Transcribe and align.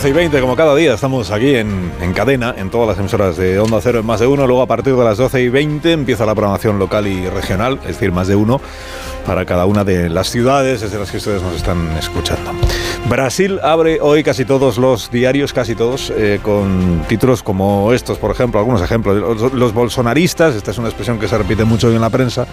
12 0.00 0.08
y 0.08 0.12
20, 0.12 0.40
como 0.40 0.56
cada 0.56 0.74
día, 0.74 0.94
estamos 0.94 1.30
aquí 1.30 1.56
en, 1.56 1.92
en 2.00 2.14
cadena, 2.14 2.54
en 2.56 2.70
todas 2.70 2.88
las 2.88 2.98
emisoras 2.98 3.36
de 3.36 3.58
Onda 3.58 3.80
Cero 3.82 3.98
en 3.98 4.06
más 4.06 4.18
de 4.18 4.26
uno. 4.26 4.46
Luego, 4.46 4.62
a 4.62 4.66
partir 4.66 4.96
de 4.96 5.04
las 5.04 5.18
12 5.18 5.42
y 5.42 5.50
20, 5.50 5.92
empieza 5.92 6.24
la 6.24 6.34
programación 6.34 6.78
local 6.78 7.06
y 7.06 7.28
regional, 7.28 7.78
es 7.82 7.88
decir, 7.88 8.10
más 8.10 8.26
de 8.26 8.34
uno, 8.34 8.62
para 9.26 9.44
cada 9.44 9.66
una 9.66 9.84
de 9.84 10.08
las 10.08 10.30
ciudades 10.30 10.80
desde 10.80 10.98
las 10.98 11.10
que 11.10 11.18
ustedes 11.18 11.42
nos 11.42 11.54
están 11.54 11.86
escuchando. 11.98 12.50
Brasil 13.10 13.60
abre 13.62 13.98
hoy 14.00 14.22
casi 14.22 14.46
todos 14.46 14.78
los 14.78 15.10
diarios, 15.10 15.52
casi 15.52 15.74
todos, 15.74 16.10
eh, 16.16 16.40
con 16.42 17.04
títulos 17.06 17.42
como 17.42 17.92
estos, 17.92 18.16
por 18.16 18.30
ejemplo, 18.30 18.58
algunos 18.58 18.80
ejemplos. 18.80 19.38
Los, 19.38 19.52
los 19.52 19.74
bolsonaristas, 19.74 20.54
esta 20.54 20.70
es 20.70 20.78
una 20.78 20.88
expresión 20.88 21.18
que 21.18 21.28
se 21.28 21.36
repite 21.36 21.64
mucho 21.64 21.88
hoy 21.88 21.96
en 21.96 22.00
la 22.00 22.08
prensa, 22.08 22.46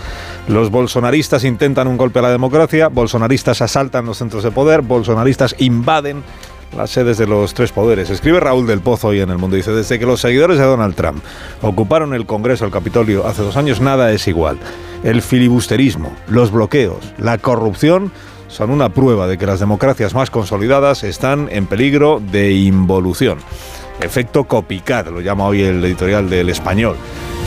los 0.50 0.70
bolsonaristas 0.70 1.46
intentan 1.46 1.88
un 1.88 1.96
golpe 1.96 2.20
a 2.20 2.24
la 2.24 2.30
democracia, 2.30 2.90
bolsonaristas 2.90 3.62
asaltan 3.62 4.06
los 4.06 4.18
centros 4.18 4.44
de 4.44 4.52
poder, 4.52 4.82
bolsonaristas 4.82 5.56
invaden 5.60 6.26
las 6.76 6.90
sedes 6.90 7.18
de 7.18 7.28
los 7.28 7.54
tres 7.54 7.72
poderes. 7.72 8.10
Escribe 8.10 8.40
Raúl 8.40 8.68
del 8.68 8.82
Pozo 8.82 9.10
hoy 9.10 9.22
en 9.22 9.30
El 9.30 9.38
Mundo. 9.38 9.56
Dice, 9.56 9.72
desde 9.72 10.00
que 10.00 10.06
los 10.06 10.22
seguidores 10.22 10.58
de 10.58 10.66
Donald 10.66 10.96
Trump 10.96 11.24
ocuparon 11.62 12.14
el 12.14 12.26
Congreso, 12.26 12.66
el 12.66 12.72
Capitolio, 12.72 13.26
hace 13.28 13.42
dos 13.42 13.58
años, 13.58 13.82
nada 13.82 14.12
es 14.12 14.28
igual. 14.28 14.58
El 15.04 15.22
filibusterismo, 15.22 16.12
los 16.28 16.52
bloqueos, 16.52 17.14
la 17.18 17.38
corrupción 17.38 18.12
son 18.48 18.72
una 18.72 18.90
prueba 18.90 19.28
de 19.28 19.38
que 19.38 19.46
las 19.46 19.60
democracias 19.60 20.14
más 20.14 20.30
consolidadas 20.30 21.04
están 21.04 21.50
en 21.52 21.68
peligro 21.68 22.22
de 22.32 22.54
involución. 22.54 23.40
Efecto 24.00 24.46
copycat, 24.46 25.08
lo 25.08 25.22
llama 25.22 25.46
hoy 25.46 25.64
el 25.64 25.84
editorial 25.84 26.30
del 26.30 26.50
español. 26.50 26.96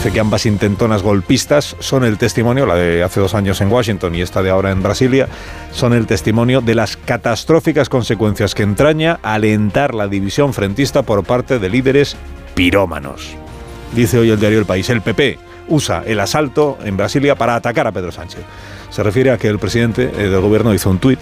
Dice 0.01 0.13
que 0.15 0.21
ambas 0.21 0.47
intentonas 0.47 1.03
golpistas 1.03 1.77
son 1.79 2.05
el 2.05 2.17
testimonio, 2.17 2.65
la 2.65 2.75
de 2.75 3.03
hace 3.03 3.21
dos 3.21 3.35
años 3.35 3.61
en 3.61 3.71
Washington 3.71 4.15
y 4.15 4.23
esta 4.23 4.43
de 4.43 4.49
ahora 4.49 4.71
en 4.71 4.83
Brasilia, 4.83 5.29
son 5.73 5.93
el 5.93 6.07
testimonio 6.07 6.63
de 6.63 6.75
las 6.75 6.97
catastróficas 6.97 7.91
consecuencias 7.91 8.55
que 8.55 8.63
entraña 8.63 9.21
alentar 9.23 9.95
la 9.95 10.09
división 10.09 10.55
frentista 10.55 11.03
por 11.03 11.23
parte 11.25 11.59
de 11.59 11.69
líderes 11.69 12.17
pirómanos. 12.55 13.37
Dice 13.95 14.19
hoy 14.19 14.31
el 14.31 14.41
diario 14.41 14.61
El 14.61 14.65
País, 14.65 14.89
el 14.89 15.03
PP 15.03 15.39
usa 15.69 16.03
el 16.07 16.19
asalto 16.21 16.79
en 16.83 16.97
Brasilia 16.97 17.35
para 17.35 17.55
atacar 17.55 17.87
a 17.87 17.93
Pedro 17.93 18.11
Sánchez. 18.11 18.41
Se 18.89 19.03
refiere 19.03 19.33
a 19.33 19.37
que 19.37 19.49
el 19.49 19.59
presidente 19.59 20.05
eh, 20.05 20.31
del 20.31 20.41
gobierno 20.41 20.73
hizo 20.73 20.89
un 20.89 20.99
tuit 20.99 21.21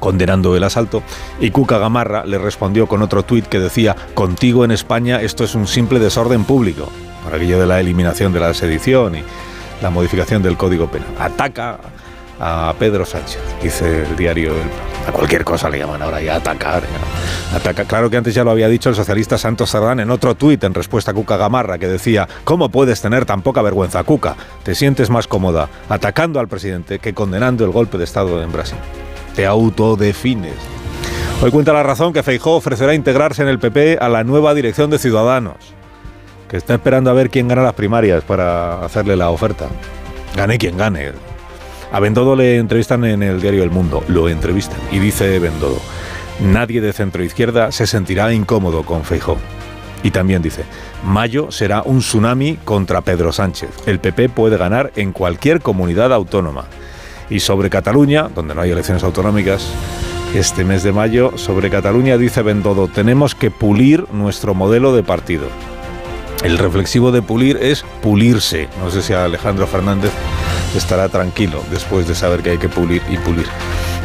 condenando 0.00 0.56
el 0.56 0.64
asalto 0.64 1.04
y 1.38 1.52
Cuca 1.52 1.78
Gamarra 1.78 2.26
le 2.26 2.38
respondió 2.38 2.88
con 2.88 3.02
otro 3.02 3.22
tuit 3.22 3.46
que 3.46 3.60
decía, 3.60 3.94
contigo 4.14 4.64
en 4.64 4.72
España 4.72 5.22
esto 5.22 5.44
es 5.44 5.54
un 5.54 5.68
simple 5.68 6.00
desorden 6.00 6.42
público, 6.42 6.90
para 7.24 7.36
aquello 7.36 7.58
de 7.58 7.66
la 7.66 7.80
eliminación 7.80 8.32
de 8.32 8.40
la 8.40 8.52
sedición 8.54 9.16
y 9.16 9.24
la 9.82 9.90
modificación 9.90 10.42
del 10.42 10.56
Código 10.56 10.88
Penal. 10.88 11.08
Ataca 11.18 11.78
a 12.40 12.74
Pedro 12.78 13.04
Sánchez, 13.06 13.40
dice 13.62 14.02
el 14.04 14.16
diario 14.16 14.52
El- 14.52 15.08
a 15.08 15.12
cualquier 15.12 15.44
cosa 15.44 15.68
le 15.68 15.78
llaman 15.78 16.00
ahora 16.02 16.20
ya 16.20 16.36
atacar. 16.36 16.82
Claro 17.86 18.08
que 18.10 18.16
antes 18.16 18.34
ya 18.34 18.42
lo 18.42 18.50
había 18.50 18.68
dicho 18.68 18.88
el 18.88 18.94
socialista 18.94 19.36
Santos 19.38 19.70
Sardán 19.70 20.00
en 20.00 20.10
otro 20.10 20.34
tuit 20.34 20.64
en 20.64 20.72
respuesta 20.74 21.10
a 21.10 21.14
Cuca 21.14 21.36
Gamarra 21.36 21.78
que 21.78 21.86
decía, 21.86 22.26
¿cómo 22.44 22.70
puedes 22.70 23.00
tener 23.02 23.24
tan 23.26 23.42
poca 23.42 23.60
vergüenza, 23.62 24.02
Cuca? 24.02 24.34
Te 24.62 24.74
sientes 24.74 25.10
más 25.10 25.26
cómoda 25.28 25.68
atacando 25.88 26.40
al 26.40 26.48
presidente 26.48 26.98
que 26.98 27.12
condenando 27.12 27.64
el 27.64 27.70
golpe 27.70 27.98
de 27.98 28.04
Estado 28.04 28.42
en 28.42 28.50
Brasil. 28.50 28.78
Te 29.36 29.46
autodefines. 29.46 30.54
Hoy 31.42 31.50
cuenta 31.50 31.72
la 31.72 31.82
razón 31.82 32.12
que 32.12 32.22
Feijó 32.22 32.56
ofrecerá 32.56 32.94
integrarse 32.94 33.42
en 33.42 33.48
el 33.48 33.58
PP 33.58 33.98
a 34.00 34.08
la 34.08 34.24
nueva 34.24 34.54
dirección 34.54 34.88
de 34.90 34.98
Ciudadanos, 34.98 35.73
está 36.56 36.74
esperando 36.74 37.10
a 37.10 37.14
ver 37.14 37.30
quién 37.30 37.48
gana 37.48 37.62
las 37.62 37.74
primarias 37.74 38.22
para 38.24 38.84
hacerle 38.84 39.16
la 39.16 39.30
oferta. 39.30 39.66
Gane 40.36 40.58
quien 40.58 40.76
gane. 40.76 41.12
A 41.92 42.00
Bendodo 42.00 42.34
le 42.36 42.56
entrevistan 42.56 43.04
en 43.04 43.22
el 43.22 43.40
diario 43.40 43.62
El 43.62 43.70
Mundo, 43.70 44.02
lo 44.08 44.28
entrevistan 44.28 44.78
y 44.90 44.98
dice 44.98 45.38
Bendodo, 45.38 45.80
nadie 46.40 46.80
de 46.80 46.92
centro 46.92 47.22
izquierda 47.22 47.70
se 47.72 47.86
sentirá 47.86 48.32
incómodo 48.32 48.82
con 48.82 49.04
Feijó. 49.04 49.36
Y 50.02 50.10
también 50.10 50.42
dice, 50.42 50.64
mayo 51.04 51.50
será 51.50 51.82
un 51.82 52.00
tsunami 52.00 52.58
contra 52.64 53.00
Pedro 53.00 53.32
Sánchez. 53.32 53.70
El 53.86 54.00
PP 54.00 54.28
puede 54.28 54.58
ganar 54.58 54.92
en 54.96 55.12
cualquier 55.12 55.60
comunidad 55.60 56.12
autónoma. 56.12 56.66
Y 57.30 57.40
sobre 57.40 57.70
Cataluña, 57.70 58.28
donde 58.28 58.54
no 58.54 58.60
hay 58.60 58.70
elecciones 58.70 59.02
autonómicas, 59.02 59.66
este 60.34 60.64
mes 60.64 60.82
de 60.82 60.92
mayo, 60.92 61.38
sobre 61.38 61.70
Cataluña 61.70 62.18
dice 62.18 62.42
Bendodo, 62.42 62.88
tenemos 62.88 63.34
que 63.34 63.52
pulir 63.52 64.04
nuestro 64.12 64.52
modelo 64.52 64.94
de 64.94 65.04
partido. 65.04 65.46
El 66.44 66.58
reflexivo 66.58 67.10
de 67.10 67.22
pulir 67.22 67.56
es 67.56 67.84
pulirse. 68.02 68.68
No 68.78 68.90
sé 68.90 69.00
si 69.00 69.14
Alejandro 69.14 69.66
Fernández 69.66 70.12
estará 70.76 71.08
tranquilo 71.08 71.62
después 71.70 72.06
de 72.06 72.14
saber 72.14 72.42
que 72.42 72.50
hay 72.50 72.58
que 72.58 72.68
pulir 72.68 73.00
y 73.10 73.16
pulir 73.16 73.46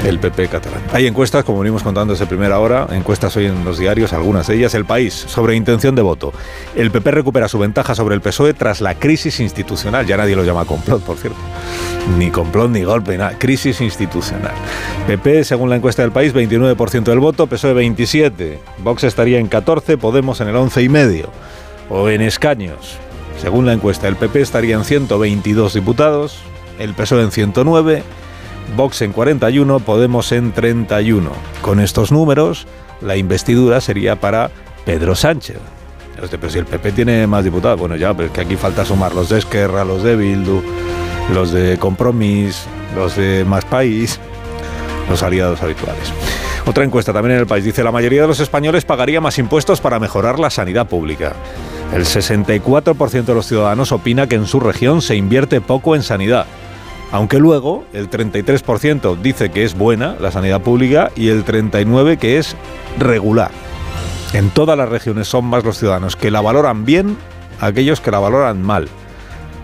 el 0.05 0.19
PP 0.19 0.47
catalán. 0.47 0.81
Hay 0.93 1.05
encuestas, 1.05 1.43
como 1.43 1.59
venimos 1.59 1.83
contando 1.83 2.13
desde 2.13 2.25
primera 2.25 2.59
hora, 2.59 2.87
encuestas 2.91 3.35
hoy 3.35 3.47
en 3.47 3.65
los 3.65 3.77
diarios, 3.77 4.13
algunas 4.13 4.47
de 4.47 4.55
ellas, 4.55 4.73
El 4.73 4.85
País, 4.85 5.13
sobre 5.13 5.57
intención 5.57 5.95
de 5.95 6.01
voto. 6.01 6.31
El 6.77 6.91
PP 6.91 7.11
recupera 7.11 7.49
su 7.49 7.59
ventaja 7.59 7.93
sobre 7.93 8.15
el 8.15 8.21
PSOE 8.21 8.53
tras 8.53 8.79
la 8.79 8.95
crisis 8.95 9.41
institucional. 9.41 10.05
Ya 10.05 10.15
nadie 10.15 10.37
lo 10.37 10.45
llama 10.45 10.63
complot, 10.63 11.03
por 11.03 11.17
cierto. 11.17 11.39
Ni 12.17 12.31
complot, 12.31 12.69
ni 12.71 12.83
golpe, 12.83 13.17
nada. 13.17 13.37
Crisis 13.37 13.81
institucional. 13.81 14.53
PP, 15.07 15.43
según 15.43 15.69
la 15.69 15.75
encuesta 15.75 16.03
del 16.03 16.13
País, 16.13 16.33
29% 16.33 17.03
del 17.03 17.19
voto, 17.19 17.47
PSOE 17.47 17.75
27%. 17.75 18.59
Vox 18.77 19.03
estaría 19.03 19.39
en 19.39 19.49
14%, 19.49 19.97
Podemos 19.97 20.39
en 20.39 20.47
el 20.47 20.55
11,5% 20.55 21.25
o 21.89 22.09
en 22.09 22.21
escaños. 22.21 22.97
Según 23.41 23.65
la 23.65 23.73
encuesta, 23.73 24.07
el 24.07 24.15
PP 24.15 24.41
estaría 24.41 24.75
en 24.75 24.83
122 24.83 25.73
diputados, 25.73 26.39
el 26.77 26.93
PSOE 26.93 27.23
en 27.23 27.31
109, 27.31 28.03
Vox 28.75 29.01
en 29.01 29.11
41, 29.11 29.79
Podemos 29.79 30.31
en 30.31 30.51
31. 30.51 31.31
Con 31.61 31.79
estos 31.79 32.11
números, 32.11 32.67
la 33.01 33.17
investidura 33.17 33.81
sería 33.81 34.19
para 34.19 34.51
Pedro 34.85 35.15
Sánchez. 35.15 35.57
Hostia, 36.21 36.37
Pero 36.39 36.51
si 36.51 36.59
el 36.59 36.65
PP 36.65 36.91
tiene 36.91 37.27
más 37.27 37.43
diputados, 37.43 37.79
bueno 37.79 37.95
ya, 37.95 38.13
pero 38.13 38.27
es 38.27 38.33
que 38.33 38.41
aquí 38.41 38.55
falta 38.57 38.83
sumar 38.83 39.15
los 39.15 39.29
de 39.29 39.39
Esquerra, 39.39 39.85
los 39.85 40.03
de 40.03 40.15
Bildu, 40.15 40.61
los 41.33 41.51
de 41.51 41.77
Compromís, 41.77 42.65
los 42.95 43.15
de 43.15 43.45
Más 43.45 43.63
País, 43.65 44.19
los 45.09 45.23
aliados 45.23 45.61
habituales. 45.63 46.11
Otra 46.65 46.83
encuesta 46.83 47.13
también 47.13 47.35
en 47.35 47.39
el 47.39 47.47
país 47.47 47.63
dice 47.63 47.83
la 47.83 47.91
mayoría 47.91 48.21
de 48.21 48.27
los 48.27 48.39
españoles 48.39 48.85
pagaría 48.85 49.21
más 49.21 49.39
impuestos 49.39 49.79
para 49.81 49.99
mejorar 49.99 50.39
la 50.39 50.49
sanidad 50.49 50.87
pública. 50.87 51.33
El 51.93 52.05
64% 52.05 53.23
de 53.23 53.33
los 53.33 53.47
ciudadanos 53.47 53.91
opina 53.91 54.27
que 54.27 54.35
en 54.35 54.45
su 54.45 54.59
región 54.59 55.01
se 55.01 55.15
invierte 55.15 55.59
poco 55.59 55.95
en 55.95 56.03
sanidad. 56.03 56.45
Aunque 57.11 57.39
luego 57.39 57.83
el 57.93 58.09
33% 58.09 59.19
dice 59.19 59.49
que 59.49 59.63
es 59.63 59.75
buena 59.75 60.15
la 60.19 60.31
sanidad 60.31 60.61
pública 60.61 61.11
y 61.15 61.29
el 61.29 61.43
39% 61.43 62.19
que 62.19 62.37
es 62.37 62.55
regular. 62.99 63.49
En 64.33 64.51
todas 64.51 64.77
las 64.77 64.87
regiones 64.87 65.27
son 65.27 65.45
más 65.45 65.63
los 65.63 65.79
ciudadanos 65.79 66.15
que 66.15 66.29
la 66.29 66.41
valoran 66.41 66.85
bien 66.85 67.17
aquellos 67.59 67.99
que 68.01 68.11
la 68.11 68.19
valoran 68.19 68.61
mal. 68.61 68.87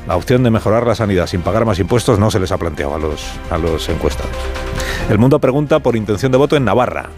La 0.08 0.16
opción 0.16 0.44
de 0.44 0.52
mejorar 0.52 0.86
la 0.86 0.96
sanidad 0.96 1.28
sin 1.28 1.42
pagar 1.42 1.66
más 1.66 1.80
impuestos 1.80 2.20
no 2.20 2.32
se 2.32 2.40
les 2.40 2.52
ha 2.52 2.58
planteado 2.58 2.96
a 2.96 3.00
los, 3.00 3.26
a 3.50 3.58
los 3.58 3.88
encuestados. 3.90 4.36
El 5.10 5.20
mundo 5.20 5.40
pregunta 5.40 5.80
por 5.80 5.96
intención 5.96 6.32
de 6.32 6.38
voto 6.38 6.56
en 6.56 6.66
Navarra. 6.66 7.10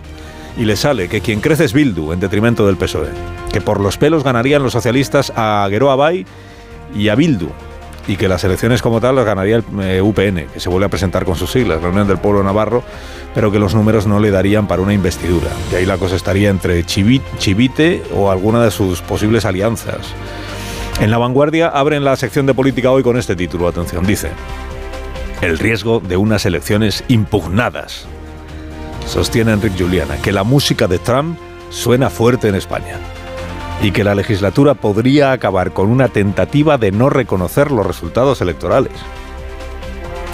Y 0.58 0.66
le 0.66 0.76
sale 0.76 1.08
que 1.08 1.22
quien 1.22 1.40
crece 1.40 1.66
es 1.66 1.74
Bildu 1.74 2.12
en 2.14 2.20
detrimento 2.20 2.66
del 2.66 2.78
PSOE. 2.78 3.10
Que 3.54 3.62
por 3.62 3.80
los 3.80 3.98
pelos 3.98 4.24
ganarían 4.24 4.64
los 4.64 4.74
socialistas 4.74 5.32
a 5.36 5.68
Geroa 5.70 5.96
Bay 5.96 6.26
y 6.96 7.10
a 7.10 7.16
Bildu. 7.16 7.50
Y 8.08 8.16
que 8.16 8.28
las 8.30 8.44
elecciones 8.44 8.82
como 8.82 9.02
tal 9.02 9.16
las 9.18 9.26
ganaría 9.26 9.58
el 9.58 9.64
eh, 9.82 10.02
UPN, 10.02 10.48
que 10.54 10.60
se 10.60 10.70
vuelve 10.70 10.86
a 10.86 10.90
presentar 10.90 11.26
con 11.26 11.36
sus 11.36 11.52
siglas, 11.52 11.82
la 11.84 11.90
Unión 11.90 12.08
del 12.08 12.18
Pueblo 12.18 12.42
Navarro, 12.42 12.82
pero 13.36 13.52
que 13.52 13.60
los 13.60 13.76
números 13.76 14.08
no 14.08 14.20
le 14.20 14.32
darían 14.32 14.66
para 14.68 14.82
una 14.82 14.94
investidura. 14.94 15.50
Y 15.72 15.76
ahí 15.76 15.86
la 15.86 15.98
cosa 15.98 16.16
estaría 16.16 16.50
entre 16.50 16.84
Chivi- 16.86 17.22
Chivite 17.38 18.02
o 18.16 18.32
alguna 18.32 18.64
de 18.64 18.72
sus 18.72 19.02
posibles 19.02 19.44
alianzas. 19.46 20.08
En 21.02 21.12
la 21.12 21.18
vanguardia 21.18 21.68
abren 21.68 22.04
la 22.06 22.16
sección 22.16 22.46
de 22.46 22.54
política 22.54 22.90
hoy 22.92 23.04
con 23.04 23.18
este 23.18 23.36
título, 23.36 23.68
atención, 23.68 24.06
dice, 24.08 24.30
el 25.42 25.60
riesgo 25.60 26.00
de 26.00 26.18
unas 26.18 26.46
elecciones 26.46 27.04
impugnadas. 27.10 28.08
Sostiene 29.08 29.54
Enrique 29.54 29.84
Juliana 29.84 30.18
que 30.18 30.34
la 30.34 30.44
música 30.44 30.88
de 30.88 31.00
Trump 31.00 31.38
suena 31.70 32.10
fuerte 32.10 32.50
en 32.50 32.56
España 32.56 33.00
y 33.82 33.92
que 33.92 34.04
la 34.04 34.16
legislatura 34.16 34.74
podría 34.74 35.32
acabar 35.32 35.72
con 35.72 35.90
una 35.90 36.10
tentativa 36.10 36.78
de 36.78 36.92
no 36.92 37.10
reconocer 37.10 37.72
los 37.72 37.86
resultados 37.86 38.42
electorales. 38.42 38.92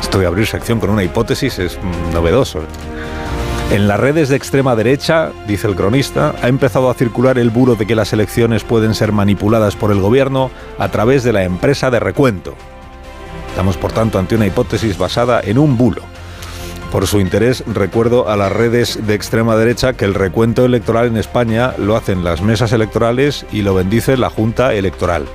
Esto 0.01 0.19
de 0.19 0.25
abrir 0.25 0.47
sección 0.47 0.79
con 0.79 0.89
una 0.89 1.03
hipótesis 1.03 1.59
es 1.59 1.77
novedoso. 2.13 2.61
En 3.71 3.87
las 3.87 3.99
redes 3.99 4.29
de 4.29 4.35
extrema 4.35 4.75
derecha, 4.75 5.31
dice 5.47 5.67
el 5.67 5.75
cronista, 5.75 6.33
ha 6.41 6.47
empezado 6.47 6.89
a 6.89 6.93
circular 6.93 7.37
el 7.37 7.49
bulo 7.49 7.75
de 7.75 7.85
que 7.85 7.95
las 7.95 8.11
elecciones 8.13 8.63
pueden 8.63 8.95
ser 8.95 9.11
manipuladas 9.11 9.75
por 9.75 9.91
el 9.91 9.99
gobierno 9.99 10.51
a 10.77 10.89
través 10.89 11.23
de 11.23 11.33
la 11.33 11.43
empresa 11.43 11.89
de 11.89 11.99
recuento. 11.99 12.55
Estamos, 13.49 13.77
por 13.77 13.91
tanto, 13.91 14.19
ante 14.19 14.35
una 14.35 14.47
hipótesis 14.47 14.97
basada 14.97 15.41
en 15.41 15.57
un 15.57 15.77
bulo. 15.77 16.01
Por 16.93 17.07
su 17.07 17.19
interés, 17.19 17.63
recuerdo 17.65 18.29
a 18.29 18.37
las 18.37 18.51
redes 18.51 19.07
de 19.07 19.15
extrema 19.15 19.55
derecha 19.55 19.93
que 19.93 20.05
el 20.05 20.13
recuento 20.13 20.63
electoral 20.63 21.07
en 21.07 21.17
España 21.17 21.73
lo 21.79 21.95
hacen 21.95 22.23
las 22.23 22.43
mesas 22.43 22.71
electorales 22.71 23.47
y 23.51 23.63
lo 23.63 23.73
bendice 23.73 24.15
la 24.15 24.29
Junta 24.29 24.75
Electoral. 24.75 25.25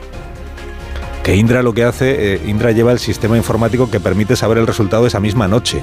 Que 1.25 1.35
Indra 1.35 1.65
lo 1.65 1.75
que 1.75 1.83
hace, 1.83 2.35
eh, 2.35 2.41
Indra 2.47 2.71
lleva 2.71 2.93
el 2.93 3.01
sistema 3.01 3.37
informático 3.37 3.91
que 3.91 3.99
permite 3.99 4.37
saber 4.37 4.59
el 4.59 4.69
resultado 4.69 5.05
esa 5.05 5.19
misma 5.19 5.49
noche. 5.49 5.83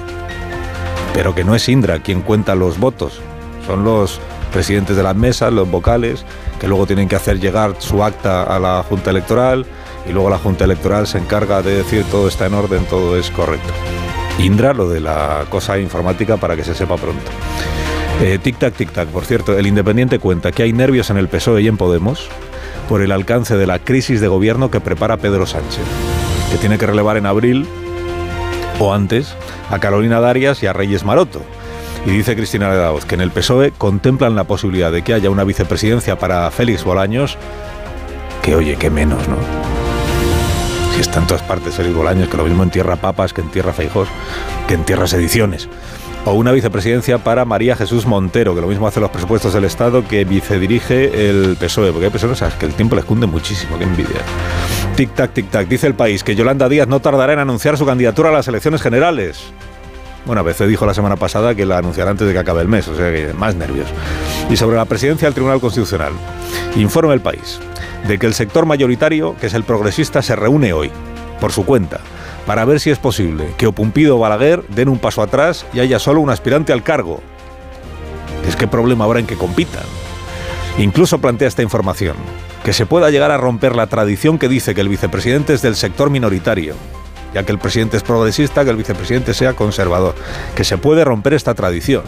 Pero 1.13 1.35
que 1.35 1.43
no 1.43 1.55
es 1.55 1.67
Indra 1.67 1.99
quien 1.99 2.21
cuenta 2.21 2.55
los 2.55 2.79
votos, 2.79 3.19
son 3.67 3.83
los 3.83 4.21
presidentes 4.53 4.95
de 4.95 5.03
las 5.03 5.17
mesas, 5.17 5.51
los 5.51 5.69
vocales, 5.69 6.23
que 6.57 6.69
luego 6.69 6.87
tienen 6.87 7.09
que 7.09 7.17
hacer 7.17 7.41
llegar 7.41 7.75
su 7.79 8.01
acta 8.01 8.43
a 8.43 8.59
la 8.59 8.81
Junta 8.87 9.09
Electoral 9.09 9.65
y 10.07 10.13
luego 10.13 10.29
la 10.29 10.37
Junta 10.37 10.63
Electoral 10.63 11.05
se 11.05 11.17
encarga 11.17 11.61
de 11.61 11.75
decir 11.75 12.05
todo 12.05 12.29
está 12.29 12.45
en 12.45 12.53
orden, 12.53 12.85
todo 12.85 13.17
es 13.17 13.29
correcto. 13.29 13.73
Indra, 14.39 14.73
lo 14.73 14.89
de 14.89 14.99
la 14.99 15.45
cosa 15.49 15.79
informática 15.79 16.37
para 16.37 16.55
que 16.55 16.63
se 16.63 16.75
sepa 16.75 16.97
pronto. 16.97 17.31
Eh, 18.21 18.39
tic 18.41 18.57
tac, 18.57 18.73
tic 18.73 18.91
tac. 18.91 19.09
Por 19.09 19.25
cierto, 19.25 19.57
el 19.57 19.67
Independiente 19.67 20.19
cuenta 20.19 20.51
que 20.51 20.63
hay 20.63 20.73
nervios 20.73 21.09
en 21.09 21.17
el 21.17 21.27
PSOE 21.27 21.61
y 21.61 21.67
en 21.67 21.77
Podemos 21.77 22.29
por 22.87 23.01
el 23.01 23.11
alcance 23.11 23.57
de 23.57 23.67
la 23.67 23.79
crisis 23.79 24.21
de 24.21 24.27
gobierno 24.27 24.69
que 24.69 24.79
prepara 24.79 25.17
Pedro 25.17 25.45
Sánchez, 25.45 25.83
que 26.51 26.57
tiene 26.57 26.77
que 26.77 26.85
relevar 26.85 27.17
en 27.17 27.25
abril 27.25 27.65
o 28.79 28.93
antes 28.93 29.35
a 29.69 29.79
Carolina 29.79 30.19
Darias 30.19 30.61
y 30.63 30.67
a 30.67 30.73
Reyes 30.73 31.03
Maroto. 31.03 31.41
Y 32.05 32.11
dice 32.11 32.35
Cristina 32.35 32.69
Ledaoz 32.69 33.05
que 33.05 33.15
en 33.15 33.21
el 33.21 33.31
PSOE 33.31 33.71
contemplan 33.71 34.35
la 34.35 34.43
posibilidad 34.43 34.91
de 34.91 35.01
que 35.01 35.13
haya 35.13 35.29
una 35.29 35.43
vicepresidencia 35.43 36.17
para 36.19 36.49
Félix 36.51 36.83
Bolaños, 36.83 37.37
que 38.43 38.55
oye, 38.55 38.75
que 38.75 38.91
menos, 38.91 39.27
¿no? 39.27 39.84
Si 40.95 41.01
está 41.01 41.19
en 41.19 41.27
todas 41.27 41.43
partes 41.43 41.75
Félix 41.75 41.93
Bolaños, 41.93 42.29
que 42.29 42.37
lo 42.37 42.45
mismo 42.45 42.63
entierra 42.63 42.95
papas, 42.95 43.33
que 43.33 43.41
entierra 43.41 43.73
feijos, 43.73 44.07
que 44.65 44.75
entierra 44.75 45.07
sediciones. 45.07 45.67
O 46.23 46.31
una 46.31 46.53
vicepresidencia 46.53 47.17
para 47.17 47.43
María 47.43 47.75
Jesús 47.75 48.05
Montero, 48.05 48.55
que 48.55 48.61
lo 48.61 48.67
mismo 48.67 48.87
hace 48.87 49.01
los 49.01 49.09
presupuestos 49.09 49.53
del 49.53 49.65
Estado, 49.65 50.07
que 50.07 50.23
vicedirige 50.23 51.29
el 51.29 51.57
PSOE, 51.59 51.91
porque 51.91 52.05
hay 52.05 52.11
personas 52.11 52.39
las 52.39 52.53
que 52.53 52.65
el 52.65 52.73
tiempo 52.73 52.95
les 52.95 53.03
cunde 53.03 53.27
muchísimo, 53.27 53.77
qué 53.77 53.83
envidia. 53.83 54.21
Tic 54.95 55.13
tac, 55.13 55.33
tic 55.33 55.51
tac, 55.51 55.67
dice 55.67 55.85
el 55.85 55.95
país 55.95 56.23
que 56.23 56.33
Yolanda 56.33 56.69
Díaz 56.69 56.87
no 56.87 57.01
tardará 57.01 57.33
en 57.33 57.39
anunciar 57.39 57.77
su 57.77 57.85
candidatura 57.85 58.29
a 58.29 58.31
las 58.31 58.47
elecciones 58.47 58.81
generales. 58.81 59.51
Bueno, 60.25 60.41
a 60.41 60.43
veces 60.43 60.67
dijo 60.67 60.85
la 60.85 60.93
semana 60.93 61.17
pasada 61.17 61.53
que 61.53 61.65
la 61.65 61.77
anunciará 61.77 62.11
antes 62.11 62.25
de 62.25 62.33
que 62.33 62.39
acabe 62.39 62.61
el 62.61 62.67
mes, 62.67 62.87
o 62.87 62.95
sea 62.95 63.11
que 63.11 63.33
más 63.33 63.55
nervios. 63.55 63.87
Y 64.49 64.57
sobre 64.57 64.75
la 64.75 64.85
presidencia 64.85 65.27
del 65.27 65.35
Tribunal 65.35 65.59
Constitucional, 65.59 66.13
informa 66.75 67.13
el 67.13 67.21
país 67.21 67.59
de 68.07 68.17
que 68.17 68.25
el 68.25 68.33
sector 68.33 68.65
mayoritario, 68.65 69.35
que 69.39 69.47
es 69.47 69.53
el 69.53 69.63
progresista, 69.63 70.21
se 70.21 70.35
reúne 70.35 70.73
hoy, 70.73 70.91
por 71.39 71.51
su 71.51 71.63
cuenta, 71.63 71.99
para 72.47 72.65
ver 72.65 72.79
si 72.79 72.89
es 72.89 72.97
posible 72.97 73.53
que 73.57 73.67
Opumpido 73.67 74.17
o 74.17 74.19
Balaguer 74.19 74.63
den 74.69 74.89
un 74.89 74.99
paso 74.99 75.21
atrás 75.21 75.65
y 75.73 75.79
haya 75.79 75.99
solo 75.99 76.21
un 76.21 76.29
aspirante 76.29 76.73
al 76.73 76.83
cargo. 76.83 77.21
Es 78.47 78.55
que 78.55 78.67
problema 78.67 79.05
habrá 79.05 79.19
en 79.19 79.27
que 79.27 79.37
compitan. 79.37 79.83
Incluso 80.77 81.19
plantea 81.19 81.47
esta 81.47 81.63
información, 81.63 82.15
que 82.63 82.73
se 82.73 82.85
pueda 82.85 83.09
llegar 83.09 83.31
a 83.31 83.37
romper 83.37 83.75
la 83.75 83.87
tradición 83.87 84.37
que 84.37 84.49
dice 84.49 84.75
que 84.75 84.81
el 84.81 84.89
vicepresidente 84.89 85.53
es 85.53 85.61
del 85.61 85.75
sector 85.75 86.09
minoritario, 86.09 86.75
ya 87.35 87.43
que 87.43 87.51
el 87.51 87.59
presidente 87.59 87.97
es 87.97 88.03
progresista, 88.03 88.63
que 88.63 88.71
el 88.71 88.77
vicepresidente 88.77 89.33
sea 89.33 89.53
conservador, 89.53 90.15
que 90.55 90.63
se 90.63 90.77
puede 90.77 91.03
romper 91.03 91.33
esta 91.33 91.53
tradición. 91.53 92.03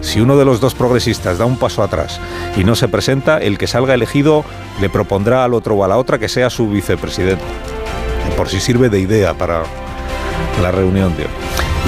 Si 0.00 0.18
uno 0.18 0.38
de 0.38 0.46
los 0.46 0.60
dos 0.60 0.74
progresistas 0.74 1.36
da 1.36 1.44
un 1.44 1.58
paso 1.58 1.82
atrás 1.82 2.18
y 2.56 2.64
no 2.64 2.74
se 2.74 2.88
presenta, 2.88 3.36
el 3.36 3.58
que 3.58 3.66
salga 3.66 3.92
elegido 3.92 4.46
le 4.80 4.88
propondrá 4.88 5.44
al 5.44 5.52
otro 5.52 5.74
o 5.74 5.84
a 5.84 5.88
la 5.88 5.98
otra 5.98 6.18
que 6.18 6.28
sea 6.28 6.48
su 6.48 6.70
vicepresidente. 6.70 7.44
Por 8.34 8.48
si 8.48 8.60
sirve 8.60 8.88
de 8.88 8.98
idea 8.98 9.34
para 9.34 9.62
la 10.62 10.70
reunión 10.70 11.14
de 11.18 11.24
hoy. 11.24 11.30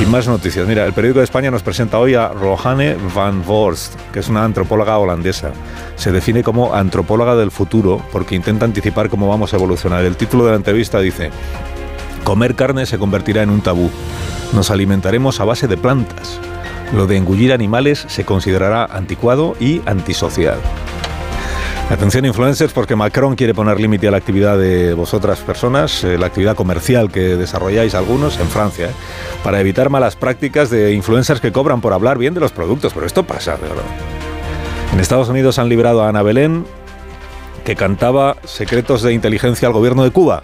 Y 0.02 0.06
más 0.06 0.28
noticias. 0.28 0.66
Mira, 0.66 0.84
el 0.84 0.92
periódico 0.92 1.20
de 1.20 1.24
España 1.24 1.50
nos 1.50 1.62
presenta 1.62 1.98
hoy 1.98 2.14
a 2.14 2.28
Rohane 2.28 2.96
van 3.14 3.44
Vorst, 3.44 3.94
que 4.12 4.18
es 4.18 4.28
una 4.28 4.44
antropóloga 4.44 4.98
holandesa. 4.98 5.52
Se 5.96 6.12
define 6.12 6.42
como 6.42 6.74
antropóloga 6.74 7.34
del 7.34 7.50
futuro 7.50 8.02
porque 8.12 8.34
intenta 8.34 8.66
anticipar 8.66 9.08
cómo 9.08 9.28
vamos 9.28 9.54
a 9.54 9.56
evolucionar. 9.56 10.04
El 10.04 10.16
título 10.16 10.44
de 10.44 10.50
la 10.50 10.56
entrevista 10.56 11.00
dice, 11.00 11.30
comer 12.24 12.56
carne 12.56 12.86
se 12.86 12.98
convertirá 12.98 13.42
en 13.42 13.50
un 13.50 13.60
tabú. 13.60 13.90
Nos 14.52 14.70
alimentaremos 14.70 15.40
a 15.40 15.44
base 15.44 15.68
de 15.68 15.76
plantas. 15.76 16.40
Lo 16.92 17.06
de 17.06 17.16
engullir 17.16 17.52
animales 17.52 18.04
se 18.08 18.24
considerará 18.24 18.84
anticuado 18.84 19.54
y 19.60 19.82
antisocial. 19.86 20.58
Atención 21.90 22.24
influencers 22.24 22.72
porque 22.72 22.96
Macron 22.96 23.36
quiere 23.36 23.52
poner 23.52 23.78
límite 23.78 24.08
a 24.08 24.10
la 24.10 24.16
actividad 24.16 24.58
de 24.58 24.94
vosotras 24.94 25.40
personas, 25.40 26.02
eh, 26.02 26.16
la 26.16 26.26
actividad 26.26 26.56
comercial 26.56 27.12
que 27.12 27.36
desarrolláis 27.36 27.94
algunos 27.94 28.40
en 28.40 28.48
Francia, 28.48 28.86
eh, 28.86 28.92
para 29.42 29.60
evitar 29.60 29.90
malas 29.90 30.16
prácticas 30.16 30.70
de 30.70 30.94
influencers 30.94 31.42
que 31.42 31.52
cobran 31.52 31.82
por 31.82 31.92
hablar 31.92 32.16
bien 32.16 32.32
de 32.32 32.40
los 32.40 32.52
productos. 32.52 32.94
Pero 32.94 33.04
esto 33.06 33.24
pasa, 33.24 33.56
de 33.56 33.68
verdad. 33.68 33.84
En 34.94 35.00
Estados 35.00 35.28
Unidos 35.28 35.58
han 35.58 35.68
librado 35.68 36.02
a 36.02 36.08
Ana 36.08 36.22
Belén, 36.22 36.64
que 37.64 37.76
cantaba 37.76 38.36
secretos 38.44 39.02
de 39.02 39.12
inteligencia 39.12 39.68
al 39.68 39.74
gobierno 39.74 40.04
de 40.04 40.10
Cuba. 40.10 40.42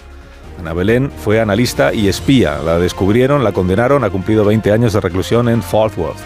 Ana 0.60 1.10
fue 1.24 1.40
analista 1.40 1.92
y 1.94 2.08
espía. 2.08 2.58
La 2.58 2.78
descubrieron, 2.78 3.42
la 3.42 3.52
condenaron, 3.52 4.04
ha 4.04 4.10
cumplido 4.10 4.44
20 4.44 4.72
años 4.72 4.92
de 4.92 5.00
reclusión 5.00 5.48
en 5.48 5.62
Fort 5.62 5.96
Worth. 5.96 6.20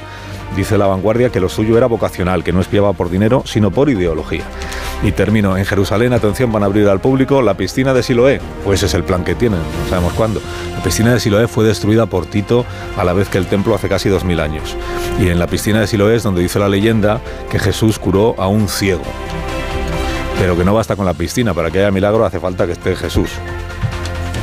Dice 0.56 0.78
la 0.78 0.86
vanguardia 0.86 1.30
que 1.30 1.40
lo 1.40 1.48
suyo 1.48 1.76
era 1.76 1.86
vocacional, 1.86 2.44
que 2.44 2.52
no 2.52 2.60
espiaba 2.60 2.92
por 2.92 3.10
dinero, 3.10 3.42
sino 3.44 3.70
por 3.70 3.88
ideología. 3.90 4.44
Y 5.02 5.12
termino, 5.12 5.56
en 5.56 5.64
Jerusalén, 5.64 6.12
atención, 6.12 6.52
van 6.52 6.62
a 6.62 6.66
abrir 6.66 6.88
al 6.88 7.00
público 7.00 7.42
la 7.42 7.54
piscina 7.54 7.92
de 7.92 8.02
Siloé. 8.02 8.40
Pues 8.64 8.80
ese 8.80 8.86
es 8.86 8.94
el 8.94 9.04
plan 9.04 9.24
que 9.24 9.34
tienen, 9.34 9.58
no 9.58 9.90
sabemos 9.90 10.12
cuándo. 10.12 10.40
La 10.76 10.82
piscina 10.82 11.12
de 11.12 11.20
Siloé 11.20 11.48
fue 11.48 11.64
destruida 11.64 12.06
por 12.06 12.26
Tito 12.26 12.64
a 12.96 13.04
la 13.04 13.12
vez 13.12 13.28
que 13.28 13.38
el 13.38 13.46
templo 13.46 13.74
hace 13.74 13.88
casi 13.88 14.08
dos 14.08 14.24
mil 14.24 14.40
años. 14.40 14.76
Y 15.20 15.28
en 15.28 15.38
la 15.38 15.46
piscina 15.48 15.80
de 15.80 15.86
Siloé 15.86 16.16
es 16.16 16.22
donde 16.22 16.42
dice 16.42 16.58
la 16.58 16.68
leyenda 16.68 17.20
que 17.50 17.58
Jesús 17.58 17.98
curó 17.98 18.34
a 18.38 18.46
un 18.46 18.68
ciego. 18.68 19.02
Pero 20.38 20.56
que 20.56 20.64
no 20.64 20.74
basta 20.74 20.94
con 20.94 21.06
la 21.06 21.14
piscina, 21.14 21.52
para 21.54 21.70
que 21.70 21.80
haya 21.80 21.90
milagro 21.90 22.24
hace 22.24 22.38
falta 22.38 22.66
que 22.66 22.72
esté 22.72 22.94
Jesús. 22.94 23.30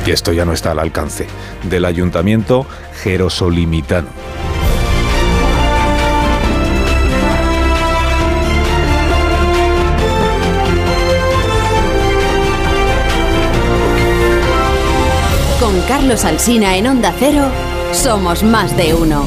Y 0.04 0.10
esto 0.10 0.32
ya 0.32 0.44
no 0.44 0.52
está 0.52 0.72
al 0.72 0.80
alcance 0.80 1.26
del 1.62 1.84
ayuntamiento 1.84 2.66
jerosolimitano. 3.02 4.08
Con 15.60 15.80
Carlos 15.82 16.24
Alsina 16.24 16.76
en 16.76 16.88
Onda 16.88 17.14
Cero, 17.16 17.44
somos 17.92 18.42
más 18.42 18.76
de 18.76 18.94
uno. 18.94 19.24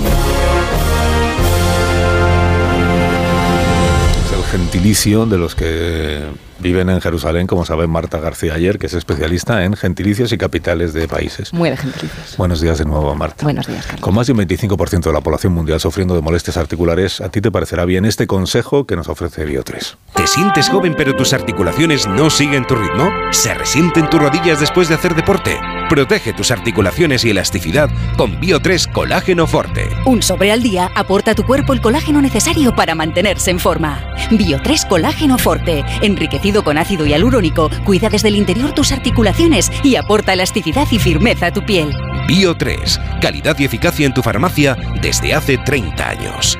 Es 4.26 4.32
el 4.34 4.44
gentilicio 4.44 5.26
de 5.26 5.38
los 5.38 5.56
que 5.56 6.22
viven 6.60 6.90
en 6.90 7.02
Jerusalén, 7.02 7.48
como 7.48 7.66
sabe 7.66 7.88
Marta 7.88 8.20
García 8.20 8.54
ayer, 8.54 8.80
que 8.80 8.88
es 8.88 8.94
especialista 8.94 9.64
en 9.64 9.76
gentilicios 9.76 10.32
y 10.32 10.38
capitales 10.38 10.94
de 10.94 11.08
países. 11.08 11.54
Muy 11.54 11.70
de 11.70 11.78
gentilicios. 11.78 12.38
Buenos 12.38 12.62
días 12.62 12.78
de 12.78 12.86
nuevo, 12.86 13.14
Marta. 13.16 13.44
Buenos 13.44 13.68
días, 13.68 13.86
Carlos. 13.86 14.02
Con 14.02 14.16
más 14.16 14.28
de 14.28 14.34
un 14.34 14.40
25% 14.40 15.02
de 15.02 15.14
la 15.14 15.22
población 15.22 15.54
mundial 15.54 15.80
sufriendo 15.80 16.16
de 16.16 16.22
molestias 16.22 16.58
articulares, 16.58 17.22
¿a 17.22 17.30
ti 17.30 17.42
te 17.42 17.52
parecerá 17.52 17.86
bien 17.86 18.06
este 18.06 18.28
consejo 18.28 18.86
que 18.86 18.96
nos 18.96 19.10
ofrece 19.10 19.46
Bio3? 19.46 19.96
¿Te 20.16 20.28
sientes 20.28 20.70
joven 20.70 20.96
pero 20.98 21.14
tus 21.14 21.34
articulaciones 21.34 22.08
no 22.08 22.30
siguen 22.30 22.66
tu 22.66 22.76
ritmo? 22.76 23.10
¿Se 23.32 23.54
resienten 23.54 24.10
tus 24.10 24.22
rodillas 24.22 24.60
después 24.60 24.88
de 24.88 24.96
hacer 24.96 25.16
deporte? 25.16 25.60
Protege 25.90 26.34
tus 26.34 26.50
articulaciones 26.52 27.24
y 27.26 27.30
elasticidad 27.30 27.90
con 28.18 28.40
Bio3 28.42 28.92
Colágeno 28.92 29.46
Forte. 29.46 29.88
Un 30.06 30.24
sobre 30.24 30.52
al 30.52 30.64
día 30.64 30.90
aporta 30.96 31.32
a 31.32 31.36
tu 31.36 31.44
cuerpo 31.44 31.74
el 31.74 31.82
colágeno 31.82 32.22
necesario 32.22 32.76
para 32.76 32.96
mantenerse 32.96 33.52
en 33.52 33.60
forma. 33.60 34.02
Bio3 34.32 34.88
Colágeno 34.88 35.38
Forte, 35.38 35.84
enriquecido 36.02 36.45
con 36.54 36.78
ácido 36.78 37.06
hialurónico, 37.06 37.70
cuida 37.84 38.10
desde 38.10 38.28
el 38.28 38.36
interior 38.36 38.74
tus 38.74 38.92
articulaciones 38.92 39.72
y 39.84 39.96
aporta 39.96 40.34
elasticidad 40.34 40.88
y 40.92 41.00
firmeza 41.00 41.48
a 41.48 41.54
tu 41.54 41.66
piel. 41.66 41.92
Bio3, 42.28 43.20
calidad 43.20 43.58
y 43.58 43.66
eficacia 43.66 44.06
en 44.06 44.14
tu 44.14 44.22
farmacia 44.22 44.78
desde 45.02 45.34
hace 45.34 45.58
30 45.58 46.10
años. 46.10 46.58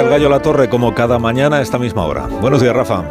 El 0.00 0.08
gallo 0.08 0.30
La 0.30 0.40
Torre 0.40 0.70
como 0.70 0.94
cada 0.94 1.18
mañana 1.18 1.56
a 1.56 1.60
esta 1.60 1.78
misma 1.78 2.06
hora. 2.06 2.26
Buenos 2.26 2.62
días, 2.62 2.74
Rafa. 2.74 3.04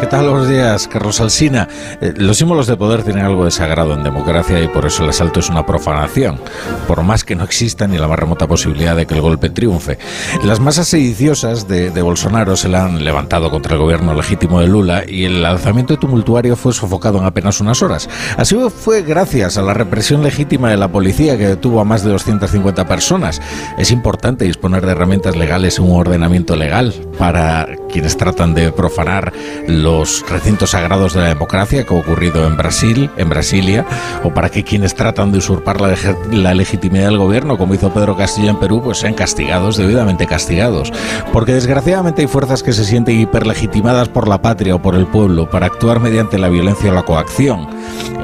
¿Qué 0.00 0.06
tal? 0.06 0.30
Buenos 0.30 0.48
días, 0.48 0.88
Carlos 0.88 1.20
Alsina. 1.20 1.68
Eh, 2.00 2.14
los 2.16 2.38
símbolos 2.38 2.66
de 2.66 2.74
poder 2.74 3.02
tienen 3.02 3.22
algo 3.22 3.44
de 3.44 3.50
sagrado 3.50 3.92
en 3.92 4.02
democracia 4.02 4.58
y 4.58 4.66
por 4.66 4.86
eso 4.86 5.04
el 5.04 5.10
asalto 5.10 5.40
es 5.40 5.50
una 5.50 5.66
profanación, 5.66 6.40
por 6.88 7.02
más 7.02 7.22
que 7.22 7.36
no 7.36 7.44
exista 7.44 7.86
ni 7.86 7.98
la 7.98 8.08
más 8.08 8.18
remota 8.18 8.48
posibilidad 8.48 8.96
de 8.96 9.06
que 9.06 9.12
el 9.12 9.20
golpe 9.20 9.50
triunfe. 9.50 9.98
Las 10.42 10.58
masas 10.58 10.88
sediciosas 10.88 11.68
de, 11.68 11.90
de 11.90 12.00
Bolsonaro 12.00 12.56
se 12.56 12.70
la 12.70 12.86
han 12.86 13.04
levantado 13.04 13.50
contra 13.50 13.74
el 13.74 13.80
gobierno 13.80 14.14
legítimo 14.14 14.60
de 14.60 14.68
Lula 14.68 15.04
y 15.06 15.26
el 15.26 15.42
lanzamiento 15.42 15.98
tumultuario 15.98 16.56
fue 16.56 16.72
sofocado 16.72 17.18
en 17.18 17.26
apenas 17.26 17.60
unas 17.60 17.82
horas. 17.82 18.08
Así 18.38 18.56
fue 18.74 19.02
gracias 19.02 19.58
a 19.58 19.62
la 19.62 19.74
represión 19.74 20.22
legítima 20.22 20.70
de 20.70 20.78
la 20.78 20.90
policía 20.90 21.36
que 21.36 21.46
detuvo 21.46 21.78
a 21.78 21.84
más 21.84 22.02
de 22.02 22.10
250 22.10 22.86
personas. 22.86 23.42
Es 23.76 23.90
importante 23.90 24.46
disponer 24.46 24.86
de 24.86 24.92
herramientas 24.92 25.36
legales 25.36 25.78
en 25.78 25.84
un 25.84 26.00
ordenamiento 26.00 26.56
legal 26.56 26.94
para 27.18 27.68
quienes 27.92 28.16
tratan 28.16 28.54
de 28.54 28.72
profanar 28.72 29.32
los 29.66 29.89
recintos 30.28 30.70
sagrados 30.70 31.14
de 31.14 31.20
la 31.20 31.28
democracia, 31.28 31.84
que 31.84 31.94
ha 31.94 31.98
ocurrido 31.98 32.46
en 32.46 32.56
Brasil, 32.56 33.10
en 33.16 33.28
Brasilia, 33.28 33.84
o 34.22 34.32
para 34.32 34.48
que 34.48 34.64
quienes 34.64 34.94
tratan 34.94 35.32
de 35.32 35.38
usurpar 35.38 35.80
la, 35.80 35.94
la 36.30 36.54
legitimidad 36.54 37.06
del 37.06 37.18
gobierno, 37.18 37.58
como 37.58 37.74
hizo 37.74 37.92
Pedro 37.92 38.16
Castillo 38.16 38.50
en 38.50 38.60
Perú, 38.60 38.80
pues 38.82 38.98
sean 38.98 39.14
castigados, 39.14 39.76
debidamente 39.76 40.26
castigados. 40.26 40.92
Porque 41.32 41.54
desgraciadamente 41.54 42.22
hay 42.22 42.28
fuerzas 42.28 42.62
que 42.62 42.72
se 42.72 42.84
sienten 42.84 43.20
hiperlegitimadas 43.20 44.08
por 44.08 44.28
la 44.28 44.40
patria 44.40 44.74
o 44.74 44.82
por 44.82 44.94
el 44.94 45.06
pueblo 45.06 45.50
para 45.50 45.66
actuar 45.66 46.00
mediante 46.00 46.38
la 46.38 46.48
violencia 46.48 46.90
o 46.90 46.94
la 46.94 47.02
coacción. 47.02 47.68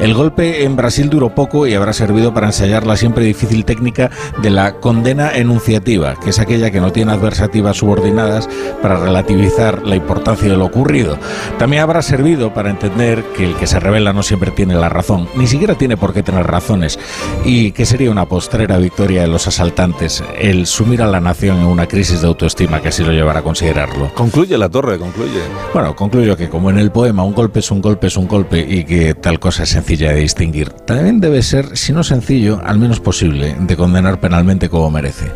El 0.01 0.15
golpe 0.15 0.65
en 0.65 0.77
Brasil 0.77 1.09
duró 1.09 1.31
poco 1.31 1.67
y 1.67 1.75
habrá 1.75 1.93
servido 1.93 2.35
para 2.35 2.49
ensayar 2.49 2.87
la 2.87 2.97
siempre 2.97 3.25
difícil 3.25 3.65
técnica 3.65 4.11
de 4.43 4.51
la 4.51 4.75
condena 4.75 5.35
enunciativa, 5.35 6.15
que 6.23 6.31
es 6.31 6.39
aquella 6.39 6.71
que 6.71 6.81
no 6.81 6.93
tiene 6.93 7.13
adversativas 7.13 7.79
subordinadas 7.79 8.49
para 8.83 8.99
relativizar 8.99 9.83
la 9.87 9.97
importancia 9.97 10.51
de 10.51 10.57
lo 10.57 10.67
ocurrido. 10.67 11.19
También 11.59 11.83
habrá 11.83 12.03
servido 12.03 12.53
para 12.53 12.69
entender 12.71 13.25
que 13.35 13.45
el 13.45 13.57
que 13.57 13.67
se 13.67 13.81
revela 13.81 14.13
no 14.13 14.23
siempre 14.23 14.51
tiene 14.51 14.75
la 14.75 14.91
razón, 14.91 15.27
ni 15.37 15.47
siquiera 15.47 15.75
tiene 15.75 15.97
por 15.97 16.13
qué 16.13 16.23
tener 16.23 16.47
razones, 16.47 16.99
y 17.47 17.73
que 17.73 17.87
sería 17.87 18.11
una 18.11 18.27
postrera 18.27 18.77
victoria 18.77 19.23
de 19.23 19.29
los 19.29 19.47
asaltantes 19.47 20.23
el 20.39 20.67
sumir 20.67 21.01
a 21.01 21.07
la 21.07 21.21
nación 21.21 21.59
en 21.59 21.67
una 21.67 21.87
crisis 21.87 22.21
de 22.21 22.27
autoestima 22.27 22.83
que 22.83 22.89
así 22.89 23.03
lo 23.03 23.13
llevará 23.13 23.41
a 23.41 23.43
considerarlo. 23.43 24.13
Concluye 24.15 24.59
la 24.59 24.69
torre, 24.69 24.99
concluye. 24.99 25.41
Bueno, 25.73 25.97
concluyo 25.97 26.37
que 26.37 26.51
como 26.51 26.69
en 26.69 26.79
el 26.79 26.93
poema, 26.93 27.25
un 27.25 27.35
golpe 27.35 27.61
es 27.61 27.71
un 27.71 27.81
golpe 27.81 28.09
es 28.09 28.17
un 28.17 28.29
golpe 28.29 28.61
y 28.61 28.85
que 28.85 29.15
tal 29.15 29.41
cosa 29.41 29.63
es 29.63 29.71
sencilla 29.71 30.13
de 30.13 30.21
distinguir. 30.21 30.71
También 30.71 31.21
debe 31.21 31.43
ser, 31.43 31.77
si 31.77 31.93
no 31.93 32.05
sencillo, 32.05 32.61
al 32.65 32.79
menos 32.79 33.01
posible, 33.01 33.57
de 33.59 33.77
condenar 33.77 34.21
penalmente 34.21 34.69
como 34.69 34.91
merece. 34.91 35.33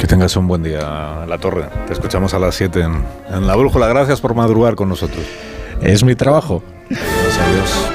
Que 0.00 0.06
tengas 0.06 0.36
un 0.36 0.46
buen 0.46 0.62
día, 0.62 1.24
La 1.26 1.38
Torre. 1.38 1.64
Te 1.86 1.92
escuchamos 1.94 2.34
a 2.34 2.38
las 2.38 2.54
7 2.56 2.80
en, 2.80 3.04
en, 3.32 3.46
La 3.46 3.56
Brújula. 3.56 3.86
Gracias 3.86 4.20
por 4.20 4.34
madrugar 4.34 4.74
con 4.74 4.88
nosotros. 4.88 5.24
Es 5.80 6.04
mi 6.04 6.14
trabajo. 6.14 6.62
Adiós, 6.90 7.38
adiós. 7.38 7.90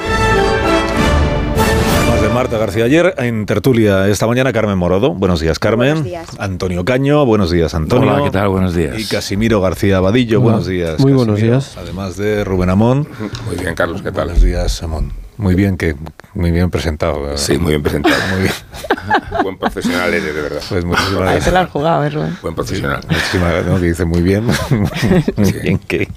Más 2.10 2.22
de 2.22 2.28
Marta 2.28 2.58
García 2.58 2.86
ayer 2.86 3.14
en 3.18 3.46
tertulia 3.46 4.08
esta 4.08 4.26
mañana 4.26 4.52
Carmen 4.52 4.76
Morodo. 4.76 5.14
Buenos 5.14 5.40
días, 5.40 5.60
Carmen. 5.60 6.02
Buenos 6.02 6.04
días. 6.04 6.28
Antonio 6.40 6.84
Caño. 6.84 7.24
Buenos 7.24 7.52
días, 7.52 7.72
Antonio. 7.74 8.12
Hola, 8.12 8.24
¿qué 8.24 8.30
tal? 8.30 8.48
Buenos 8.48 8.74
días. 8.74 8.98
Y 8.98 9.06
Casimiro 9.06 9.60
García 9.60 10.00
Vadillo. 10.00 10.40
Buenos 10.40 10.66
días. 10.66 10.98
Muy 10.98 11.12
Casimiro. 11.12 11.16
buenos 11.18 11.40
días. 11.40 11.76
Además 11.78 12.16
de 12.16 12.42
Rubén 12.42 12.70
Amón. 12.70 13.06
Muy 13.46 13.56
bien, 13.56 13.74
Carlos, 13.76 14.02
¿qué 14.02 14.10
tal? 14.10 14.26
Buenos 14.26 14.42
días, 14.42 14.82
Amón. 14.82 15.21
Muy 15.38 15.54
bien, 15.54 15.76
que 15.76 15.96
muy 16.34 16.50
bien 16.50 16.70
presentado. 16.70 17.22
¿verdad? 17.22 17.36
Sí, 17.36 17.56
muy 17.58 17.70
bien 17.70 17.82
presentado. 17.82 18.16
Muy 18.32 18.42
bien. 18.42 18.54
Buen 19.42 19.58
profesional 19.58 20.12
eres, 20.12 20.34
de 20.34 20.42
verdad. 20.42 20.62
Pues 20.68 20.84
muchísimas 20.84 21.20
Ahí 21.20 21.24
gracias. 21.24 21.44
te 21.46 21.50
lo 21.50 21.58
has 21.58 21.70
jugado, 21.70 22.04
¿eh, 22.04 22.10
Rubén? 22.10 22.38
Buen 22.42 22.54
profesional. 22.54 23.00
Muchísimas 23.08 23.50
gracias, 23.52 23.66
no, 23.72 23.80
que 23.80 23.86
dice 23.86 24.04
muy 24.04 24.22
bien, 24.22 24.46
muy 25.36 25.52
bien, 25.52 25.78
que, 25.78 26.08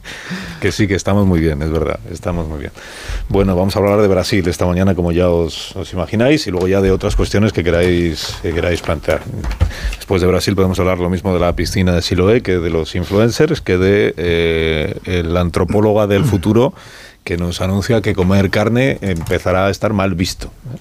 que 0.61 0.71
sí, 0.71 0.87
que 0.87 0.95
estamos 0.95 1.25
muy 1.25 1.39
bien, 1.39 1.61
es 1.61 1.71
verdad, 1.71 1.99
estamos 2.11 2.47
muy 2.47 2.59
bien. 2.59 2.71
Bueno, 3.29 3.55
vamos 3.55 3.75
a 3.75 3.79
hablar 3.79 3.99
de 4.01 4.07
Brasil 4.07 4.47
esta 4.47 4.65
mañana, 4.65 4.93
como 4.93 5.11
ya 5.11 5.29
os, 5.29 5.75
os 5.75 5.91
imagináis, 5.93 6.45
y 6.45 6.51
luego 6.51 6.67
ya 6.67 6.81
de 6.81 6.91
otras 6.91 7.15
cuestiones 7.15 7.51
que 7.53 7.63
queráis, 7.63 8.35
que 8.41 8.53
queráis 8.53 8.81
plantear. 8.81 9.21
Después 9.95 10.21
de 10.21 10.27
Brasil 10.27 10.53
podemos 10.55 10.79
hablar 10.79 10.99
lo 10.99 11.09
mismo 11.09 11.33
de 11.33 11.39
la 11.39 11.55
piscina 11.55 11.93
de 11.93 12.01
Siloé, 12.01 12.41
que 12.41 12.57
de 12.59 12.69
los 12.69 12.93
influencers, 12.95 13.61
que 13.61 13.77
de 13.77 14.13
eh, 14.17 14.99
el 15.05 15.35
antropóloga 15.35 16.05
del 16.05 16.25
futuro, 16.25 16.73
que 17.25 17.35
nos 17.35 17.59
anuncia 17.59 18.01
que 18.01 18.15
comer 18.15 18.49
carne 18.49 18.99
empezará 19.01 19.67
a 19.67 19.69
estar 19.69 19.91
mal 19.91 20.15
visto. 20.15 20.47
¿eh? 20.47 20.77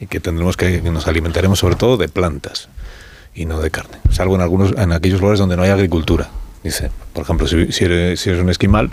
Y 0.00 0.06
que 0.08 0.18
tendremos 0.18 0.56
que, 0.56 0.82
que 0.82 0.90
nos 0.90 1.06
alimentaremos 1.06 1.60
sobre 1.60 1.76
todo 1.76 1.96
de 1.96 2.08
plantas 2.08 2.68
y 3.34 3.44
no 3.44 3.60
de 3.60 3.70
carne. 3.70 3.98
Salvo 4.10 4.34
en 4.34 4.40
algunos, 4.40 4.72
en 4.76 4.90
aquellos 4.90 5.20
lugares 5.20 5.38
donde 5.38 5.56
no 5.56 5.62
hay 5.62 5.70
agricultura. 5.70 6.30
Dice, 6.64 6.90
por 7.12 7.22
ejemplo, 7.22 7.46
si, 7.46 7.66
si 7.66 7.72
si 7.72 7.84
eres 7.84 8.40
un 8.40 8.50
esquimal, 8.50 8.90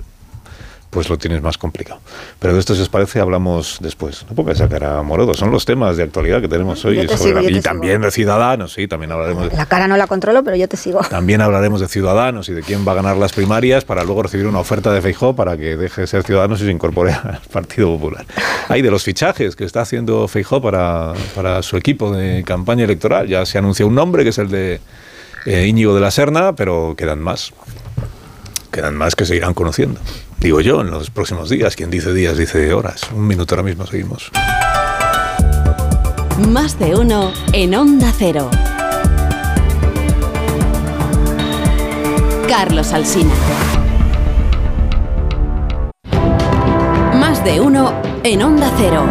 pues 0.91 1.10
lo 1.10 1.17
tienes 1.17 1.41
más 1.41 1.57
complicado. 1.57 2.00
Pero 2.38 2.53
de 2.53 2.60
esto, 2.60 2.75
si 2.75 2.81
os 2.81 2.89
parece, 2.89 3.19
hablamos 3.19 3.77
después. 3.81 4.25
No 4.29 4.36
porque 4.36 4.53
sacar 4.55 4.83
a 4.83 5.01
Morodo, 5.01 5.33
son 5.33 5.50
los 5.50 5.65
temas 5.65 5.98
de 5.98 6.03
actualidad 6.03 6.41
que 6.41 6.48
tenemos 6.50 6.83
hoy. 6.86 6.98
Yo 6.98 7.01
te 7.07 7.17
sobre 7.17 7.29
sigo, 7.29 7.39
la- 7.39 7.45
y 7.45 7.48
sigo. 7.53 7.62
también 7.63 8.01
de 8.01 8.12
ciudadanos, 8.12 8.74
sí, 8.74 8.88
también 8.88 9.12
hablaremos 9.13 9.50
de, 9.50 9.55
La 9.55 9.65
cara 9.65 9.88
no 9.88 9.95
la 9.98 10.05
controlo, 10.07 10.43
pero 10.43 10.57
yo 10.57 10.67
te 10.67 10.75
sigo. 10.77 11.00
también 11.10 11.41
hablaremos 11.41 11.79
de 11.81 11.88
ciudadanos 11.88 12.50
y 12.50 12.53
de 12.53 12.62
quién 12.62 12.86
va 12.88 12.91
a 12.91 12.95
ganar 12.95 13.15
las 13.17 13.31
primarias 13.33 13.86
para 13.86 14.03
luego 14.03 14.24
recibir 14.24 14.45
una 14.48 14.60
oferta 14.60 14.91
de 14.93 15.01
Feijó 15.01 15.33
para 15.36 15.55
que 15.57 15.77
deje 15.77 16.01
de 16.01 16.07
ser 16.07 16.24
ciudadanos 16.24 16.62
y 16.62 16.65
se 16.65 16.71
incorpore 16.71 17.13
al 17.13 17.39
Partido 17.51 17.88
Popular. 17.98 18.25
Hay 18.67 18.81
de 18.81 18.91
los 18.91 19.03
fichajes 19.03 19.55
que 19.55 19.63
está 19.63 19.81
haciendo 19.81 20.27
Feijó 20.27 20.62
para, 20.62 21.13
para 21.33 21.63
su 21.63 21.77
equipo 21.77 22.12
de 22.13 22.43
campaña 22.45 22.83
electoral. 22.83 23.27
Ya 23.29 23.45
se 23.45 23.57
anunció 23.57 23.88
un 23.88 23.95
nombre 23.95 24.24
que 24.24 24.29
es 24.31 24.38
el 24.39 24.50
de 24.50 24.81
eh, 25.45 25.65
Íñigo 25.67 25.95
de 25.95 26.01
la 26.01 26.12
Serna, 26.12 26.53
pero 26.53 26.95
quedan 26.98 27.19
más. 27.19 27.53
Quedan 28.71 28.95
más 28.95 29.15
que 29.15 29.25
se 29.25 29.35
irán 29.35 29.53
conociendo. 29.53 29.99
Digo 30.39 30.61
yo, 30.61 30.81
en 30.81 30.91
los 30.91 31.09
próximos 31.09 31.49
días. 31.49 31.75
Quien 31.75 31.91
dice 31.91 32.13
días 32.13 32.37
dice 32.37 32.73
horas. 32.73 33.01
Un 33.13 33.27
minuto 33.27 33.55
ahora 33.55 33.63
mismo 33.63 33.85
seguimos. 33.85 34.31
Más 36.47 36.79
de 36.79 36.95
uno 36.95 37.31
en 37.53 37.75
Onda 37.75 38.11
Cero. 38.17 38.49
Carlos 42.47 42.91
Alsina. 42.93 43.33
Más 47.19 47.43
de 47.43 47.61
uno 47.61 47.93
en 48.23 48.41
Onda 48.41 48.71
Cero. 48.77 49.05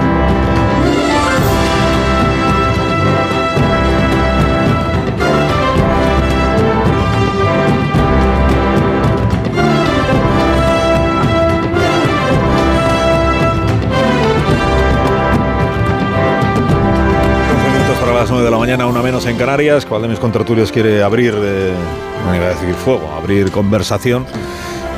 Las 18.20 18.28
9 18.28 18.44
de 18.44 18.50
la 18.50 18.58
mañana, 18.58 18.86
una 18.86 19.00
menos 19.00 19.24
en 19.24 19.38
Canarias. 19.38 19.86
¿Cuál 19.86 20.02
de 20.02 20.08
mis 20.08 20.18
contertulios 20.18 20.70
quiere 20.70 21.02
abrir, 21.02 21.32
eh, 21.42 21.72
no 22.26 22.36
iba 22.36 22.44
a 22.44 22.48
decir 22.50 22.74
fuego, 22.74 23.10
abrir 23.14 23.50
conversación? 23.50 24.26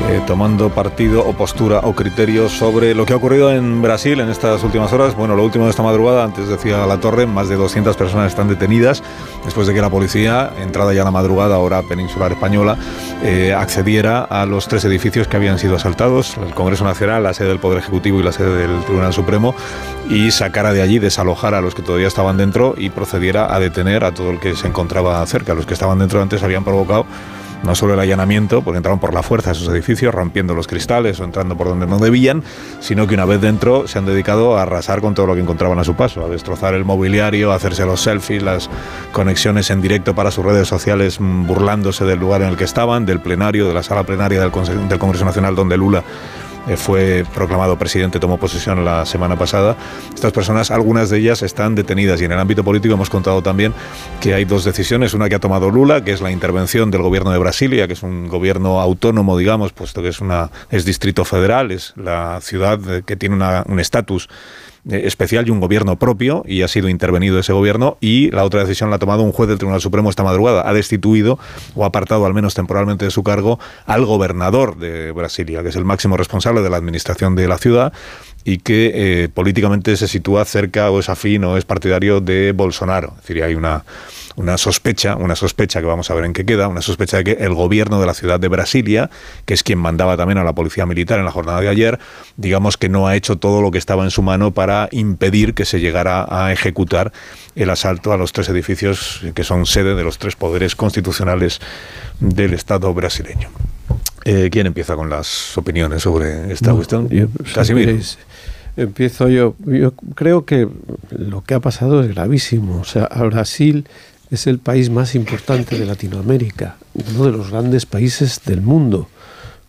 Eh, 0.01 0.21
tomando 0.27 0.71
partido 0.71 1.25
o 1.25 1.33
postura 1.35 1.81
o 1.85 1.95
criterio 1.95 2.49
sobre 2.49 2.95
lo 2.95 3.05
que 3.07 3.13
ha 3.13 3.17
ocurrido 3.17 3.53
en 3.53 3.83
Brasil 3.83 4.21
en 4.21 4.31
estas 4.31 4.65
últimas 4.65 4.93
horas. 4.93 5.15
Bueno, 5.15 5.37
lo 5.37 5.45
último 5.45 5.65
de 5.65 5.71
esta 5.71 5.83
madrugada, 5.83 6.25
antes 6.25 6.49
decía 6.49 6.87
la 6.87 6.99
torre, 6.99 7.27
más 7.27 7.49
de 7.49 7.57
200 7.57 7.97
personas 7.97 8.33
están 8.33 8.49
detenidas 8.49 9.03
después 9.45 9.67
de 9.67 9.75
que 9.75 9.81
la 9.81 9.91
policía, 9.91 10.51
entrada 10.61 10.93
ya 10.95 11.05
la 11.05 11.11
madrugada, 11.11 11.59
hora 11.59 11.83
peninsular 11.83 12.33
española, 12.33 12.77
eh, 13.23 13.55
accediera 13.55 14.23
a 14.23 14.47
los 14.47 14.67
tres 14.67 14.85
edificios 14.85 15.29
que 15.29 15.37
habían 15.37 15.59
sido 15.59 15.77
asaltados, 15.77 16.37
el 16.39 16.55
Congreso 16.55 16.85
Nacional, 16.85 17.23
la 17.23 17.35
sede 17.35 17.49
del 17.49 17.59
Poder 17.59 17.79
Ejecutivo 17.79 18.21
y 18.21 18.23
la 18.23 18.33
sede 18.33 18.57
del 18.57 18.85
Tribunal 18.85 19.13
Supremo, 19.13 19.55
y 20.09 20.31
sacara 20.31 20.73
de 20.73 20.83
allí, 20.83 20.99
desalojara 20.99 21.59
a 21.59 21.61
los 21.61 21.75
que 21.75 21.83
todavía 21.83 22.09
estaban 22.09 22.37
dentro 22.37 22.75
y 22.77 22.91
procediera 22.91 23.55
a 23.55 23.61
detener 23.61 24.05
a 24.05 24.13
todo 24.13 24.31
el 24.31 24.41
que 24.41 24.57
se 24.57 24.67
encontraba 24.67 25.25
cerca. 25.27 25.55
Los 25.55 25.67
que 25.67 25.75
estaban 25.75 25.99
dentro 25.99 26.21
antes 26.21 26.43
habían 26.43 26.65
provocado 26.65 27.07
no 27.62 27.75
solo 27.75 27.95
el 27.95 28.00
allanamiento, 28.00 28.62
porque 28.62 28.78
entraron 28.78 28.99
por 28.99 29.14
la 29.14 29.23
fuerza 29.23 29.50
a 29.50 29.52
esos 29.52 29.69
edificios, 29.69 30.14
rompiendo 30.14 30.54
los 30.54 30.66
cristales 30.66 31.21
o 31.21 31.25
entrando 31.25 31.57
por 31.57 31.69
donde 31.69 31.87
no 31.87 31.99
debían, 31.99 32.42
sino 32.81 33.07
que 33.07 33.14
una 33.14 33.25
vez 33.25 33.40
dentro 33.40 33.87
se 33.88 33.99
han 33.99 34.07
dedicado 34.07 34.59
a 34.59 34.62
arrasar 34.62 35.00
con 35.00 35.14
todo 35.14 35.26
lo 35.26 35.35
que 35.35 35.40
encontraban 35.40 35.78
a 35.78 35.85
su 35.85 35.95
paso, 35.95 36.25
a 36.25 36.28
destrozar 36.28 36.75
el 36.75 36.85
mobiliario, 36.85 37.52
a 37.52 37.57
hacerse 37.57 37.85
los 37.87 38.00
selfies, 38.00 38.42
las 38.42 38.71
conexiones 39.12 39.71
en 39.71 39.81
directo 39.81 40.14
para 40.14 40.31
sus 40.31 40.45
redes 40.45 40.69
sociales, 40.69 41.21
mm, 41.21 41.47
burlándose 41.47 42.04
del 42.04 42.19
lugar 42.19 42.42
en 42.42 42.49
el 42.49 42.57
que 42.57 42.64
estaban, 42.64 43.07
del 43.07 43.21
plenario, 43.21 43.69
de 43.69 43.75
la 43.75 43.83
sala 43.83 44.04
plenaria 44.04 44.40
del, 44.40 44.50
Congreso 44.50 45.25
Nacional 45.25 45.54
donde 45.54 45.76
Lula 45.76 46.02
fue 46.76 47.25
proclamado 47.35 47.78
presidente, 47.78 48.21
tomó 48.21 48.38
posesión 48.38 48.85
la 48.85 49.04
semana 49.04 49.37
pasada. 49.37 49.76
Estas 50.14 50.33
personas, 50.33 50.71
algunas 50.71 51.11
de 51.11 51.19
ellas 51.19 51.42
están 51.42 51.75
detenidas 51.75 52.21
y 52.21 52.25
en 52.25 52.33
el 52.33 52.38
ámbito 52.38 52.64
político 52.64 52.95
hemos 52.95 53.11
contado 53.11 53.42
también 53.42 53.75
que 54.21 54.35
hay 54.35 54.45
dos 54.45 54.64
decisiones, 54.64 55.14
una 55.14 55.28
que 55.28 55.35
ha 55.35 55.40
tomado 55.40 55.71
Lula, 55.71 56.04
que 56.04 56.12
es 56.12 56.21
la 56.21 56.31
intervención 56.31 56.90
del 56.90 57.02
gobierno 57.02 57.33
de 57.33 57.38
Brasilia, 57.38 57.87
que 57.87 57.95
es 57.95 58.02
un 58.02 58.28
gobierno 58.28 58.81
autónomo, 58.81 59.37
digamos, 59.37 59.73
puesto 59.73 60.02
que 60.02 60.09
es 60.09 60.21
una 60.21 60.50
es 60.71 60.85
distrito 60.85 61.25
federal, 61.25 61.71
es 61.71 61.92
la 61.97 62.40
ciudad 62.40 62.78
eh, 62.88 63.02
que 63.04 63.16
tiene 63.16 63.37
un 63.66 63.81
estatus 63.81 64.28
eh, 64.28 64.72
especial 64.91 65.47
y 65.47 65.51
un 65.51 65.61
gobierno 65.61 65.99
propio, 65.99 66.43
y 66.47 66.62
ha 66.62 66.69
sido 66.69 66.89
intervenido 66.89 67.39
ese 67.39 67.53
gobierno, 67.53 67.97
y 68.01 68.31
la 68.31 68.45
otra 68.45 68.61
decisión 68.61 68.91
la 68.91 68.97
ha 68.97 68.99
tomado 68.99 69.23
un 69.23 69.33
juez 69.33 69.49
del 69.49 69.59
Tribunal 69.59 69.81
Supremo 69.81 70.11
esta 70.11 70.25
madrugada. 70.25 70.69
Ha 70.69 70.73
destituido 70.73 71.39
o 71.75 71.85
apartado 71.85 72.27
al 72.27 72.35
menos 72.35 72.55
temporalmente 72.55 73.05
de 73.05 73.11
su 73.11 73.23
cargo 73.23 73.59
al 73.87 74.05
gobernador 74.05 74.77
de 74.77 75.12
Brasilia, 75.12 75.62
que 75.62 75.69
es 75.69 75.77
el 75.77 75.85
máximo 75.85 76.17
responsable 76.17 76.62
de 76.62 76.71
la 76.71 76.77
administración 76.77 77.37
de 77.37 77.49
la 77.49 77.59
ciudad 77.59 77.93
y 78.45 78.59
que 78.59 78.91
eh, 79.25 79.29
políticamente 79.29 79.97
se 79.97 80.09
sitúa 80.09 80.45
cerca 80.45 80.91
o 80.91 80.99
es 81.01 81.09
afín 81.09 81.45
o 81.45 81.57
es 81.57 81.65
partidario 81.65 82.21
de 82.21 82.53
Bolsonaro. 82.53 83.15
Es 83.21 83.27
decir, 83.29 83.43
hay 83.45 83.55
una, 83.55 83.85
una 84.37 84.59
sospecha, 84.59 85.15
una 85.17 85.37
sospecha 85.37 85.81
que 85.81 85.87
vamos 85.87 86.11
a 86.11 86.15
ver 86.15 86.25
en 86.25 86.33
qué 86.33 86.45
queda, 86.45 86.67
una 86.69 86.83
sospecha 86.83 87.19
de 87.19 87.25
que 87.25 87.33
el 87.45 87.55
gobierno 87.55 88.01
de 88.01 88.07
la 88.07 88.15
ciudad 88.15 88.41
de 88.41 88.49
Brasilia, 88.49 89.11
que 89.47 89.55
es 89.55 89.63
quien 89.63 89.79
mandaba 89.79 90.17
también 90.17 90.39
a 90.39 90.45
la 90.45 90.55
policía 90.55 90.87
militar 90.87 91.19
en 91.21 91.25
la 91.25 91.31
jornada 91.31 91.61
de 91.61 91.69
ayer, 91.69 91.99
digamos 92.37 92.77
que 92.77 92.89
no 92.89 93.07
ha 93.07 93.15
hecho 93.15 93.37
todo 93.37 93.63
lo 93.63 93.71
que 93.71 93.79
estaba 93.79 94.03
en 94.05 94.11
su 94.11 94.23
mano 94.23 94.51
para 94.53 94.89
impedir 94.91 95.55
que 95.55 95.65
se 95.65 95.79
llegara 95.81 96.27
a 96.29 96.53
ejecutar 96.53 97.13
el 97.55 97.71
asalto 97.71 98.13
a 98.13 98.17
los 98.17 98.33
tres 98.33 98.49
edificios 98.49 99.21
que 99.35 99.45
son 99.45 99.67
sede 99.67 99.95
de 99.95 100.03
los 100.03 100.19
tres 100.19 100.35
poderes 100.35 100.75
constitucionales 100.75 101.61
del 102.19 102.55
Estado 102.55 102.93
brasileño. 102.95 103.51
Eh, 104.25 104.51
¿Quién 104.53 104.69
empieza 104.69 104.95
con 104.95 105.11
las 105.11 105.59
opiniones 105.59 106.03
sobre 106.03 106.53
esta 106.53 106.69
No, 106.71 106.77
cuestión? 106.77 107.09
yo- 107.09 107.27
Casimiro. 107.55 108.01
si 108.01 108.17
Empiezo 108.76 109.29
yo. 109.29 109.55
Yo 109.67 109.93
creo 110.14 110.45
que 110.45 110.69
lo 111.11 111.45
que 111.45 111.55
ha 111.55 111.61
pasado 111.61 112.02
es 112.02 112.09
gravísimo. 112.09 112.81
O 112.81 112.85
sea, 112.85 113.07
Brasil 113.07 113.87
es 114.31 114.47
el 114.47 114.59
país 114.59 114.88
más 114.88 115.14
importante 115.14 115.79
de 115.79 115.85
Latinoamérica, 115.85 116.76
uno 116.95 117.26
de 117.26 117.33
los 117.33 117.50
grandes 117.50 117.85
países 117.85 118.41
del 118.47 118.62
mundo, 118.62 119.09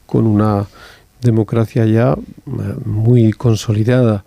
con 0.06 0.26
una 0.26 0.68
democracia 1.22 1.86
ya 1.86 2.14
eh, 2.14 2.76
muy 2.86 3.34
consolidada. 3.34 4.24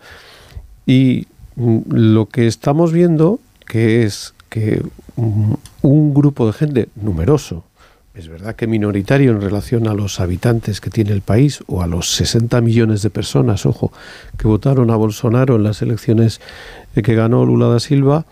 Y 0.84 1.26
mm, 1.56 1.78
lo 1.88 2.26
que 2.26 2.46
estamos 2.46 2.92
viendo 2.92 3.40
que 3.66 4.04
es 4.04 4.34
que 4.48 4.82
mm, 5.16 5.54
un 5.82 6.14
grupo 6.14 6.46
de 6.46 6.52
gente 6.52 6.88
numeroso, 6.96 7.64
es 8.16 8.28
verdad 8.28 8.56
que 8.56 8.66
minoritario 8.66 9.30
en 9.30 9.42
relación 9.42 9.86
a 9.86 9.94
los 9.94 10.20
habitantes 10.20 10.80
que 10.80 10.88
tiene 10.88 11.12
el 11.12 11.20
país 11.20 11.62
o 11.66 11.82
a 11.82 11.86
los 11.86 12.10
60 12.12 12.62
millones 12.62 13.02
de 13.02 13.10
personas, 13.10 13.66
ojo, 13.66 13.92
que 14.38 14.48
votaron 14.48 14.90
a 14.90 14.96
Bolsonaro 14.96 15.56
en 15.56 15.62
las 15.62 15.82
elecciones 15.82 16.40
eh, 16.94 17.02
que 17.02 17.14
ganó 17.14 17.44
Lula 17.44 17.68
da 17.68 17.78
Silva, 17.78 18.24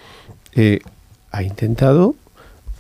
eh, 0.55 0.81
ha 1.33 1.43
intentado 1.43 2.15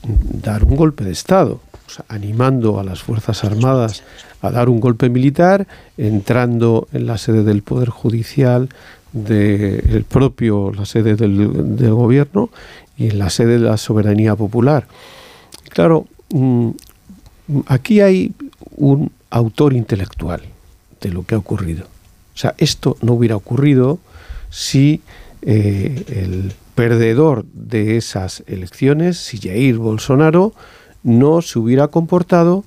dar 0.02 0.64
un 0.64 0.76
golpe 0.76 1.04
de 1.04 1.12
Estado, 1.12 1.60
animando 2.08 2.80
a 2.80 2.84
las 2.84 3.02
Fuerzas 3.02 3.44
Armadas 3.44 4.02
a 4.40 4.50
dar 4.50 4.70
un 4.70 4.80
golpe 4.80 5.10
militar, 5.10 5.66
entrando 5.98 6.88
en 6.92 7.06
la 7.06 7.18
sede 7.18 7.44
del 7.44 7.62
Poder 7.62 7.90
Judicial, 7.90 8.70
de 9.12 9.78
el 9.78 10.04
propio, 10.04 10.72
la 10.72 10.86
sede 10.86 11.16
del, 11.16 11.76
del 11.76 11.92
gobierno 11.92 12.50
y 12.96 13.10
en 13.10 13.18
la 13.18 13.28
sede 13.30 13.58
de 13.58 13.58
la 13.60 13.76
soberanía 13.76 14.34
popular. 14.36 14.86
Claro, 15.68 16.06
mm, 16.30 16.70
aquí 17.66 18.00
hay 18.00 18.32
un 18.76 19.10
autor 19.30 19.74
intelectual 19.74 20.42
de 21.00 21.10
lo 21.10 21.24
que 21.24 21.34
ha 21.34 21.38
ocurrido. 21.38 21.84
O 22.34 22.38
sea, 22.38 22.54
esto 22.58 22.96
no 23.02 23.14
hubiera 23.14 23.36
ocurrido 23.36 23.98
si 24.50 25.02
eh, 25.42 26.04
el 26.08 26.52
perdedor 26.74 27.44
de 27.52 27.96
esas 27.96 28.42
elecciones, 28.46 29.18
si 29.18 29.38
Jair 29.38 29.78
Bolsonaro, 29.78 30.52
no 31.02 31.42
se 31.42 31.58
hubiera 31.58 31.88
comportado 31.88 32.64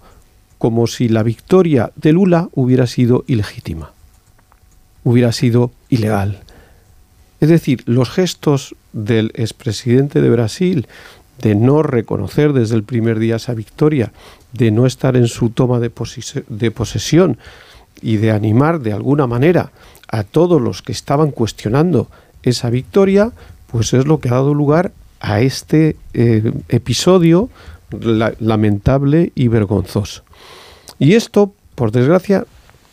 como 0.58 0.88
si 0.88 1.10
la 1.10 1.24
victoria 1.24 1.92
de 1.96 2.14
Lula 2.14 2.50
hubiera 2.54 2.88
sido 2.88 3.24
ilegítima, 3.28 3.92
hubiera 5.04 5.32
sido 5.32 5.72
ilegal. 5.90 6.40
Es 7.40 7.50
decir, 7.50 7.84
los 7.86 8.10
gestos 8.10 8.76
del 8.94 9.32
expresidente 9.36 10.22
de 10.22 10.30
Brasil 10.30 10.88
de 11.42 11.54
no 11.56 11.84
reconocer 11.84 12.54
desde 12.54 12.76
el 12.76 12.84
primer 12.84 13.20
día 13.20 13.36
esa 13.36 13.54
victoria, 13.54 14.12
de 14.58 14.72
no 14.72 14.86
estar 14.86 15.16
en 15.16 15.28
su 15.28 15.50
toma 15.50 15.80
de, 15.80 15.92
de 16.50 16.72
posesión 16.72 17.38
y 18.02 18.18
de 18.18 18.32
animar 18.32 18.80
de 18.80 18.94
alguna 18.94 19.28
manera 19.28 19.72
a 20.08 20.24
todos 20.24 20.62
los 20.62 20.82
que 20.82 20.92
estaban 20.92 21.32
cuestionando 21.32 22.10
esa 22.44 22.70
victoria, 22.70 23.32
pues 23.72 23.94
es 23.94 24.06
lo 24.06 24.20
que 24.20 24.30
ha 24.30 24.34
dado 24.34 24.54
lugar 24.54 24.92
a 25.20 25.42
este 25.42 25.96
eh, 26.14 26.52
episodio 26.70 27.50
la- 28.00 28.34
lamentable 28.40 29.32
y 29.36 29.48
vergonzoso. 29.48 30.24
Y 31.00 31.14
esto, 31.14 31.54
por 31.76 31.92
desgracia, 31.92 32.46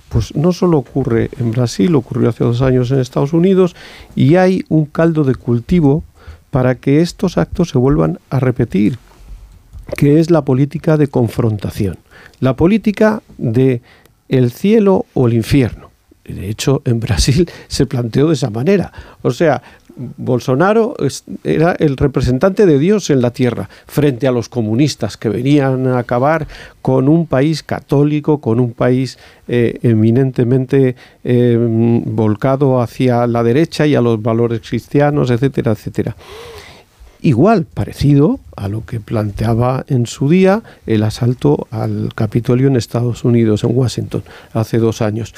pues 0.09 0.35
no 0.35 0.53
solo 0.53 0.79
ocurre 0.79 1.31
en 1.39 1.51
Brasil, 1.51 1.95
ocurrió 1.95 2.29
hace 2.29 2.45
dos 2.45 2.63
años 2.63 2.91
en 2.91 3.01
Estados 3.01 3.33
Unidos 3.33 3.75
y 4.15 4.37
hay 4.37 4.65
un 4.69 4.87
caldo 4.87 5.25
de 5.25 5.35
cultivo 5.35 6.05
para 6.51 6.77
que 6.77 7.01
estos 7.01 7.37
actos 7.37 7.71
se 7.71 7.79
vuelvan 7.79 8.19
a 8.31 8.39
repetir, 8.41 8.99
que 9.97 10.21
es 10.21 10.31
la 10.31 10.45
política 10.45 10.97
de 10.97 11.09
confrontación, 11.09 11.99
la 12.41 12.57
política 12.57 13.23
de 13.39 13.83
el 14.29 14.51
cielo 14.51 15.07
o 15.15 15.29
el 15.29 15.35
infierno. 15.35 15.91
De 16.25 16.49
hecho, 16.49 16.83
en 16.85 17.01
Brasil 17.01 17.49
se 17.69 17.87
planteó 17.87 18.29
de 18.29 18.35
esa 18.35 18.51
manera. 18.51 18.93
O 19.23 19.31
sea, 19.31 19.63
Bolsonaro 19.97 20.97
era 21.45 21.73
el 21.73 21.97
representante 21.97 22.67
de 22.67 22.79
Dios 22.79 23.11
en 23.11 23.21
la 23.21 23.31
tierra 23.31 23.69
frente 23.87 24.27
a 24.27 24.33
los 24.33 24.49
comunistas 24.49 25.17
que 25.17 25.29
venían 25.29 25.87
a 25.87 25.99
acabar 25.99 26.49
con 26.83 27.09
un 27.09 27.27
país 27.27 27.63
católico, 27.63 28.41
con 28.41 28.59
un 28.59 28.73
país 28.73 29.19
eh, 29.47 29.79
eminentemente 29.83 30.97
eh, 31.23 31.57
volcado 32.07 32.81
hacia 32.81 33.27
la 33.27 33.45
derecha 33.45 33.87
y 33.87 33.95
a 33.95 34.01
los 34.01 34.21
valores 34.21 34.63
cristianos, 34.69 35.31
etcétera, 35.31 35.73
etcétera. 35.73 36.17
Igual, 37.25 37.65
parecido 37.65 38.39
a 38.55 38.69
lo 38.69 38.85
que 38.85 39.01
planteaba 39.01 39.87
en 39.89 40.05
su 40.05 40.29
día 40.29 40.63
el 40.85 41.03
asalto 41.03 41.69
al 41.71 42.11
Capitolio 42.15 42.69
en 42.69 42.77
Estados 42.77 43.25
Unidos, 43.25 43.65
en 43.65 43.75
Washington, 43.75 44.23
hace 44.53 44.77
dos 44.77 45.01
años. 45.01 45.33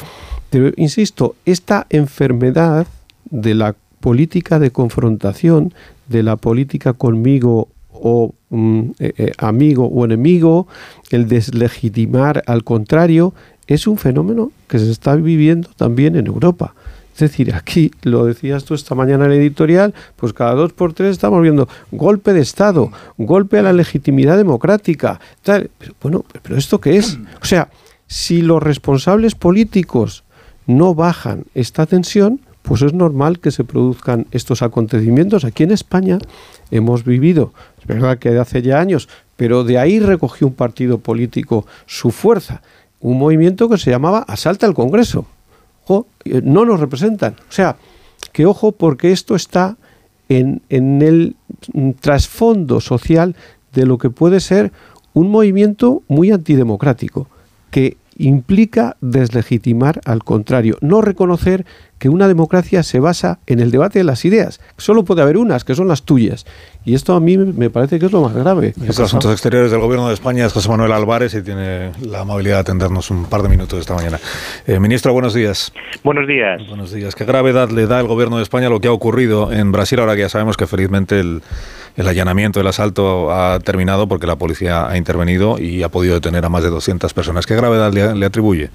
Pero, 0.51 0.72
insisto, 0.77 1.37
esta 1.44 1.87
enfermedad 1.88 2.88
de 3.31 3.55
la 3.55 3.77
política 4.01 4.59
de 4.59 4.72
confrontación, 4.72 5.75
de 6.09 6.25
la 6.25 6.35
política 6.35 6.92
conmigo 6.92 7.68
o 7.92 8.35
mm, 8.51 8.81
eh, 8.99 9.12
eh, 9.16 9.33
amigo 9.38 9.87
o 9.87 10.05
enemigo, 10.05 10.66
el 11.12 11.29
deslegitimar 11.29 12.42
al 12.49 12.64
contrario, 12.64 13.33
es 13.68 13.87
un 13.87 13.96
fenómeno 13.96 14.51
que 14.66 14.81
se 14.81 14.90
está 14.90 15.14
viviendo 15.14 15.70
también 15.77 16.16
en 16.16 16.27
Europa. 16.27 16.75
Es 17.17 17.21
decir, 17.21 17.55
aquí, 17.55 17.91
lo 18.03 18.27
decías 18.27 18.65
tú 18.65 18.75
esta 18.75 18.95
mañana 18.95 19.25
en 19.25 19.33
el 19.33 19.39
editorial, 19.39 19.95
pues 20.17 20.35
cada 20.35 20.53
dos 20.53 20.75
por 20.75 20.93
tres 20.93 21.13
estamos 21.13 21.41
viendo 21.41 21.67
golpe 21.91 22.35
de 22.35 22.43
Estado, 22.43 22.93
golpe 23.17 23.59
a 23.59 23.63
la 23.63 23.73
legitimidad 23.73 24.37
democrática. 24.37 25.19
Tal. 25.43 25.71
Pero, 25.79 25.95
bueno, 26.03 26.27
pero 26.43 26.59
¿esto 26.59 26.79
qué 26.79 26.99
es? 26.99 27.19
O 27.41 27.47
sea, 27.47 27.71
si 28.07 28.43
los 28.43 28.63
responsables 28.63 29.35
políticos 29.35 30.25
no 30.67 30.95
bajan 30.95 31.45
esta 31.55 31.87
tensión, 31.87 32.43
pues 32.61 32.83
es 32.83 32.93
normal 32.93 33.39
que 33.39 33.51
se 33.51 33.65
produzcan 33.65 34.27
estos 34.31 34.61
acontecimientos. 34.61 35.47
Aquí 35.47 35.63
en 35.63 35.71
España 35.71 36.19
hemos 36.71 37.03
vivido, 37.03 37.55
es 37.81 37.87
verdad 37.87 38.19
que 38.19 38.31
de 38.31 38.41
hace 38.41 38.61
ya 38.61 38.79
años, 38.79 39.09
pero 39.37 39.65
de 39.65 39.79
ahí 39.79 40.01
recogió 40.01 40.49
un 40.49 40.53
partido 40.53 40.99
político 40.99 41.67
su 41.87 42.11
fuerza, 42.11 42.61
un 43.01 43.19
movimiento 43.19 43.71
que 43.71 43.79
se 43.79 43.91
llamaba 43.91 44.19
Asalta 44.29 44.67
al 44.67 44.75
Congreso. 44.75 45.27
Eh, 45.88 46.40
no 46.42 46.64
nos 46.64 46.81
representan. 46.81 47.37
O 47.49 47.53
sea, 47.53 47.77
que 48.33 48.46
ojo 48.46 48.72
porque 48.72 49.12
esto 49.12 49.35
está 49.35 49.77
en, 50.29 50.62
en 50.68 51.03
el 51.03 51.37
mm, 51.72 51.92
trasfondo 52.01 52.81
social 52.81 53.37
de 53.72 53.87
lo 53.87 53.99
que 53.99 54.11
puede 54.11 54.40
ser 54.40 54.72
un 55.12 55.31
movimiento 55.31 56.03
muy 56.09 56.31
antidemocrático, 56.31 57.29
que 57.70 57.96
implica 58.19 58.97
deslegitimar 59.01 60.01
al 60.05 60.25
contrario, 60.25 60.79
no 60.81 61.03
reconocer 61.03 61.65
que 61.99 62.09
una 62.09 62.29
democracia 62.29 62.83
se 62.83 63.01
basa 63.01 63.39
en 63.47 63.61
el 63.61 63.71
debate 63.71 63.99
de 63.99 64.05
las 64.05 64.25
ideas. 64.25 64.61
Solo 64.77 65.05
puede 65.05 65.23
haber 65.23 65.39
unas, 65.39 65.65
que 65.65 65.75
son 65.75 65.89
las 65.89 66.03
tuyas. 66.03 66.47
Y 66.85 66.95
esto 66.95 67.15
a 67.15 67.21
mí 67.21 67.39
me 67.39 67.71
parece 67.71 67.99
que 67.99 68.07
es 68.07 68.13
lo 68.13 68.23
más 68.23 68.35
grave. 68.35 68.75
De 68.77 68.89
Asuntos 68.89 69.33
Exteriores 69.33 69.71
del 69.71 69.81
Gobierno 69.81 70.09
de 70.09 70.15
España 70.15 70.45
es 70.45 70.53
José 70.53 70.69
Manuel 70.69 70.93
Álvarez 70.93 71.35
y 71.35 71.43
tiene 71.43 71.93
la 72.03 72.21
amabilidad 72.21 72.57
de 72.57 72.61
atendernos 72.61 73.11
un 73.11 73.25
par 73.25 73.43
de 73.43 73.49
minutos 73.49 73.81
esta 73.81 73.95
mañana. 73.95 74.19
Eh, 74.67 74.79
ministro, 74.79 75.13
buenos 75.13 75.33
días. 75.33 75.73
Buenos 76.05 76.29
días. 76.29 76.67
Buenos 76.69 76.93
días. 76.93 77.15
¿Qué 77.15 77.25
gravedad 77.25 77.71
le 77.71 77.87
da 77.87 78.01
el 78.01 78.07
Gobierno 78.07 78.37
de 78.37 78.43
España 78.43 78.67
a 78.67 78.71
lo 78.71 78.81
que 78.81 78.89
ha 78.89 78.93
ocurrido 78.93 79.53
en 79.53 79.73
Brasil 79.73 79.99
ahora 79.99 80.15
que 80.15 80.23
ya 80.23 80.29
sabemos 80.29 80.57
que 80.57 80.67
felizmente 80.67 81.19
el, 81.19 81.43
el 81.97 82.09
allanamiento, 82.09 82.61
el 82.61 82.67
asalto 82.67 83.31
ha 83.31 83.59
terminado 83.61 84.07
porque 84.07 84.27
la 84.27 84.37
policía 84.37 84.89
ha 84.89 84.97
intervenido 84.97 85.59
y 85.59 85.83
ha 85.83 85.89
podido 85.89 86.15
detener 86.15 86.45
a 86.45 86.49
más 86.49 86.63
de 86.63 86.71
200 86.71 87.13
personas? 87.15 87.47
¿Qué 87.47 87.57
gravedad 87.57 87.93
le, 87.93 88.27
atribuye? 88.27 88.69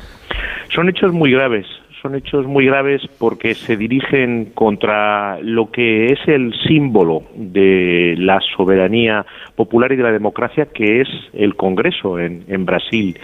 Son 0.74 0.90
hechos 0.90 1.14
muy 1.14 1.32
graves, 1.32 1.68
son 2.02 2.16
hechos 2.16 2.46
muy 2.48 2.66
graves 2.66 3.02
porque 3.20 3.54
se 3.54 3.78
dirigen 3.78 4.52
contra 4.56 5.40
lo 5.42 5.70
que 5.72 6.08
es 6.08 6.20
el 6.28 6.54
símbolo 6.68 7.24
de 7.36 8.16
la 8.18 8.40
soberanía 8.56 9.26
popular 9.56 9.92
y 9.92 9.98
de 9.98 10.04
la 10.04 10.12
democracia, 10.12 10.68
que 10.74 11.02
es 11.02 11.10
el 11.34 11.56
Congreso 11.56 12.20
en, 12.20 12.44
en 12.48 12.66
Brasil, 12.66 13.20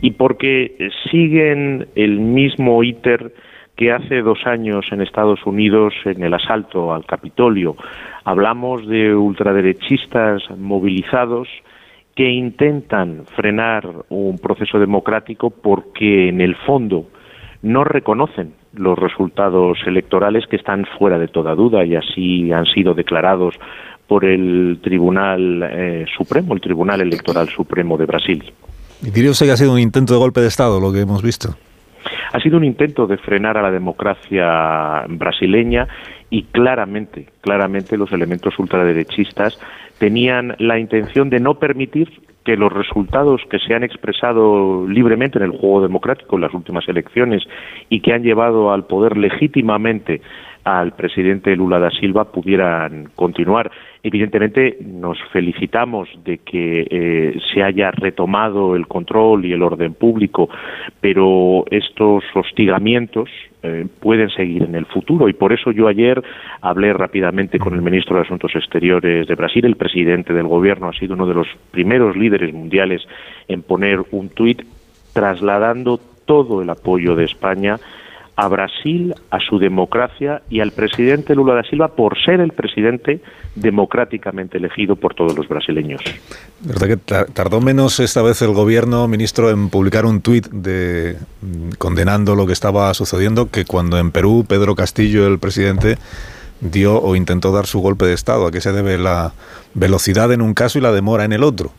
y 0.00 0.12
porque 0.12 0.90
siguen 1.10 1.88
el 1.94 2.20
mismo 2.20 2.82
íter 2.82 3.32
que 3.76 3.92
hace 3.92 4.22
dos 4.22 4.38
años 4.44 4.86
en 4.92 5.00
Estados 5.00 5.44
Unidos, 5.46 5.94
en 6.04 6.22
el 6.22 6.34
asalto 6.34 6.92
al 6.92 7.06
Capitolio, 7.06 7.76
hablamos 8.24 8.86
de 8.86 9.14
ultraderechistas 9.14 10.42
movilizados 10.56 11.48
que 12.14 12.30
intentan 12.30 13.24
frenar 13.36 13.88
un 14.10 14.38
proceso 14.38 14.78
democrático 14.78 15.50
porque 15.50 16.28
en 16.28 16.40
el 16.40 16.54
fondo 16.56 17.06
no 17.62 17.84
reconocen 17.84 18.52
los 18.74 18.98
resultados 18.98 19.78
electorales 19.86 20.46
que 20.46 20.56
están 20.56 20.84
fuera 20.98 21.18
de 21.18 21.28
toda 21.28 21.54
duda 21.54 21.84
y 21.84 21.94
así 21.94 22.52
han 22.52 22.66
sido 22.66 22.94
declarados 22.94 23.54
por 24.06 24.24
el 24.24 24.80
Tribunal 24.82 25.62
eh, 25.62 26.04
Supremo, 26.16 26.54
el 26.54 26.60
Tribunal 26.60 27.00
Electoral 27.00 27.48
Supremo 27.48 27.96
de 27.96 28.06
Brasil. 28.06 28.52
¿Y 29.02 29.10
diría 29.10 29.30
usted 29.30 29.46
que 29.46 29.52
ha 29.52 29.56
sido 29.56 29.72
un 29.72 29.78
intento 29.78 30.12
de 30.12 30.18
golpe 30.18 30.40
de 30.40 30.48
Estado 30.48 30.80
lo 30.80 30.92
que 30.92 31.00
hemos 31.00 31.22
visto? 31.22 31.56
Ha 32.32 32.40
sido 32.40 32.56
un 32.56 32.64
intento 32.64 33.06
de 33.06 33.18
frenar 33.18 33.56
a 33.58 33.62
la 33.62 33.70
democracia 33.70 35.04
brasileña 35.08 35.88
y 36.30 36.44
claramente, 36.44 37.26
claramente 37.40 37.96
los 37.96 38.12
elementos 38.12 38.58
ultraderechistas 38.58 39.58
tenían 39.98 40.56
la 40.58 40.78
intención 40.78 41.30
de 41.30 41.40
no 41.40 41.54
permitir 41.54 42.08
que 42.44 42.56
los 42.56 42.72
resultados 42.72 43.40
que 43.48 43.58
se 43.58 43.74
han 43.74 43.84
expresado 43.84 44.86
libremente 44.88 45.38
en 45.38 45.44
el 45.44 45.52
juego 45.52 45.80
democrático 45.80 46.36
en 46.36 46.42
las 46.42 46.54
últimas 46.54 46.88
elecciones 46.88 47.44
y 47.88 48.00
que 48.00 48.12
han 48.12 48.22
llevado 48.22 48.72
al 48.72 48.86
poder 48.86 49.16
legítimamente 49.16 50.20
al 50.64 50.92
presidente 50.92 51.56
Lula 51.56 51.78
da 51.78 51.90
Silva 51.90 52.24
pudieran 52.24 53.08
continuar. 53.14 53.70
Evidentemente 54.02 54.78
nos 54.80 55.18
felicitamos 55.32 56.08
de 56.24 56.38
que 56.38 56.86
eh, 56.88 57.38
se 57.52 57.62
haya 57.62 57.90
retomado 57.90 58.76
el 58.76 58.86
control 58.86 59.44
y 59.44 59.52
el 59.52 59.62
orden 59.62 59.94
público, 59.94 60.48
pero 61.00 61.64
estos 61.70 62.24
hostigamientos 62.34 63.28
eh, 63.62 63.86
pueden 64.00 64.28
seguir 64.30 64.64
en 64.64 64.74
el 64.74 64.86
futuro 64.86 65.28
y 65.28 65.34
por 65.34 65.52
eso 65.52 65.70
yo 65.70 65.86
ayer 65.86 66.22
hablé 66.60 66.92
rápidamente 66.92 67.58
con 67.58 67.74
el 67.74 67.82
ministro 67.82 68.16
de 68.16 68.22
Asuntos 68.22 68.52
Exteriores 68.56 69.26
de 69.28 69.34
Brasil, 69.36 69.64
el 69.64 69.76
presidente 69.76 70.32
del 70.32 70.48
gobierno 70.48 70.88
ha 70.88 70.92
sido 70.92 71.14
uno 71.14 71.26
de 71.26 71.34
los 71.34 71.46
primeros 71.70 72.16
líderes 72.16 72.52
mundiales 72.52 73.02
en 73.46 73.62
poner 73.62 74.00
un 74.10 74.30
tuit 74.30 74.62
trasladando 75.12 76.00
todo 76.24 76.62
el 76.62 76.70
apoyo 76.70 77.14
de 77.14 77.24
España 77.24 77.78
a 78.36 78.48
Brasil, 78.48 79.14
a 79.30 79.38
su 79.40 79.58
democracia 79.58 80.42
y 80.48 80.60
al 80.60 80.72
presidente 80.72 81.34
Lula 81.34 81.54
da 81.54 81.62
Silva 81.64 81.88
por 81.88 82.16
ser 82.22 82.40
el 82.40 82.52
presidente 82.52 83.20
democráticamente 83.54 84.56
elegido 84.56 84.96
por 84.96 85.14
todos 85.14 85.36
los 85.36 85.46
brasileños. 85.48 86.00
¿Verdad 86.60 86.86
que 86.88 86.96
tardó 87.32 87.60
menos 87.60 88.00
esta 88.00 88.22
vez 88.22 88.40
el 88.40 88.52
gobierno, 88.52 89.06
ministro, 89.06 89.50
en 89.50 89.68
publicar 89.68 90.06
un 90.06 90.22
tuit 90.22 90.48
de 90.48 91.16
mm, 91.42 91.72
condenando 91.78 92.34
lo 92.34 92.46
que 92.46 92.54
estaba 92.54 92.92
sucediendo 92.94 93.50
que 93.50 93.64
cuando 93.64 93.98
en 93.98 94.10
Perú 94.10 94.46
Pedro 94.48 94.74
Castillo, 94.74 95.26
el 95.26 95.38
presidente, 95.38 95.98
dio 96.62 97.00
o 97.02 97.16
intentó 97.16 97.52
dar 97.52 97.66
su 97.66 97.80
golpe 97.80 98.06
de 98.06 98.14
Estado? 98.14 98.46
¿A 98.46 98.50
qué 98.50 98.60
se 98.60 98.72
debe 98.72 98.96
la 98.96 99.32
velocidad 99.74 100.32
en 100.32 100.40
un 100.40 100.54
caso 100.54 100.78
y 100.78 100.82
la 100.82 100.92
demora 100.92 101.24
en 101.24 101.32
el 101.32 101.42
otro? 101.42 101.72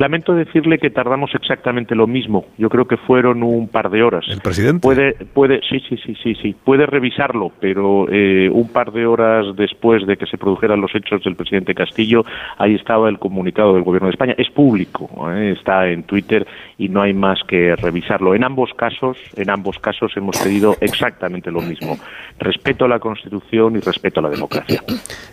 Lamento 0.00 0.34
decirle 0.34 0.78
que 0.78 0.88
tardamos 0.88 1.30
exactamente 1.34 1.94
lo 1.94 2.06
mismo. 2.06 2.46
Yo 2.56 2.70
creo 2.70 2.86
que 2.86 2.96
fueron 2.96 3.42
un 3.42 3.68
par 3.68 3.90
de 3.90 4.02
horas. 4.02 4.24
¿El 4.30 4.40
presidente? 4.40 4.80
Puede, 4.80 5.12
puede, 5.12 5.60
sí, 5.68 5.78
sí, 5.86 5.98
sí, 5.98 6.16
sí, 6.22 6.34
sí. 6.36 6.56
Puede 6.64 6.86
revisarlo, 6.86 7.52
pero 7.60 8.06
eh, 8.10 8.48
un 8.50 8.72
par 8.72 8.92
de 8.92 9.04
horas 9.04 9.54
después 9.56 10.06
de 10.06 10.16
que 10.16 10.24
se 10.24 10.38
produjeran 10.38 10.80
los 10.80 10.94
hechos 10.94 11.22
del 11.22 11.36
presidente 11.36 11.74
Castillo, 11.74 12.24
ahí 12.56 12.76
estaba 12.76 13.10
el 13.10 13.18
comunicado 13.18 13.74
del 13.74 13.82
Gobierno 13.82 14.06
de 14.08 14.12
España. 14.12 14.34
Es 14.38 14.48
público, 14.48 15.10
¿eh? 15.30 15.54
está 15.54 15.86
en 15.86 16.04
Twitter 16.04 16.46
y 16.78 16.88
no 16.88 17.02
hay 17.02 17.12
más 17.12 17.40
que 17.46 17.76
revisarlo. 17.76 18.34
En 18.34 18.42
ambos 18.42 18.72
casos, 18.72 19.18
en 19.36 19.50
ambos 19.50 19.78
casos 19.80 20.16
hemos 20.16 20.38
pedido 20.42 20.76
exactamente 20.80 21.50
lo 21.50 21.60
mismo: 21.60 21.98
respeto 22.40 22.86
a 22.86 22.88
la 22.88 22.98
Constitución 22.98 23.76
y 23.76 23.80
respeto 23.80 24.20
a 24.20 24.24
la 24.24 24.30
democracia. 24.30 24.82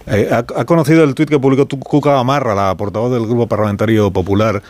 Eh, 0.05 0.29
¿ha, 0.31 0.37
¿ha, 0.37 0.65
conocido 0.65 1.03
el 1.03 1.15
tuit 1.15 1.29
que 1.29 1.39
publicó 1.39 1.67
Cuca 1.67 2.19
Amarra, 2.19 2.53
la 2.53 2.75
portavoz 2.75 3.11
del 3.11 3.25
Grupo 3.25 3.47
Parlamentario 3.47 4.11
Popular? 4.11 4.61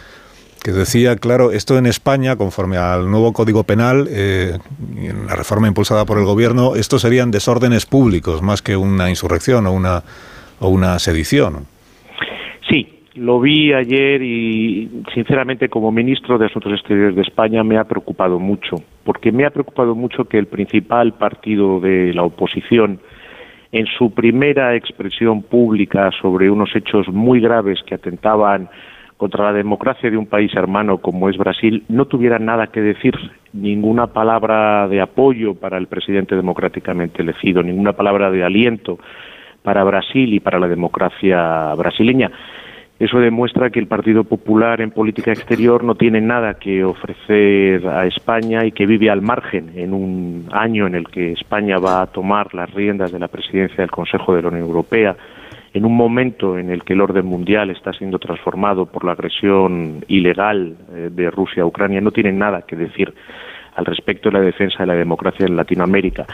que 0.63 0.73
decía, 0.73 1.15
claro, 1.15 1.52
esto 1.52 1.78
en 1.78 1.86
España, 1.86 2.36
conforme 2.36 2.78
al 2.78 3.10
nuevo 3.10 3.32
Código 3.32 3.63
Penal, 3.63 4.08
eh, 4.10 4.58
en 4.97 5.28
la 5.28 5.36
reforma 5.36 5.67
impulsada 5.67 6.04
por 6.04 6.17
el 6.17 6.26
Gobierno, 6.26 6.76
estos 6.76 7.04
serían 7.04 7.32
desórdenes 7.32 7.86
públicos 7.86 8.41
más 8.41 8.62
que 8.62 8.76
una 8.76 9.10
insurrección 9.10 9.65
o 9.67 9.71
una, 9.71 10.04
o 10.60 10.67
una 10.67 11.00
sedición. 11.00 11.67
Lo 13.17 13.39
vi 13.39 13.73
ayer 13.73 14.21
y, 14.21 15.03
sinceramente, 15.15 15.69
como 15.69 15.91
ministro 15.91 16.38
de 16.38 16.45
Asuntos 16.45 16.71
Exteriores 16.73 17.15
de 17.15 17.23
España, 17.23 17.63
me 17.63 17.77
ha 17.77 17.84
preocupado 17.84 18.38
mucho, 18.38 18.75
porque 19.03 19.32
me 19.32 19.43
ha 19.43 19.49
preocupado 19.49 19.95
mucho 19.95 20.25
que 20.25 20.38
el 20.38 20.45
principal 20.45 21.13
partido 21.13 21.80
de 21.80 22.13
la 22.13 22.21
oposición, 22.21 22.99
en 23.71 23.88
su 23.97 24.13
primera 24.13 24.75
expresión 24.75 25.41
pública 25.41 26.12
sobre 26.21 26.51
unos 26.51 26.69
hechos 26.75 27.08
muy 27.08 27.39
graves 27.39 27.80
que 27.88 27.95
atentaban 27.95 28.69
contra 29.17 29.45
la 29.45 29.53
democracia 29.53 30.12
de 30.12 30.17
un 30.17 30.27
país 30.27 30.53
hermano 30.56 30.99
como 30.99 31.27
es 31.27 31.38
Brasil 31.38 31.84
no 31.89 32.06
tuviera 32.06 32.38
nada 32.38 32.67
que 32.67 32.82
decir, 32.82 33.15
ninguna 33.51 34.08
palabra 34.08 34.88
de 34.88 35.01
apoyo 35.01 35.56
para 35.56 35.80
el 35.80 35.88
presidente 35.88 36.36
democráticamente 36.36 37.23
elegido, 37.23 37.63
ninguna 37.63 37.93
palabra 37.93 38.30
de 38.30 38.43
aliento 38.43 38.99
para 39.63 39.84
Brasil 39.84 40.34
y 40.34 40.39
para 40.39 40.60
la 40.60 40.67
democracia 40.67 41.73
brasileña. 41.73 42.32
Eso 43.00 43.20
demuestra 43.20 43.70
que 43.70 43.80
el 43.80 43.88
Partido 43.88 44.24
Popular 44.24 44.82
en 44.82 44.90
política 44.90 45.32
exterior 45.32 45.84
no 45.84 45.94
tiene 45.94 46.20
nada 46.20 46.56
que 46.56 46.84
ofrecer 46.84 47.88
a 47.88 48.08
España 48.08 48.66
y 48.66 48.72
que 48.72 48.88
vive 48.88 49.12
al 49.12 49.22
margen 49.22 49.72
en 49.76 49.94
un 49.94 50.50
año 50.52 50.88
en 50.88 50.96
el 50.96 51.08
que 51.08 51.34
España 51.34 51.78
va 51.78 52.02
a 52.02 52.08
tomar 52.08 52.56
las 52.56 52.74
riendas 52.74 53.12
de 53.12 53.20
la 53.20 53.28
presidencia 53.28 53.78
del 53.78 53.92
Consejo 53.92 54.36
de 54.36 54.42
la 54.42 54.48
Unión 54.48 54.66
Europea 54.66 55.16
en 55.74 55.86
un 55.86 55.96
momento 55.96 56.58
en 56.58 56.72
el 56.72 56.84
que 56.84 56.94
el 56.94 57.02
orden 57.02 57.26
mundial 57.26 57.70
está 57.70 57.94
siendo 57.94 58.18
transformado 58.18 58.88
por 58.88 59.04
la 59.04 59.12
agresión 59.12 60.04
ilegal 60.08 60.76
eh, 60.92 61.10
de 61.12 61.30
Rusia 61.30 61.64
a 61.64 61.66
Ucrania, 61.68 62.02
no 62.02 62.12
tienen 62.12 62.40
nada 62.40 62.64
que 62.64 62.76
decir 62.76 63.14
al 63.76 63.86
respecto 63.86 64.30
de 64.30 64.40
la 64.40 64.44
defensa 64.44 64.80
de 64.80 64.88
la 64.88 64.96
democracia 64.96 65.46
en 65.46 65.56
Latinoamérica. 65.56 66.26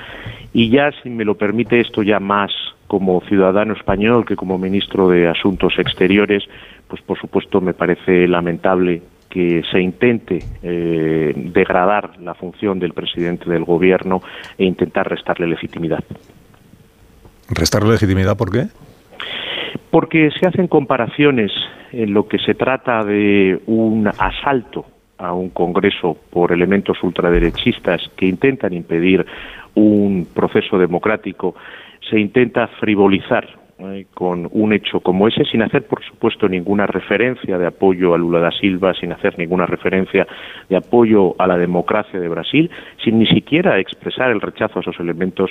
Y 0.54 0.70
ya, 0.70 0.92
si 1.02 1.10
me 1.10 1.26
lo 1.26 1.36
permite, 1.36 1.82
esto 1.82 2.04
ya 2.04 2.22
más 2.22 2.52
como 2.94 3.22
ciudadano 3.22 3.74
español 3.74 4.24
que 4.24 4.36
como 4.36 4.60
ministro 4.60 5.10
de 5.10 5.28
Asuntos 5.28 5.74
Exteriores, 5.80 6.44
pues 6.88 7.02
por 7.02 7.18
supuesto 7.18 7.60
me 7.60 7.74
parece 7.74 8.28
lamentable 8.28 9.02
que 9.32 9.64
se 9.72 9.82
intente 9.82 10.38
eh, 10.62 11.34
degradar 11.36 12.20
la 12.20 12.36
función 12.36 12.78
del 12.78 12.94
presidente 12.94 13.50
del 13.50 13.64
gobierno 13.64 14.22
e 14.60 14.66
intentar 14.66 15.10
restarle 15.10 15.48
legitimidad. 15.48 16.04
¿Restarle 17.50 17.94
legitimidad 17.94 18.38
por 18.38 18.52
qué? 18.52 18.68
porque 19.90 20.30
se 20.40 20.48
hacen 20.48 20.68
comparaciones 20.68 21.52
en 21.92 22.14
lo 22.14 22.28
que 22.28 22.40
se 22.40 22.54
trata 22.54 23.04
de 23.04 23.60
un 23.68 24.08
asalto 24.08 24.86
a 25.20 25.34
un 25.34 25.50
Congreso 25.50 26.18
por 26.32 26.52
elementos 26.52 26.98
ultraderechistas 27.04 28.02
que 28.16 28.28
intentan 28.28 28.74
impedir 28.74 29.26
un 29.76 30.28
proceso 30.34 30.78
democrático, 30.78 31.56
se 32.14 32.20
intenta 32.20 32.68
frivolizar 32.80 33.48
eh, 33.80 34.06
con 34.14 34.48
un 34.52 34.72
hecho 34.72 35.00
como 35.00 35.28
ese, 35.28 35.46
sin 35.46 35.64
hacer, 35.64 35.88
por 35.88 36.04
supuesto, 36.06 36.48
ninguna 36.48 36.86
referencia 36.86 37.58
de 37.58 37.66
apoyo 37.66 38.14
a 38.14 38.20
Lula 38.20 38.40
da 38.40 38.52
Silva, 38.52 38.94
sin 38.94 39.12
hacer 39.12 39.36
ninguna 39.40 39.66
referencia 39.66 40.28
de 40.70 40.76
apoyo 40.76 41.34
a 41.40 41.48
la 41.48 41.58
democracia 41.58 42.20
de 42.20 42.30
Brasil, 42.30 42.70
sin 43.04 43.18
ni 43.18 43.26
siquiera 43.26 43.80
expresar 43.80 44.30
el 44.30 44.42
rechazo 44.42 44.78
a 44.78 44.82
esos 44.82 45.00
elementos 45.00 45.50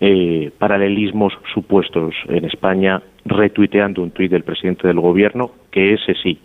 eh, 0.00 0.50
paralelismos 0.58 1.32
supuestos 1.54 2.12
en 2.26 2.44
España, 2.44 3.00
retuiteando 3.24 4.02
un 4.02 4.10
tuit 4.10 4.32
del 4.32 4.42
presidente 4.42 4.88
del 4.88 4.98
gobierno, 4.98 5.52
que 5.70 5.94
ese 5.94 6.14
sí 6.14 6.40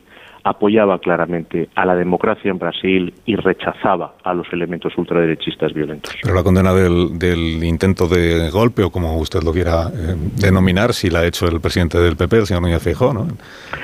apoyaba 0.45 0.99
claramente 0.99 1.69
a 1.75 1.86
la 1.86 1.95
democracia 1.95 2.51
en 2.51 2.60
Brasil 2.60 3.12
y 3.25 3.36
rechazaba 3.36 4.13
a 4.23 4.31
los 4.36 4.45
elementos 4.53 4.95
ultraderechistas 4.95 5.73
violentos. 5.73 6.15
Pero 6.21 6.36
la 6.36 6.43
condena 6.43 6.71
del, 6.71 7.63
intento 7.63 8.08
de 8.08 8.51
golpe, 8.51 8.84
o 8.84 8.91
como 8.91 9.17
usted 9.17 9.41
lo 9.41 9.51
quiera 9.51 9.88
eh, 9.88 10.15
denominar, 10.39 10.93
si 10.93 11.10
la 11.10 11.21
ha 11.21 11.25
hecho 11.25 11.47
el 11.47 11.60
presidente 11.60 11.97
del 11.97 12.15
PP, 12.15 12.38
el 12.38 12.45
señor 12.45 12.62
Núñez 12.62 12.84
Feijóo, 12.84 13.12
¿no? 13.12 13.27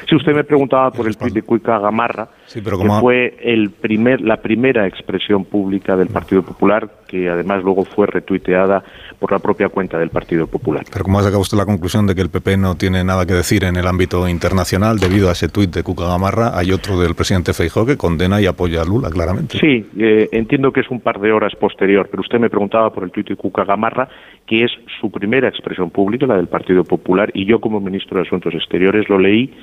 Si 0.08 0.15
usted 0.15 0.36
me 0.36 0.43
preguntaba 0.43 0.91
por 0.91 1.08
el 1.08 1.17
tuit 1.17 1.34
de 1.34 1.41
Cuica 1.41 1.80
Gamarra, 1.80 2.30
que 2.54 2.62
fue 3.00 3.38
el 3.41 3.71
primer, 3.71 4.21
la 4.21 4.38
primera 4.38 4.86
expresión 4.86 5.45
pública 5.45 5.95
del 5.95 6.10
Partido 6.10 6.43
Popular, 6.43 6.88
que 7.12 7.30
además 7.30 7.62
luego 7.62 7.84
fue 7.84 8.08
retuiteada 8.08 8.82
por 9.19 9.34
la 9.34 9.39
propia 9.39 9.67
cuenta 9.67 10.00
del 10.00 10.10
Partido 10.10 10.47
Popular. 10.47 10.86
Pero 10.89 11.04
¿cómo 11.04 11.19
ha 11.19 11.24
sacado 11.24 11.41
usted 11.41 11.58
la 11.58 11.65
conclusión 11.65 12.08
de 12.08 12.15
que 12.15 12.21
el 12.21 12.30
PP 12.30 12.56
no 12.56 12.76
tiene 12.76 13.04
nada 13.04 13.26
que 13.26 13.34
decir 13.34 13.65
en 13.65 13.76
el 13.76 13.86
ámbito 13.86 14.30
internacional 14.30 14.97
debido 14.97 15.28
a 15.28 15.34
ese 15.34 15.50
tuit 15.50 15.69
de 15.71 15.84
Cuca 15.84 16.06
Gamarra? 16.06 16.58
Hay 16.58 16.71
otro 16.71 16.97
del 16.97 17.13
presidente 17.13 17.54
Feijóo 17.54 17.86
que 17.86 17.97
condena 17.97 18.41
y 18.41 18.45
apoya 18.45 18.82
a 18.82 18.86
Lula, 18.86 19.10
claramente. 19.10 19.60
Sí, 19.60 19.86
eh, 20.00 20.30
entiendo 20.32 20.71
que 20.71 20.80
es 20.80 20.89
un 20.89 21.02
par 21.02 21.19
de 21.19 21.34
horas 21.34 21.54
posterior, 21.60 22.08
pero 22.10 22.21
usted 22.21 22.39
me 22.39 22.50
preguntaba 22.50 22.91
por 22.93 23.04
el 23.04 23.12
tuit 23.12 23.28
de 23.28 23.36
Cuca 23.36 23.65
Gamarra, 23.65 24.08
que 24.47 24.63
es 24.63 24.71
su 25.02 25.12
primera 25.12 25.50
expresión 25.50 25.89
pública, 25.89 26.26
la 26.26 26.38
del 26.38 26.47
Partido 26.47 26.86
Popular, 26.86 27.30
y 27.34 27.45
yo 27.45 27.60
como 27.60 27.82
ministro 27.82 28.17
de 28.17 28.28
Asuntos 28.28 28.54
Exteriores 28.54 29.10
lo 29.10 29.19
leí 29.19 29.54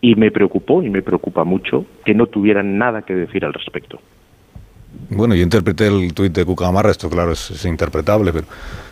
y 0.00 0.16
me 0.16 0.32
preocupó 0.32 0.82
y 0.82 0.90
me 0.90 1.02
preocupa 1.02 1.44
mucho 1.44 1.86
que 2.04 2.14
no 2.14 2.26
tuvieran 2.26 2.78
nada 2.78 3.02
que 3.02 3.14
decir 3.14 3.44
al 3.44 3.52
respecto. 3.52 4.00
Bueno, 5.10 5.34
yo 5.34 5.42
interpreté 5.42 5.86
el 5.86 6.14
tuit 6.14 6.32
de 6.32 6.44
Cucamarra, 6.44 6.90
esto 6.90 7.08
claro 7.10 7.32
es, 7.32 7.64
interpretable, 7.64 8.32
pero 8.32 8.46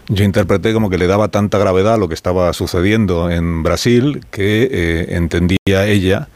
yo 0.09 0.25
interpreté 0.25 0.73
como 0.73 0.91
que 0.91 0.99
le 0.99 1.07
daba 1.07 1.29
tanta 1.29 1.59
gravedad 1.59 1.95
a 1.95 1.97
lo 1.97 2.09
que 2.09 2.15
estaba 2.15 2.53
sucediendo 2.53 3.31
en 3.31 3.63
Brasil 3.63 4.21
que 4.31 4.69
eh, 4.71 5.07
entendía 5.11 5.87
ella 5.87 6.29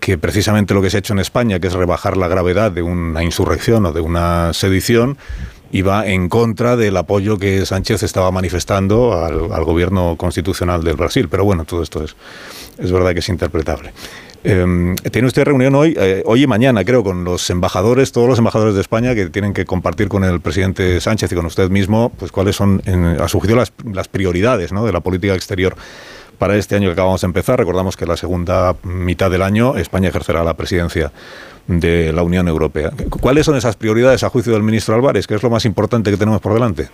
que 0.00 0.18
precisamente 0.18 0.74
lo 0.74 0.82
que 0.82 0.90
se 0.90 0.98
ha 0.98 1.00
hecho 1.00 1.12
en 1.12 1.20
España, 1.20 1.58
que 1.60 1.68
es 1.68 1.72
rebajar 1.72 2.16
la 2.16 2.28
gravedad 2.28 2.72
de 2.72 2.82
una 2.82 3.22
insurrección 3.22 3.86
o 3.86 3.92
de 3.92 4.00
una 4.00 4.52
sedición, 4.52 5.16
iba 5.72 6.06
en 6.06 6.28
contra 6.28 6.76
del 6.76 6.96
apoyo 6.96 7.38
que 7.38 7.64
Sánchez 7.66 8.02
estaba 8.02 8.30
manifestando 8.30 9.24
al, 9.24 9.52
al 9.52 9.64
gobierno 9.64 10.16
constitucional 10.16 10.82
del 10.84 10.96
Brasil. 10.96 11.28
Pero 11.28 11.44
bueno, 11.44 11.64
todo 11.64 11.82
esto 11.82 12.04
es, 12.04 12.16
es 12.78 12.92
verdad 12.92 13.12
que 13.12 13.20
es 13.20 13.28
interpretable. 13.28 13.92
Eh, 14.48 14.94
tiene 15.10 15.26
usted 15.26 15.44
reunión 15.44 15.74
hoy, 15.74 15.96
eh, 15.98 16.22
hoy 16.24 16.44
y 16.44 16.46
mañana, 16.46 16.84
creo, 16.84 17.02
con 17.02 17.24
los 17.24 17.50
embajadores, 17.50 18.12
todos 18.12 18.28
los 18.28 18.38
embajadores 18.38 18.76
de 18.76 18.80
España 18.80 19.12
que 19.16 19.26
tienen 19.26 19.52
que 19.52 19.64
compartir 19.64 20.08
con 20.08 20.22
el 20.22 20.40
presidente 20.40 21.00
Sánchez 21.00 21.32
y 21.32 21.34
con 21.34 21.46
usted 21.46 21.68
mismo, 21.68 22.12
pues 22.16 22.30
cuáles 22.30 22.54
son, 22.54 22.80
en, 22.86 23.04
a 23.20 23.26
su 23.26 23.40
juicio, 23.40 23.56
las, 23.56 23.72
las 23.92 24.06
prioridades 24.06 24.70
de 24.70 24.92
la 24.92 25.00
política 25.00 25.34
exterior 25.34 25.74
para 26.38 26.54
este 26.54 26.76
año 26.76 26.86
que 26.86 26.92
acabamos 26.92 27.22
de 27.22 27.26
empezar. 27.26 27.58
Recordamos 27.58 27.96
que 27.96 28.06
la 28.06 28.16
segunda 28.16 28.76
mitad 28.84 29.32
del 29.32 29.42
año 29.42 29.76
España 29.76 30.10
ejercerá 30.10 30.44
la 30.44 30.54
presidencia 30.54 31.10
de 31.66 32.12
la 32.12 32.22
Unión 32.22 32.46
Europea. 32.46 32.90
¿Cuáles 33.20 33.46
son 33.46 33.56
esas 33.56 33.74
prioridades 33.74 34.22
a 34.22 34.28
juicio 34.28 34.52
del 34.52 34.62
ministro 34.62 34.94
Álvarez? 34.94 35.26
¿Qué 35.26 35.34
es 35.34 35.42
lo 35.42 35.50
más 35.50 35.64
importante 35.64 36.12
que 36.12 36.16
tenemos 36.16 36.40
por 36.40 36.54
delante? 36.54 36.88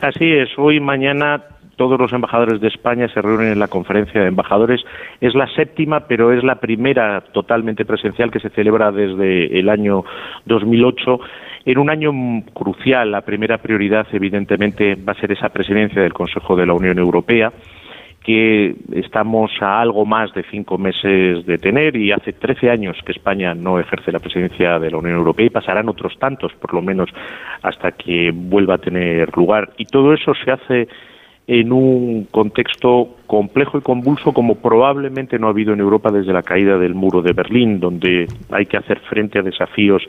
Así 0.00 0.30
es, 0.30 0.48
hoy 0.58 0.78
mañana 0.78 1.42
todos 1.76 1.98
los 1.98 2.12
embajadores 2.12 2.60
de 2.60 2.68
España 2.68 3.08
se 3.08 3.20
reúnen 3.20 3.52
en 3.52 3.58
la 3.58 3.68
conferencia 3.68 4.20
de 4.20 4.28
embajadores. 4.28 4.84
Es 5.20 5.34
la 5.34 5.46
séptima, 5.54 6.00
pero 6.06 6.32
es 6.32 6.44
la 6.44 6.56
primera 6.56 7.20
totalmente 7.32 7.84
presencial 7.84 8.30
que 8.30 8.40
se 8.40 8.50
celebra 8.50 8.92
desde 8.92 9.58
el 9.58 9.68
año 9.68 10.04
2008. 10.46 11.20
En 11.66 11.78
un 11.78 11.90
año 11.90 12.12
crucial, 12.52 13.10
la 13.10 13.22
primera 13.22 13.58
prioridad, 13.58 14.06
evidentemente, 14.12 14.96
va 14.96 15.12
a 15.12 15.20
ser 15.20 15.32
esa 15.32 15.48
presidencia 15.48 16.02
del 16.02 16.12
Consejo 16.12 16.56
de 16.56 16.66
la 16.66 16.74
Unión 16.74 16.98
Europea 16.98 17.52
que 18.24 18.74
estamos 18.92 19.50
a 19.60 19.80
algo 19.82 20.06
más 20.06 20.32
de 20.32 20.44
cinco 20.50 20.78
meses 20.78 21.44
de 21.44 21.58
tener 21.58 21.94
y 21.94 22.10
hace 22.10 22.32
13 22.32 22.70
años 22.70 22.96
que 23.04 23.12
España 23.12 23.54
no 23.54 23.78
ejerce 23.78 24.10
la 24.10 24.18
presidencia 24.18 24.78
de 24.78 24.90
la 24.90 24.96
Unión 24.96 25.16
Europea 25.16 25.46
y 25.46 25.50
pasarán 25.50 25.90
otros 25.90 26.18
tantos, 26.18 26.52
por 26.54 26.72
lo 26.72 26.80
menos, 26.80 27.10
hasta 27.62 27.92
que 27.92 28.32
vuelva 28.34 28.76
a 28.76 28.78
tener 28.78 29.36
lugar. 29.36 29.74
Y 29.76 29.84
todo 29.84 30.14
eso 30.14 30.32
se 30.42 30.50
hace 30.50 30.88
en 31.46 31.72
un 31.72 32.26
contexto 32.30 33.16
complejo 33.26 33.78
y 33.78 33.82
convulso 33.82 34.32
como 34.32 34.54
probablemente 34.56 35.38
no 35.38 35.46
ha 35.46 35.50
habido 35.50 35.74
en 35.74 35.80
Europa 35.80 36.10
desde 36.10 36.32
la 36.32 36.42
caída 36.42 36.78
del 36.78 36.94
muro 36.94 37.20
de 37.20 37.32
Berlín, 37.32 37.80
donde 37.80 38.26
hay 38.50 38.66
que 38.66 38.78
hacer 38.78 39.00
frente 39.00 39.38
a 39.38 39.42
desafíos 39.42 40.02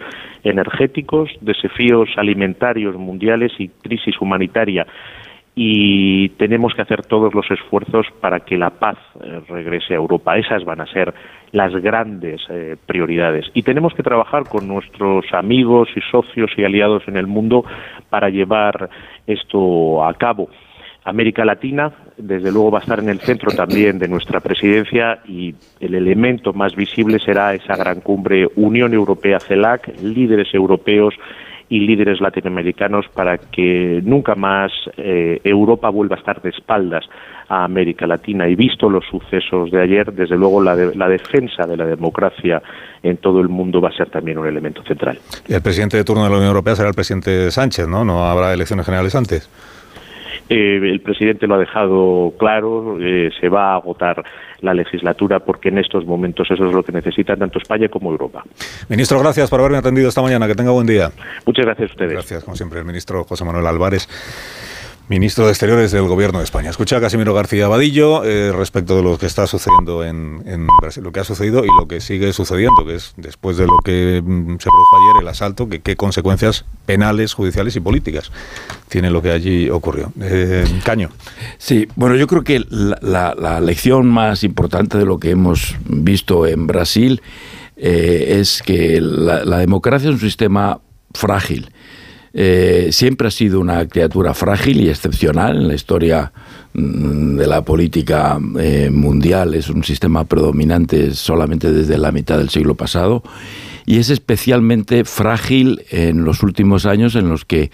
energéticos, 0.44 1.30
desafíos 1.42 2.10
alimentarios 2.16 2.96
mundiales 2.96 3.52
y 3.60 3.68
crisis 3.68 4.16
humanitaria 4.22 4.88
y 5.58 6.30
tenemos 6.30 6.74
que 6.74 6.82
hacer 6.82 7.06
todos 7.06 7.34
los 7.34 7.50
esfuerzos 7.50 8.06
para 8.20 8.42
que 8.42 8.58
la 8.58 8.72
paz 8.72 8.98
eh, 9.24 9.40
regrese 9.48 9.94
a 9.94 9.98
Europa. 9.98 10.38
Esas 10.38 10.66
van 10.66 10.82
a 10.82 10.86
ser 10.86 11.14
las 11.54 11.74
grandes 11.82 12.42
eh, 12.50 12.76
prioridades. 12.86 13.46
Y 13.54 13.64
tenemos 13.64 13.94
que 13.94 14.04
trabajar 14.04 14.44
con 14.50 14.68
nuestros 14.68 15.26
amigos 15.34 15.88
y 15.96 16.02
socios 16.12 16.52
y 16.58 16.66
aliados 16.66 17.08
en 17.08 17.16
el 17.16 17.26
mundo 17.26 17.64
para 18.10 18.30
llevar 18.30 18.90
esto 19.26 20.04
a 20.04 20.14
cabo. 20.16 20.50
América 21.06 21.46
Latina, 21.46 21.92
desde 22.18 22.52
luego, 22.52 22.72
va 22.72 22.80
a 22.80 22.82
estar 22.82 23.00
en 23.00 23.10
el 23.10 23.20
centro 23.20 23.52
también 23.52 24.00
de 24.00 24.08
nuestra 24.08 24.40
presidencia 24.40 25.20
y 25.28 25.54
el 25.80 25.94
elemento 25.94 26.52
más 26.52 26.76
visible 26.76 27.20
será 27.20 27.54
esa 27.54 27.76
gran 27.76 28.02
cumbre 28.02 28.48
Unión 28.56 28.92
Europea-CELAC, 28.94 30.02
líderes 30.02 30.52
europeos 30.54 31.14
y 31.70 31.80
líderes 31.80 32.22
latinoamericanos 32.22 33.06
para 33.14 33.38
que 33.38 34.02
nunca 34.04 34.36
más 34.36 34.72
eh, 34.98 35.42
Europa 35.44 35.90
vuelva 35.90 36.16
a 36.16 36.20
estar 36.20 36.42
de 36.42 36.50
espaldas 36.50 37.06
a 37.50 37.64
América 37.64 38.08
Latina. 38.08 38.48
Y 38.48 38.56
visto 38.56 38.90
los 38.90 39.06
sucesos 39.06 39.70
de 39.70 39.82
ayer, 39.82 40.12
desde 40.12 40.38
luego 40.38 40.62
la, 40.62 40.76
de, 40.76 40.96
la 40.96 41.08
defensa 41.08 41.68
de 41.68 41.78
la 41.78 41.86
democracia 41.86 42.62
en 43.04 43.18
todo 43.18 43.42
el 43.42 43.50
mundo 43.50 43.80
va 43.80 43.90
a 43.90 43.94
ser 43.94 44.10
también 44.10 44.40
un 44.40 44.48
elemento 44.48 44.84
central. 44.84 45.20
El 45.48 45.62
presidente 45.62 45.98
de 45.98 46.04
turno 46.04 46.24
de 46.24 46.30
la 46.30 46.38
Unión 46.38 46.50
Europea 46.50 46.76
será 46.76 46.90
el 46.90 46.96
presidente 46.96 47.52
Sánchez, 47.52 47.88
¿no? 47.88 48.04
No 48.04 48.26
habrá 48.26 48.54
elecciones 48.54 48.86
generales 48.86 49.16
antes. 49.16 49.50
Eh, 50.50 50.80
el 50.82 51.02
presidente 51.02 51.48
lo 51.48 51.56
ha 51.56 51.60
dejado 51.60 52.34
claro, 52.38 52.98
eh, 53.00 53.30
se 53.40 53.50
va 53.50 53.74
a 53.74 53.76
agotar 53.76 54.24
la 54.62 54.74
legislatura 54.74 55.40
porque 55.40 55.70
en 55.70 55.78
estos 55.78 56.06
momentos 56.06 56.50
eso 56.50 56.66
es 56.66 56.74
lo 56.74 56.84
que 56.84 56.92
necesitan 56.92 57.40
tanto 57.40 57.60
España 57.60 57.88
como 57.90 58.12
Europa. 58.12 58.44
Ministro, 58.90 59.20
gracias 59.20 59.50
por 59.50 59.60
haberme 59.60 59.78
atendido 59.78 60.10
esta 60.10 60.22
mañana. 60.22 60.48
Que 60.48 60.56
tenga 60.56 60.72
buen 60.72 60.88
día. 60.88 61.12
Muchas 61.46 61.66
gracias 61.66 61.90
a 61.90 61.94
ustedes. 61.94 62.14
Gracias, 62.14 62.44
como 62.44 62.56
siempre, 62.56 62.80
el 62.80 62.86
ministro 62.86 63.24
José 63.24 63.46
Manuel 63.46 63.68
Álvarez. 63.68 64.08
Ministro 65.08 65.46
de 65.46 65.52
Exteriores 65.52 65.92
del 65.92 66.08
Gobierno 66.08 66.40
de 66.40 66.46
España. 66.46 66.72
Escucha 66.72 66.98
a 66.98 67.02
Casimiro 67.02 67.32
García 67.36 67.68
Vadillo 67.68 68.24
eh, 68.24 68.52
respecto 68.52 68.96
de 68.96 69.04
lo 69.04 69.20
que 69.20 69.28
está 69.28 69.46
sucediendo 69.46 70.04
en, 70.04 70.68
Brasil, 70.82 71.04
lo 71.04 71.12
que 71.12 71.20
ha 71.20 71.24
sucedido 71.24 71.64
y 71.64 71.68
lo 71.80 71.88
que 71.88 72.02
sigue 72.02 72.34
sucediendo, 72.34 72.84
que 72.84 72.96
es 72.96 73.14
después 73.16 73.58
de 73.58 73.68
lo 73.68 73.78
que 73.84 74.24
mm, 74.26 74.54
se 74.58 74.70
produjo 74.70 74.98
ayer, 74.98 75.22
el 75.22 75.28
asalto, 75.28 75.70
que 75.70 75.82
qué 75.82 75.96
consecuencias 75.96 76.66
penales, 76.88 77.36
judiciales 77.36 77.76
y 77.76 77.82
políticas 77.82 78.32
tiene 78.90 79.12
lo 79.12 79.22
que 79.22 79.30
allí 79.30 79.70
ocurrió. 79.70 80.12
Eh, 80.20 80.66
Caño. 80.84 81.12
Sí, 81.60 81.88
bueno, 81.96 82.16
yo 82.16 82.26
creo 82.26 82.44
que 82.44 82.64
la, 82.68 83.60
lección 83.62 84.08
más 84.08 84.44
importante 84.44 84.98
de 84.98 85.06
lo 85.06 85.20
que 85.20 85.30
hemos 85.30 85.76
visto 85.86 86.48
en 86.48 86.66
Brasil 86.66 87.22
eh, 87.78 88.38
es 88.40 88.64
que 88.64 89.00
la 89.02 89.60
democracia 89.60 90.10
es 90.10 90.16
un 90.16 90.22
sistema 90.22 90.80
frágil 91.14 91.70
eh, 92.38 92.90
siempre 92.92 93.30
ha 93.30 93.32
sido 93.32 93.62
una 93.62 93.88
criatura 93.88 94.34
frágil 94.34 94.82
y 94.82 94.90
excepcional 94.90 95.56
en 95.56 95.70
la 95.70 95.74
historia 95.74 96.34
mm, 96.74 97.38
de 97.38 97.48
la 97.48 97.64
política 97.64 98.38
eh, 98.60 98.90
mundial. 98.92 99.54
Es 99.54 99.70
un 99.70 99.86
sistema 99.86 100.26
predominante 100.26 101.14
solamente 101.14 101.72
desde 101.72 101.98
la 101.98 102.12
mitad 102.12 102.38
del 102.38 102.50
siglo 102.50 102.76
pasado 102.76 103.24
y 103.86 104.00
es 104.00 104.10
especialmente 104.10 105.06
frágil 105.06 105.86
en 105.92 106.26
los 106.26 106.44
últimos 106.44 106.86
años 106.86 107.16
en 107.16 107.30
los 107.30 107.46
que 107.46 107.72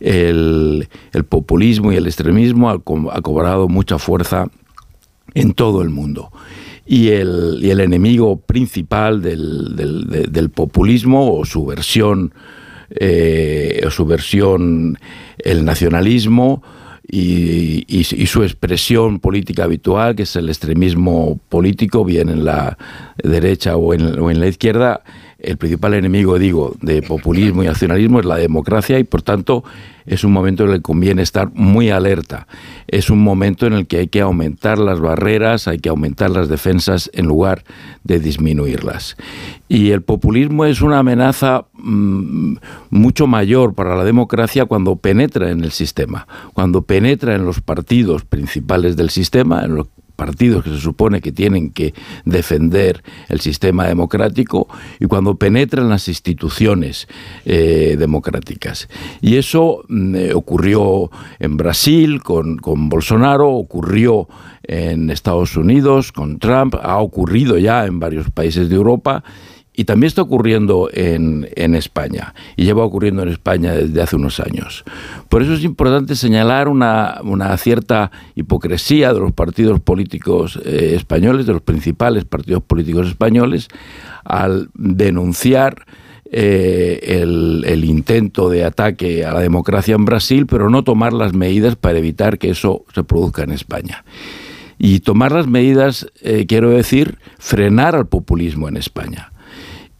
el, 0.00 0.86
populismo 1.30 1.90
y 1.90 1.96
el 1.96 2.06
extremismo 2.06 2.68
ha, 2.68 2.82
cobrado 2.82 3.68
mucha 3.68 3.98
fuerza 3.98 4.48
en 5.32 5.54
todo 5.54 5.80
el 5.80 5.88
mundo. 5.88 6.30
Y 6.84 7.08
el, 7.08 7.80
enemigo 7.80 8.36
principal 8.36 9.22
del, 9.22 9.74
del 10.30 10.50
populismo 10.50 11.38
o 11.38 11.46
su 11.46 11.64
versión 11.64 12.34
eh, 12.94 13.84
su 13.90 14.06
versión 14.06 14.98
el 15.38 15.64
nacionalismo 15.64 16.62
y, 17.06 17.84
y, 17.86 18.26
su 18.26 18.42
expresión 18.42 19.20
política 19.20 19.64
habitual, 19.64 20.16
que 20.16 20.22
es 20.22 20.36
el 20.36 20.48
extremismo 20.48 21.38
político, 21.48 22.04
bien 22.04 22.30
en 22.30 22.44
la 22.44 22.78
derecha 23.22 23.76
o 23.76 23.92
en, 23.92 24.18
o 24.18 24.30
en 24.30 24.40
la 24.40 24.46
izquierda, 24.46 25.02
el 25.44 25.56
principal 25.56 25.94
enemigo, 25.94 26.38
digo, 26.38 26.74
de 26.80 27.02
populismo 27.02 27.62
y 27.62 27.66
nacionalismo 27.66 28.20
es 28.20 28.26
la 28.26 28.36
democracia 28.36 28.98
y 28.98 29.04
por 29.04 29.22
tanto 29.22 29.64
es 30.06 30.24
un 30.24 30.32
momento 30.32 30.64
en 30.64 30.70
el 30.70 30.76
que 30.76 30.82
conviene 30.82 31.22
estar 31.22 31.50
muy 31.54 31.90
alerta. 31.90 32.46
Es 32.88 33.10
un 33.10 33.20
momento 33.20 33.66
en 33.66 33.72
el 33.72 33.86
que 33.86 33.98
hay 33.98 34.08
que 34.08 34.20
aumentar 34.20 34.78
las 34.78 35.00
barreras, 35.00 35.66
hay 35.66 35.78
que 35.78 35.88
aumentar 35.88 36.30
las 36.30 36.48
defensas 36.48 37.10
en 37.14 37.26
lugar 37.26 37.64
de 38.02 38.20
disminuirlas. 38.20 39.16
Y 39.68 39.90
el 39.90 40.02
populismo 40.02 40.64
es 40.66 40.82
una 40.82 40.98
amenaza 40.98 41.64
mmm, 41.74 42.56
mucho 42.90 43.26
mayor 43.26 43.74
para 43.74 43.96
la 43.96 44.04
democracia 44.04 44.66
cuando 44.66 44.96
penetra 44.96 45.50
en 45.50 45.64
el 45.64 45.70
sistema, 45.70 46.26
cuando 46.52 46.82
penetra 46.82 47.34
en 47.34 47.44
los 47.44 47.60
partidos 47.60 48.24
principales 48.24 48.96
del 48.96 49.10
sistema, 49.10 49.64
en 49.64 49.76
los 49.76 49.88
partidos 50.14 50.64
que 50.64 50.70
se 50.70 50.80
supone 50.80 51.20
que 51.20 51.32
tienen 51.32 51.70
que 51.70 51.94
defender 52.24 53.02
el 53.28 53.40
sistema 53.40 53.86
democrático 53.86 54.68
y 55.00 55.06
cuando 55.06 55.36
penetran 55.36 55.88
las 55.88 56.08
instituciones 56.08 57.08
eh, 57.44 57.96
democráticas. 57.98 58.88
Y 59.20 59.36
eso 59.36 59.84
eh, 59.88 60.32
ocurrió 60.34 61.10
en 61.38 61.56
Brasil 61.56 62.22
con, 62.22 62.58
con 62.58 62.88
Bolsonaro, 62.88 63.50
ocurrió 63.50 64.28
en 64.62 65.10
Estados 65.10 65.56
Unidos 65.56 66.12
con 66.12 66.38
Trump, 66.38 66.74
ha 66.82 66.98
ocurrido 66.98 67.58
ya 67.58 67.84
en 67.86 68.00
varios 68.00 68.30
países 68.30 68.68
de 68.68 68.76
Europa 68.76 69.22
y 69.76 69.84
también 69.84 70.06
está 70.06 70.22
ocurriendo 70.22 70.88
en, 70.92 71.74
España, 71.74 72.32
y 72.56 72.64
lleva 72.64 72.84
ocurriendo 72.84 73.22
en 73.22 73.30
España 73.30 73.72
desde 73.72 74.00
hace 74.00 74.14
unos 74.14 74.38
años. 74.38 74.84
Por 75.28 75.42
eso 75.42 75.54
es 75.54 75.64
importante 75.64 76.14
señalar 76.14 76.68
una, 76.68 77.20
cierta 77.58 78.12
hipocresía 78.36 79.12
de 79.12 79.18
los 79.18 79.32
partidos 79.32 79.80
políticos 79.80 80.60
eh, 80.64 80.92
españoles, 80.94 81.46
de 81.46 81.54
los 81.54 81.62
principales 81.62 82.24
partidos 82.24 82.62
políticos 82.62 83.08
españoles, 83.08 83.68
al 84.24 84.68
denunciar 84.74 85.86
eh, 86.30 87.00
el, 87.02 87.64
el, 87.66 87.84
intento 87.84 88.48
de 88.48 88.64
ataque 88.64 89.24
a 89.24 89.32
la 89.32 89.40
democracia 89.40 89.96
en 89.96 90.04
Brasil, 90.04 90.46
pero 90.46 90.70
no 90.70 90.84
tomar 90.84 91.12
las 91.12 91.34
medidas 91.34 91.74
para 91.74 91.98
evitar 91.98 92.38
que 92.38 92.50
eso 92.50 92.84
se 92.94 93.02
produzca 93.02 93.42
en 93.42 93.50
España. 93.50 94.04
Y 94.78 95.00
tomar 95.00 95.32
las 95.32 95.46
medidas, 95.46 96.06
eh, 96.22 96.46
quiero 96.46 96.70
decir, 96.70 97.18
frenar 97.38 97.96
al 97.96 98.06
populismo 98.06 98.68
en 98.68 98.76
España 98.76 99.32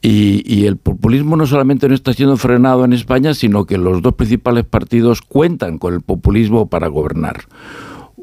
Y, 0.07 0.43
y, 0.45 0.67
el 0.67 0.77
populismo 0.77 1.35
no 1.35 1.47
solamente 1.47 1.89
no 1.89 1.95
está 1.95 2.13
siendo 2.13 2.37
frenado 2.37 2.85
en 2.85 2.93
España, 2.93 3.33
sino 3.33 3.65
que 3.65 3.79
los 3.79 4.03
dos 4.03 4.13
principales 4.13 4.67
partidos 4.67 5.23
cuentan 5.23 5.79
con 5.79 5.95
el 5.95 6.03
populismo 6.03 6.69
para 6.69 6.89
gobernar. 6.89 7.45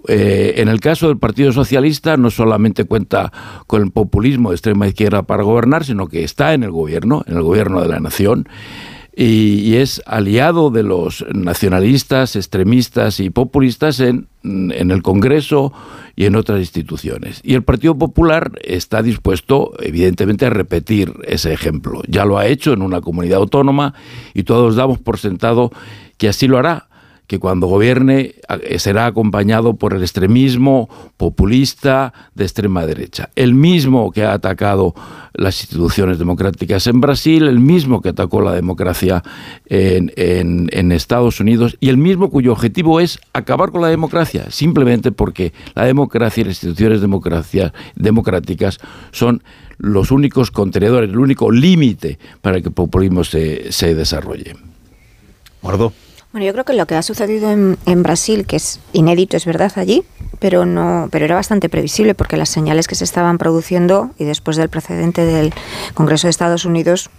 Eh, 0.08 0.56
en 0.58 0.68
el 0.68 0.80
caso 0.80 1.08
del 1.08 1.18
Partido 1.18 1.52
Socialista 1.52 2.18
no 2.18 2.32
solamente 2.32 2.86
cuenta 2.86 3.32
con 3.68 3.84
el 3.84 3.92
populismo 3.92 4.50
de 4.50 4.56
extrema 4.56 4.88
izquierda 4.88 5.24
para 5.24 5.44
gobernar, 5.44 5.86
sino 5.86 6.08
que 6.08 6.24
está 6.24 6.54
en 6.54 6.64
el 6.64 6.72
gobierno, 6.72 7.24
en 7.28 7.38
el 7.38 7.44
gobierno 7.44 7.82
de 7.82 7.88
la 7.88 8.00
nación. 8.00 8.48
Y, 9.16 9.76
es 9.76 10.02
aliado 10.06 10.70
de 10.70 10.84
los 10.84 11.26
nacionalistas, 11.34 12.36
extremistas 12.36 13.20
y 13.20 13.30
populistas 13.30 14.00
en, 14.00 14.28
en, 14.44 14.90
el 14.92 15.02
Congreso 15.02 15.74
y 16.16 16.26
en 16.26 16.36
otras 16.36 16.60
instituciones. 16.60 17.42
Y 17.44 17.56
el 17.56 17.64
Partido 17.64 17.98
Popular 17.98 18.52
está 18.64 19.02
dispuesto, 19.02 19.74
evidentemente, 19.80 20.46
a 20.46 20.50
repetir 20.50 21.14
ese 21.24 21.52
ejemplo. 21.52 22.02
Ya 22.08 22.26
lo 22.26 22.38
ha 22.38 22.48
hecho 22.48 22.72
en 22.74 22.82
una 22.82 23.02
comunidad 23.02 23.40
autónoma 23.40 23.94
y 24.34 24.44
todos 24.44 24.76
damos 24.76 25.00
por 25.00 25.20
sentado 25.20 25.72
que 26.18 26.30
así 26.30 26.48
lo 26.48 26.58
hará 26.58 26.88
que 27.32 27.40
cuando 27.40 27.68
gobierne 27.68 28.36
eh, 28.50 28.78
será 28.78 29.06
acompañado 29.06 29.76
por 29.76 29.94
el 29.94 30.02
extremismo 30.02 30.90
populista 31.16 32.14
de 32.36 32.44
extrema 32.44 32.86
derecha. 32.86 33.30
El 33.38 33.54
mismo 33.54 34.12
que 34.12 34.26
ha 34.26 34.34
atacado 34.34 34.94
las 35.32 35.62
instituciones 35.62 36.20
democráticas 36.20 36.88
en 36.88 37.00
Brasil, 37.00 37.48
el 37.48 37.62
mismo 37.62 38.02
que 38.02 38.10
atacó 38.10 38.42
la 38.42 38.52
democracia 38.52 39.24
en, 39.68 40.92
Estados 40.92 41.40
Unidos 41.40 41.78
y 41.80 41.88
el 41.88 41.96
mismo 41.96 42.30
cuyo 42.30 42.52
objetivo 42.52 43.00
es 43.00 43.18
acabar 43.32 43.72
con 43.72 43.82
la 43.82 43.88
democracia, 43.88 44.52
simplemente 44.52 45.14
porque 45.14 45.54
la 45.74 45.86
democracia 45.86 46.42
y 46.42 46.44
las 46.44 46.62
instituciones 46.62 47.00
democráticas 47.96 48.80
son 49.12 49.42
los 49.78 50.12
únicos 50.12 50.52
contenedores, 50.52 51.10
el 51.10 51.18
único 51.18 51.50
límite 51.50 52.20
para 52.42 52.60
que 52.60 52.68
el 52.68 52.74
populismo 52.74 53.24
se, 53.24 53.72
se 53.72 53.96
desarrolle. 53.96 54.58
Guardo. 55.62 55.94
Bueno, 56.32 56.48
yo 56.48 56.54
creo 56.54 56.64
que 56.64 56.74
lo 56.74 56.86
que 56.86 56.96
ha 56.96 57.02
sucedido 57.02 57.52
en, 57.52 57.78
en, 57.86 58.04
Brasil, 58.04 58.46
que 58.46 58.56
es 58.56 58.80
inédito, 58.94 59.36
es 59.36 59.46
verdad 59.46 59.72
allí, 59.76 60.06
pero 60.40 60.66
no, 60.66 61.10
pero 61.12 61.26
era 61.26 61.36
bastante 61.36 61.68
previsible 61.68 62.16
porque 62.16 62.38
las 62.38 62.48
señales 62.48 62.88
que 62.88 62.96
se 62.96 63.04
estaban 63.04 63.38
produciendo 63.38 64.12
y 64.18 64.24
después 64.24 64.56
del 64.56 64.70
precedente 64.70 65.26
del 65.26 65.54
Congreso 65.94 66.28
de 66.28 66.32
Estados 66.32 66.64
Unidos 66.64 67.10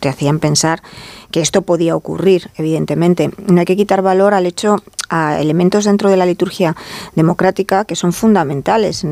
te 0.00 0.08
hacían 0.08 0.38
pensar 0.38 0.82
que 1.30 1.40
esto 1.40 1.62
podía 1.62 1.96
ocurrir, 1.96 2.50
evidentemente. 2.56 3.30
No 3.46 3.60
hay 3.60 3.66
que 3.66 3.76
quitar 3.76 4.02
valor 4.02 4.34
al 4.34 4.46
hecho 4.46 4.82
a 5.08 5.40
elementos 5.40 5.84
dentro 5.84 6.10
de 6.10 6.16
la 6.16 6.26
liturgia 6.26 6.76
democrática 7.14 7.84
que 7.84 7.96
son 7.96 8.12
fundamentales 8.12 9.04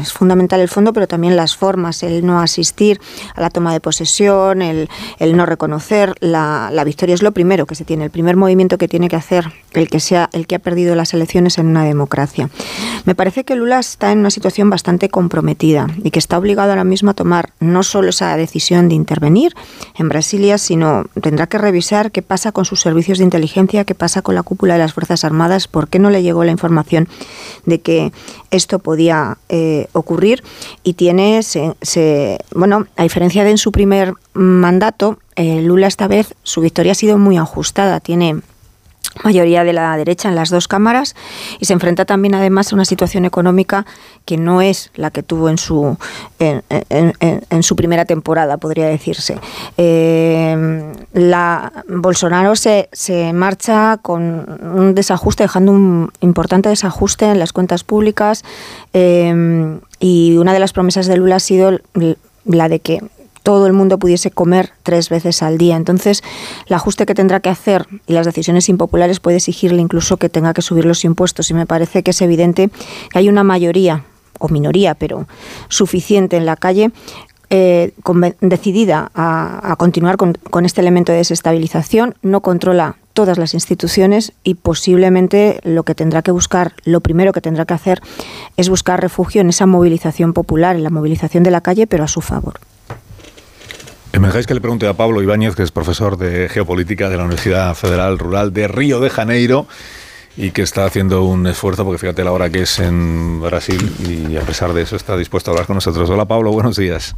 es 0.00 0.12
fundamental 0.12 0.60
el 0.60 0.68
fondo, 0.68 0.92
pero 0.92 1.06
también 1.06 1.36
las 1.36 1.56
formas, 1.56 2.02
el 2.02 2.24
no 2.24 2.40
asistir 2.40 3.00
a 3.34 3.40
la 3.40 3.50
toma 3.50 3.72
de 3.72 3.80
posesión, 3.80 4.62
el, 4.62 4.88
el 5.18 5.36
no 5.36 5.46
reconocer 5.46 6.14
la, 6.20 6.70
la, 6.72 6.84
victoria 6.84 7.14
es 7.14 7.22
lo 7.22 7.32
primero 7.32 7.66
que 7.66 7.74
se 7.74 7.84
tiene, 7.84 8.04
el 8.04 8.10
primer 8.10 8.36
movimiento 8.36 8.78
que 8.78 8.88
tiene 8.88 9.08
que 9.08 9.16
hacer 9.16 9.52
el 9.72 9.88
que 9.88 10.00
sea 10.00 10.30
el 10.32 10.46
que 10.46 10.54
ha 10.54 10.58
perdido 10.58 10.94
las 10.94 11.12
elecciones 11.12 11.58
en 11.58 11.66
una 11.66 11.84
democracia. 11.84 12.48
Me 13.04 13.14
parece 13.14 13.44
que 13.44 13.56
Lula 13.56 13.78
está 13.78 14.12
en 14.12 14.20
una 14.20 14.30
situación 14.30 14.70
bastante 14.70 15.08
comprometida 15.08 15.88
y 16.02 16.10
que 16.10 16.18
está 16.18 16.38
obligado 16.38 16.70
ahora 16.70 16.84
mismo 16.84 17.10
a 17.10 17.14
tomar 17.14 17.50
no 17.60 17.82
solo 17.82 18.08
esa 18.08 18.36
decisión 18.36 18.88
de 18.88 18.94
intervenir 18.94 19.54
en 19.96 20.08
Brasilia, 20.08 20.58
sino 20.58 21.04
tendrá 21.22 21.46
que 21.46 21.58
revisar 21.58 22.10
qué 22.10 22.22
pasa 22.22 22.52
con 22.52 22.64
sus 22.64 22.80
servicios 22.80 23.18
de 23.18 23.24
inteligencia, 23.24 23.84
qué 23.84 23.94
pasa 23.94 24.22
con 24.22 24.34
la 24.34 24.42
cúpula 24.42 24.74
de 24.74 24.80
las 24.80 24.92
Fuerzas 24.92 25.24
Armadas, 25.24 25.68
por 25.68 25.88
qué 25.88 25.98
no 25.98 26.10
le 26.10 26.22
llegó 26.22 26.44
la 26.44 26.50
información 26.50 27.08
de 27.64 27.80
que 27.80 28.12
esto 28.50 28.78
podía 28.78 29.38
eh, 29.48 29.88
ocurrir. 29.92 30.42
Y 30.82 30.94
tiene, 30.94 31.42
se, 31.42 31.74
se, 31.80 32.38
bueno, 32.54 32.86
a 32.96 33.04
diferencia 33.04 33.44
de 33.44 33.54
en 33.54 33.58
su 33.58 33.70
primer 33.70 34.14
mandato, 34.32 35.18
eh, 35.36 35.62
Lula 35.62 35.86
esta 35.86 36.08
vez 36.08 36.34
su 36.42 36.60
victoria 36.60 36.92
ha 36.92 36.96
sido 36.96 37.18
muy 37.18 37.36
ajustada, 37.36 38.00
tiene 38.00 38.40
mayoría 39.22 39.64
de 39.64 39.72
la 39.72 39.96
derecha 39.96 40.28
en 40.28 40.34
las 40.34 40.50
dos 40.50 40.68
cámaras 40.68 41.14
y 41.60 41.66
se 41.66 41.72
enfrenta 41.72 42.04
también 42.04 42.34
además 42.34 42.72
a 42.72 42.74
una 42.74 42.84
situación 42.84 43.24
económica 43.24 43.86
que 44.24 44.36
no 44.36 44.60
es 44.60 44.90
la 44.94 45.10
que 45.10 45.22
tuvo 45.22 45.48
en 45.48 45.58
su 45.58 45.96
en, 46.38 47.62
su 47.62 47.76
primera 47.76 48.04
temporada 48.04 48.56
podría 48.56 48.86
decirse. 48.86 49.38
Eh, 49.76 50.92
la 51.12 51.72
Bolsonaro 51.88 52.56
se, 52.56 52.88
se 52.92 53.32
marcha 53.32 53.98
con 54.02 54.58
un 54.62 54.94
desajuste 54.94 55.44
dejando 55.44 55.72
un 55.72 56.10
importante 56.20 56.68
desajuste 56.68 57.26
en 57.26 57.38
las 57.38 57.52
cuentas 57.52 57.84
públicas 57.84 58.44
eh, 58.92 59.78
y 60.00 60.36
una 60.36 60.52
de 60.52 60.58
las 60.58 60.72
promesas 60.72 61.06
de 61.06 61.16
Lula 61.16 61.36
ha 61.36 61.40
sido 61.40 61.78
la 62.44 62.68
de 62.68 62.80
que 62.80 63.02
todo 63.44 63.66
el 63.66 63.74
mundo 63.74 63.98
pudiese 63.98 64.30
comer 64.30 64.72
tres 64.82 65.10
veces 65.10 65.42
al 65.42 65.58
día. 65.58 65.76
Entonces, 65.76 66.22
el 66.66 66.74
ajuste 66.74 67.04
que 67.06 67.14
tendrá 67.14 67.40
que 67.40 67.50
hacer 67.50 67.86
y 68.06 68.14
las 68.14 68.26
decisiones 68.26 68.68
impopulares 68.70 69.20
puede 69.20 69.36
exigirle 69.36 69.82
incluso 69.82 70.16
que 70.16 70.30
tenga 70.30 70.54
que 70.54 70.62
subir 70.62 70.86
los 70.86 71.04
impuestos. 71.04 71.50
Y 71.50 71.54
me 71.54 71.66
parece 71.66 72.02
que 72.02 72.10
es 72.10 72.22
evidente 72.22 72.70
que 73.12 73.18
hay 73.18 73.28
una 73.28 73.44
mayoría 73.44 74.04
o 74.40 74.48
minoría, 74.48 74.94
pero 74.94 75.28
suficiente 75.68 76.38
en 76.38 76.46
la 76.46 76.56
calle 76.56 76.90
eh, 77.50 77.92
decidida 78.40 79.10
a, 79.14 79.76
continuar 79.76 80.16
con, 80.16 80.32
con, 80.50 80.64
este 80.64 80.80
elemento 80.80 81.12
de 81.12 81.18
desestabilización, 81.18 82.14
no 82.22 82.40
controla 82.40 82.96
todas 83.12 83.36
las 83.36 83.52
instituciones 83.52 84.32
y 84.42 84.54
posiblemente 84.54 85.60
lo 85.64 85.82
que 85.82 85.94
tendrá 85.94 86.22
que 86.22 86.30
buscar, 86.30 86.72
lo 86.84 87.02
primero 87.02 87.34
que 87.34 87.42
tendrá 87.42 87.66
que 87.66 87.74
hacer 87.74 88.00
es 88.56 88.70
buscar 88.70 89.02
refugio 89.02 89.42
en 89.42 89.50
esa 89.50 89.66
movilización 89.66 90.32
popular, 90.32 90.76
en 90.76 90.82
la 90.82 90.90
movilización 90.90 91.44
de 91.44 91.50
la 91.50 91.60
calle, 91.60 91.86
pero 91.86 92.04
a 92.04 92.08
su 92.08 92.22
favor. 92.22 92.54
Me 94.20 94.28
dejáis 94.28 94.46
que 94.46 94.54
le 94.54 94.60
pregunte 94.60 94.86
a 94.86 94.94
Pablo 94.94 95.22
Ibáñez, 95.22 95.56
que 95.56 95.64
es 95.64 95.72
profesor 95.72 96.16
de 96.16 96.48
geopolítica 96.48 97.08
de 97.08 97.16
la 97.16 97.24
Universidad 97.24 97.74
Federal 97.74 98.18
Rural 98.18 98.52
de 98.52 98.68
Río 98.68 99.00
de 99.00 99.10
Janeiro 99.10 99.66
y 100.36 100.52
que 100.52 100.62
está 100.62 100.84
haciendo 100.84 101.24
un 101.24 101.46
esfuerzo, 101.48 101.84
porque 101.84 101.98
fíjate 101.98 102.22
la 102.22 102.30
hora 102.30 102.48
que 102.48 102.62
es 102.62 102.78
en 102.78 103.40
Brasil 103.40 103.92
y 104.08 104.36
a 104.36 104.42
pesar 104.42 104.72
de 104.72 104.82
eso 104.82 104.94
está 104.94 105.16
dispuesto 105.16 105.50
a 105.50 105.52
hablar 105.52 105.66
con 105.66 105.74
nosotros. 105.74 106.08
Hola 106.08 106.26
Pablo, 106.26 106.52
buenos 106.52 106.76
días. 106.76 107.16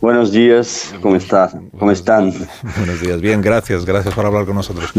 Buenos 0.00 0.30
días, 0.30 0.94
¿cómo 1.00 1.16
estás? 1.16 1.56
¿Cómo 1.78 1.90
están? 1.90 2.32
Buenos 2.76 3.00
días, 3.00 3.20
bien, 3.20 3.42
gracias, 3.42 3.84
gracias 3.84 4.14
por 4.14 4.24
hablar 4.24 4.46
con 4.46 4.54
nosotros. 4.54 4.92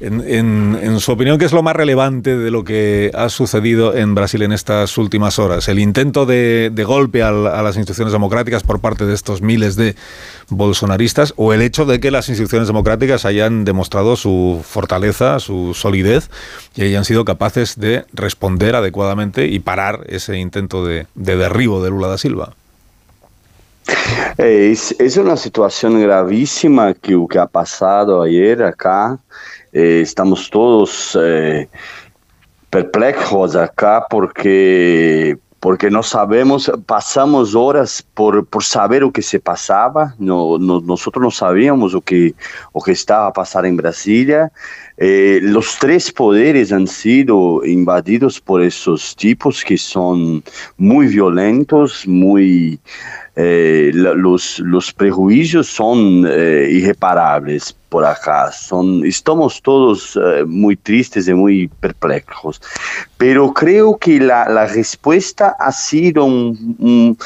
En, 0.00 0.20
en, 0.20 0.78
en, 0.80 1.00
su 1.00 1.12
opinión, 1.12 1.38
¿qué 1.38 1.46
es 1.46 1.52
lo 1.52 1.62
más 1.62 1.74
relevante 1.74 2.36
de 2.36 2.50
lo 2.50 2.62
que 2.62 3.10
ha 3.14 3.28
sucedido 3.28 3.94
en 3.94 4.14
Brasil 4.14 4.42
en 4.42 4.52
estas 4.52 4.98
últimas 4.98 5.38
horas? 5.38 5.68
¿El 5.68 5.78
intento 5.78 6.26
de, 6.26 6.70
de 6.72 6.84
golpe 6.84 7.22
a, 7.22 7.28
a, 7.28 7.62
las 7.62 7.76
instituciones 7.76 8.12
democráticas 8.12 8.62
por 8.62 8.80
parte 8.80 9.06
de 9.06 9.14
estos 9.14 9.40
miles 9.40 9.76
de 9.76 9.96
bolsonaristas 10.48 11.32
o 11.36 11.52
el 11.52 11.62
hecho 11.62 11.86
de 11.86 12.00
que 12.00 12.10
las 12.10 12.28
instituciones 12.28 12.68
democráticas 12.68 13.24
hayan 13.24 13.64
demostrado 13.64 14.16
su 14.16 14.62
fortaleza, 14.62 15.40
su 15.40 15.72
solidez 15.74 16.30
y 16.74 16.82
hayan 16.82 17.04
sido 17.04 17.24
capaces 17.24 17.78
de 17.78 18.04
responder 18.12 18.76
adecuadamente 18.76 19.46
y 19.46 19.58
parar 19.60 20.04
ese 20.08 20.38
intento 20.38 20.84
de, 20.84 21.06
de 21.14 21.36
derribo 21.36 21.82
de 21.82 21.90
Lula 21.90 22.08
da 22.08 22.18
Silva? 22.18 22.54
Es, 24.38 24.94
es, 24.98 25.16
una 25.16 25.36
situación 25.36 26.00
gravísima 26.00 26.94
que, 26.94 27.18
que 27.28 27.38
ha 27.38 27.46
pasado 27.46 28.22
ayer 28.22 28.62
acá. 28.62 29.18
Eh, 29.72 30.00
estamos 30.02 30.50
todos 30.50 31.18
eh, 31.20 31.68
perplejos 32.70 33.56
acá 33.56 34.06
porque, 34.08 35.36
porque 35.60 35.90
no 35.90 36.02
sabemos, 36.02 36.70
pasamos 36.86 37.54
horas 37.54 38.04
por, 38.14 38.46
por 38.46 38.64
saber 38.64 39.04
o 39.04 39.12
que 39.12 39.22
se 39.22 39.40
pasaba, 39.40 40.14
no, 40.18 40.58
no, 40.58 40.80
nosotros 40.80 41.22
no 41.22 41.30
sabíamos 41.30 41.94
o 41.94 42.00
que, 42.00 42.34
o 42.72 42.82
que 42.82 42.92
estaba 42.92 43.26
a 43.26 43.32
pasar 43.32 43.66
en 43.66 43.76
Brasilia. 43.76 44.50
Eh, 44.96 45.40
los 45.42 45.76
tres 45.80 46.12
poderes 46.12 46.72
han 46.72 46.86
sido 46.86 47.64
invadidos 47.64 48.40
por 48.40 48.62
esos 48.62 49.16
tipos 49.16 49.64
que 49.64 49.76
son 49.76 50.42
muy 50.76 51.08
violentos, 51.08 52.06
muy... 52.06 52.78
Eh, 53.36 53.90
los, 53.92 54.60
los, 54.60 54.92
prejuicios 54.92 55.66
son 55.66 56.24
eh, 56.28 56.68
irreparables 56.70 57.76
por 57.88 58.04
acá. 58.04 58.52
Son, 58.52 59.04
estamos 59.04 59.60
todos 59.60 60.16
eh, 60.16 60.44
muy 60.46 60.76
tristes 60.76 61.26
y 61.26 61.34
muy 61.34 61.66
perplejos. 61.66 62.62
Pero 63.16 63.52
creo 63.52 63.96
que 63.98 64.20
la, 64.20 64.48
la 64.48 64.66
respuesta 64.66 65.56
ha 65.58 65.72
sido 65.72 66.24
un, 66.24 66.76
un 66.78 67.18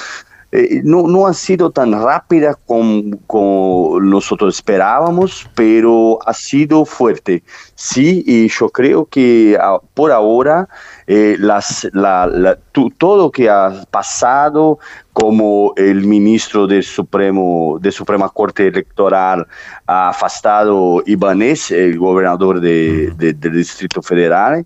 eh, 0.50 0.80
no, 0.82 1.02
no, 1.06 1.26
ha 1.26 1.34
sido 1.34 1.70
tan 1.70 1.92
rápida 1.92 2.54
como, 2.66 3.18
como, 3.26 4.00
nosotros 4.00 4.56
esperábamos, 4.56 5.46
pero 5.54 6.18
ha 6.24 6.32
sido 6.32 6.86
fuerte. 6.86 7.42
Sí, 7.74 8.24
y 8.26 8.48
yo 8.48 8.70
creo 8.70 9.04
que 9.04 9.58
ah, 9.60 9.78
por 9.92 10.10
ahora 10.10 10.66
eh, 11.06 11.36
las, 11.38 11.86
la, 11.92 12.26
la, 12.26 12.56
tu, 12.72 12.88
todo 12.90 13.24
lo 13.24 13.30
que 13.30 13.50
ha 13.50 13.84
pasado, 13.90 14.78
como 15.12 15.74
el 15.76 16.06
ministro 16.06 16.66
del 16.66 16.82
Supremo, 16.82 17.78
de 17.82 17.92
Suprema 17.92 18.30
Corte 18.30 18.68
Electoral 18.68 19.46
ha 19.86 20.08
afastado 20.08 21.02
Ibanez, 21.04 21.70
el 21.72 21.98
gobernador 21.98 22.60
de, 22.60 23.12
de, 23.18 23.34
del 23.34 23.52
Distrito 23.52 24.00
Federal, 24.00 24.64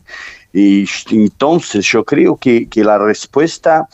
y 0.52 0.86
entonces 1.10 1.84
yo 1.86 2.04
creo 2.04 2.36
que, 2.36 2.68
que 2.68 2.84
la 2.84 2.98
respuesta 2.98 3.88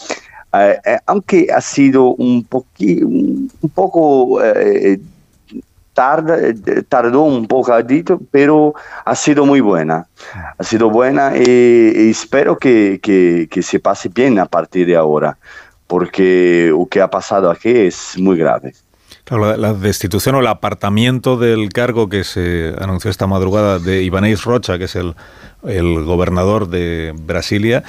eh, 0.53 0.79
eh, 0.85 0.99
aunque 1.07 1.49
ha 1.55 1.61
sido 1.61 2.15
un, 2.15 2.45
poqui, 2.45 3.03
un, 3.03 3.51
poco 3.75 4.43
eh, 4.43 4.99
tarda, 5.99 6.39
eh, 6.39 6.55
tardó 6.89 7.23
un 7.23 7.49
poquito, 7.49 8.21
pero 8.31 8.73
ha 9.05 9.15
sido 9.15 9.45
muy 9.45 9.61
buena. 9.61 10.07
Ha 10.57 10.63
sido 10.63 10.91
buena 10.91 11.37
y, 11.37 11.43
y 11.43 12.11
espero 12.11 12.57
que, 12.57 13.01
que, 13.03 13.49
que, 13.51 13.63
se 13.63 13.81
pase 13.81 14.09
bien 14.09 14.39
a 14.39 14.47
partir 14.47 14.87
de 14.87 14.95
ahora, 14.95 15.37
porque 15.89 16.69
lo 16.71 16.87
que 16.87 17.01
ha 17.01 17.11
pasado 17.11 17.51
aquí 17.51 17.71
es 17.71 18.17
muy 18.17 18.37
grave. 18.37 18.75
Claro, 19.25 19.51
la, 19.51 19.57
la, 19.57 19.75
destitución 19.75 20.37
o 20.37 20.41
el 20.41 20.47
apartamiento 20.47 21.37
del 21.37 21.69
cargo 21.71 22.09
que 22.09 22.25
se 22.25 22.75
anunció 22.81 23.11
esta 23.11 23.27
madrugada 23.27 23.79
de 23.81 24.03
Ibanez 24.03 24.45
Rocha, 24.45 24.79
que 24.79 24.85
es 24.85 24.95
el, 24.95 25.17
el 25.65 26.05
gobernador 26.05 26.69
de 26.69 27.13
Brasilia, 27.15 27.83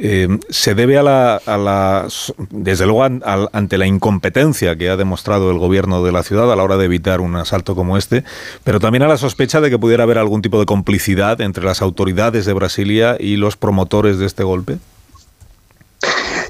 eh, 0.00 0.28
se 0.48 0.74
debe 0.74 0.96
a 0.98 1.02
la, 1.02 1.36
a 1.44 1.58
la 1.58 2.08
desde 2.50 2.86
luego 2.86 3.04
ante 3.04 3.78
la 3.78 3.86
incompetencia 3.86 4.76
que 4.76 4.88
ha 4.90 4.96
demostrado 4.96 5.50
el 5.50 5.58
gobierno 5.58 6.04
de 6.04 6.12
la 6.12 6.22
ciudad 6.22 6.52
a 6.52 6.56
la 6.56 6.62
hora 6.62 6.76
de 6.76 6.84
evitar 6.84 7.20
un 7.20 7.34
asalto 7.36 7.74
como 7.74 7.96
este, 7.96 8.24
pero 8.64 8.80
también 8.80 9.02
a 9.02 9.08
la 9.08 9.16
sospecha 9.16 9.60
de 9.60 9.70
que 9.70 9.78
pudiera 9.78 10.04
haber 10.04 10.18
algún 10.18 10.42
tipo 10.42 10.60
de 10.60 10.66
complicidad 10.66 11.40
entre 11.40 11.64
las 11.64 11.82
autoridades 11.82 12.46
de 12.46 12.52
Brasilia 12.52 13.16
y 13.18 13.36
los 13.36 13.56
promotores 13.56 14.18
de 14.18 14.26
este 14.26 14.44
golpe. 14.44 14.78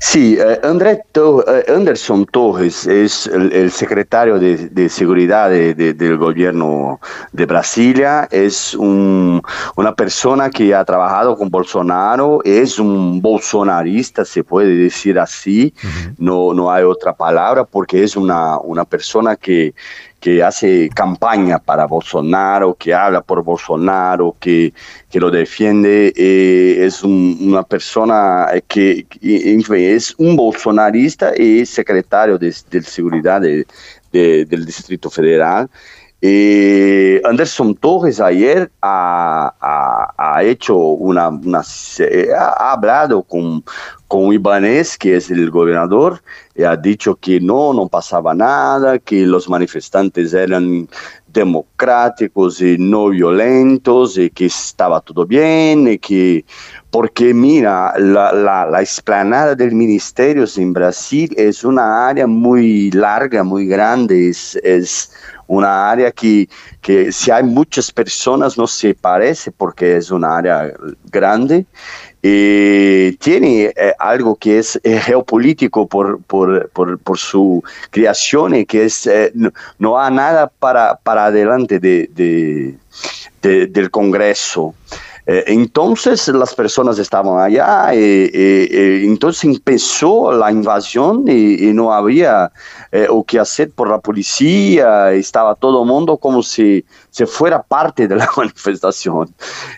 Sí, 0.01 0.37
eh, 0.39 0.61
André 0.63 1.03
eh, 1.15 1.65
Anderson 1.75 2.25
Torres 2.27 2.87
es 2.87 3.27
el, 3.27 3.53
el 3.53 3.71
secretario 3.71 4.39
de, 4.39 4.69
de 4.69 4.89
seguridad 4.89 5.51
de, 5.51 5.75
de, 5.75 5.93
del 5.93 6.17
gobierno 6.17 7.01
de 7.33 7.47
Brasilia, 7.47 8.29
es 8.31 8.75
un, 8.75 9.43
una 9.77 9.95
persona 9.95 10.51
que 10.51 10.75
ha 10.75 10.85
trabajado 10.85 11.37
con 11.37 11.51
Bolsonaro, 11.51 12.41
es 12.45 12.79
un 12.79 13.21
bolsonarista, 13.21 14.25
se 14.25 14.45
puede 14.45 14.77
decir 14.77 15.19
así, 15.19 15.75
uh 15.83 15.87
-huh. 15.87 16.15
no, 16.19 16.55
no 16.55 16.71
hay 16.71 16.85
otra 16.85 17.13
palabra, 17.13 17.65
porque 17.65 18.05
es 18.05 18.17
una, 18.17 18.59
una 18.59 18.85
persona 18.85 19.37
que 19.37 19.75
que 20.21 20.43
hace 20.43 20.89
campaña 20.91 21.59
para 21.59 21.87
Bolsonaro, 21.87 22.75
que 22.75 22.93
habla 22.93 23.21
por 23.21 23.43
Bolsonaro, 23.43 24.35
que, 24.41 24.73
que 25.11 25.21
lo 25.21 25.31
defiende, 25.31 26.13
eh, 26.17 26.85
es 26.85 27.05
un, 27.05 27.39
una 27.41 27.63
persona 27.63 28.49
que, 28.67 29.07
es 29.21 30.15
un 30.19 30.37
bolsonarista 30.37 31.33
y 31.37 31.65
secretario 31.65 32.39
de, 32.39 32.55
de 32.71 32.83
seguridad 32.83 33.41
de, 33.41 33.67
del 34.13 34.67
Distrito 34.67 35.11
Federal. 35.11 35.69
Eh, 36.21 37.21
Anderson 37.25 37.77
Torres 37.77 38.21
ayer 38.21 38.69
ha, 38.83 39.55
ha, 40.19 40.43
hecho 40.43 40.77
una, 40.77 41.31
ha 42.37 42.73
hablado 42.73 43.23
con, 43.23 43.63
con 44.09 44.33
Ibanez, 44.33 44.99
que 44.99 45.17
es 45.17 45.31
el 45.31 45.49
gobernador, 45.49 46.21
y 46.57 46.65
ha 46.65 46.77
dicho 46.77 47.15
que 47.15 47.41
no, 47.41 47.73
no 47.73 47.87
pasaba 47.87 48.35
nada, 48.35 48.99
que 48.99 49.25
los 49.27 49.49
manifestantes 49.49 50.35
eran 50.35 50.89
democráticos 51.29 52.61
y 52.63 52.77
no 52.79 53.11
violentos, 53.11 54.19
y 54.19 54.29
que 54.31 54.47
estaba 54.47 55.01
todo 55.01 55.25
bien, 55.25 55.87
y 55.87 55.99
que, 55.99 56.45
porque 56.91 57.33
mira, 57.33 57.95
la, 57.97 58.33
la, 58.33 58.67
la 58.67 58.81
explanada 58.81 59.55
del 59.55 59.73
ministerio 59.73 60.47
en 60.57 60.73
Brasil 60.73 61.33
es 61.37 61.63
una 61.63 62.09
área 62.09 62.27
muy 62.27 62.91
larga, 62.91 63.45
muy 63.45 63.67
grande, 63.67 64.31
es 64.31 65.13
una 65.49 65.91
área 65.91 66.13
que, 66.13 66.49
que 66.81 67.11
si 67.11 67.31
hay 67.31 67.43
muchas 67.43 67.91
personas 67.91 68.57
no 68.57 68.67
se 68.67 68.95
parece 68.95 69.51
porque 69.51 69.97
es 69.97 70.11
una 70.11 70.37
área 70.37 70.73
grande 71.11 71.67
y 72.23 73.13
tiene 73.17 73.73
eh, 73.77 73.95
algo 73.99 74.37
que 74.37 74.59
es 74.59 74.79
eh, 74.83 74.99
geopolítico 75.01 75.87
por, 75.87 76.21
por, 76.23 76.69
por, 76.71 77.19
su 77.19 77.63
creación 77.91 78.57
y 78.57 78.67
que 78.67 78.85
es, 78.85 79.07
eh, 79.07 79.31
no, 79.35 79.53
no, 79.79 79.99
hay 79.99 80.13
nada 80.13 80.49
para, 80.49 80.97
para 80.97 81.27
adelante 81.27 81.79
de, 81.79 82.11
de, 82.13 82.77
de, 83.43 83.67
del 83.69 83.91
Congreso. 83.91 84.75
Eh, 85.31 85.45
entonces 85.49 86.27
las 86.29 86.55
personas 86.55 86.99
estaban 86.99 87.39
allá 87.39 87.95
y, 87.95 88.31
y, 88.33 89.03
y 89.03 89.07
entonces 89.07 89.45
empezó 89.45 90.33
la 90.33 90.51
invasión 90.51 91.25
y, 91.29 91.71
no 91.75 91.93
había 91.93 92.51
eh, 92.91 93.07
o 93.11 93.23
que 93.23 93.39
hacer 93.39 93.71
por 93.71 93.91
la 93.91 93.99
policía, 93.99 95.13
estaba 95.13 95.55
todo 95.55 95.83
el 95.83 95.89
mundo 95.89 96.17
como 96.17 96.43
si 96.43 96.83
se 97.11 97.27
fuera 97.27 97.63
parte 97.63 98.09
de 98.09 98.17
la 98.17 98.27
manifestación. 98.39 99.29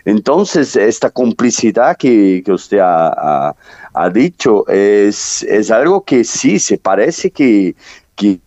Entonces 0.05 0.77
esta 0.77 1.09
complicidad 1.09 1.97
que, 1.97 2.41
que 2.45 2.53
usted 2.53 2.79
ha, 2.79 3.09
ha, 3.09 3.55
ha 3.93 4.09
dicho 4.09 4.65
es, 4.69 5.43
es, 5.43 5.69
algo 5.69 6.05
que 6.05 6.23
sí, 6.23 6.59
se 6.59 6.77
parece 6.77 7.29
que, 7.29 7.75
que 8.15 8.39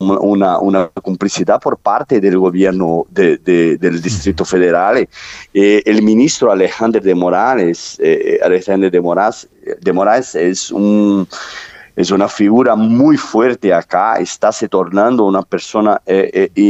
una, 0.00 0.58
una, 0.58 0.88
complicidad 1.02 1.60
por 1.60 1.76
parte 1.76 2.20
del 2.20 2.38
gobierno 2.38 3.06
de, 3.10 3.36
de, 3.38 3.76
del 3.76 4.00
Distrito 4.00 4.44
Federal. 4.44 5.06
Eh, 5.52 5.82
el 5.84 6.02
ministro 6.02 6.50
Alejandro 6.50 7.00
de 7.00 7.14
Morales, 7.14 7.98
eh, 8.02 8.40
Alejandro 8.42 8.90
de 8.90 9.00
Morales, 9.00 9.48
de 9.80 9.92
Morales 9.92 10.34
es 10.34 10.70
un 10.70 11.28
es 12.00 12.10
una 12.10 12.28
figura 12.28 12.76
muy 12.76 13.18
fuerte 13.18 13.74
acá, 13.74 14.14
está 14.14 14.52
se 14.52 14.68
tornando 14.68 15.26
una 15.26 15.42
persona 15.42 16.00
eh, 16.06 16.50
eh, 16.54 16.60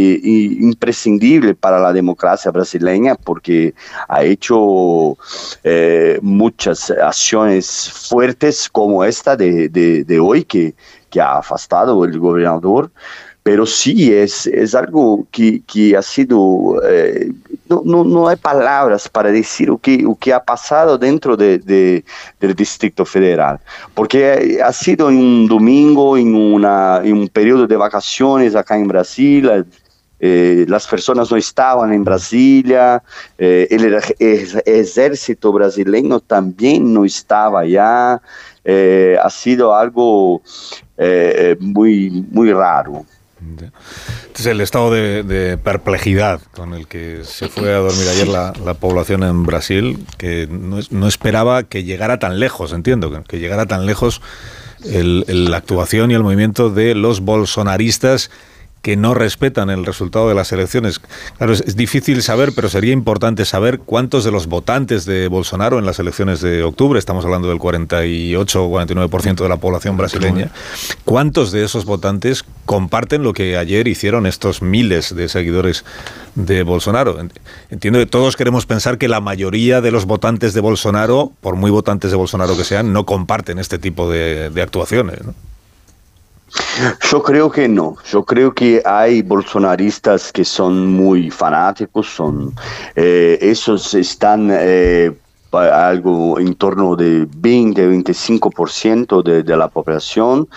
imprescindible 0.60 1.54
para 1.54 1.78
la 1.78 1.92
democracia 1.92 2.50
brasileña 2.50 3.14
porque 3.14 3.72
ha 4.08 4.24
hecho 4.24 5.16
eh, 5.62 6.18
muchas 6.20 6.90
acciones 6.90 7.92
fuertes 8.08 8.68
como 8.68 9.04
esta 9.04 9.36
de, 9.36 9.68
de, 9.68 10.18
hoy 10.18 10.42
que, 10.42 10.74
que, 11.10 11.20
ha 11.20 11.38
afastado 11.38 12.04
el 12.04 12.18
gobernador. 12.18 12.90
Pero 13.44 13.66
sí, 13.66 14.12
es, 14.12 14.46
es 14.48 14.74
algo 14.74 15.26
que, 15.30 15.62
que 15.66 15.96
ha 15.96 16.02
sido 16.02 16.74
no, 17.70 17.82
no, 17.84 18.04
no, 18.04 18.28
hay 18.28 18.36
palabras 18.36 19.08
para 19.08 19.30
decir 19.30 19.70
o 19.70 19.78
que, 19.78 20.04
o 20.04 20.16
que 20.16 20.32
ha 20.32 20.42
pasado 20.44 20.98
dentro 20.98 21.36
de, 21.36 21.58
de, 21.58 22.04
del 22.40 22.54
Distrito 22.54 23.04
Federal, 23.04 23.60
porque 23.94 24.58
ha 24.62 24.72
sido 24.72 25.08
en 25.08 25.18
un 25.18 25.46
domingo, 25.46 26.16
en, 26.16 26.34
una, 26.34 27.00
en 27.04 27.16
un 27.16 27.28
periodo 27.28 27.68
de 27.68 27.76
vacaciones 27.76 28.56
acá 28.56 28.76
en 28.76 28.88
Brasil, 28.88 29.64
eh, 30.18 30.66
las 30.68 30.86
personas 30.88 31.30
no 31.30 31.36
estaban 31.36 31.92
en 31.92 32.02
Brasilia, 32.02 33.02
eh, 33.38 33.68
el, 33.70 33.94
ejército 34.66 35.52
brasileño 35.52 36.18
también 36.18 36.92
no 36.92 37.04
estaba 37.04 37.60
allá, 37.60 38.20
eh, 38.64 39.16
ha 39.22 39.30
sido 39.30 39.74
algo 39.74 40.42
muy, 41.60 42.26
muy 42.30 42.52
raro. 42.52 43.06
Este 44.26 44.42
es 44.42 44.46
el 44.46 44.60
estado 44.60 44.90
de, 44.90 45.58
perplejidad 45.62 46.40
con 46.52 46.74
el 46.74 46.86
que 46.86 47.22
se 47.24 47.48
fue 47.48 47.72
a 47.74 47.78
dormir 47.78 48.08
ayer 48.08 48.28
la, 48.28 48.52
la 48.64 48.74
población 48.74 49.22
en 49.22 49.44
Brasil, 49.44 50.04
que 50.18 50.46
no, 50.48 51.08
esperaba 51.08 51.62
que 51.64 51.84
llegara 51.84 52.18
tan 52.18 52.38
lejos, 52.38 52.72
entiendo, 52.72 53.24
que, 53.24 53.38
llegara 53.38 53.66
tan 53.66 53.86
lejos 53.86 54.20
la 54.82 55.56
actuación 55.58 56.10
y 56.10 56.14
el 56.14 56.22
movimiento 56.22 56.70
de 56.70 56.94
los 56.94 57.20
bolsonaristas 57.20 58.30
que 58.82 58.96
no 58.96 59.14
respetan 59.14 59.68
el 59.70 59.84
resultado 59.84 60.28
de 60.28 60.34
las 60.34 60.52
elecciones. 60.52 61.00
Claro, 61.36 61.52
es, 61.52 61.60
es, 61.60 61.76
difícil 61.76 62.22
saber, 62.22 62.52
pero 62.54 62.68
sería 62.68 62.92
importante 62.92 63.44
saber 63.44 63.78
cuántos 63.80 64.24
de 64.24 64.30
los 64.30 64.46
votantes 64.46 65.04
de 65.04 65.28
Bolsonaro 65.28 65.78
en 65.78 65.86
las 65.86 65.98
elecciones 65.98 66.40
de 66.40 66.62
octubre, 66.62 66.98
estamos 66.98 67.24
hablando 67.24 67.48
del 67.48 67.58
48 67.58 68.64
o 68.64 68.70
49% 68.70 69.34
de 69.34 69.48
la 69.48 69.58
población 69.58 69.96
brasileña, 69.96 70.50
cuántos 71.04 71.52
de 71.52 71.64
esos 71.64 71.84
votantes 71.84 72.44
comparten 72.64 73.22
lo 73.22 73.32
que 73.32 73.56
ayer 73.56 73.86
hicieron 73.88 74.26
estos 74.26 74.62
miles 74.62 75.14
de 75.14 75.28
seguidores 75.28 75.84
de 76.34 76.62
Bolsonaro. 76.62 77.18
Entiendo 77.70 77.98
que 77.98 78.06
todos 78.06 78.36
queremos 78.36 78.64
pensar 78.64 78.96
que 78.96 79.08
la 79.08 79.20
mayoría 79.20 79.80
de 79.80 79.90
los 79.90 80.06
votantes 80.06 80.54
de 80.54 80.60
Bolsonaro, 80.60 81.32
por 81.40 81.56
muy 81.56 81.70
votantes 81.70 82.10
de 82.10 82.16
Bolsonaro 82.16 82.56
que 82.56 82.64
sean, 82.64 82.92
no 82.92 83.04
comparten 83.04 83.58
este 83.58 83.78
tipo 83.78 84.10
de, 84.10 84.50
de 84.50 84.62
actuaciones. 84.62 85.24
¿no? 85.24 85.34
Yo 87.10 87.22
creo 87.22 87.50
que 87.50 87.68
no. 87.68 87.96
Yo 88.10 88.24
creo 88.24 88.54
que 88.54 88.82
hay 88.84 89.22
bolsonaristas 89.22 90.32
que 90.32 90.44
son 90.44 90.86
muy 90.86 91.30
fanáticos, 91.30 92.08
son 92.08 92.54
eh, 92.96 93.38
esos 93.40 93.94
están 93.94 94.48
eh, 94.50 95.12
algo 95.52 96.38
en 96.38 96.54
torno 96.54 96.96
de 96.96 97.26
20-25% 97.26 99.22
de, 99.22 99.42
de 99.42 99.56
la 99.56 99.68
población, 99.68 100.48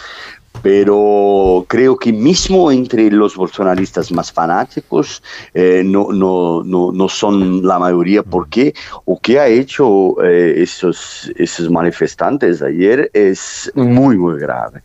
pero 0.61 1.65
creo 1.67 1.97
que 1.97 2.13
mismo 2.13 2.71
entre 2.71 3.11
los 3.11 3.35
bolsonaristas 3.35 4.11
más 4.11 4.31
fanáticos 4.31 5.21
eh, 5.53 5.81
no, 5.83 6.11
no, 6.11 6.63
no, 6.63 6.91
no, 6.91 7.09
son 7.09 7.65
la 7.65 7.79
mayoría. 7.79 8.23
Porque 8.23 8.73
lo 9.05 9.17
que 9.21 9.39
ha 9.39 9.47
hecho 9.47 10.23
eh, 10.23 10.55
esos, 10.57 11.31
esos 11.35 11.69
manifestantes 11.69 12.61
ayer 12.61 13.09
es 13.13 13.71
muy, 13.75 14.17
muy 14.17 14.39
grave. 14.39 14.81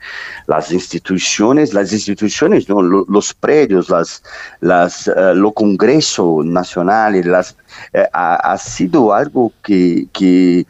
Las 0.47 0.73
instituciones, 0.73 1.75
las 1.75 1.93
instituciones, 1.93 2.67
los 2.69 3.35
predios, 3.35 3.89
las, 3.89 4.23
las, 4.61 5.07
uh, 5.09 5.35
los 5.35 5.53
congresos 5.53 6.45
nacionales, 6.45 7.27
las 7.27 7.57
eh, 7.93 8.07
ha, 8.13 8.57
sido 8.59 9.13
algo 9.13 9.53
que, 9.63 10.07
que 10.13 10.61
eh, 10.61 10.67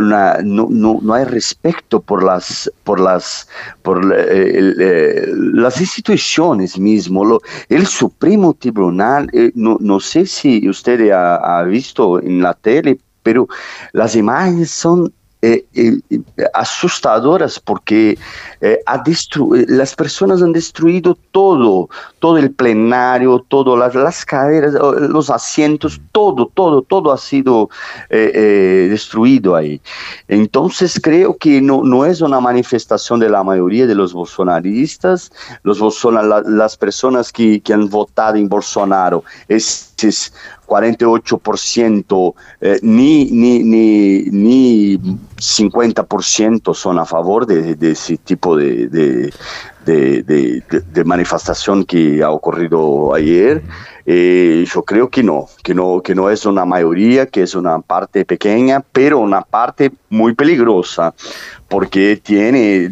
no, 0.00 0.68
no, 0.68 0.98
no, 1.02 1.14
hay 1.14 1.24
respeto 1.24 2.00
por 2.00 2.22
las, 2.22 2.70
por 2.84 3.00
las, 3.00 3.48
por 3.82 4.14
eh, 4.16 5.26
las 5.54 5.80
instituciones 5.80 6.78
mismo. 6.78 7.24
Lo, 7.24 7.40
el 7.68 7.86
Supremo 7.86 8.54
Tribunal, 8.54 9.30
no, 9.54 9.76
no, 9.80 10.00
sé 10.00 10.26
si 10.26 10.68
usted 10.68 11.10
ha 11.10 11.62
visto 11.64 12.20
en 12.20 12.42
la 12.42 12.54
tele, 12.54 12.98
pero 13.22 13.48
las 13.92 14.16
imágenes 14.16 14.70
son 14.70 15.12
eh, 15.44 15.64
eh, 15.74 15.98
asustadoras 16.54 17.58
porque 17.58 18.16
eh, 18.60 18.78
las 19.66 19.92
personas 19.96 20.40
han 20.40 20.52
destruido 20.52 21.18
todo, 21.32 21.88
todo 22.20 22.38
el 22.38 22.52
plenario, 22.52 23.44
todas 23.48 23.76
las, 23.76 23.92
las, 23.96 24.24
caderas, 24.24 24.74
los 24.74 25.30
asientos, 25.30 26.00
todo, 26.12 26.46
todo, 26.54 26.82
todo 26.82 27.10
ha 27.10 27.18
sido 27.18 27.68
destruido 28.08 29.56
ahí. 29.56 29.80
Entonces 30.28 31.00
creo 31.02 31.36
que 31.36 31.60
no, 31.60 31.82
no, 31.82 32.04
es 32.04 32.20
una 32.20 32.38
manifestación 32.38 33.18
de 33.18 33.28
la 33.28 33.42
mayoría 33.42 33.88
de 33.88 33.96
los 33.96 34.12
bolsonaristas, 34.12 35.32
los 35.64 35.80
bolsona, 35.80 36.22
la, 36.22 36.40
las 36.42 36.76
personas 36.76 37.32
que, 37.32 37.60
que, 37.60 37.72
han 37.72 37.88
votado 37.88 38.36
en 38.36 38.48
Bolsonaro, 38.48 39.24
es, 39.48 39.92
es 40.04 40.32
48% 40.66 42.34
eh, 42.60 42.78
ni, 42.82 43.30
ni, 43.30 43.62
ni, 43.62 44.22
ni 44.30 44.98
50% 45.36 46.74
son 46.74 46.98
a 46.98 47.04
favor 47.04 47.46
de, 47.46 47.76
ese 47.90 48.16
tipo 48.16 48.56
de, 48.56 48.88
de, 49.84 51.04
manifestación 51.04 51.84
que 51.84 52.22
ha 52.22 52.30
ocurrido 52.30 53.14
ayer. 53.14 53.62
Eh, 54.04 54.64
yo 54.72 54.82
creo 54.82 55.08
que 55.10 55.22
no, 55.22 55.46
que 55.62 55.74
no, 55.74 56.00
que 56.02 56.14
no 56.14 56.30
es 56.30 56.44
una 56.44 56.64
mayoría, 56.64 57.26
que 57.26 57.42
es 57.42 57.54
una 57.54 57.80
parte 57.80 58.24
pequeña, 58.24 58.80
pero 58.80 59.18
una 59.18 59.42
parte 59.42 59.92
muy 60.10 60.34
peligrosa, 60.34 61.14
porque 61.68 62.20
tiene, 62.22 62.90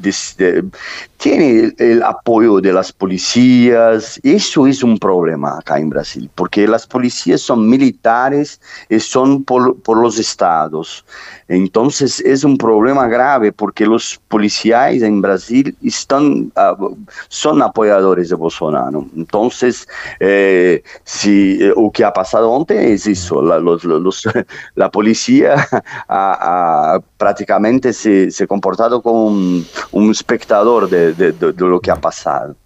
tiene 1.20 1.72
el 1.76 2.02
apoyo 2.02 2.60
de 2.60 2.72
las 2.72 2.92
policías. 2.92 4.18
Eso 4.22 4.66
es 4.66 4.82
un 4.82 4.98
problema 4.98 5.58
acá 5.58 5.78
en 5.78 5.90
Brasil, 5.90 6.30
porque 6.34 6.66
las 6.66 6.86
policías 6.86 7.42
son 7.42 7.68
militares 7.68 8.60
y 8.88 8.98
son 9.00 9.44
por, 9.44 9.78
por 9.82 9.98
los 9.98 10.18
estados. 10.18 11.04
Entonces 11.46 12.20
es 12.20 12.42
un 12.42 12.56
problema 12.56 13.06
grave 13.06 13.52
porque 13.52 13.84
los 13.84 14.18
policías 14.28 15.02
en 15.02 15.20
Brasil 15.20 15.76
están, 15.82 16.52
uh, 16.56 16.96
son 17.28 17.60
apoyadores 17.60 18.30
de 18.30 18.36
Bolsonaro. 18.36 19.06
Entonces, 19.14 19.86
eh, 20.20 20.82
si, 21.04 21.58
eh, 21.60 21.72
lo 21.76 21.90
que 21.90 22.04
ha 22.04 22.12
pasado 22.12 22.56
antes 22.56 22.78
es 22.78 23.06
eso, 23.06 23.42
la, 24.74 24.90
policía 24.90 25.68
ha, 26.08 26.94
ha 26.94 27.00
prácticamente 27.18 27.92
se, 27.92 28.30
se 28.30 28.46
comportado 28.46 29.02
como 29.02 29.26
un, 29.26 29.66
un 29.92 30.10
espectador 30.10 30.88
de, 31.12 31.32
de, 31.32 31.32
de, 31.32 31.52
de, 31.52 31.66
lo 31.66 31.80
que 31.80 31.90
ha 31.90 31.96
pasado. 31.96 32.56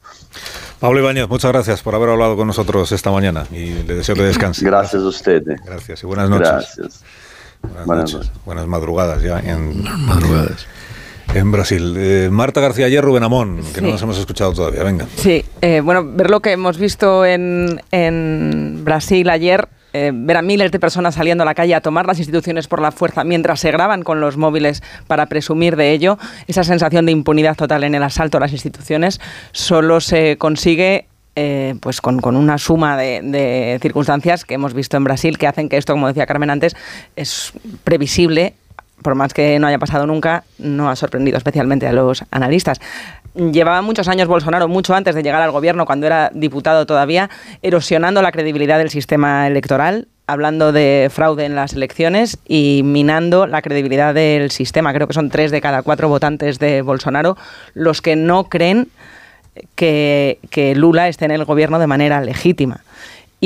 Pablo 0.81 1.01
Ibáñez, 1.01 1.29
muchas 1.29 1.53
gracias 1.53 1.83
por 1.83 1.95
haber 1.95 2.11
hablado 2.11 2.37
con 2.37 2.47
nosotros 2.47 2.91
esta 2.93 3.11
mañana 3.11 3.47
y 3.51 3.83
le 3.85 3.95
deseo 3.95 4.15
que 4.15 4.23
descanse. 4.23 4.65
Gracias 4.65 5.03
a 5.03 5.07
ustedes. 5.07 5.61
Gracias 5.65 6.03
y 6.03 6.07
buenas 6.07 6.29
noches. 6.29 6.49
Gracias. 6.49 7.05
Buenas, 7.63 7.87
buenas 7.87 8.13
noches. 8.13 8.29
noches. 8.29 8.45
Buenas 8.45 8.67
madrugadas 8.67 9.23
ya 9.23 9.39
en 9.41 9.83
madrugadas. 9.83 10.67
En 11.35 11.51
Brasil. 11.51 11.95
Eh, 11.97 12.29
Marta 12.31 12.61
García 12.61 12.87
Ayer, 12.87 13.03
Rubén 13.03 13.23
Amón, 13.23 13.57
que 13.73 13.81
sí. 13.81 13.81
no 13.81 13.93
nos 13.93 14.03
hemos 14.03 14.19
escuchado 14.19 14.53
todavía. 14.53 14.85
Venga. 14.85 15.07
Sí, 15.17 15.45
eh, 15.63 15.81
bueno, 15.81 16.05
ver 16.05 16.31
lo 16.31 16.41
que 16.41 16.53
hemos 16.53 16.77
visto 16.79 17.25
en, 17.25 17.81
en 17.91 18.83
Brasil 18.85 19.29
ayer 19.31 19.69
eh, 19.97 20.11
ver 20.13 20.37
a 20.37 20.43
miles 20.43 20.73
de 20.73 20.81
personas 20.81 21.15
saliendo 21.15 21.43
a 21.43 21.45
la 21.45 21.55
calle 21.55 21.73
a 21.73 21.81
tomar 21.81 22.05
las 22.05 22.19
instituciones 22.19 22.67
por 22.67 22.83
la 22.83 22.91
fuerza 22.91 23.23
mientras 23.23 23.61
se 23.61 23.71
graban 23.71 24.03
con 24.03 24.21
los 24.21 24.37
móviles 24.37 24.83
para 25.07 25.27
presumir 25.27 25.77
de 25.77 25.93
ello, 25.93 26.19
esa 26.49 26.65
sensación 26.65 27.07
de 27.07 27.13
impunidad 27.13 27.55
total 27.55 27.85
en 27.85 27.95
el 27.95 28.03
asalto 28.03 28.39
a 28.39 28.41
las 28.41 28.51
instituciones 28.51 29.21
solo 29.53 30.01
se 30.01 30.37
consigue 30.37 31.07
eh, 31.37 31.77
pues 31.79 32.01
con, 32.01 32.19
una 32.25 32.59
suma 32.59 32.97
de, 32.97 33.79
circunstancias 33.81 34.45
que 34.45 34.55
hemos 34.55 34.75
visto 34.75 34.97
en 34.97 35.05
Brasil 35.05 35.39
que 35.39 35.47
hacen 35.47 35.69
que 35.69 35.77
esto, 35.77 35.93
como 35.93 36.09
decía 36.09 36.27
Carmen 36.27 36.51
antes, 36.51 36.75
es 37.15 37.53
previsible. 37.85 38.55
Por 39.01 39.15
más 39.15 39.33
que 39.33 39.61
no 39.61 39.69
haya 39.69 39.79
pasado 39.79 40.07
nunca, 40.07 40.43
no 40.59 40.91
ha 40.91 40.97
sorprendido 40.97 41.39
especialmente 41.39 41.87
a 41.87 41.93
los 41.93 42.25
analistas 42.33 42.81
llevaba 43.35 43.83
muchos 43.83 44.09
años 44.09 44.29
Bolsonaro, 44.29 44.69
mucho 44.69 44.95
antes 44.95 45.15
de 45.15 45.23
llegar 45.23 45.43
al 45.43 45.51
gobierno, 45.51 45.87
cuando 45.87 46.07
era 46.07 46.31
diputado 46.35 46.87
todavía, 46.87 47.31
erosionando 47.63 48.23
la 48.23 48.33
credibilidad 48.33 48.79
del 48.79 48.91
sistema 48.91 49.47
electoral, 49.47 50.09
hablando 50.27 50.73
de 50.73 51.09
fraude 51.13 51.45
en 51.45 51.55
las 51.55 51.75
elecciones 51.75 52.39
y 52.47 52.83
minando 52.85 53.47
la 53.47 53.63
credibilidad 53.63 54.15
del 54.15 54.51
sistema. 54.51 54.93
Creo 54.95 55.07
que 55.07 55.15
son 55.15 55.31
tres 55.31 55.51
de 55.51 55.61
cada 55.61 55.83
cuatro 55.83 56.09
votantes 56.09 56.59
de 56.59 56.83
Bolsonaro 56.83 57.37
los 57.75 58.01
que 58.01 58.17
no 58.17 58.45
creen 58.45 58.89
que, 59.75 60.73
Lula 60.77 61.09
esté 61.09 61.27
en 61.27 61.31
el 61.31 61.45
gobierno 61.45 61.79
de 61.79 61.87
manera 61.87 62.21
legítima. 62.21 62.81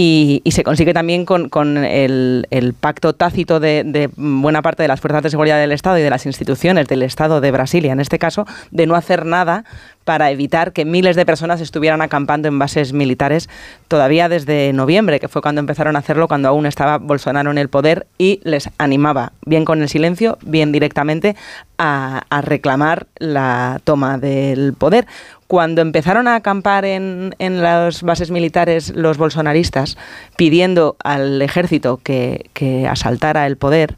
Y, 0.01 0.43
y, 0.45 0.53
se 0.53 0.63
consigue 0.63 0.95
también 0.95 1.25
con, 1.25 1.49
con 1.49 1.77
el, 1.77 2.47
pacto 2.79 3.15
tácito 3.15 3.59
de, 3.59 3.83
de, 3.85 4.09
buena 4.15 4.63
parte 4.63 4.85
de 4.85 4.89
las 4.89 5.01
fuerzas 5.01 5.25
de 5.25 5.31
seguridad 5.31 5.59
del 5.59 5.73
Estado 5.73 5.99
y 5.99 6.03
de 6.03 6.11
las 6.11 6.25
instituciones 6.25 6.87
del 6.87 7.03
Estado 7.03 7.41
de 7.41 7.51
Brasilia, 7.51 7.95
en 7.95 7.99
este 7.99 8.17
caso, 8.21 8.47
de 8.71 8.87
no 8.87 8.95
hacer 8.95 9.27
nada 9.27 9.65
para 10.09 10.31
evitar 10.31 10.73
que 10.73 10.87
miles 10.87 11.17
de 11.17 11.27
personas 11.27 11.61
estuvieran 11.61 12.01
acampando 12.01 12.49
en 12.49 12.59
bases 12.59 12.95
militares 12.95 13.51
todavía 13.89 14.31
desde 14.31 14.73
noviembre, 14.73 15.21
que 15.21 15.29
fue 15.29 15.43
cuando 15.43 15.59
empezaron 15.59 15.97
a 15.97 15.99
hacerlo, 15.99 16.29
cuando 16.29 16.49
aún 16.49 16.65
estaba 16.65 16.97
Bolsonaro 16.97 17.51
en 17.51 17.59
el 17.59 17.69
poder 17.69 18.07
y 18.17 18.41
les 18.43 18.71
animaba, 18.79 19.33
bien 19.45 19.67
con 19.67 19.83
el 19.83 19.91
silencio, 19.91 20.39
bien 20.41 20.73
directamente, 20.73 21.37
a, 21.77 22.25
reclamar 22.41 23.07
la 23.19 23.83
toma 23.85 24.17
del 24.17 24.73
poder. 24.73 25.07
Cuando 25.47 25.83
empezaron 25.83 26.27
a 26.27 26.37
acampar 26.37 26.87
en, 26.87 27.35
en, 27.39 27.61
las 27.61 28.03
bases 28.03 28.31
militares 28.31 28.95
los 28.97 29.19
bolsonaristas 29.19 29.99
pidiendo 30.39 30.97
al 31.05 31.43
ejército 31.43 32.01
que 32.03 32.89
asaltara 32.89 33.47
el 33.47 33.59
poder, 33.59 33.95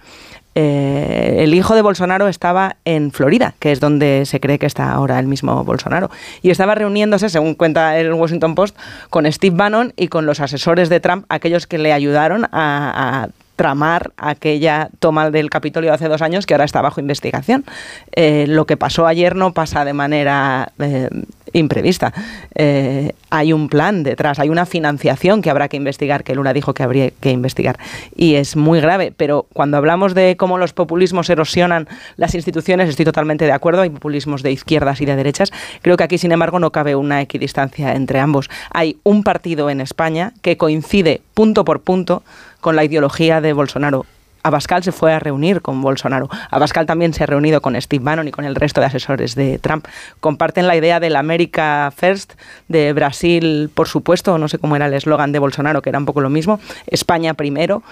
eh, 0.54 1.36
el 1.38 1.54
hijo 1.54 1.74
de 1.74 1.82
Bolsonaro 1.82 2.28
estaba 2.28 2.76
en 2.84 3.12
Florida, 3.12 3.54
que 3.58 3.72
es 3.72 3.80
donde 3.80 4.24
se 4.26 4.40
cree 4.40 4.58
que 4.58 4.66
está 4.66 4.92
ahora 4.92 5.18
el 5.18 5.26
mismo 5.26 5.64
Bolsonaro, 5.64 6.10
y 6.42 6.50
estaba 6.50 6.74
reuniéndose, 6.74 7.28
según 7.28 7.54
cuenta 7.54 7.98
el 7.98 8.12
Washington 8.12 8.54
Post, 8.54 8.76
con 9.10 9.30
Steve 9.30 9.56
Bannon 9.56 9.92
y 9.96 10.08
con 10.08 10.26
los 10.26 10.40
asesores 10.40 10.88
de 10.88 11.00
Trump, 11.00 11.24
aquellos 11.28 11.66
que 11.66 11.78
le 11.78 11.92
ayudaron 11.92 12.46
a, 12.52 13.28
tramar 13.56 14.12
aquella 14.16 14.88
toma 15.00 15.30
del 15.30 15.50
Capitolio 15.50 15.92
hace 15.92 16.08
dos 16.08 16.22
años 16.22 16.46
que 16.46 16.54
ahora 16.54 16.64
está 16.64 16.80
bajo 16.80 16.98
investigación. 16.98 17.66
Eh, 18.12 18.46
lo 18.48 18.64
que 18.64 18.78
pasó 18.78 19.06
ayer 19.06 19.36
no 19.36 19.52
pasa 19.52 19.84
de 19.84 19.92
manera 19.92 20.72
eh, 20.78 21.10
imprevista. 21.52 22.12
Eh, 22.54 23.12
hay 23.30 23.52
un 23.52 23.68
plan 23.68 24.02
detrás, 24.02 24.38
hay 24.38 24.48
una 24.48 24.66
financiación 24.66 25.42
que 25.42 25.50
habrá 25.50 25.68
que 25.68 25.76
investigar, 25.76 26.24
que 26.24 26.34
Lula 26.34 26.52
dijo 26.52 26.74
que 26.74 26.82
habría 26.82 27.10
que 27.10 27.30
investigar. 27.30 27.78
Y 28.16 28.34
es 28.34 28.56
muy 28.56 28.80
grave, 28.80 29.12
pero 29.16 29.46
cuando 29.52 29.76
hablamos 29.76 30.14
de 30.14 30.36
cómo 30.36 30.58
los 30.58 30.72
populismos 30.72 31.30
erosionan 31.30 31.88
las 32.16 32.34
instituciones, 32.34 32.88
estoy 32.88 33.04
totalmente 33.04 33.44
de 33.44 33.52
acuerdo, 33.52 33.82
hay 33.82 33.90
populismos 33.90 34.42
de 34.42 34.52
izquierdas 34.52 35.00
y 35.00 35.06
de 35.06 35.16
derechas. 35.16 35.52
Creo 35.82 35.96
que 35.96 36.04
aquí, 36.04 36.18
sin 36.18 36.32
embargo, 36.32 36.58
no 36.58 36.70
cabe 36.72 36.96
una 36.96 37.20
equidistancia 37.20 37.94
entre 37.94 38.20
ambos. 38.20 38.50
Hay 38.72 38.98
un 39.02 39.22
partido 39.22 39.70
en 39.70 39.80
España 39.80 40.32
que 40.42 40.56
coincide 40.56 41.22
punto 41.34 41.64
por 41.64 41.80
punto 41.80 42.22
con 42.60 42.76
la 42.76 42.84
ideología 42.84 43.40
de 43.40 43.52
Bolsonaro. 43.52 44.06
Abascal 44.42 44.82
se 44.82 44.92
fue 44.92 45.12
a 45.12 45.18
reunir 45.18 45.60
con 45.60 45.82
Bolsonaro. 45.82 46.28
Abascal 46.50 46.86
también 46.86 47.12
se 47.12 47.24
ha 47.24 47.26
reunido 47.26 47.60
con 47.60 47.80
Steve 47.80 48.02
Bannon 48.02 48.28
y 48.28 48.32
con 48.32 48.44
el 48.44 48.54
resto 48.54 48.80
de 48.80 48.86
asesores 48.86 49.34
de 49.34 49.58
Trump. 49.58 49.86
Comparten 50.20 50.66
la 50.66 50.76
idea 50.76 51.00
del 51.00 51.16
America 51.16 51.92
First, 51.94 52.34
de 52.68 52.92
Brasil, 52.92 53.70
por 53.74 53.88
supuesto, 53.88 54.38
no 54.38 54.48
sé 54.48 54.58
cómo 54.58 54.76
era 54.76 54.86
el 54.86 54.94
eslogan 54.94 55.32
de 55.32 55.38
Bolsonaro, 55.38 55.82
que 55.82 55.90
era 55.90 55.98
un 55.98 56.06
poco 56.06 56.20
lo 56.20 56.30
mismo, 56.30 56.60
España 56.86 57.34
primero. 57.34 57.82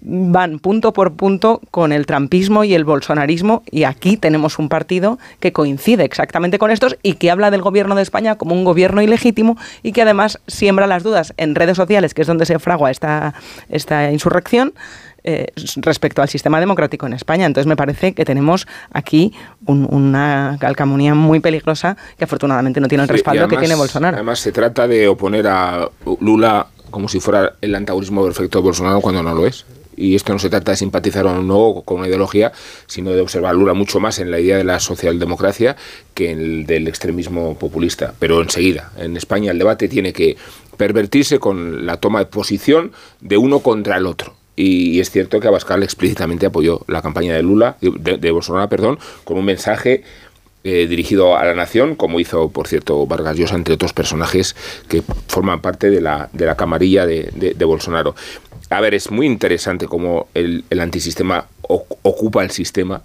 van 0.00 0.60
punto 0.60 0.92
por 0.92 1.14
punto 1.14 1.60
con 1.72 1.90
el 1.90 2.06
trampismo 2.06 2.62
y 2.62 2.74
el 2.74 2.84
bolsonarismo 2.84 3.64
y 3.68 3.82
aquí 3.82 4.16
tenemos 4.16 4.60
un 4.60 4.68
partido 4.68 5.18
que 5.40 5.52
coincide 5.52 6.04
exactamente 6.04 6.58
con 6.58 6.70
estos 6.70 6.96
y 7.02 7.14
que 7.14 7.32
habla 7.32 7.50
del 7.50 7.62
gobierno 7.62 7.96
de 7.96 8.02
España 8.02 8.36
como 8.36 8.54
un 8.54 8.62
gobierno 8.64 9.02
ilegítimo 9.02 9.56
y 9.82 9.90
que 9.90 10.02
además 10.02 10.38
siembra 10.46 10.86
las 10.86 11.02
dudas 11.02 11.34
en 11.36 11.56
redes 11.56 11.76
sociales, 11.76 12.14
que 12.14 12.22
es 12.22 12.28
donde 12.28 12.46
se 12.46 12.60
fragua 12.60 12.92
esta, 12.92 13.34
esta 13.68 14.12
insurrección. 14.12 14.72
Eh, 15.24 15.48
respecto 15.76 16.22
al 16.22 16.28
sistema 16.28 16.60
democrático 16.60 17.04
en 17.06 17.12
España. 17.12 17.44
Entonces 17.44 17.66
me 17.66 17.76
parece 17.76 18.14
que 18.14 18.24
tenemos 18.24 18.68
aquí 18.92 19.34
una 19.66 20.56
calcamonía 20.60 21.14
muy 21.14 21.40
peligrosa 21.40 21.96
que 22.16 22.24
afortunadamente 22.24 22.80
no 22.80 22.86
tiene 22.86 23.02
el 23.02 23.08
Sí, 23.08 23.14
respaldo 23.14 23.48
que 23.48 23.56
tiene 23.56 23.74
Bolsonaro. 23.74 24.16
Además, 24.16 24.38
se 24.38 24.52
trata 24.52 24.86
de 24.86 25.08
oponer 25.08 25.48
a 25.48 25.90
Lula 26.20 26.68
como 26.90 27.08
si 27.08 27.20
fuera 27.20 27.54
el 27.60 27.74
antagonismo 27.74 28.24
perfecto 28.24 28.58
de 28.58 28.64
Bolsonaro 28.64 29.00
cuando 29.00 29.22
no 29.22 29.34
lo 29.34 29.46
es. 29.46 29.66
Y 29.96 30.14
esto 30.14 30.32
no 30.32 30.38
se 30.38 30.48
trata 30.48 30.70
de 30.70 30.76
simpatizar 30.76 31.26
o 31.26 31.42
no 31.42 31.82
con 31.84 31.98
una 31.98 32.06
ideología, 32.06 32.52
sino 32.86 33.10
de 33.10 33.20
observar 33.20 33.50
a 33.50 33.54
Lula 33.54 33.74
mucho 33.74 33.98
más 33.98 34.20
en 34.20 34.30
la 34.30 34.38
idea 34.38 34.56
de 34.56 34.62
la 34.62 34.78
socialdemocracia 34.78 35.74
que 36.14 36.30
en 36.30 36.38
el 36.38 36.66
del 36.66 36.86
extremismo 36.86 37.58
populista. 37.58 38.14
Pero 38.20 38.40
enseguida, 38.40 38.92
en 38.96 39.16
España 39.16 39.50
el 39.50 39.58
debate 39.58 39.88
tiene 39.88 40.12
que 40.12 40.36
pervertirse 40.76 41.40
con 41.40 41.84
la 41.84 41.96
toma 41.96 42.20
de 42.20 42.26
posición 42.26 42.92
de 43.20 43.36
uno 43.36 43.58
contra 43.58 43.96
el 43.96 44.06
otro. 44.06 44.37
Y 44.60 44.98
es 44.98 45.10
cierto 45.12 45.38
que 45.38 45.46
Abascal 45.46 45.84
explícitamente 45.84 46.46
apoyó 46.46 46.80
la 46.88 47.00
campaña 47.00 47.32
de 47.32 47.44
Lula, 47.44 47.76
de, 47.80 48.30
Bolsonaro, 48.32 48.68
perdón, 48.68 48.98
con 49.22 49.38
un 49.38 49.44
mensaje 49.44 50.02
eh, 50.64 50.88
dirigido 50.88 51.36
a 51.36 51.44
la 51.44 51.54
nación, 51.54 51.94
como 51.94 52.18
hizo, 52.18 52.50
por 52.50 52.66
cierto, 52.66 53.06
Vargas 53.06 53.36
Llosa, 53.36 53.54
entre 53.54 53.74
otros 53.74 53.92
personajes 53.92 54.56
que 54.88 55.04
forman 55.28 55.60
parte 55.60 55.90
de 55.90 56.00
la, 56.00 56.28
de 56.32 56.44
la 56.44 56.56
camarilla 56.56 57.06
de, 57.06 57.30
de- 57.56 57.64
Bolsonaro. 57.64 58.16
A 58.68 58.80
ver, 58.80 58.94
es 58.94 59.12
muy 59.12 59.26
interesante 59.26 59.86
cómo 59.86 60.26
el, 60.34 60.64
el 60.70 60.80
antisistema 60.80 61.46
ocupa 61.62 62.42
el 62.42 62.50
sistema 62.50 63.00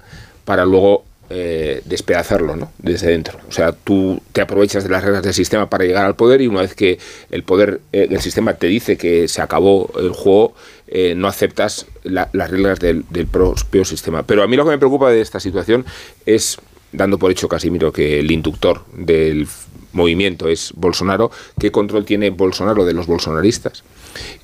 para 0.45 0.65
luego 0.65 1.05
eh, 1.29 1.81
despedazarlo 1.85 2.55
¿no? 2.55 2.71
desde 2.79 3.07
dentro. 3.11 3.37
O 3.47 3.51
sea, 3.51 3.71
tú 3.71 4.21
te 4.33 4.41
aprovechas 4.41 4.83
de 4.83 4.89
las 4.89 5.03
reglas 5.03 5.23
del 5.23 5.33
sistema 5.33 5.69
para 5.69 5.85
llegar 5.85 6.05
al 6.05 6.15
poder 6.15 6.41
y 6.41 6.47
una 6.47 6.61
vez 6.61 6.73
que 6.75 6.97
el 7.31 7.43
poder 7.43 7.79
eh, 7.91 8.07
del 8.09 8.21
sistema 8.21 8.55
te 8.55 8.67
dice 8.67 8.97
que 8.97 9.27
se 9.27 9.41
acabó 9.41 9.89
el 9.99 10.11
juego, 10.11 10.53
eh, 10.95 11.15
no 11.15 11.27
aceptas 11.27 11.87
la- 12.03 12.29
las 12.31 12.49
reglas 12.49 12.79
del, 12.79 13.03
propio 13.29 13.83
sistema. 13.83 14.23
Pero 14.23 14.43
a 14.43 14.47
mí 14.47 14.55
lo 14.55 14.63
que 14.63 14.71
me 14.71 14.77
preocupa 14.77 15.09
de 15.09 15.21
esta 15.21 15.39
situación 15.39 15.85
es, 16.25 16.57
dando 16.91 17.17
por 17.17 17.31
hecho 17.31 17.49
Casimiro 17.49 17.91
que 17.91 18.19
el 18.19 18.31
inductor 18.31 18.85
del 18.93 19.47
movimiento 19.91 20.47
es 20.47 20.71
Bolsonaro, 20.75 21.31
¿qué 21.59 21.71
control 21.71 22.05
tiene 22.05 22.29
Bolsonaro 22.29 22.85
de 22.85 22.93
los 22.93 23.07
bolsonaristas? 23.07 23.83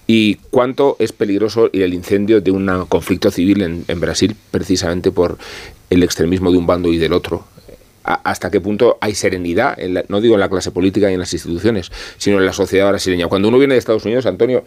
y 0.08 0.38
cuánto 0.50 0.96
es 0.98 1.12
peligroso 1.12 1.70
el 1.72 1.94
incendio 1.94 2.42
de 2.42 2.50
un 2.50 2.68
conflicto 2.88 3.30
civil 3.30 3.86
en, 3.88 4.00
Brasil 4.00 4.36
precisamente 4.50 5.12
por 5.12 5.38
el 5.92 6.02
extremismo 6.02 6.52
de 6.52 6.58
un 6.58 6.66
bando 6.66 6.92
y 6.92 6.98
del 6.98 7.14
otro. 7.14 7.46
Hasta 8.04 8.50
qué 8.50 8.60
punto 8.60 8.98
hay 9.02 9.14
serenidad, 9.14 9.78
no 10.08 10.20
digo 10.20 10.34
en 10.34 10.40
la 10.40 10.50
clase 10.50 10.72
política 10.72 11.12
y 11.12 11.14
en 11.14 11.20
las 11.20 11.32
instituciones, 11.32 11.92
sino 12.18 12.40
en 12.40 12.46
la 12.48 12.54
sociedad 12.54 12.90
brasileña. 12.90 13.28
Cuando 13.28 13.50
uno 13.50 13.60
viene 13.60 13.76
de 13.76 13.78
Estados 13.78 14.04
Unidos, 14.06 14.26
Antonio, 14.26 14.64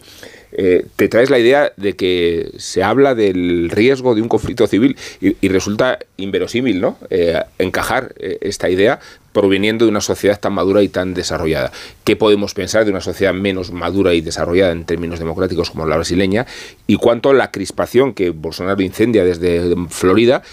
eh, 0.55 0.85
te 0.95 1.09
traes 1.09 1.29
la 1.29 1.39
idea 1.39 1.73
de 1.77 1.95
que 1.95 2.51
se 2.57 2.83
habla 2.83 3.15
del 3.15 3.69
riesgo 3.69 4.13
de 4.15 4.21
un 4.21 4.27
conflicto 4.27 4.67
civil 4.67 4.95
y, 5.19 5.47
resulta 5.47 5.99
inverosímil, 6.17 6.79
¿no? 6.79 6.97
Eh, 7.09 7.41
encajar 7.57 8.13
eh, 8.17 8.37
esta 8.41 8.69
idea 8.69 8.99
proveniendo 9.31 9.85
de 9.85 9.91
una 9.91 10.01
sociedad 10.01 10.39
tan 10.39 10.53
madura 10.53 10.83
y 10.83 10.89
tan 10.89 11.15
desarrollada. 11.15 11.71
¿Qué 12.03 12.15
podemos 12.15 12.53
pensar 12.53 12.85
de 12.85 12.91
una 12.91 13.01
sociedad 13.01 13.33
menos 13.33 13.71
madura 13.71 14.13
y 14.13 14.21
desarrollada 14.21 14.71
en 14.71 14.85
términos 14.85 15.19
democráticos 15.19 15.71
como 15.71 15.87
la 15.87 15.95
brasileña? 15.95 16.45
Y 16.85 16.97
cuánto 16.97 17.33
la 17.33 17.49
crispación 17.51 18.13
que 18.13 18.29
Bolsonaro 18.29 18.81
incendia 18.83 19.25
desde 19.25 19.75
Florida 19.89 20.43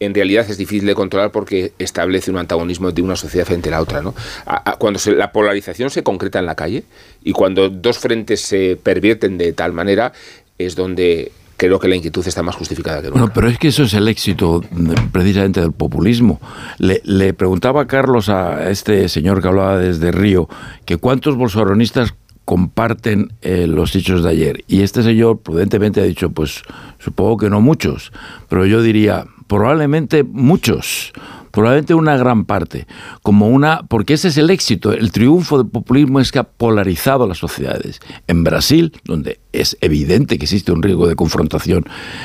en 0.00 0.14
realidad 0.14 0.46
es 0.48 0.56
difícil 0.58 0.86
de 0.86 0.94
controlar 0.94 1.32
porque 1.32 1.72
establece 1.78 2.30
un 2.30 2.38
antagonismo 2.38 2.92
de 2.92 3.02
una 3.02 3.16
sociedad 3.16 3.44
frente 3.46 3.68
a 3.68 3.72
la 3.72 3.80
otra. 3.82 4.00
¿no? 4.02 4.14
Cuando 4.78 4.98
se- 4.98 5.12
la 5.16 5.32
polarización 5.32 5.90
se 5.90 6.02
concreta 6.02 6.38
en 6.38 6.46
la 6.46 6.54
calle 6.54 6.84
y 7.24 7.32
cuando 7.32 7.68
dos 7.68 7.98
frentes 7.98 8.40
se 8.40 8.76
pervierten 8.80 9.38
de 9.38 9.52
tal 9.52 9.72
manera, 9.72 10.12
es 10.56 10.76
donde 10.76 11.32
creo 11.56 11.80
que 11.80 11.88
la 11.88 11.96
inquietud 11.96 12.24
está 12.28 12.44
más 12.44 12.54
justificada 12.54 12.98
que 12.98 13.08
nunca. 13.08 13.18
Bueno, 13.18 13.32
pero 13.34 13.48
es 13.48 13.58
que 13.58 13.66
eso 13.68 13.82
es 13.82 13.94
el 13.94 14.06
éxito 14.06 14.62
mm, 14.70 14.92
precisamente 15.10 15.60
del 15.60 15.72
populismo. 15.72 16.40
Le, 16.78 17.00
le 17.04 17.34
preguntaba 17.34 17.82
a 17.82 17.86
Carlos 17.88 18.28
a 18.28 18.70
este 18.70 19.08
señor 19.08 19.42
que 19.42 19.48
hablaba 19.48 19.78
desde 19.78 20.12
Río 20.12 20.48
que 20.84 20.98
cuántos 20.98 21.34
bolsonaristas 21.34 22.14
comparten 22.44 23.32
eh, 23.42 23.66
los 23.66 23.94
hechos 23.94 24.22
de 24.24 24.30
ayer. 24.30 24.64
Y 24.68 24.82
este 24.82 25.02
señor 25.02 25.40
prudentemente 25.40 26.00
ha 26.00 26.04
dicho, 26.04 26.30
pues 26.30 26.62
supongo 26.98 27.36
que 27.36 27.50
no 27.50 27.60
muchos, 27.60 28.10
pero 28.48 28.64
yo 28.64 28.80
diría, 28.80 29.26
probablemente 29.48 30.22
muchos, 30.22 31.12
probablemente 31.50 31.94
una 31.94 32.16
gran 32.16 32.44
parte, 32.44 32.86
como 33.22 33.48
una, 33.48 33.82
porque 33.88 34.14
ese 34.14 34.28
es 34.28 34.38
el 34.38 34.50
éxito, 34.50 34.92
el 34.92 35.10
triunfo 35.10 35.58
del 35.58 35.68
populismo 35.68 36.20
es 36.20 36.30
que 36.30 36.38
ha 36.38 36.44
polarizado 36.44 37.26
las 37.26 37.38
sociedades. 37.38 38.00
En 38.28 38.44
Brasil, 38.44 38.92
donde 39.04 39.40
es 39.60 39.76
evidente 39.80 40.38
que 40.38 40.44
existe 40.44 40.72
un 40.72 40.82
riesgo 40.82 41.06
de 41.08 41.16
confrontación 41.16 41.84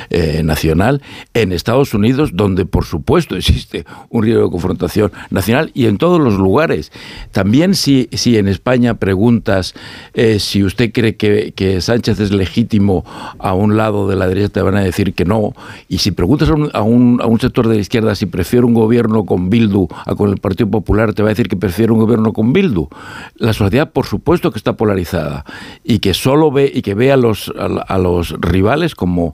eh, 0.10 0.42
nacional, 0.44 1.02
en 1.34 1.52
Estados 1.52 1.94
Unidos, 1.94 2.32
donde 2.34 2.66
por 2.66 2.86
supuesto 2.86 3.36
existe 3.38 3.86
un 4.10 4.24
riesgo 4.24 4.46
de 4.46 4.52
confrontación 4.52 5.12
nacional 5.30 5.72
y 5.74 5.86
en 5.86 5.98
todos 5.98 6.20
los 6.20 6.36
lugares. 6.36 6.92
También 7.32 7.76
si, 7.76 8.10
si 8.12 8.38
en 8.38 8.48
España 8.48 8.96
preguntas 8.96 9.74
eh, 10.14 10.40
si 10.40 10.64
usted 10.64 10.92
cree 10.92 11.16
que, 11.16 11.54
que 11.56 11.82
Sánchez 11.82 12.20
es 12.20 12.32
legítimo 12.32 13.06
a 13.40 13.54
un 13.54 13.78
lado 13.78 14.08
de 14.08 14.16
la 14.16 14.28
derecha, 14.28 14.50
te 14.50 14.62
van 14.62 14.76
a 14.76 14.82
decir 14.82 15.14
que 15.14 15.26
no. 15.26 15.54
Y 15.88 16.00
si 16.00 16.12
preguntas 16.12 16.50
a 16.50 16.54
un, 16.54 16.70
a 16.74 16.82
un, 16.82 17.20
a 17.22 17.26
un 17.26 17.40
sector 17.40 17.68
de 17.68 17.76
la 17.76 17.82
izquierda 17.82 18.16
si 18.16 18.26
prefiere 18.26 18.66
un 18.66 18.74
gobierno 18.74 19.26
con 19.26 19.50
Bildu 19.50 19.88
a 20.06 20.16
con 20.16 20.30
el 20.30 20.38
Partido 20.38 20.70
Popular, 20.70 21.14
te 21.14 21.24
va 21.24 21.30
a 21.30 21.32
decir 21.32 21.48
que 21.48 21.56
prefiere 21.56 21.92
un 21.92 22.00
gobierno 22.00 22.34
con 22.34 22.54
Bildu. 22.54 22.88
La 23.38 23.54
sociedad, 23.54 23.92
por 23.92 24.06
supuesto, 24.06 24.52
que 24.52 24.58
está 24.58 24.74
polarizada 24.74 25.46
y 25.84 26.00
que 26.00 26.14
solo 26.14 26.52
ve 26.52 26.72
y 26.74 26.82
que 26.82 26.94
ve 26.94 27.12
a 27.12 27.18
los, 27.24 27.52
a, 27.58 27.98
los 27.98 28.36
rivales 28.40 28.94
como, 28.94 29.34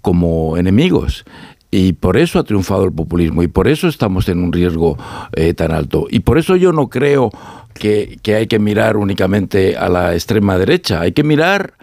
como 0.00 0.56
enemigos. 0.56 1.24
Y 1.70 1.92
por 1.92 2.16
eso 2.16 2.38
ha 2.38 2.44
triunfado 2.44 2.84
el 2.84 2.92
populismo 2.92 3.42
y 3.42 3.48
por 3.48 3.68
eso 3.68 3.86
estamos 3.86 4.28
en 4.28 4.42
un 4.42 4.52
riesgo 4.52 4.96
eh, 5.32 5.54
tan 5.54 5.72
alto. 5.72 6.06
Y 6.10 6.20
por 6.20 6.38
eso 6.38 6.56
yo 6.56 6.72
no 6.72 6.88
creo 6.88 7.30
que, 7.74 8.18
que 8.22 8.34
hay 8.34 8.46
que 8.46 8.58
mirar 8.58 8.96
únicamente 8.96 9.76
a 9.76 9.88
la 9.88 10.14
extrema 10.14 10.58
derecha, 10.58 11.00
hay 11.00 11.12
que 11.12 11.22
mirar 11.22 11.74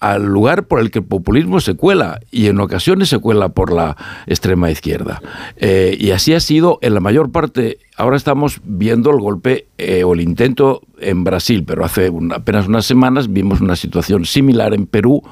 al 0.00 0.24
lugar 0.24 0.66
por 0.66 0.80
el 0.80 0.90
que 0.90 1.00
el 1.00 1.04
populismo 1.04 1.60
se 1.60 1.74
cuela 1.74 2.20
y 2.30 2.46
en 2.46 2.58
ocasiones 2.58 3.10
se 3.10 3.18
cuela 3.18 3.50
por 3.50 3.72
la 3.72 3.96
extrema 4.26 4.70
izquierda. 4.70 5.20
Eh, 5.56 5.96
y 6.00 6.10
así 6.10 6.32
ha 6.32 6.40
sido 6.40 6.78
en 6.80 6.94
la 6.94 7.00
mayor 7.00 7.30
parte. 7.30 7.78
Ahora 7.96 8.16
estamos 8.16 8.60
viendo 8.64 9.10
el 9.10 9.20
golpe 9.20 9.66
eh, 9.76 10.02
o 10.02 10.14
el 10.14 10.22
intento 10.22 10.80
en 10.98 11.22
Brasil, 11.22 11.64
pero 11.66 11.84
hace 11.84 12.10
apenas 12.34 12.66
unas 12.66 12.86
semanas 12.86 13.30
vimos 13.30 13.60
una 13.60 13.76
situación 13.76 14.24
similar 14.24 14.72
en 14.72 14.86
Perú 14.86 15.22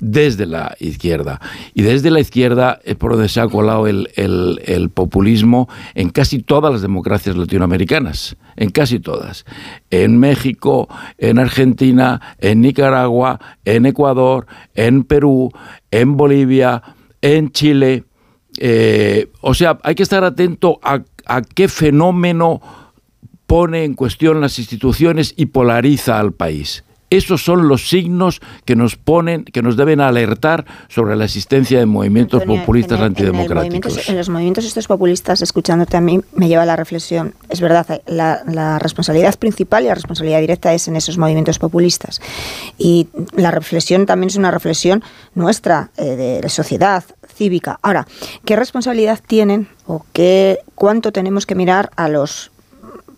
desde 0.00 0.46
la 0.46 0.76
izquierda. 0.80 1.40
Y 1.74 1.82
desde 1.82 2.10
la 2.10 2.20
izquierda 2.20 2.80
es 2.84 2.96
por 2.96 3.12
donde 3.12 3.28
se 3.28 3.40
ha 3.40 3.48
colado 3.48 3.86
el 3.86 4.90
populismo 4.92 5.68
en 5.94 6.10
casi 6.10 6.40
todas 6.40 6.72
las 6.72 6.82
democracias 6.82 7.36
latinoamericanas, 7.36 8.36
en 8.56 8.70
casi 8.70 9.00
todas. 9.00 9.44
En 9.90 10.18
México, 10.18 10.88
en 11.18 11.38
Argentina, 11.38 12.20
en 12.38 12.60
Nicaragua, 12.60 13.40
en 13.64 13.86
Ecuador, 13.86 14.46
en 14.74 15.04
Perú, 15.04 15.50
en 15.90 16.16
Bolivia, 16.16 16.82
en 17.20 17.50
Chile. 17.50 18.04
Eh, 18.58 19.30
o 19.40 19.54
sea, 19.54 19.78
hay 19.82 19.94
que 19.94 20.02
estar 20.02 20.24
atento 20.24 20.78
a, 20.82 21.02
a 21.26 21.42
qué 21.42 21.68
fenómeno 21.68 22.60
pone 23.46 23.84
en 23.84 23.94
cuestión 23.94 24.40
las 24.40 24.58
instituciones 24.58 25.34
y 25.36 25.46
polariza 25.46 26.18
al 26.20 26.32
país. 26.32 26.84
Esos 27.10 27.42
son 27.44 27.66
los 27.68 27.88
signos 27.88 28.40
que 28.64 28.76
nos 28.76 28.96
ponen, 28.96 29.44
que 29.44 29.62
nos 29.62 29.76
deben 29.76 30.00
alertar 30.00 30.64
sobre 30.88 31.16
la 31.16 31.24
existencia 31.24 31.78
de 31.80 31.86
movimientos 31.86 32.40
Antonio, 32.42 32.62
populistas 32.62 32.98
en 33.00 33.04
el- 33.04 33.06
en 33.06 33.06
el 33.06 33.10
antidemocráticos. 33.10 33.92
movimiento- 33.92 34.10
en 34.12 34.16
los 34.18 34.28
movimientos 34.28 34.64
estos 34.64 34.86
populistas, 34.86 35.42
escuchándote 35.42 35.96
a 35.96 36.00
mí, 36.00 36.20
me 36.34 36.48
lleva 36.48 36.62
a 36.62 36.66
la 36.66 36.76
reflexión. 36.76 37.34
Es 37.48 37.60
verdad, 37.60 38.00
la, 38.06 38.42
la 38.46 38.78
responsabilidad 38.78 39.36
principal 39.38 39.84
y 39.84 39.88
la 39.88 39.94
responsabilidad 39.94 40.40
directa 40.40 40.72
es 40.72 40.86
en 40.88 40.96
esos 40.96 41.18
movimientos 41.18 41.58
populistas. 41.58 42.20
Y 42.78 43.08
la 43.34 43.50
reflexión 43.50 44.06
también 44.06 44.28
es 44.30 44.36
una 44.36 44.50
reflexión 44.52 45.02
nuestra, 45.34 45.90
eh, 45.96 46.04
de 46.16 46.40
la 46.42 46.48
sociedad 46.48 47.02
cívica. 47.34 47.78
Ahora, 47.82 48.06
¿qué 48.44 48.54
responsabilidad 48.54 49.18
tienen 49.26 49.66
o 49.86 50.04
qué, 50.12 50.58
cuánto 50.74 51.10
tenemos 51.10 51.46
que 51.46 51.54
mirar 51.54 51.90
a 51.96 52.08
los 52.08 52.50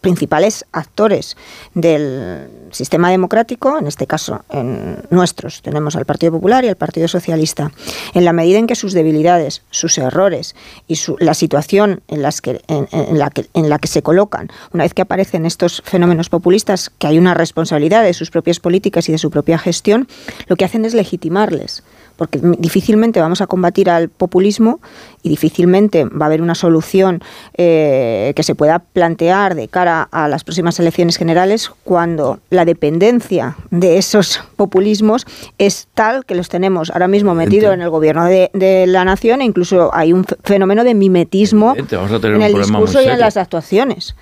principales 0.03 0.67
actores 0.73 1.37
del 1.75 2.49
sistema 2.71 3.11
democrático, 3.11 3.79
en 3.79 3.87
este 3.87 4.07
caso 4.07 4.45
en 4.51 4.99
nuestros, 5.09 5.63
tenemos 5.63 5.97
al 5.97 6.05
Partido 6.05 6.33
Popular 6.33 6.65
y 6.65 6.69
al 6.69 6.77
Partido 6.77 7.09
Socialista, 7.09 7.73
en 8.13 8.25
la 8.27 8.35
medida 8.35 8.59
en 8.59 8.67
que 8.67 8.75
sus 8.75 8.93
debilidades, 8.93 9.63
sus 9.71 9.97
errores 9.97 10.55
y 10.89 10.99
la 11.21 11.35
situación 11.35 12.03
en, 12.09 12.21
las 12.21 12.43
que, 12.43 12.61
en, 12.69 13.19
la 13.19 13.31
que, 13.31 13.47
en 13.55 13.71
la 13.71 13.79
que 13.79 13.89
se 13.89 14.03
colocan, 14.03 14.49
una 14.73 14.85
vez 14.85 14.93
que 14.93 15.03
aparecen 15.03 15.47
estos 15.47 15.83
fenómenos 15.87 16.29
populistas, 16.29 16.91
que 16.99 17.07
hay 17.07 17.19
una 17.19 17.33
responsabilidad 17.35 18.03
de 18.03 18.13
sus 18.13 18.31
propias 18.31 18.61
políticas 18.61 19.09
y 19.09 19.13
de 19.13 19.19
su 19.19 19.31
propia 19.31 19.59
gestión, 19.59 20.09
lo 20.49 20.57
que 20.57 20.65
hacen 20.65 20.85
es 20.85 20.95
legitimarles 20.95 21.85
porque 22.17 22.41
difícilmente 22.59 23.21
vamos 23.21 23.41
a 23.41 23.47
combatir 23.47 23.91
al 23.91 24.09
populismo 24.09 24.81
y 25.23 25.29
difícilmente 25.29 26.05
va 26.05 26.27
a 26.27 26.29
haber 26.29 26.43
una 26.43 26.55
solución 26.55 27.21
eh, 27.55 28.33
que 28.35 28.43
se 28.43 28.55
pueda 28.55 28.81
plantear 28.81 29.55
de 29.55 29.69
cara 29.69 30.09
a 30.11 30.29
las 30.29 30.45
próximas 30.45 30.79
elecciones 30.81 31.17
generales 31.17 31.71
cuando 31.85 32.41
la 32.51 32.65
dependencia 32.65 33.57
de 33.71 33.99
esos 33.99 34.41
populismos 34.57 35.27
es 35.59 35.89
tal 35.95 36.25
que 36.25 36.35
los 36.35 36.49
tenemos 36.49 36.91
ahora 36.91 37.09
mismo 37.09 37.35
metidos 37.35 37.75
en 37.75 37.83
el 37.83 37.91
gobierno 37.91 38.25
de, 38.25 38.51
la 38.87 39.05
nación 39.05 39.41
e 39.41 39.45
incluso 39.45 39.95
hay 39.95 40.13
un 40.13 40.25
fenómeno 40.45 40.85
de 40.85 40.95
mimetismo 40.95 41.75
en 41.77 42.43
el 42.43 42.55
discurso 42.55 43.01
y 43.03 43.07
en 43.07 43.19
las 43.19 43.37
actuaciones. 43.37 44.15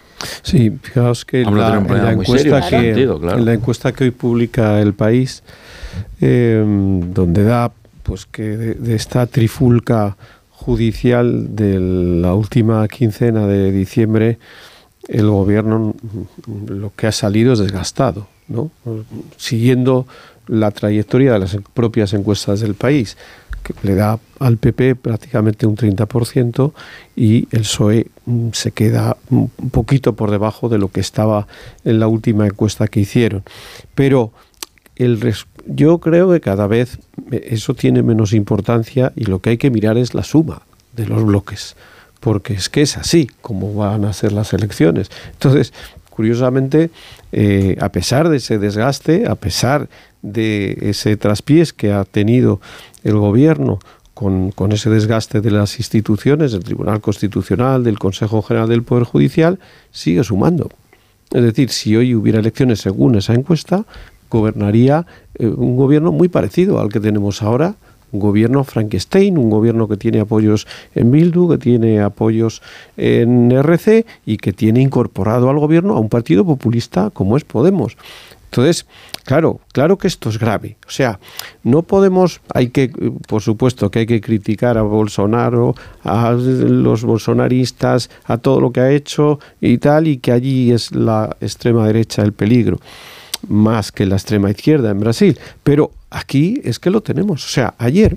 Sí, 0.43 0.71
fijaos 0.83 1.25
que 1.25 1.43
en 1.43 1.57
la, 1.57 1.77
encuesta 2.13 2.69
que, 2.69 2.91
en 2.91 3.45
la 3.45 3.55
encuesta 3.55 3.93
que 3.93 4.05
hoy 4.05 4.11
publica 4.11 4.81
El 4.81 4.93
País, 4.93 5.43
eh, 6.21 6.63
donde 6.67 7.45
da 7.45 7.73
pues 8.11 8.27
que 8.27 8.43
de, 8.57 8.95
esta 8.97 9.25
trifulca 9.27 10.17
judicial 10.51 11.55
de 11.55 11.79
la 11.79 12.35
última 12.35 12.89
quincena 12.89 13.47
de 13.47 13.71
diciembre, 13.71 14.41
el 15.07 15.31
gobierno 15.31 15.95
lo 16.67 16.93
que 16.97 17.07
ha 17.07 17.13
salido 17.13 17.53
es 17.53 17.61
desgastado, 17.61 18.27
¿no? 18.49 18.73
siguiendo 19.37 20.09
la 20.49 20.73
trayectoria 20.73 21.35
de 21.35 21.39
las 21.39 21.57
propias 21.73 22.13
encuestas 22.13 22.59
del 22.59 22.75
país, 22.75 23.17
que 23.63 23.75
le 23.85 23.95
da 23.95 24.19
al 24.41 24.57
PP 24.57 24.97
prácticamente 24.97 25.65
un 25.67 25.77
30% 25.77 26.73
y 27.15 27.47
el 27.53 27.61
PSOE 27.61 28.09
mm, 28.27 28.49
se 28.55 28.73
queda 28.73 29.19
un 29.31 29.51
poquito 29.71 30.17
por 30.17 30.33
debajo 30.33 30.69
de 30.69 30.79
lo 30.79 30.89
que 30.89 30.99
estaba 30.99 31.47
en 31.85 32.01
la 32.01 32.09
última 32.09 32.45
encuesta 32.45 32.89
que 32.89 32.99
hicieron. 32.99 33.45
Pero 33.95 34.33
el, 35.01 35.35
yo 35.67 35.99
creo 35.99 36.31
que 36.31 36.41
cada 36.41 36.67
vez 36.67 36.99
eso 37.31 37.75
tiene 37.75 38.03
menos 38.03 38.33
importancia 38.33 39.13
y 39.17 39.25
lo 39.25 39.41
que 39.41 39.51
hay 39.51 39.59
que 39.59 39.71
mirar 39.71 39.97
es 39.97 40.15
la 40.15 40.23
suma 40.23 40.63
de 40.97 41.07
los 41.07 41.25
bloques, 41.25 41.77
porque 42.21 42.55
es 42.55 42.69
que 42.69 42.83
es 42.83 42.97
así 42.97 43.31
como 43.41 43.75
van 43.75 44.05
a 44.05 44.13
ser 44.13 44.33
las 44.33 44.53
elecciones. 44.53 45.11
Entonces, 45.33 45.73
curiosamente, 46.11 46.91
eh, 47.33 47.77
a 47.81 47.91
pesar 47.91 48.29
de 48.29 48.39
ese 48.39 48.59
desgaste, 48.59 49.27
a 49.27 49.37
pesar 49.37 49.89
de 50.23 50.77
ese 50.83 51.17
traspiés 51.17 51.73
que 51.73 51.93
ha 51.93 52.05
tenido 52.05 52.61
el 53.05 53.17
gobierno 53.17 53.79
con, 54.13 54.51
con, 54.51 54.73
ese 54.73 54.91
desgaste 54.91 55.41
de 55.41 55.51
las 55.51 55.79
instituciones, 55.79 56.53
del 56.53 56.65
Tribunal 56.65 57.01
Constitucional, 57.01 57.85
del 57.85 57.99
Consejo 57.99 58.43
General 58.43 58.69
del 58.69 58.83
Poder 58.83 59.05
Judicial, 59.05 59.59
sigue 59.93 60.23
sumando. 60.25 60.69
Es 61.33 61.43
decir, 61.43 61.71
si 61.71 61.97
hoy 61.97 62.15
hubiera 62.15 62.41
elecciones 62.41 62.81
según 62.81 63.15
esa 63.15 63.35
encuesta, 63.35 63.87
gobernaría 64.31 65.07
eh, 65.35 65.47
un 65.47 65.77
gobierno 65.77 66.13
muy 66.13 66.29
parecido 66.29 66.81
al 66.81 66.89
que 66.89 67.01
tenemos 67.01 67.43
ahora, 67.43 67.75
un 68.13 68.21
gobierno 68.21 68.65
Frankenstein, 68.65 69.39
un 69.39 69.51
gobierno 69.51 69.89
que 69.89 69.97
tiene 69.97 70.21
apoyos 70.21 70.67
en 70.95 71.11
Bildu, 71.11 71.49
que 71.51 71.59
tiene 71.59 72.01
apoyos 72.01 72.63
en 72.97 73.53
RC 73.53 74.07
y 74.27 74.37
que 74.39 74.53
tiene 74.53 74.81
incorporado 74.81 75.49
al 75.49 75.59
gobierno 75.59 75.97
a 75.97 76.01
un 76.01 76.09
partido 76.09 76.45
populista 76.45 77.11
como 77.11 77.37
es 77.37 77.45
Podemos. 77.45 77.97
Entonces, 78.51 78.85
claro, 79.25 79.61
claro 79.73 79.97
que 79.97 80.09
esto 80.09 80.29
es 80.29 80.39
grave. 80.39 80.77
O 80.89 80.91
sea, 80.91 81.21
no 81.63 81.83
podemos, 81.83 82.41
hay 82.53 82.71
que, 82.71 82.89
por 83.29 83.43
supuesto, 83.43 83.93
que 83.93 84.01
hay 84.01 84.07
que 84.07 84.21
criticar 84.21 84.77
a 84.77 84.83
Bolsonaro, 84.83 85.77
a 86.03 86.33
los 86.33 87.05
bolsonaristas, 87.05 88.11
a 88.25 88.39
todo 88.39 88.61
lo 88.61 88.73
que 88.73 88.81
ha 88.81 88.91
hecho 88.91 89.39
y 89.61 89.79
tal, 89.79 90.09
y 90.09 90.17
que 90.17 90.33
allí 90.33 90.73
es 90.73 90.93
la 90.93 91.37
extrema 91.41 91.87
derecha 91.87 92.23
el 92.23 92.33
peligro 92.33 92.81
más 93.49 93.93
que 93.93 94.07
la 94.07 94.17
extrema 94.17 94.51
izquierda 94.51 94.91
en 94.91 95.01
Brasil. 95.01 95.39
Pero 95.63 95.93
aquí 96.11 96.61
es 96.65 96.79
que 96.79 96.91
lo 96.91 97.01
tenemos. 97.01 97.45
O 97.45 97.49
sea, 97.49 97.75
ayer, 97.79 98.17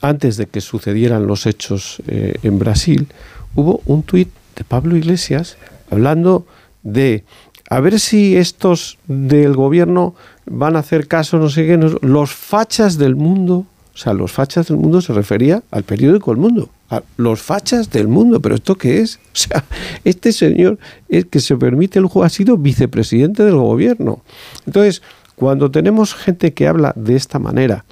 antes 0.00 0.36
de 0.36 0.46
que 0.46 0.60
sucedieran 0.60 1.26
los 1.26 1.46
hechos 1.46 2.02
eh, 2.06 2.34
en 2.42 2.58
Brasil, 2.58 3.08
hubo 3.54 3.80
un 3.86 4.02
tuit 4.02 4.28
de 4.56 4.64
Pablo 4.64 4.96
Iglesias 4.96 5.56
hablando 5.90 6.46
de 6.82 7.24
a 7.70 7.80
ver 7.80 8.00
si 8.00 8.36
estos 8.36 8.98
del 9.06 9.54
gobierno 9.54 10.14
van 10.46 10.76
a 10.76 10.78
hacer 10.78 11.06
caso, 11.06 11.38
no 11.38 11.50
sé 11.50 11.66
qué, 11.66 11.76
los 12.00 12.30
fachas 12.32 12.96
del 12.96 13.14
mundo, 13.14 13.66
o 13.94 13.98
sea, 13.98 14.14
los 14.14 14.32
fachas 14.32 14.68
del 14.68 14.78
mundo 14.78 15.02
se 15.02 15.12
refería 15.12 15.62
al 15.70 15.82
periódico 15.82 16.32
El 16.32 16.38
Mundo 16.38 16.70
los 17.16 17.40
fachas 17.42 17.90
del 17.90 18.08
mundo. 18.08 18.40
¿Pero 18.40 18.54
esto 18.54 18.76
qué 18.76 19.00
es? 19.00 19.18
O 19.38 19.40
sea, 19.40 19.64
este 20.04 20.32
señor 20.32 20.78
es 21.08 21.26
que 21.26 21.38
se 21.38 21.56
permite 21.56 22.00
el 22.00 22.06
juego 22.06 22.24
ha 22.24 22.28
sido 22.28 22.56
vicepresidente 22.56 23.44
del 23.44 23.54
gobierno. 23.54 24.22
Entonces, 24.66 25.00
cuando 25.36 25.70
tenemos 25.70 26.14
gente 26.14 26.52
que 26.52 26.66
habla 26.66 26.92
de 26.96 27.14
esta 27.14 27.38
manera, 27.38 27.84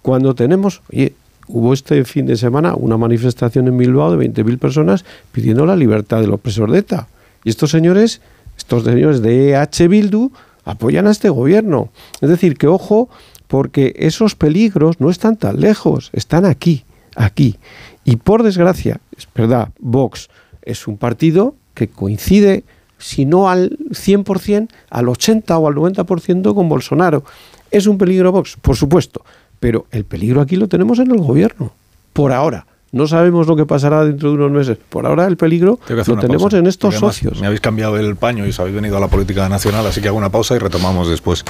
cuando 0.00 0.34
tenemos, 0.34 0.80
oye, 0.90 1.12
hubo 1.48 1.74
este 1.74 2.04
fin 2.04 2.24
de 2.24 2.36
semana 2.36 2.74
una 2.74 2.96
manifestación 2.96 3.68
en 3.68 3.76
Bilbao 3.76 4.16
de 4.16 4.26
20.000 4.26 4.58
personas 4.58 5.04
pidiendo 5.32 5.66
la 5.66 5.76
libertad 5.76 6.20
de 6.20 6.26
los 6.26 6.40
presos 6.40 6.70
de 6.70 6.78
ETA. 6.78 7.08
Y 7.44 7.50
estos 7.50 7.70
señores, 7.70 8.22
estos 8.56 8.84
señores 8.84 9.20
de 9.20 9.50
EH 9.50 9.88
Bildu, 9.88 10.30
apoyan 10.64 11.06
a 11.06 11.10
este 11.10 11.28
gobierno. 11.28 11.90
Es 12.22 12.30
decir, 12.30 12.56
que 12.56 12.66
ojo, 12.66 13.10
porque 13.48 13.94
esos 13.98 14.34
peligros 14.34 15.00
no 15.00 15.10
están 15.10 15.36
tan 15.36 15.60
lejos, 15.60 16.10
están 16.14 16.46
aquí, 16.46 16.84
aquí. 17.14 17.56
Y 18.04 18.16
por 18.16 18.42
desgracia, 18.42 19.00
es 19.16 19.26
verdad, 19.34 19.70
Vox 19.78 20.28
es 20.62 20.86
un 20.86 20.96
partido 20.96 21.54
que 21.74 21.88
coincide, 21.88 22.64
si 22.98 23.24
no 23.24 23.48
al 23.48 23.78
100%, 23.90 24.68
al 24.90 25.08
80 25.08 25.58
o 25.58 25.68
al 25.68 25.74
90% 25.74 26.54
con 26.54 26.68
Bolsonaro. 26.68 27.24
¿Es 27.70 27.86
un 27.86 27.98
peligro 27.98 28.32
Vox? 28.32 28.56
Por 28.60 28.76
supuesto, 28.76 29.24
pero 29.58 29.86
el 29.90 30.04
peligro 30.04 30.40
aquí 30.40 30.56
lo 30.56 30.68
tenemos 30.68 30.98
en 30.98 31.10
el 31.10 31.18
gobierno, 31.18 31.72
por 32.12 32.32
ahora. 32.32 32.66
No 32.94 33.08
sabemos 33.08 33.48
lo 33.48 33.56
que 33.56 33.66
pasará 33.66 34.04
dentro 34.04 34.28
de 34.30 34.36
unos 34.36 34.52
meses. 34.52 34.78
Por 34.88 35.04
ahora 35.04 35.26
el 35.26 35.36
peligro 35.36 35.80
lo 35.88 36.16
tenemos 36.16 36.54
en 36.54 36.68
estos 36.68 36.94
socios. 36.94 37.40
Me 37.40 37.48
habéis 37.48 37.60
cambiado 37.60 37.98
el 37.98 38.14
paño 38.14 38.46
y 38.46 38.50
os 38.50 38.60
habéis 38.60 38.76
venido 38.76 38.96
a 38.96 39.00
la 39.00 39.08
política 39.08 39.48
nacional, 39.48 39.84
así 39.84 40.00
que 40.00 40.06
hago 40.06 40.16
una 40.16 40.30
pausa 40.30 40.54
y 40.54 40.58
retomamos 40.58 41.08
después. 41.08 41.44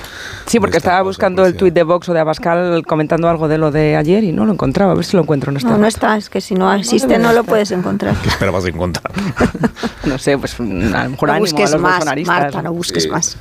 Sí, 0.47 0.59
porque 0.59 0.79
estaba 0.79 1.03
buscando 1.03 1.45
el 1.45 1.55
tuit 1.55 1.75
de 1.75 1.83
Vox 1.83 2.09
o 2.09 2.15
de 2.15 2.21
Abascal 2.21 2.83
comentando 2.87 3.29
algo 3.29 3.47
de 3.47 3.59
lo 3.59 3.71
de 3.71 3.95
ayer 3.95 4.25
y 4.25 4.33
no 4.33 4.47
lo 4.47 4.53
encontraba. 4.53 4.93
A 4.93 4.95
ver 4.95 5.05
si 5.05 5.19
lo 5.19 5.23
encuentro. 5.23 5.53
No, 5.53 5.59
está, 5.59 5.71
no, 5.73 5.79
no 5.79 5.87
está. 5.87 6.17
Es 6.17 6.31
que 6.31 6.41
si 6.41 6.55
no 6.55 6.73
existe 6.73 7.19
no, 7.19 7.35
lo 7.35 7.45
puedes 7.45 7.71
encontrar. 7.73 8.17
¿Qué 8.23 8.31
esperabas 8.31 8.65
encontrar? 8.65 9.13
no 10.07 10.17
sé, 10.17 10.39
pues 10.39 10.59
a 10.59 10.63
lo 10.63 11.11
mejor 11.11 11.29
no 11.29 11.39
busques 11.41 11.79
más, 11.79 12.07
Marta, 12.25 12.63
no 12.63 12.73
busques 12.73 13.07
más 13.07 13.37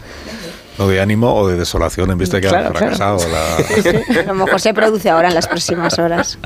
o 0.78 0.88
de 0.88 1.02
ánimo 1.02 1.34
o 1.34 1.48
de 1.48 1.58
desolación 1.58 2.12
en 2.12 2.18
vista 2.18 2.38
de 2.38 2.42
que 2.42 2.48
ha 2.48 2.72
fracasado. 2.72 3.20
La... 3.30 4.22
A 4.22 4.24
lo 4.28 4.34
mejor 4.34 4.60
se 4.60 4.74
produce 4.74 5.10
ahora 5.10 5.30
en 5.30 5.36
las 5.36 5.48
próximas 5.48 5.98
horas. 6.00 6.38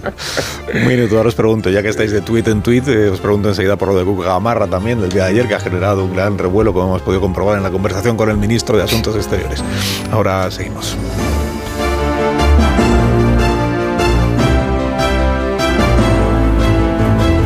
Un 0.74 0.88
minuto, 0.88 1.18
ahora 1.18 1.30
os 1.30 1.36
pregunto, 1.36 1.70
ya 1.70 1.82
que 1.82 1.90
estáis 1.90 2.12
de 2.12 2.22
tweet 2.22 2.44
en 2.48 2.62
tweet, 2.62 2.84
eh, 2.88 3.10
os 3.10 3.20
pregunto 3.20 3.50
enseguida 3.50 3.76
por 3.78 3.90
lo 3.90 3.98
de 3.98 4.06
Cuca 4.06 4.28
Gamarra 4.28 4.68
también, 4.68 5.00
del 5.02 5.12
día 5.12 5.26
de 5.26 5.30
ayer, 5.30 5.48
que 5.48 5.56
ha 5.56 5.60
generado 5.60 6.04
un 6.04 6.14
gran 6.14 6.38
revuelo, 6.38 6.74
como 6.74 6.88
hemos 6.88 7.02
podido 7.02 7.22
comprobar 7.22 7.58
en 7.58 7.64
la 7.64 7.72
conversación 7.72 8.18
con 8.18 8.30
el 8.30 8.38
ministro 8.38 8.78
de 8.78 8.84
Asuntos 8.84 9.16
Exteriores. 9.16 9.64
Ahora 10.12 10.50
seguimos. 10.52 10.96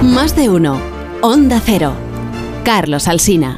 Más 0.04 0.36
de 0.36 0.50
uno. 0.50 0.80
Onda 1.22 1.62
Cero. 1.64 1.94
Carlos 2.64 3.08
Alsina. 3.08 3.58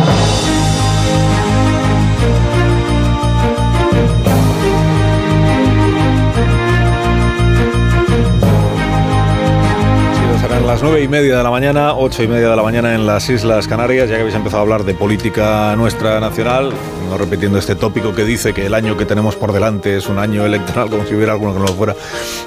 Las 10.71 10.81
nueve 10.81 11.03
y 11.03 11.07
media 11.09 11.35
de 11.35 11.43
la 11.43 11.51
mañana, 11.51 11.95
ocho 11.95 12.23
y 12.23 12.29
media 12.29 12.49
de 12.49 12.55
la 12.55 12.63
mañana 12.63 12.95
en 12.95 13.05
las 13.05 13.29
Islas 13.29 13.67
Canarias, 13.67 14.07
ya 14.09 14.15
que 14.15 14.21
habéis 14.21 14.37
empezado 14.37 14.59
a 14.59 14.61
hablar 14.61 14.85
de 14.85 14.93
política 14.93 15.75
nuestra 15.75 16.21
nacional, 16.21 16.71
no 17.09 17.17
repitiendo 17.17 17.57
este 17.57 17.75
tópico 17.75 18.15
que 18.15 18.23
dice 18.23 18.53
que 18.53 18.67
el 18.67 18.73
año 18.73 18.95
que 18.95 19.03
tenemos 19.03 19.35
por 19.35 19.51
delante 19.51 19.97
es 19.97 20.07
un 20.07 20.17
año 20.17 20.45
electoral, 20.45 20.89
como 20.89 21.05
si 21.05 21.13
hubiera 21.13 21.33
alguno 21.33 21.51
que 21.51 21.59
no 21.59 21.65
lo 21.65 21.73
fuera 21.73 21.93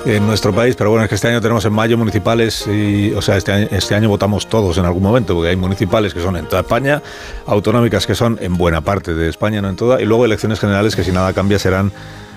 en 0.06 0.26
nuestro 0.26 0.54
país, 0.54 0.74
pero 0.74 0.88
bueno, 0.88 1.04
es 1.04 1.10
que 1.10 1.16
este 1.16 1.28
año 1.28 1.42
tenemos 1.42 1.66
en 1.66 1.74
mayo 1.74 1.98
municipales 1.98 2.66
y, 2.66 3.12
o 3.12 3.20
sea, 3.20 3.36
este 3.36 3.52
año, 3.52 3.68
este 3.70 3.94
año 3.94 4.08
votamos 4.08 4.46
todos 4.46 4.78
en 4.78 4.86
algún 4.86 5.02
momento, 5.02 5.34
porque 5.34 5.50
hay 5.50 5.56
municipales 5.56 6.14
que 6.14 6.22
son 6.22 6.38
en 6.38 6.46
toda 6.46 6.62
España, 6.62 7.02
autonómicas 7.46 8.06
que 8.06 8.14
son 8.14 8.38
en 8.40 8.56
buena 8.56 8.80
parte 8.80 9.12
de 9.12 9.28
España, 9.28 9.60
no 9.60 9.68
en 9.68 9.76
toda, 9.76 10.00
y 10.00 10.06
luego 10.06 10.24
elecciones 10.24 10.60
generales 10.60 10.96
que 10.96 11.04
si 11.04 11.12
nada 11.12 11.34
cambia 11.34 11.58
serán 11.58 11.92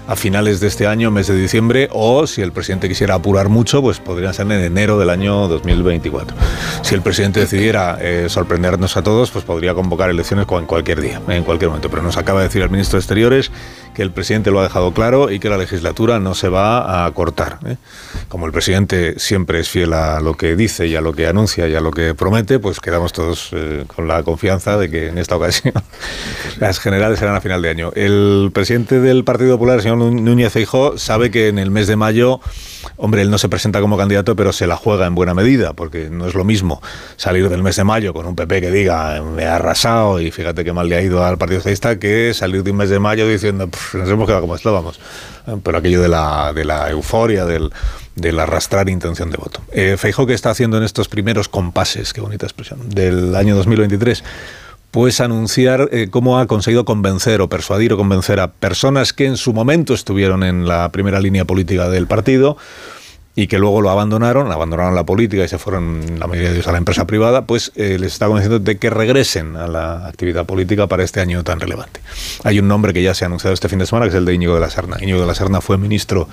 a 0.08 0.16
finales 0.16 0.60
de 0.60 0.68
este 0.68 0.88
año, 0.88 1.12
mes 1.12 1.28
de 1.28 1.36
diciembre, 1.36 1.90
o 1.92 2.26
si 2.28 2.42
el 2.42 2.52
presidente 2.52 2.88
quisiera 2.88 3.16
apurar 3.16 3.50
mucho, 3.50 3.82
pues 3.82 4.00
podrían 4.00 4.34
ser 4.34 4.46
en 4.46 4.64
enero 4.64 4.98
del 4.98 5.10
año 5.10 5.48
2024. 5.48 6.36
Si 6.82 6.96
el 6.96 7.02
presidente 7.02 7.42
decidiera 7.42 7.98
eh, 8.00 8.28
sorprendernos 8.30 8.96
a 8.96 9.04
todos, 9.04 9.32
pues 9.32 9.44
podría 9.44 9.74
convocar 9.74 10.10
elecciones 10.10 10.48
en 10.50 10.66
cualquier 10.66 11.02
día, 11.02 11.22
en 11.28 11.44
cualquier 11.44 11.70
momento. 11.70 11.90
Pero 11.90 12.02
nos 12.02 12.18
acaba 12.18 12.40
de 12.40 12.48
decir 12.48 12.62
el 12.62 12.70
ministro 12.70 12.98
de 12.98 13.02
Exteriores 13.02 13.52
que 13.98 14.04
el 14.04 14.12
presidente 14.12 14.52
lo 14.52 14.60
ha 14.60 14.64
dejado 14.64 14.94
claro 14.94 15.32
y 15.32 15.40
que 15.40 15.50
la 15.50 15.58
legislatura 15.58 16.20
no 16.20 16.36
se 16.36 16.50
va 16.50 17.08
a 17.08 17.12
cortar. 17.14 17.58
¿eh? 17.66 17.78
Como 18.30 18.46
el 18.46 18.52
presidente 18.52 19.18
siempre 19.18 19.60
es 19.60 19.70
fiel 19.70 19.92
a 19.94 20.20
lo 20.20 20.36
que 20.36 20.56
dice 20.56 20.86
y 20.86 20.96
a 20.96 21.02
lo 21.02 21.14
que 21.14 21.26
anuncia 21.26 21.68
y 21.68 21.74
a 21.74 21.82
lo 21.82 21.90
que 21.90 22.14
promete, 22.14 22.60
pues 22.60 22.80
quedamos 22.80 23.12
todos 23.12 23.50
eh, 23.54 23.86
con 23.88 24.08
la 24.08 24.22
confianza 24.22 24.78
de 24.78 24.92
que 24.92 25.08
en 25.08 25.18
esta 25.18 25.36
ocasión 25.36 25.74
las 26.60 26.80
generales 26.80 27.18
serán 27.18 27.34
a 27.34 27.42
final 27.42 27.60
de 27.64 27.70
año. 27.70 27.92
El 27.96 28.52
presidente 28.54 29.00
del 29.00 29.24
Partido 29.24 29.56
Popular, 29.56 29.78
el 29.78 29.82
señor 29.82 29.98
Núñez 29.98 30.54
Feijó, 30.54 31.00
sabe 31.00 31.32
que 31.32 31.48
en 31.48 31.58
el 31.58 31.72
mes 31.72 31.88
de 31.88 31.96
mayo, 31.96 32.40
hombre, 32.98 33.24
él 33.24 33.32
no 33.32 33.40
se 33.40 33.50
presenta 33.50 33.82
como 33.82 33.98
candidato, 33.98 34.36
pero 34.36 34.54
se 34.54 34.68
la 34.68 34.76
juega 34.76 35.08
en 35.08 35.16
buena 35.16 35.34
medida, 35.34 35.74
porque 35.74 36.12
no 36.12 36.28
es 36.28 36.36
lo 36.36 36.44
mismo 36.44 36.84
salir 37.16 37.50
del 37.50 37.64
mes 37.64 37.78
de 37.78 37.84
mayo 37.84 38.14
con 38.14 38.28
un 38.28 38.36
PP 38.36 38.62
que 38.62 38.70
diga 38.70 39.24
me 39.24 39.46
ha 39.46 39.56
arrasado 39.56 40.22
y 40.22 40.30
fíjate 40.30 40.64
qué 40.64 40.72
mal 40.72 40.88
le 40.88 40.98
ha 40.98 41.02
ido 41.02 41.26
al 41.26 41.40
Partido 41.40 41.62
Socialista 41.62 41.98
que 41.98 42.36
salir 42.36 42.62
de 42.62 42.70
un 42.70 42.78
mes 42.78 42.92
de 42.92 43.00
mayo 43.00 43.28
diciendo 43.28 43.68
nos 43.94 44.10
hemos 44.10 44.26
quedado 44.26 44.42
como 44.42 44.56
estábamos. 44.56 45.00
Pero 45.64 45.78
aquello 45.78 46.02
de 46.02 46.10
la, 46.10 46.52
de 46.54 46.66
la 46.66 46.90
euforia, 46.90 47.46
del, 47.46 47.72
del 48.16 48.40
arrastrar 48.40 48.90
intención 48.90 49.30
de 49.30 49.38
voto. 49.38 49.62
Eh, 49.72 49.96
Feijó, 49.98 50.26
¿qué 50.26 50.34
está 50.34 50.50
haciendo 50.50 50.78
en 50.78 50.84
estos 50.84 51.08
primeros 51.08 51.48
compases, 51.48 52.14
qué 52.14 52.22
bonita 52.22 52.46
expresión, 52.46 52.90
del 52.90 53.36
año 53.36 53.56
2023? 53.56 54.24
Pues 54.92 55.22
anunciar 55.22 55.90
eh, 55.92 56.08
cómo 56.10 56.40
ha 56.40 56.48
conseguido 56.48 56.84
convencer 56.84 57.42
o 57.42 57.50
persuadir 57.50 57.94
o 57.94 57.98
convencer 57.98 58.40
a 58.40 58.52
personas 58.52 59.14
que 59.14 59.26
en 59.26 59.38
su 59.38 59.54
momento 59.54 59.94
estuvieron 59.94 60.44
en 60.44 60.68
la 60.68 60.92
primera 60.92 61.20
línea 61.20 61.46
política 61.46 61.90
del 61.90 62.08
partido, 62.08 62.58
y 63.38 63.46
que 63.46 63.60
luego 63.60 63.84
lo 63.84 63.92
abandonaron, 63.92 64.52
abandonaron 64.52 64.96
la 64.96 65.06
política 65.06 65.44
y 65.44 65.48
se 65.48 65.60
fueron, 65.60 66.02
la 66.20 66.26
mayoría 66.26 66.50
de 66.50 66.56
ellos, 66.56 66.68
a 66.68 66.72
la 66.72 66.80
empresa 66.80 67.06
privada, 67.06 67.46
pues 67.46 67.72
eh, 67.76 68.00
les 68.00 68.14
está 68.14 68.26
convenciendo 68.26 68.58
de 68.58 68.80
que 68.80 68.90
regresen 68.90 69.56
a 69.56 69.68
la 69.68 70.08
actividad 70.08 70.48
política 70.48 70.88
para 70.88 71.04
este 71.04 71.22
año 71.22 71.44
tan 71.44 71.60
relevante. 71.60 72.00
Hay 72.44 72.58
un 72.58 72.68
nombre 72.68 72.94
que 72.94 73.04
ya 73.04 73.14
se 73.14 73.26
ha 73.26 73.28
anunciado 73.28 73.54
este 73.54 73.70
fin 73.70 73.78
de 73.78 73.86
semana, 73.86 74.08
que 74.08 74.10
es 74.10 74.16
el 74.16 74.26
de 74.26 74.34
Íñigo 74.34 74.56
de 74.56 74.60
la 74.60 74.72
Serna. 74.72 74.98
Íñigo 75.00 75.22
de 75.22 75.28
la 75.28 75.36
Serna 75.36 75.62
fue 75.62 75.78
ministro 75.78 76.28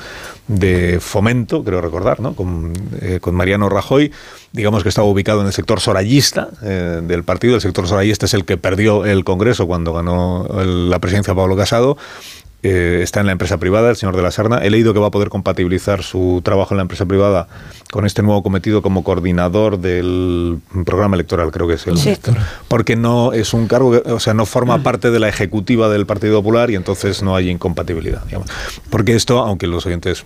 de 0.49 0.99
Fomento, 0.99 1.63
creo 1.63 1.83
recordar, 1.83 2.21
¿no? 2.21 2.35
con, 2.35 2.73
eh, 3.03 3.19
con 3.21 3.35
Mariano 3.35 3.69
Rajoy 3.69 4.11
digamos 4.55 4.85
que 4.85 4.89
estaba 4.89 5.09
ubicado 5.09 5.41
en 5.41 5.49
el 5.49 5.53
sector 5.53 5.81
sorayista 5.81 6.49
eh, 6.63 7.01
del 7.03 7.25
partido. 7.25 7.57
El 7.57 7.61
sector 7.61 7.89
sorayista 7.89 8.27
es 8.27 8.35
el 8.35 8.45
que 8.45 8.57
perdió 8.57 9.05
el 9.05 9.25
Congreso 9.25 9.67
cuando 9.67 9.93
ganó 9.93 10.47
la 10.49 11.01
presidencia 11.01 11.35
Pablo 11.35 11.57
Casado 11.57 11.99
eh, 12.67 13.03
está 13.03 13.21
en 13.21 13.27
la 13.27 13.33
empresa 13.33 13.59
privada, 13.59 13.91
el 13.91 13.97
señor 13.97 14.17
de 14.17 14.23
la 14.23 14.31
Serna. 14.31 14.57
He 14.59 14.71
leído 14.71 14.95
que 14.95 14.99
va 14.99 15.09
a 15.09 15.11
poder 15.11 15.29
compatibilizar 15.29 16.03
su 16.03 16.41
trabajo 16.43 16.73
en 16.73 16.79
la 16.79 16.83
empresa 16.83 17.05
privada 17.05 17.47
con 17.91 18.07
este 18.07 18.23
nuevo 18.23 18.43
cometido 18.43 18.81
como 18.81 19.05
coordinador 19.05 19.79
del 19.79 20.61
programa 20.87 21.15
electoral, 21.15 21.51
creo 21.53 21.69
que 21.69 21.75
es 21.75 21.87
el 21.87 21.99
sí. 21.99 22.17
Porque 22.67 22.97
no 22.97 23.35
es 23.35 23.53
un 23.53 23.69
cargo, 23.69 24.03
o 24.07 24.19
sea, 24.19 24.33
no 24.33 24.47
forma 24.47 24.83
parte 24.83 25.11
de 25.11 25.21
la 25.21 25.29
ejecutiva 25.29 25.91
del 25.91 26.07
Partido 26.07 26.39
Popular 26.39 26.71
y 26.71 26.77
entonces 26.77 27.23
no 27.23 27.37
hay 27.37 27.51
incompatibilidad. 27.51 28.25
Digamos. 28.25 28.49
Porque 28.89 29.15
esto, 29.15 29.41
aunque 29.41 29.67
los 29.67 29.85
oyentes 29.85 30.25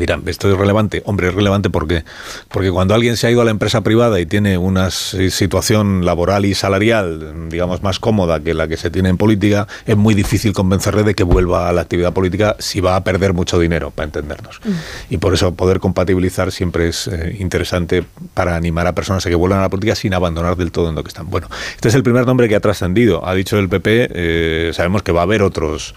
Dirán, 0.00 0.22
¿esto 0.24 0.50
es 0.50 0.56
relevante? 0.56 1.02
Hombre, 1.04 1.28
es 1.28 1.34
relevante 1.34 1.68
porque, 1.68 2.04
porque 2.48 2.70
cuando 2.70 2.94
alguien 2.94 3.18
se 3.18 3.26
ha 3.26 3.30
ido 3.30 3.42
a 3.42 3.44
la 3.44 3.50
empresa 3.50 3.82
privada 3.82 4.18
y 4.18 4.24
tiene 4.24 4.56
una 4.56 4.90
situación 4.90 6.06
laboral 6.06 6.46
y 6.46 6.54
salarial, 6.54 7.50
digamos, 7.50 7.82
más 7.82 7.98
cómoda 7.98 8.40
que 8.40 8.54
la 8.54 8.66
que 8.66 8.78
se 8.78 8.90
tiene 8.90 9.10
en 9.10 9.18
política, 9.18 9.68
es 9.84 9.98
muy 9.98 10.14
difícil 10.14 10.54
convencerle 10.54 11.02
de 11.02 11.14
que 11.14 11.22
vuelva 11.22 11.68
a 11.68 11.72
la 11.74 11.82
actividad 11.82 12.14
política 12.14 12.56
si 12.58 12.80
va 12.80 12.96
a 12.96 13.04
perder 13.04 13.34
mucho 13.34 13.58
dinero, 13.58 13.90
para 13.90 14.06
entendernos. 14.06 14.58
Mm. 14.64 14.70
Y 15.10 15.18
por 15.18 15.34
eso 15.34 15.54
poder 15.54 15.80
compatibilizar 15.80 16.50
siempre 16.50 16.88
es 16.88 17.06
eh, 17.06 17.36
interesante 17.38 18.02
para 18.32 18.56
animar 18.56 18.86
a 18.86 18.94
personas 18.94 19.26
a 19.26 19.28
que 19.28 19.34
vuelvan 19.34 19.58
a 19.58 19.62
la 19.62 19.68
política 19.68 19.94
sin 19.94 20.14
abandonar 20.14 20.56
del 20.56 20.72
todo 20.72 20.88
en 20.88 20.94
lo 20.94 21.02
que 21.02 21.08
están. 21.08 21.28
Bueno, 21.28 21.48
este 21.74 21.88
es 21.88 21.94
el 21.94 22.02
primer 22.02 22.24
nombre 22.24 22.48
que 22.48 22.56
ha 22.56 22.60
trascendido. 22.60 23.28
Ha 23.28 23.34
dicho 23.34 23.58
el 23.58 23.68
PP, 23.68 24.08
eh, 24.14 24.70
sabemos 24.72 25.02
que 25.02 25.12
va 25.12 25.20
a 25.20 25.24
haber 25.24 25.42
otros 25.42 25.94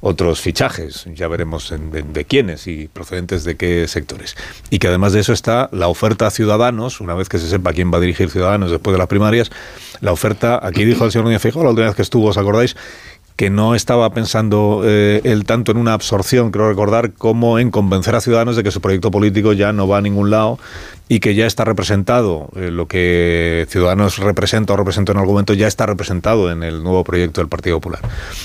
otros 0.00 0.40
fichajes, 0.40 1.06
ya 1.14 1.28
veremos 1.28 1.72
de, 1.90 2.24
quiénes 2.24 2.66
y 2.66 2.88
procedentes 2.88 3.44
de 3.44 3.56
qué 3.56 3.86
sectores. 3.86 4.36
Y 4.70 4.78
que 4.78 4.88
además 4.88 5.12
de 5.12 5.20
eso 5.20 5.32
está 5.32 5.68
la 5.72 5.88
oferta 5.88 6.26
a 6.26 6.30
Ciudadanos, 6.30 7.00
una 7.00 7.14
vez 7.14 7.28
que 7.28 7.38
se 7.38 7.48
sepa 7.48 7.72
quién 7.72 7.92
va 7.92 7.98
a 7.98 8.00
dirigir 8.00 8.30
Ciudadanos 8.30 8.70
después 8.70 8.92
de 8.92 8.98
las 8.98 9.08
primarias, 9.08 9.50
la 10.00 10.12
oferta, 10.12 10.58
aquí 10.62 10.84
dijo 10.84 11.04
el 11.04 11.12
señor 11.12 11.26
Núñez 11.26 11.42
Feijóo 11.42 11.62
la 11.62 11.70
última 11.70 11.86
vez 11.86 11.96
que 11.96 12.02
estuvo, 12.02 12.28
¿os 12.28 12.38
acordáis? 12.38 12.76
Que 13.40 13.48
no 13.48 13.74
estaba 13.74 14.12
pensando 14.12 14.82
eh, 14.84 15.22
él 15.24 15.46
tanto 15.46 15.72
en 15.72 15.78
una 15.78 15.94
absorción, 15.94 16.50
creo 16.50 16.68
recordar, 16.68 17.14
como 17.14 17.58
en 17.58 17.70
convencer 17.70 18.14
a 18.14 18.20
ciudadanos 18.20 18.54
de 18.54 18.62
que 18.62 18.70
su 18.70 18.82
proyecto 18.82 19.10
político 19.10 19.54
ya 19.54 19.72
no 19.72 19.88
va 19.88 19.96
a 19.96 20.00
ningún 20.02 20.28
lado 20.28 20.58
y 21.08 21.20
que 21.20 21.34
ya 21.34 21.46
está 21.46 21.64
representado, 21.64 22.50
eh, 22.54 22.70
lo 22.70 22.86
que 22.86 23.66
Ciudadanos 23.70 24.18
representa 24.18 24.74
o 24.74 24.76
representó 24.76 25.12
en 25.12 25.18
algún 25.20 25.36
momento 25.36 25.54
ya 25.54 25.68
está 25.68 25.86
representado 25.86 26.52
en 26.52 26.62
el 26.62 26.82
nuevo 26.82 27.02
proyecto 27.02 27.40
del 27.40 27.48
Partido 27.48 27.76
Popular. 27.76 28.02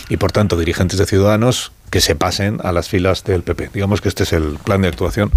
Y 0.08 0.16
por 0.16 0.32
tanto, 0.32 0.58
dirigentes 0.58 0.98
de 0.98 1.06
Ciudadanos 1.06 1.74
que 1.90 2.00
se 2.00 2.16
pasen 2.16 2.60
a 2.64 2.72
las 2.72 2.88
filas 2.88 3.26
del 3.26 3.44
PP. 3.44 3.72
Digamos 3.74 4.00
que 4.00 4.08
este 4.08 4.24
es 4.24 4.32
el 4.32 4.58
plan 4.64 4.82
de 4.82 4.88
actuación 4.88 5.30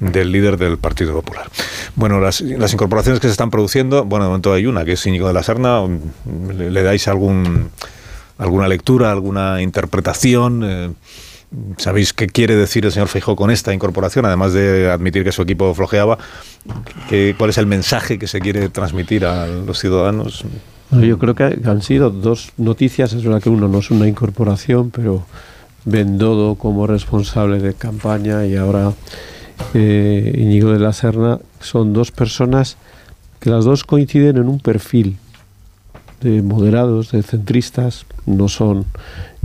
del 0.00 0.32
líder 0.32 0.56
del 0.56 0.76
Partido 0.76 1.12
Popular. 1.12 1.46
Bueno, 1.94 2.18
las, 2.18 2.40
incorporaciones 2.40 3.20
que 3.20 3.28
se 3.28 3.32
están 3.32 3.50
produciendo, 3.52 4.04
bueno, 4.04 4.24
de 4.24 4.30
momento 4.30 4.52
hay 4.52 4.66
una, 4.66 4.84
que 4.84 4.94
es 4.94 5.06
Íñigo 5.06 5.28
de 5.28 5.34
la 5.34 5.44
Serna, 5.44 5.82
¿le, 6.52 6.72
le 6.72 6.82
dais 6.82 7.06
algún 7.06 7.70
alguna 8.38 8.68
lectura, 8.68 9.12
alguna 9.12 9.60
interpretación. 9.60 10.62
Eh, 10.64 10.90
¿Sabéis 11.78 12.12
qué 12.12 12.26
quiere 12.26 12.56
decir 12.56 12.84
el 12.84 12.92
señor 12.92 13.08
Feijóo 13.08 13.36
con 13.36 13.50
esta 13.50 13.72
incorporación? 13.72 14.24
Además 14.26 14.52
de 14.52 14.90
admitir 14.90 15.24
que 15.24 15.32
su 15.32 15.42
equipo 15.42 15.74
flojeaba, 15.74 16.18
¿cuál 17.38 17.50
es 17.50 17.58
el 17.58 17.66
mensaje 17.66 18.18
que 18.18 18.26
se 18.26 18.40
quiere 18.40 18.68
transmitir 18.68 19.24
a 19.24 19.46
los 19.46 19.78
ciudadanos? 19.78 20.44
yo 20.90 21.18
creo 21.18 21.34
que 21.34 21.58
han 21.64 21.82
sido 21.82 22.10
dos 22.10 22.52
noticias. 22.56 23.12
Es 23.12 23.24
verdad 23.24 23.42
que 23.42 23.50
uno 23.50 23.68
no 23.68 23.78
es 23.78 23.90
una 23.90 24.06
incorporación, 24.06 24.90
pero 24.90 25.24
Bendodo 25.84 26.56
como 26.56 26.86
responsable 26.86 27.60
de 27.60 27.72
campaña 27.72 28.44
y 28.44 28.56
ahora 28.56 28.92
eh, 29.74 30.34
Íñigo 30.36 30.72
de 30.72 30.78
la 30.78 30.92
Serna 30.92 31.38
son 31.60 31.92
dos 31.92 32.10
personas 32.10 32.76
que 33.40 33.48
las 33.48 33.64
dos 33.64 33.84
coinciden 33.84 34.36
en 34.36 34.48
un 34.48 34.60
perfil 34.60 35.16
de 36.20 36.42
moderados, 36.42 37.12
de 37.12 37.22
centristas, 37.22 38.06
no 38.26 38.48
son 38.48 38.86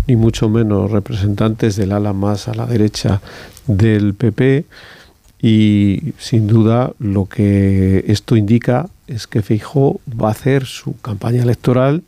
ni 0.08 0.16
mucho 0.16 0.50
menos 0.50 0.92
representantes 0.92 1.76
del 1.76 1.92
ala 1.92 2.14
más 2.14 2.48
a 2.48 2.54
la 2.54 2.66
derecha 2.66 3.22
del 3.68 4.14
PP 4.14 4.66
y 5.42 6.14
sin 6.18 6.48
duda 6.48 6.94
lo 7.00 7.26
que 7.26 8.04
esto 8.08 8.36
indica 8.36 8.88
es 9.08 9.28
que 9.28 9.42
Feijó 9.42 10.00
va 10.10 10.30
a 10.30 10.32
hacer 10.32 10.66
su 10.66 10.98
campaña 11.02 11.44
electoral 11.44 12.04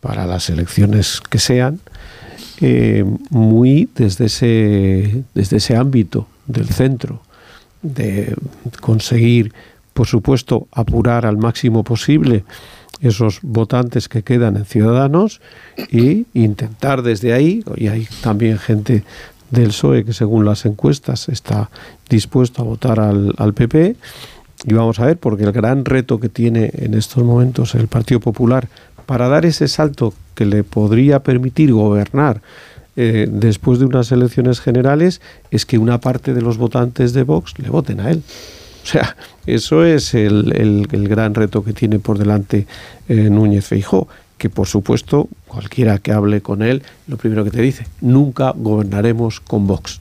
para 0.00 0.26
las 0.26 0.50
elecciones 0.50 1.20
que 1.20 1.38
sean 1.38 1.80
eh, 2.60 3.04
muy 3.30 3.88
desde 3.94 4.26
ese, 4.26 5.24
desde 5.34 5.56
ese 5.56 5.76
ámbito 5.76 6.26
del 6.46 6.68
centro 6.68 7.22
de 7.82 8.36
conseguir 8.80 9.52
por 9.94 10.06
supuesto 10.06 10.68
apurar 10.72 11.26
al 11.26 11.36
máximo 11.36 11.84
posible 11.84 12.44
esos 13.02 13.40
votantes 13.42 14.08
que 14.08 14.22
quedan 14.22 14.56
en 14.56 14.64
Ciudadanos 14.64 15.40
y 15.90 16.26
intentar 16.32 17.02
desde 17.02 17.34
ahí, 17.34 17.62
y 17.76 17.88
hay 17.88 18.08
también 18.22 18.58
gente 18.58 19.04
del 19.50 19.68
PSOE 19.68 20.04
que 20.04 20.14
según 20.14 20.46
las 20.46 20.64
encuestas 20.64 21.28
está 21.28 21.68
dispuesto 22.08 22.62
a 22.62 22.64
votar 22.64 23.00
al, 23.00 23.34
al 23.36 23.52
PP, 23.52 23.96
y 24.64 24.72
vamos 24.72 25.00
a 25.00 25.06
ver, 25.06 25.18
porque 25.18 25.44
el 25.44 25.52
gran 25.52 25.84
reto 25.84 26.20
que 26.20 26.28
tiene 26.28 26.70
en 26.72 26.94
estos 26.94 27.24
momentos 27.24 27.74
el 27.74 27.88
Partido 27.88 28.20
Popular 28.20 28.68
para 29.06 29.28
dar 29.28 29.44
ese 29.44 29.66
salto 29.66 30.14
que 30.34 30.46
le 30.46 30.62
podría 30.62 31.20
permitir 31.20 31.72
gobernar 31.72 32.40
eh, 32.94 33.26
después 33.30 33.78
de 33.78 33.86
unas 33.86 34.12
elecciones 34.12 34.60
generales 34.60 35.20
es 35.50 35.64
que 35.64 35.78
una 35.78 36.00
parte 36.00 36.34
de 36.34 36.42
los 36.42 36.58
votantes 36.58 37.12
de 37.12 37.22
Vox 37.22 37.58
le 37.58 37.70
voten 37.70 38.00
a 38.00 38.10
él. 38.10 38.22
O 38.84 38.86
sea, 38.86 39.16
eso 39.46 39.84
es 39.84 40.12
el, 40.14 40.86
el, 40.90 41.08
gran 41.08 41.34
reto 41.34 41.62
que 41.62 41.72
tiene 41.72 41.98
por 42.00 42.18
delante 42.18 42.66
eh, 43.08 43.30
Núñez 43.30 43.66
Feijó, 43.66 44.08
que 44.38 44.50
por 44.50 44.66
supuesto 44.66 45.28
cualquiera 45.46 45.98
que 45.98 46.10
hable 46.10 46.40
con 46.40 46.62
él, 46.62 46.82
lo 47.06 47.16
primero 47.16 47.44
que 47.44 47.52
te 47.52 47.62
dice, 47.62 47.86
nunca 48.00 48.52
gobernaremos 48.56 49.40
con 49.40 49.68
Vox. 49.68 50.00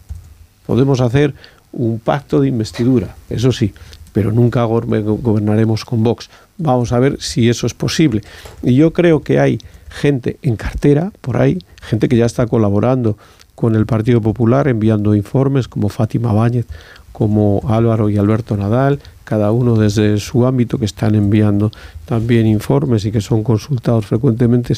Podemos 0.66 1.00
hacer 1.00 1.36
un 1.72 2.00
pacto 2.00 2.42
de 2.42 2.48
investidura, 2.48 3.16
eso 3.30 3.52
sí, 3.52 3.74
pero 4.14 4.32
nunca 4.32 4.64
gobernaremos 4.64 5.86
con 5.86 6.04
Vox. 6.04 6.30
Vamos 6.58 6.92
a 6.92 7.00
ver 7.00 7.22
si 7.22 7.50
eso 7.50 7.68
es 7.68 7.74
posible. 7.74 8.22
Y 8.64 8.76
yo 8.76 8.94
creo 8.94 9.22
que 9.22 9.40
hay 9.40 9.60
gente 9.90 10.38
en 10.42 10.56
cartera, 10.56 11.12
por 11.22 11.38
ahí, 11.38 11.60
gente 11.82 12.10
que 12.10 12.18
ya 12.18 12.26
está 12.26 12.48
colaborando 12.48 13.18
con 13.56 13.76
el 13.76 13.86
Partido 13.86 14.22
Popular, 14.22 14.68
enviando 14.68 15.14
informes 15.14 15.68
como 15.68 15.90
Fátima 15.90 16.34
Báñez, 16.34 16.66
como 17.12 17.62
Álvaro 17.68 18.10
y 18.10 18.18
Alberto 18.18 18.56
Nadal, 18.58 19.00
cada 19.24 19.52
uno 19.52 19.76
desde 19.76 20.20
su 20.20 20.46
ámbito 20.46 20.78
que 20.78 20.86
están 20.86 21.16
enviando 21.16 21.72
también 22.06 22.48
informes 22.48 23.06
y 23.06 23.12
que 23.12 23.22
son 23.22 23.44
consultados 23.44 24.06
frecuentemente 24.06 24.74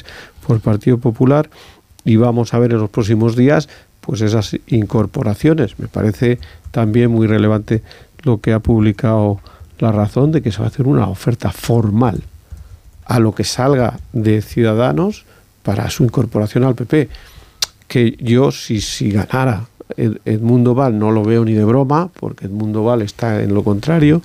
por 0.46 0.56
el 0.56 0.62
Partido 0.62 0.98
Popular 0.98 1.50
y 2.06 2.18
vamos 2.18 2.54
a 2.54 2.60
ver 2.60 2.72
en 2.72 2.80
los 2.80 2.90
próximos 2.90 3.36
días 3.36 3.70
pues 4.02 4.22
esas 4.22 4.58
incorporaciones. 4.68 5.80
Me 5.80 5.88
parece 5.88 6.40
también 6.72 7.12
muy 7.12 7.28
relevante 7.28 7.82
lo 8.24 8.42
que 8.42 8.54
ha 8.54 8.60
publicado 8.60 9.40
la 9.80 9.92
razón 9.92 10.32
de 10.32 10.42
que 10.42 10.52
se 10.52 10.60
va 10.60 10.66
a 10.66 10.68
hacer 10.68 10.88
una 10.88 11.08
oferta 11.08 11.52
formal 11.52 12.24
a 13.06 13.20
lo 13.20 13.34
que 13.34 13.44
salga 13.44 14.00
de 14.12 14.42
Ciudadanos 14.42 15.26
para 15.62 15.90
su 15.90 16.04
incorporación 16.04 16.64
al 16.64 16.76
PP. 16.76 17.10
Que 17.88 18.18
yo, 18.20 18.52
si, 18.52 18.82
si 18.82 19.12
ganara 19.12 19.66
Edmundo 19.98 20.76
Val, 20.76 20.98
no 20.98 21.12
lo 21.12 21.24
veo 21.24 21.46
ni 21.46 21.54
de 21.54 21.64
broma, 21.66 22.10
porque 22.20 22.46
Edmundo 22.46 22.84
Val 22.84 23.02
está 23.02 23.42
en 23.42 23.54
lo 23.54 23.64
contrario, 23.64 24.22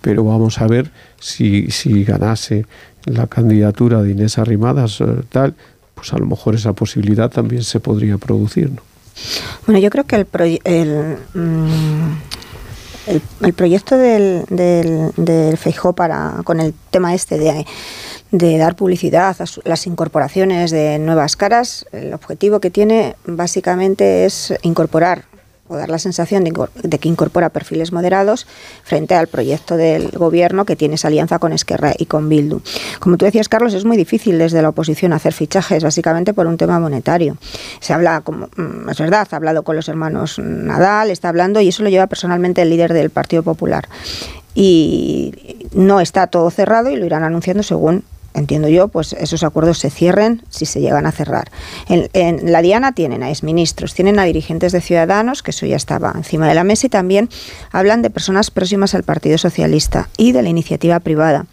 pero 0.00 0.24
vamos 0.24 0.60
a 0.60 0.66
ver 0.66 0.90
si, 1.18 1.70
si 1.70 2.04
ganase 2.04 2.66
la 3.04 3.26
candidatura 3.26 4.02
de 4.02 4.12
Inés 4.12 4.38
Arrimadas, 4.38 5.00
eh, 5.00 5.06
tal, 5.28 5.54
pues 5.94 6.12
a 6.12 6.18
lo 6.18 6.26
mejor 6.26 6.54
esa 6.54 6.72
posibilidad 6.72 7.30
también 7.30 7.62
se 7.62 7.80
podría 7.80 8.18
producir. 8.18 8.70
¿no? 8.70 8.82
Bueno, 9.66 9.80
yo 9.80 9.90
creo 9.90 10.04
que 10.04 10.16
el, 10.16 10.26
el, 10.64 11.16
mm, 11.34 12.12
el, 13.42 13.52
proyecto 13.54 13.96
del, 13.96 14.44
del, 14.50 15.12
del 15.16 15.58
para, 15.94 16.40
con 16.44 16.60
el 16.60 16.74
tema 16.90 17.14
este 17.14 17.38
de, 17.38 17.66
de 18.30 18.58
dar 18.58 18.76
publicidad 18.76 19.36
a 19.40 19.44
las 19.64 19.86
incorporaciones 19.86 20.70
de 20.70 20.98
nuevas 20.98 21.36
caras, 21.36 21.86
el 21.92 22.12
objetivo 22.12 22.60
que 22.60 22.70
tiene 22.70 23.16
básicamente 23.26 24.24
es 24.24 24.54
incorporar 24.62 25.24
o 25.68 25.76
dar 25.76 25.88
la 25.88 25.98
sensación 25.98 26.44
de, 26.44 26.98
que 26.98 27.08
incorpora 27.08 27.50
perfiles 27.50 27.92
moderados 27.92 28.46
frente 28.84 29.14
al 29.14 29.26
proyecto 29.26 29.76
del 29.76 30.10
gobierno 30.10 30.64
que 30.64 30.76
tiene 30.76 30.94
esa 30.94 31.08
alianza 31.08 31.38
con 31.38 31.52
Esquerra 31.52 31.92
y 31.96 32.06
con 32.06 32.28
Bildu. 32.28 32.60
Como 33.00 33.16
tú 33.16 33.24
decías, 33.24 33.48
Carlos, 33.48 33.74
es 33.74 33.84
muy 33.84 33.96
difícil 33.96 34.38
desde 34.38 34.62
la 34.62 34.68
oposición 34.68 35.12
hacer 35.12 35.32
fichajes, 35.32 35.82
básicamente 35.82 36.34
por 36.34 36.46
un 36.46 36.56
tema 36.56 36.78
monetario. 36.78 37.36
Se 37.80 37.92
habla, 37.92 38.20
como 38.20 38.48
mm, 38.56 38.88
es 38.90 38.98
verdad, 38.98 39.26
ha 39.30 39.36
hablado 39.36 39.62
con 39.62 39.76
los 39.76 39.88
hermanos 39.88 40.38
Nadal, 40.38 41.10
está 41.10 41.28
hablando, 41.28 41.60
y 41.60 41.68
eso 41.68 41.82
lo 41.82 41.88
lleva 41.88 42.06
personalmente 42.06 42.62
el 42.62 42.70
líder 42.70 42.92
del 42.92 43.10
Partido 43.10 43.42
Popular. 43.42 43.88
Y 44.54 45.66
no 45.72 46.00
está 46.00 46.28
todo 46.28 46.50
cerrado 46.50 46.90
y 46.90 46.96
lo 46.96 47.04
irán 47.04 47.24
anunciando 47.24 47.62
según 47.62 48.04
entiendo 48.36 48.68
yo, 48.68 48.88
pues 48.88 49.14
esos 49.14 49.42
acuerdos 49.42 49.78
se 49.78 49.90
cierren 49.90 50.42
si 50.48 50.66
se 50.66 50.80
llegan 50.80 51.06
a 51.06 51.12
cerrar. 51.12 51.50
En, 51.88 52.52
la 52.52 52.62
Diana 52.62 52.92
tienen 52.92 53.22
a 53.22 53.30
exministros, 53.30 53.94
tienen 53.94 54.18
a 54.18 54.24
dirigentes 54.24 54.72
de 54.72 54.80
Ciudadanos, 54.80 55.42
que 55.42 55.50
eso 55.50 55.66
ya 55.66 55.76
estaba 55.76 56.12
encima 56.14 56.46
de 56.46 56.54
la 56.54 56.62
mesa, 56.62 56.86
y 56.86 56.90
también 56.90 57.28
hablan 57.72 58.02
de 58.02 58.10
personas 58.10 58.50
próximas 58.50 58.94
al 58.94 59.02
Partido 59.02 59.38
Socialista 59.38 60.08
y 60.16 60.32
de 60.32 60.42
la 60.42 60.50
iniciativa 60.50 61.00
privada. 61.00 61.46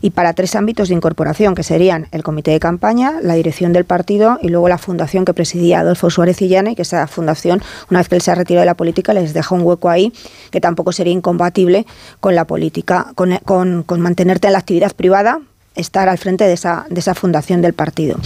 Y 0.00 0.10
para 0.10 0.32
tres 0.34 0.54
ámbitos 0.56 0.88
de 0.88 0.94
incorporación, 0.94 1.54
que 1.54 1.62
serían 1.62 2.08
el 2.10 2.22
comité 2.22 2.50
de 2.50 2.60
campaña, 2.60 3.14
la 3.22 3.34
dirección 3.34 3.72
del 3.72 3.84
partido 3.84 4.38
y 4.42 4.48
luego 4.48 4.68
la 4.68 4.78
fundación 4.78 5.24
que 5.24 5.34
presidía 5.34 5.80
Adolfo 5.80 6.10
Suárez 6.10 6.42
Illana, 6.42 6.72
y 6.72 6.74
que 6.74 6.82
esa 6.82 7.06
fundación, 7.06 7.62
una 7.90 8.00
vez 8.00 8.08
que 8.08 8.16
él 8.16 8.22
se 8.22 8.32
ha 8.32 8.34
retirado 8.34 8.62
de 8.62 8.66
la 8.66 8.76
política, 8.76 9.14
les 9.14 9.34
deja 9.34 9.54
un 9.54 9.62
hueco 9.62 9.88
ahí 9.88 10.12
que 10.50 10.60
tampoco 10.60 10.92
sería 10.92 11.12
incompatible 11.12 11.86
con 12.20 12.34
la 12.34 12.44
política, 12.44 13.12
con, 13.14 13.38
con 13.84 14.00
mantenerte 14.00 14.48
en 14.48 14.52
la 14.52 14.58
actividad 14.58 14.92
privada, 14.92 15.40
estar 15.74 16.08
al 16.08 16.18
frente 16.18 16.44
de 16.44 16.52
esa, 16.52 16.86
de 16.88 17.00
esa 17.00 17.14
fundación 17.14 17.62
del 17.62 17.72
partido. 17.72 18.18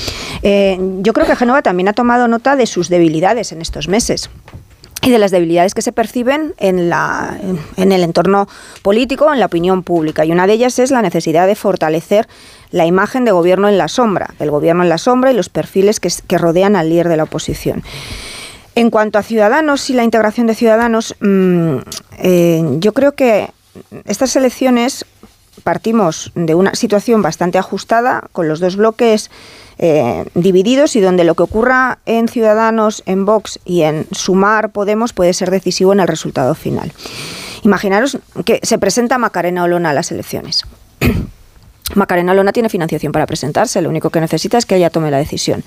Eh, 0.42 0.78
yo 1.00 1.12
creo 1.12 1.26
que 1.26 1.36
Genova 1.36 1.62
también 1.62 1.88
ha 1.88 1.92
tomado 1.92 2.28
nota 2.28 2.56
de 2.56 2.66
sus 2.66 2.88
debilidades 2.88 3.52
en 3.52 3.62
estos 3.62 3.88
meses 3.88 4.30
y 5.02 5.10
de 5.10 5.18
las 5.18 5.30
debilidades 5.30 5.74
que 5.74 5.82
se 5.82 5.92
perciben 5.92 6.54
en, 6.58 6.90
la, 6.90 7.38
en 7.76 7.92
el 7.92 8.02
entorno 8.02 8.48
político, 8.82 9.32
en 9.32 9.40
la 9.40 9.46
opinión 9.46 9.82
pública. 9.82 10.24
Y 10.24 10.32
una 10.32 10.46
de 10.46 10.54
ellas 10.54 10.78
es 10.78 10.90
la 10.90 11.02
necesidad 11.02 11.46
de 11.46 11.54
fortalecer 11.54 12.28
la 12.70 12.84
imagen 12.84 13.24
de 13.24 13.30
gobierno 13.30 13.68
en 13.68 13.78
la 13.78 13.88
sombra, 13.88 14.34
el 14.38 14.50
gobierno 14.50 14.82
en 14.82 14.88
la 14.88 14.98
sombra 14.98 15.30
y 15.30 15.34
los 15.34 15.48
perfiles 15.48 16.00
que, 16.00 16.10
que 16.26 16.36
rodean 16.36 16.76
al 16.76 16.90
líder 16.90 17.08
de 17.08 17.16
la 17.16 17.22
oposición. 17.22 17.82
En 18.74 18.90
cuanto 18.90 19.18
a 19.18 19.22
Ciudadanos 19.24 19.90
y 19.90 19.94
la 19.94 20.04
integración 20.04 20.46
de 20.46 20.54
Ciudadanos, 20.54 21.16
mm, 21.20 21.78
eh, 22.18 22.62
yo 22.78 22.92
creo 22.92 23.12
que 23.12 23.50
estas 24.04 24.36
elecciones 24.36 25.04
partimos 25.62 26.32
de 26.34 26.54
una 26.54 26.74
situación 26.74 27.22
bastante 27.22 27.58
ajustada, 27.58 28.24
con 28.32 28.48
los 28.48 28.60
dos 28.60 28.76
bloques 28.76 29.30
eh, 29.78 30.24
divididos 30.34 30.96
y 30.96 31.00
donde 31.00 31.24
lo 31.24 31.34
que 31.34 31.44
ocurra 31.44 31.98
en 32.06 32.28
Ciudadanos, 32.28 33.02
en 33.06 33.24
Vox 33.24 33.60
y 33.64 33.82
en 33.82 34.06
Sumar 34.10 34.70
Podemos 34.70 35.12
puede 35.12 35.32
ser 35.32 35.50
decisivo 35.50 35.92
en 35.92 36.00
el 36.00 36.08
resultado 36.08 36.54
final. 36.54 36.92
Imaginaros 37.62 38.18
que 38.44 38.60
se 38.62 38.78
presenta 38.78 39.18
Macarena 39.18 39.64
Olona 39.64 39.90
a 39.90 39.92
las 39.92 40.10
elecciones. 40.10 40.64
Macarena 41.94 42.32
Olona 42.32 42.52
tiene 42.52 42.68
financiación 42.68 43.12
para 43.12 43.26
presentarse, 43.26 43.80
lo 43.80 43.88
único 43.88 44.10
que 44.10 44.20
necesita 44.20 44.58
es 44.58 44.66
que 44.66 44.76
ella 44.76 44.90
tome 44.90 45.10
la 45.10 45.18
decisión. 45.18 45.64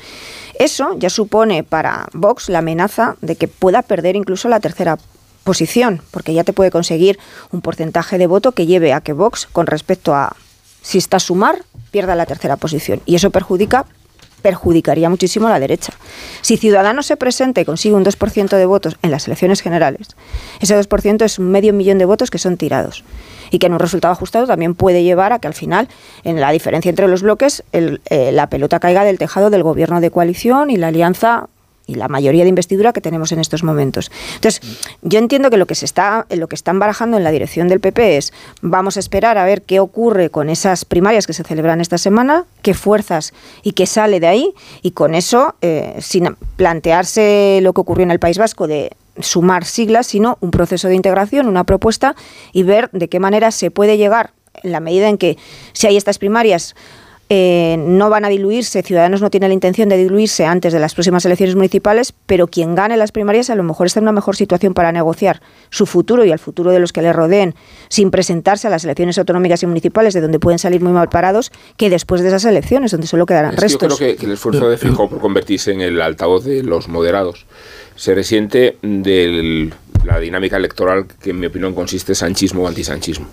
Eso 0.59 0.95
ya 0.97 1.09
supone 1.09 1.63
para 1.63 2.07
Vox 2.13 2.49
la 2.49 2.59
amenaza 2.59 3.15
de 3.21 3.35
que 3.35 3.47
pueda 3.47 3.81
perder 3.81 4.15
incluso 4.15 4.47
la 4.47 4.59
tercera 4.59 4.97
posición, 5.43 6.01
porque 6.11 6.33
ya 6.33 6.43
te 6.43 6.53
puede 6.53 6.71
conseguir 6.71 7.19
un 7.51 7.61
porcentaje 7.61 8.17
de 8.17 8.27
voto 8.27 8.51
que 8.51 8.65
lleve 8.65 8.93
a 8.93 9.01
que 9.01 9.13
Vox, 9.13 9.47
con 9.51 9.67
respecto 9.67 10.13
a 10.15 10.35
si 10.81 10.97
está 10.97 11.17
a 11.17 11.19
sumar, 11.19 11.63
pierda 11.91 12.15
la 12.15 12.25
tercera 12.25 12.57
posición. 12.57 13.01
Y 13.05 13.15
eso 13.15 13.29
perjudica 13.29 13.85
perjudicaría 14.41 15.09
muchísimo 15.09 15.47
a 15.47 15.51
la 15.51 15.59
derecha. 15.59 15.93
Si 16.41 16.57
Ciudadanos 16.57 17.05
se 17.05 17.17
presenta 17.17 17.61
y 17.61 17.65
consigue 17.65 17.95
un 17.95 18.03
2% 18.03 18.57
de 18.57 18.65
votos 18.65 18.97
en 19.01 19.11
las 19.11 19.27
elecciones 19.27 19.61
generales, 19.61 20.07
ese 20.59 20.75
2% 20.77 21.23
es 21.23 21.39
un 21.39 21.51
medio 21.51 21.73
millón 21.73 21.97
de 21.97 22.05
votos 22.05 22.31
que 22.31 22.39
son 22.39 22.57
tirados 22.57 23.03
y 23.51 23.59
que 23.59 23.67
en 23.67 23.73
un 23.73 23.79
resultado 23.79 24.11
ajustado 24.11 24.47
también 24.47 24.75
puede 24.75 25.03
llevar 25.03 25.33
a 25.33 25.39
que 25.39 25.47
al 25.47 25.53
final, 25.53 25.87
en 26.23 26.39
la 26.39 26.51
diferencia 26.51 26.89
entre 26.89 27.07
los 27.07 27.21
bloques, 27.21 27.63
eh, 27.71 28.31
la 28.31 28.47
pelota 28.47 28.79
caiga 28.79 29.03
del 29.03 29.17
tejado 29.17 29.49
del 29.49 29.63
gobierno 29.63 30.01
de 30.01 30.11
coalición 30.11 30.69
y 30.69 30.77
la 30.77 30.87
alianza 30.87 31.49
y 31.91 31.95
la 31.95 32.07
mayoría 32.07 32.43
de 32.43 32.49
investidura 32.49 32.93
que 32.93 33.01
tenemos 33.01 33.31
en 33.31 33.39
estos 33.39 33.63
momentos. 33.63 34.11
Entonces, 34.35 34.61
yo 35.01 35.19
entiendo 35.19 35.49
que 35.49 35.57
lo 35.57 35.65
que 35.65 35.75
se 35.75 35.85
está, 35.85 36.25
lo 36.29 36.47
que 36.47 36.55
están 36.55 36.79
barajando 36.79 37.17
en 37.17 37.23
la 37.23 37.31
dirección 37.31 37.67
del 37.67 37.81
PP 37.81 38.17
es 38.17 38.33
vamos 38.61 38.95
a 38.95 38.99
esperar 39.01 39.37
a 39.37 39.45
ver 39.45 39.61
qué 39.61 39.79
ocurre 39.79 40.29
con 40.29 40.49
esas 40.49 40.85
primarias 40.85 41.27
que 41.27 41.33
se 41.33 41.43
celebran 41.43 41.81
esta 41.81 41.97
semana, 41.97 42.45
qué 42.61 42.73
fuerzas 42.73 43.33
y 43.61 43.73
qué 43.73 43.85
sale 43.85 44.19
de 44.19 44.27
ahí, 44.27 44.53
y 44.81 44.91
con 44.91 45.15
eso, 45.15 45.55
eh, 45.61 45.97
sin 45.99 46.35
plantearse 46.55 47.59
lo 47.61 47.73
que 47.73 47.81
ocurrió 47.81 48.03
en 48.03 48.11
el 48.11 48.19
País 48.19 48.37
Vasco 48.37 48.67
de 48.67 48.91
sumar 49.19 49.65
siglas, 49.65 50.07
sino 50.07 50.37
un 50.39 50.51
proceso 50.51 50.87
de 50.87 50.95
integración, 50.95 51.47
una 51.47 51.65
propuesta 51.65 52.15
y 52.53 52.63
ver 52.63 52.89
de 52.91 53.09
qué 53.09 53.19
manera 53.19 53.51
se 53.51 53.69
puede 53.69 53.97
llegar 53.97 54.31
en 54.63 54.71
la 54.71 54.79
medida 54.79 55.09
en 55.09 55.17
que 55.17 55.37
si 55.73 55.87
hay 55.87 55.97
estas 55.97 56.17
primarias 56.17 56.75
eh, 57.33 57.77
no 57.77 58.09
van 58.09 58.25
a 58.25 58.27
diluirse, 58.27 58.83
Ciudadanos 58.83 59.21
no 59.21 59.29
tiene 59.29 59.47
la 59.47 59.53
intención 59.53 59.87
de 59.87 59.95
diluirse 59.95 60.45
antes 60.45 60.73
de 60.73 60.81
las 60.81 60.93
próximas 60.93 61.23
elecciones 61.23 61.55
municipales, 61.55 62.13
pero 62.25 62.47
quien 62.47 62.75
gane 62.75 62.97
las 62.97 63.13
primarias 63.13 63.49
a 63.49 63.55
lo 63.55 63.63
mejor 63.63 63.87
está 63.87 64.01
en 64.01 64.03
una 64.03 64.11
mejor 64.11 64.35
situación 64.35 64.73
para 64.73 64.91
negociar 64.91 65.41
su 65.69 65.85
futuro 65.85 66.25
y 66.25 66.31
el 66.33 66.39
futuro 66.39 66.71
de 66.71 66.81
los 66.81 66.91
que 66.91 67.01
le 67.01 67.13
rodeen 67.13 67.55
sin 67.87 68.11
presentarse 68.11 68.67
a 68.67 68.69
las 68.69 68.83
elecciones 68.83 69.17
autonómicas 69.17 69.63
y 69.63 69.65
municipales, 69.65 70.13
de 70.13 70.19
donde 70.19 70.39
pueden 70.39 70.59
salir 70.59 70.81
muy 70.81 70.91
mal 70.91 71.07
parados, 71.07 71.53
que 71.77 71.89
después 71.89 72.21
de 72.21 72.27
esas 72.27 72.43
elecciones, 72.43 72.91
donde 72.91 73.07
solo 73.07 73.25
quedarán 73.25 73.55
restos. 73.55 73.91
Yo 73.91 73.95
creo 73.95 74.17
que, 74.17 74.25
el 74.25 74.33
esfuerzo 74.33 74.69
de 74.69 74.77
Fijo 74.77 75.09
por 75.09 75.21
convertirse 75.21 75.71
en 75.71 75.79
el 75.79 76.01
altavoz 76.01 76.43
de 76.43 76.63
los 76.63 76.89
moderados 76.89 77.45
se 77.95 78.13
resiente 78.13 78.75
de 78.81 79.71
la 80.03 80.19
dinámica 80.19 80.57
electoral 80.57 81.05
que 81.23 81.29
en 81.29 81.39
mi 81.39 81.45
opinión 81.45 81.73
consiste 81.73 82.13
sanchismo 82.13 82.63
o 82.63 82.67
antisanchismo. 82.67 83.27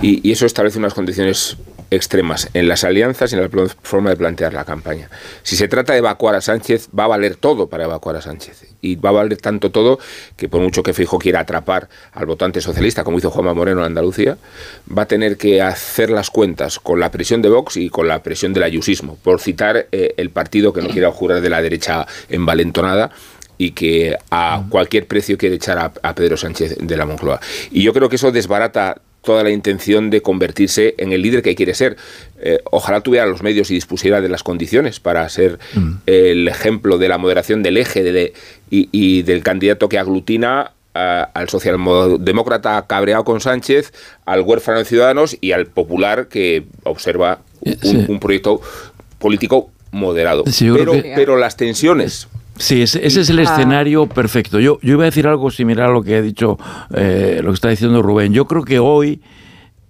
Y, 0.00 0.26
y 0.26 0.32
eso 0.32 0.46
establece 0.46 0.78
unas 0.78 0.94
condiciones 0.94 1.58
extremas 1.90 2.48
en 2.54 2.68
las 2.68 2.84
alianzas 2.84 3.32
y 3.32 3.36
en 3.36 3.42
la 3.42 3.68
forma 3.82 4.10
de 4.10 4.16
plantear 4.16 4.52
la 4.52 4.64
campaña. 4.64 5.08
Si 5.42 5.56
se 5.56 5.68
trata 5.68 5.92
de 5.92 6.00
evacuar 6.00 6.34
a 6.34 6.40
Sánchez, 6.40 6.88
va 6.98 7.04
a 7.04 7.08
valer 7.08 7.36
todo 7.36 7.68
para 7.68 7.84
evacuar 7.84 8.16
a 8.16 8.22
Sánchez. 8.22 8.66
Y 8.80 8.96
va 8.96 9.10
a 9.10 9.12
valer 9.12 9.38
tanto 9.38 9.70
todo 9.70 9.98
que 10.36 10.48
por 10.48 10.60
mucho 10.60 10.82
que 10.82 10.92
Fijo 10.92 11.18
quiera 11.18 11.40
atrapar 11.40 11.88
al 12.12 12.26
votante 12.26 12.60
socialista, 12.60 13.04
como 13.04 13.18
hizo 13.18 13.30
Juanma 13.30 13.54
Moreno 13.54 13.80
en 13.80 13.86
Andalucía, 13.86 14.36
va 14.96 15.02
a 15.02 15.06
tener 15.06 15.36
que 15.36 15.62
hacer 15.62 16.10
las 16.10 16.30
cuentas 16.30 16.78
con 16.78 17.00
la 17.00 17.10
presión 17.10 17.42
de 17.42 17.48
Vox 17.48 17.76
y 17.76 17.88
con 17.90 18.08
la 18.08 18.22
presión 18.22 18.52
del 18.52 18.62
ayusismo, 18.62 19.16
por 19.22 19.40
citar 19.40 19.86
eh, 19.92 20.14
el 20.16 20.30
partido 20.30 20.72
que 20.72 20.82
no 20.82 20.88
quiera 20.88 21.10
jurar 21.10 21.40
de 21.40 21.50
la 21.50 21.62
derecha 21.62 22.06
envalentonada 22.28 23.10
y 23.58 23.70
que 23.70 24.16
a 24.30 24.64
cualquier 24.68 25.06
precio 25.06 25.38
quiere 25.38 25.56
echar 25.56 25.78
a, 25.78 25.92
a, 26.02 26.14
Pedro 26.14 26.36
Sánchez 26.36 26.76
de 26.78 26.96
la 26.96 27.06
Moncloa. 27.06 27.40
Y 27.70 27.82
yo 27.82 27.92
creo 27.92 28.08
que 28.08 28.16
eso 28.16 28.30
desbarata 28.30 29.00
toda 29.26 29.42
la 29.44 29.50
intención 29.50 30.08
de 30.08 30.22
convertirse 30.22 30.94
en 30.96 31.12
el 31.12 31.20
líder 31.20 31.42
que 31.42 31.54
quiere 31.54 31.74
ser. 31.74 31.96
Eh, 32.40 32.60
ojalá 32.70 33.02
tuviera 33.02 33.26
los 33.26 33.42
medios 33.42 33.70
y 33.70 33.74
dispusiera 33.74 34.22
de 34.22 34.30
las 34.30 34.42
condiciones 34.42 35.00
para 35.00 35.28
ser 35.28 35.58
mm. 35.74 35.90
el 36.06 36.48
ejemplo 36.48 36.96
de 36.96 37.08
la 37.08 37.18
moderación 37.18 37.62
del 37.62 37.76
eje 37.76 38.02
de, 38.04 38.32
y, 38.70 39.22
del 39.22 39.42
candidato 39.42 39.88
que 39.90 39.98
aglutina 39.98 40.70
a- 40.94 41.28
al 41.34 41.48
socialdemócrata 41.50 42.86
cabreado 42.86 43.24
con 43.24 43.40
Sánchez, 43.40 43.92
al 44.24 44.40
huérfano 44.42 44.78
de 44.78 44.84
Ciudadanos 44.84 45.36
y 45.40 45.52
al 45.52 45.66
popular 45.66 46.28
que 46.28 46.64
observa 46.84 47.40
un, 47.60 47.76
Sí. 47.82 48.04
un 48.08 48.20
proyecto 48.20 48.60
político 49.18 49.70
moderado. 49.90 50.44
Sí, 50.46 50.66
yo 50.66 50.74
creo 50.74 50.92
pero, 50.92 51.02
que- 51.02 51.12
pero 51.16 51.36
las 51.36 51.56
tensiones 51.56 52.28
Sí, 52.58 52.82
ese, 52.82 53.06
ese 53.06 53.20
es 53.20 53.30
el 53.30 53.38
Ah. 53.40 53.42
escenario 53.42 54.06
perfecto. 54.06 54.58
Yo, 54.60 54.78
yo 54.82 54.92
iba 54.94 55.02
a 55.02 55.06
decir 55.06 55.26
algo 55.26 55.50
similar 55.50 55.90
a 55.90 55.92
lo 55.92 56.02
que 56.02 56.16
ha 56.16 56.22
dicho, 56.22 56.58
eh, 56.94 57.40
lo 57.42 57.50
que 57.50 57.54
está 57.54 57.68
diciendo 57.68 58.02
Rubén. 58.02 58.32
Yo 58.32 58.46
creo 58.46 58.64
que 58.64 58.78
hoy 58.78 59.20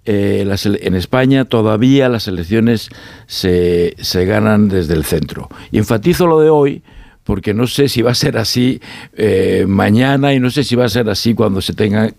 eh, 0.05 0.43
las 0.45 0.65
en 0.65 0.95
España 0.95 1.45
todavía 1.45 2.07
las 2.09 2.27
elecciones 2.27 2.89
se, 3.25 3.95
se 3.99 4.25
ganan 4.25 4.69
desde 4.69 4.93
el 4.95 5.03
centro. 5.03 5.49
Y 5.71 5.77
enfatizo 5.77 6.27
lo 6.27 6.39
de 6.39 6.49
hoy 6.49 6.81
porque 7.23 7.53
no 7.53 7.67
sé 7.67 7.89
si 7.89 8.01
va 8.01 8.11
a 8.11 8.15
ser 8.15 8.37
así 8.37 8.79
eh, 9.17 9.65
mañana 9.67 10.33
y 10.33 10.39
no 10.39 10.49
sé 10.49 10.63
si 10.63 10.77
va 10.77 10.85
a 10.85 10.89
ser 10.89 11.09
así 11.09 11.33
cuando 11.33 11.59
se 11.61 11.73
tengan 11.73 12.15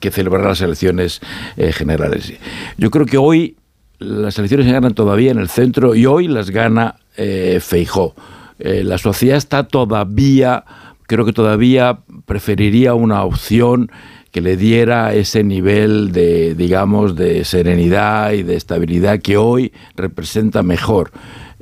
que 0.00 0.10
celebrar 0.10 0.44
las 0.44 0.60
elecciones 0.60 1.20
eh, 1.56 1.72
generales. 1.72 2.34
Yo 2.76 2.90
creo 2.90 3.06
que 3.06 3.16
hoy 3.16 3.56
las 3.98 4.38
elecciones 4.38 4.66
se 4.66 4.72
ganan 4.72 4.92
todavía 4.92 5.30
en 5.30 5.38
el 5.38 5.48
centro 5.48 5.94
y 5.94 6.04
hoy 6.04 6.28
las 6.28 6.50
gana 6.50 6.96
eh, 7.16 7.58
Feijó. 7.62 8.14
Eh, 8.60 8.84
la 8.84 8.98
sociedad 8.98 9.36
está 9.36 9.64
todavía, 9.64 10.64
creo 11.06 11.24
que 11.24 11.32
todavía 11.32 12.00
preferiría 12.26 12.94
una 12.94 13.24
opción 13.24 13.90
que 14.30 14.40
le 14.40 14.56
diera 14.56 15.12
ese 15.14 15.42
nivel 15.42 16.12
de, 16.12 16.54
digamos, 16.54 17.16
de 17.16 17.44
serenidad 17.44 18.32
y 18.32 18.42
de 18.42 18.54
estabilidad 18.54 19.20
que 19.20 19.36
hoy 19.36 19.72
representa 19.96 20.62
mejor 20.62 21.10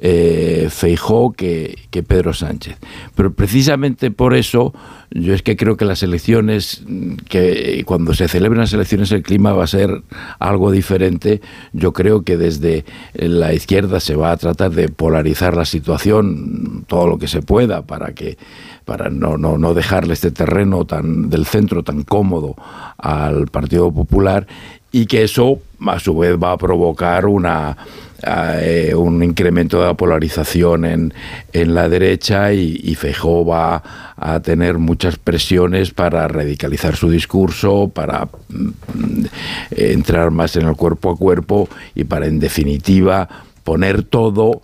eh, 0.01 0.69
Feijó 0.71 1.33
que, 1.33 1.77
que 1.91 2.03
Pedro 2.03 2.33
Sánchez. 2.33 2.77
Pero 3.15 3.33
precisamente 3.33 4.11
por 4.11 4.35
eso 4.35 4.73
yo 5.11 5.33
es 5.33 5.43
que 5.43 5.57
creo 5.57 5.77
que 5.77 5.85
las 5.85 6.03
elecciones, 6.03 6.85
que 7.29 7.83
cuando 7.87 8.13
se 8.13 8.29
celebren 8.29 8.61
las 8.61 8.73
elecciones 8.73 9.11
el 9.13 9.23
clima 9.23 9.53
va 9.53 9.65
a 9.65 9.69
ser 9.69 10.03
algo 10.39 10.71
diferente. 10.71 11.41
Yo 11.73 11.93
creo 11.93 12.23
que 12.23 12.37
desde 12.37 12.85
la 13.15 13.55
izquierda 13.55 14.01
se 14.01 14.17
va 14.17 14.33
a 14.33 14.37
tratar 14.37 14.73
de 14.73 14.89
polarizar 14.89 15.57
la 15.57 15.65
situación 15.65 16.85
todo 16.87 17.07
lo 17.07 17.19
que 17.19 17.29
se 17.29 17.43
pueda 17.43 17.83
para 17.83 18.13
que 18.13 18.37
para 18.85 19.11
no, 19.11 19.37
no, 19.37 19.59
no 19.59 19.75
dejarle 19.75 20.15
este 20.15 20.31
terreno 20.31 20.87
tan 20.87 21.29
del 21.29 21.45
centro 21.45 21.83
tan 21.83 22.05
cómodo 22.05 22.57
al 22.97 23.49
Partido 23.49 23.93
Popular 23.93 24.47
y 24.93 25.07
que 25.07 25.25
eso 25.25 25.61
a 25.87 25.99
su 26.01 26.17
vez 26.17 26.37
va 26.37 26.53
a 26.53 26.59
provocar 26.59 27.27
una 27.27 27.77
eh, 28.21 28.95
un 28.97 29.23
incremento 29.23 29.79
de 29.79 29.87
la 29.87 29.95
polarización 29.95 30.85
en, 30.85 31.15
en 31.53 31.73
la 31.73 31.89
derecha 31.89 32.53
y, 32.53 32.81
y 32.83 32.97
va 33.45 33.81
a 34.17 34.41
tener 34.41 34.79
muchas 34.79 35.19
presiones 35.19 35.93
para 35.93 36.27
radicalizar 36.27 36.97
su 36.97 37.11
discurso, 37.11 37.93
para 37.95 38.29
mm, 38.49 39.25
entrar 39.71 40.33
más 40.33 40.57
en 40.57 40.67
el 40.67 40.75
cuerpo 40.75 41.13
a 41.13 41.17
cuerpo 41.17 41.69
y 41.95 42.05
para 42.05 42.27
en 42.27 42.41
definitiva 42.41 43.29
poner 43.63 44.03
todo 44.03 44.63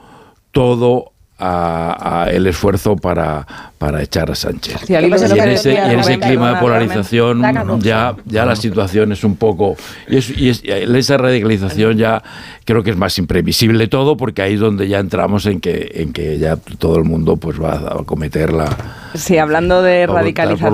todo 0.50 1.13
a, 1.38 2.22
a 2.24 2.30
el 2.30 2.46
esfuerzo 2.46 2.96
para, 2.96 3.46
para 3.78 4.02
echar 4.02 4.30
a 4.30 4.34
Sánchez. 4.34 4.80
Sí, 4.86 4.94
y 5.34 5.40
en 5.40 5.48
ese, 5.50 5.72
y 5.72 5.76
en 5.92 5.98
ese 6.00 6.18
clima 6.20 6.48
de 6.48 6.60
polarización 6.60 7.42
ya, 7.80 8.14
ya 8.24 8.44
la 8.46 8.56
situación 8.56 9.12
es 9.12 9.24
un 9.24 9.36
poco... 9.36 9.76
Y, 10.08 10.16
es- 10.18 10.30
y 10.38 10.48
es- 10.50 10.62
esa 10.64 11.16
radicalización 11.16 11.96
ya 11.98 12.22
creo 12.64 12.82
que 12.82 12.90
es 12.90 12.96
más 12.96 13.18
imprevisible 13.18 13.88
todo 13.88 14.16
porque 14.16 14.42
ahí 14.42 14.54
es 14.54 14.60
donde 14.60 14.86
ya 14.88 14.98
entramos 15.00 15.46
en 15.46 15.60
que, 15.60 15.90
en 15.96 16.12
que 16.12 16.38
ya 16.38 16.56
todo 16.78 16.96
el 16.98 17.04
mundo 17.04 17.36
pues 17.36 17.60
va 17.60 17.74
a 17.78 18.04
cometer 18.04 18.52
la... 18.52 18.68
Sí, 19.14 19.36
hablando 19.38 19.82
de 19.82 20.06
radicalización. 20.06 20.70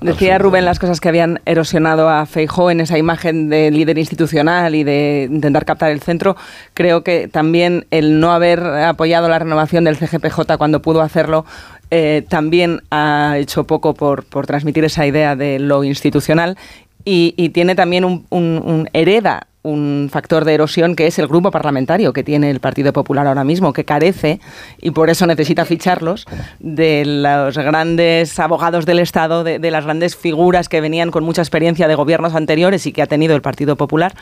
Decía 0.00 0.38
Rubén 0.38 0.64
las 0.64 0.78
cosas 0.78 0.98
que 1.00 1.08
habían 1.10 1.40
erosionado 1.44 2.08
a 2.08 2.24
Feijó 2.26 2.70
en 2.70 2.80
esa 2.80 2.96
imagen 2.96 3.48
de 3.50 3.70
líder 3.70 3.98
institucional 3.98 4.74
y 4.74 4.82
de 4.82 5.28
intentar 5.30 5.64
captar 5.66 5.90
el 5.90 6.00
centro. 6.00 6.36
Creo 6.74 7.04
que 7.04 7.28
también 7.28 7.86
el 7.90 8.18
no 8.18 8.32
haber 8.32 8.60
apoyado 8.64 9.28
la 9.28 9.38
renovación 9.38 9.84
del 9.84 9.96
CGPJ 9.98 10.56
cuando 10.56 10.80
pudo 10.80 11.02
hacerlo 11.02 11.44
eh, 11.90 12.24
también 12.28 12.80
ha 12.90 13.34
hecho 13.36 13.64
poco 13.64 13.94
por, 13.94 14.24
por 14.24 14.46
transmitir 14.46 14.84
esa 14.84 15.06
idea 15.06 15.36
de 15.36 15.58
lo 15.58 15.84
institucional 15.84 16.56
y, 17.04 17.34
y 17.36 17.48
tiene 17.50 17.74
también 17.74 18.04
un, 18.04 18.26
un- 18.30 18.62
un- 18.64 18.88
hereda 18.92 19.48
un 19.62 20.08
factor 20.10 20.44
de 20.44 20.54
erosión 20.54 20.96
que 20.96 21.06
es 21.06 21.18
el 21.18 21.26
grupo 21.26 21.50
parlamentario 21.50 22.12
que 22.12 22.24
tiene 22.24 22.50
el 22.50 22.60
Partido 22.60 22.92
Popular 22.92 23.26
ahora 23.26 23.44
mismo, 23.44 23.72
que 23.72 23.84
carece 23.84 24.40
y 24.80 24.90
por 24.92 25.10
eso 25.10 25.26
necesita 25.26 25.64
ficharlos 25.64 26.26
de 26.58 27.04
los 27.04 27.58
grandes 27.58 28.38
abogados 28.38 28.86
del 28.86 29.00
Estado, 29.00 29.44
de, 29.44 29.70
las 29.70 29.84
grandes 29.84 30.16
figuras 30.16 30.68
que 30.68 30.80
venían 30.80 31.10
con 31.10 31.24
mucha 31.24 31.42
experiencia 31.42 31.88
de 31.88 31.94
gobiernos 31.94 32.34
anteriores 32.34 32.86
y 32.86 32.92
que 32.92 33.02
ha 33.02 33.06
tenido 33.06 33.34
el 33.36 33.42
Partido 33.42 33.76
Popular 33.76 34.14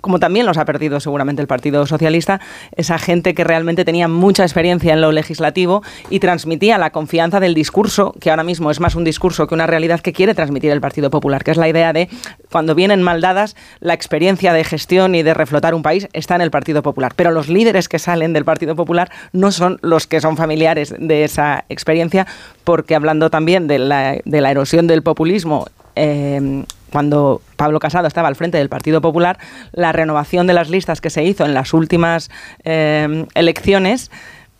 como 0.00 0.18
también 0.18 0.46
los 0.46 0.58
ha 0.58 0.64
perdido 0.64 0.98
seguramente 1.00 1.42
el 1.42 1.48
Partido 1.48 1.86
Socialista, 1.86 2.40
esa 2.74 2.98
gente 2.98 3.34
que 3.34 3.44
realmente 3.44 3.84
tenía 3.84 4.08
mucha 4.08 4.42
experiencia 4.42 4.92
en 4.92 5.00
lo 5.00 5.12
legislativo 5.12 5.82
y 6.08 6.18
transmitía 6.18 6.78
la 6.78 6.90
confianza 6.90 7.38
del 7.38 7.54
discurso, 7.54 8.14
que 8.20 8.30
ahora 8.30 8.42
mismo 8.42 8.70
es 8.70 8.80
más 8.80 8.94
un 8.94 9.04
discurso 9.04 9.46
que 9.46 9.54
una 9.54 9.66
realidad 9.66 10.00
que 10.00 10.12
quiere 10.12 10.34
transmitir 10.34 10.72
el 10.72 10.80
Partido 10.80 11.10
Popular, 11.10 11.44
que 11.44 11.52
es 11.52 11.56
la 11.56 11.68
idea 11.68 11.92
de 11.92 12.08
cuando 12.50 12.74
vienen 12.74 13.02
mal 13.02 13.20
dadas, 13.20 13.54
la 13.80 13.94
experiencia 13.94 14.52
de 14.52 14.59
gestión 14.64 15.14
y 15.14 15.22
de 15.22 15.34
reflotar 15.34 15.74
un 15.74 15.82
país 15.82 16.08
está 16.12 16.34
en 16.34 16.40
el 16.40 16.50
Partido 16.50 16.82
Popular. 16.82 17.12
Pero 17.16 17.30
los 17.30 17.48
líderes 17.48 17.88
que 17.88 17.98
salen 17.98 18.32
del 18.32 18.44
Partido 18.44 18.76
Popular 18.76 19.10
no 19.32 19.52
son 19.52 19.78
los 19.82 20.06
que 20.06 20.20
son 20.20 20.36
familiares 20.36 20.94
de 20.98 21.24
esa 21.24 21.64
experiencia, 21.68 22.26
porque 22.64 22.94
hablando 22.94 23.30
también 23.30 23.66
de 23.66 23.78
la, 23.78 24.18
de 24.24 24.40
la 24.40 24.50
erosión 24.50 24.86
del 24.86 25.02
populismo, 25.02 25.66
eh, 25.96 26.64
cuando 26.90 27.40
Pablo 27.56 27.78
Casado 27.78 28.06
estaba 28.06 28.28
al 28.28 28.36
frente 28.36 28.58
del 28.58 28.68
Partido 28.68 29.00
Popular, 29.00 29.38
la 29.72 29.92
renovación 29.92 30.46
de 30.46 30.54
las 30.54 30.68
listas 30.68 31.00
que 31.00 31.10
se 31.10 31.24
hizo 31.24 31.44
en 31.44 31.54
las 31.54 31.72
últimas 31.72 32.30
eh, 32.64 33.26
elecciones 33.34 34.10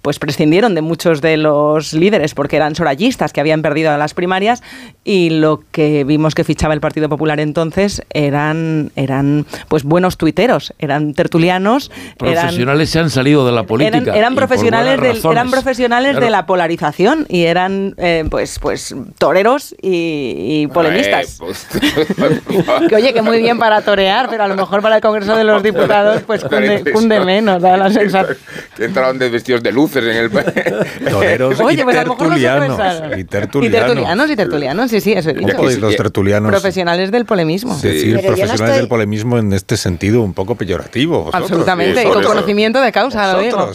pues 0.02 0.18
prescindieron 0.18 0.74
de 0.74 0.82
muchos 0.82 1.20
de 1.20 1.36
los 1.36 1.92
líderes 1.92 2.34
porque 2.34 2.56
eran 2.56 2.74
sorayistas 2.74 3.32
que 3.32 3.40
habían 3.40 3.62
perdido 3.62 3.96
las 3.98 4.14
primarias 4.14 4.62
y 5.04 5.30
lo 5.30 5.62
que 5.72 6.04
vimos 6.04 6.34
que 6.34 6.42
fichaba 6.44 6.72
el 6.74 6.80
Partido 6.80 7.08
Popular 7.08 7.38
entonces 7.40 8.02
eran 8.12 8.92
eran 8.96 9.46
pues 9.68 9.84
buenos 9.84 10.16
tuiteros, 10.16 10.72
eran 10.78 11.12
tertulianos, 11.14 11.90
eran 12.20 12.34
Profesionales 12.34 12.90
se 12.90 12.98
han 12.98 13.10
salido 13.10 13.44
de 13.46 13.52
la 13.52 13.64
política. 13.64 13.98
eran, 13.98 14.14
eran 14.16 14.34
profesionales 14.34 15.00
del- 15.00 15.20
eran 15.32 15.50
profesionales 15.50 16.14
de 16.14 16.20
Claro. 16.20 16.30
la 16.32 16.46
polarización 16.46 17.26
y 17.28 17.44
eran 17.44 17.94
eh, 17.98 18.24
pues 18.30 18.58
pues 18.58 18.94
toreros 19.18 19.74
y, 19.82 20.62
y 20.62 20.66
polemistas. 20.68 21.34
Eh, 21.34 21.36
pues, 21.38 21.66
que 22.88 22.96
oye, 22.96 23.12
que 23.12 23.22
muy 23.22 23.38
bien 23.40 23.58
para 23.58 23.82
torear, 23.82 24.28
pero 24.30 24.44
a 24.44 24.48
lo 24.48 24.56
mejor 24.56 24.82
para 24.82 24.96
el 24.96 25.02
Congreso 25.02 25.36
de 25.36 25.44
los 25.44 25.62
Diputados 25.62 26.22
pues 26.26 26.42
cunde, 26.50 26.84
cunde 26.92 27.20
menos, 27.20 27.60
da 27.62 27.76
la 27.76 27.90
sensación. 27.92 28.36
que 28.76 28.84
entraron 28.84 29.18
de 29.18 29.28
vestidos 29.28 29.62
de 29.62 29.72
luces 29.94 30.16
en 30.16 30.16
el 30.24 30.30
Toreros 31.10 31.60
Oye, 31.60 31.80
y 31.80 31.84
pues 31.84 31.96
a 31.96 32.04
lo 32.04 32.10
mejor 32.10 32.28
no 32.28 32.34
se 32.36 32.40
tertulianos. 32.40 32.78
Y 33.16 33.20
Y 33.20 33.24
tertulianos. 33.24 33.80
tertulianos, 33.86 34.30
y 34.30 34.36
tertulianos, 34.36 34.90
sí, 34.90 35.00
sí, 35.00 35.12
eso 35.12 35.30
he 35.30 35.34
¿Cómo 35.34 35.68
dicho. 35.68 35.80
los 35.80 35.96
tertulianos 35.96 36.50
Profesionales 36.50 37.10
del 37.10 37.24
polemismo. 37.24 37.78
yo 37.82 37.88
no 38.16 38.20
profesionales 38.22 38.60
estoy- 38.60 38.76
del 38.78 38.88
polemismo 38.88 39.38
en 39.38 39.52
este 39.52 39.76
sentido 39.76 40.22
un 40.22 40.34
poco 40.34 40.54
peyorativo? 40.54 41.24
vosotros? 41.24 41.42
Absolutamente, 41.42 42.02
Sí, 42.02 42.08
y 42.08 42.10
con 42.10 42.22
conocimiento 42.24 42.80
de 42.80 42.92
causa, 42.92 43.32
lo 43.34 43.40
digo. 43.40 43.70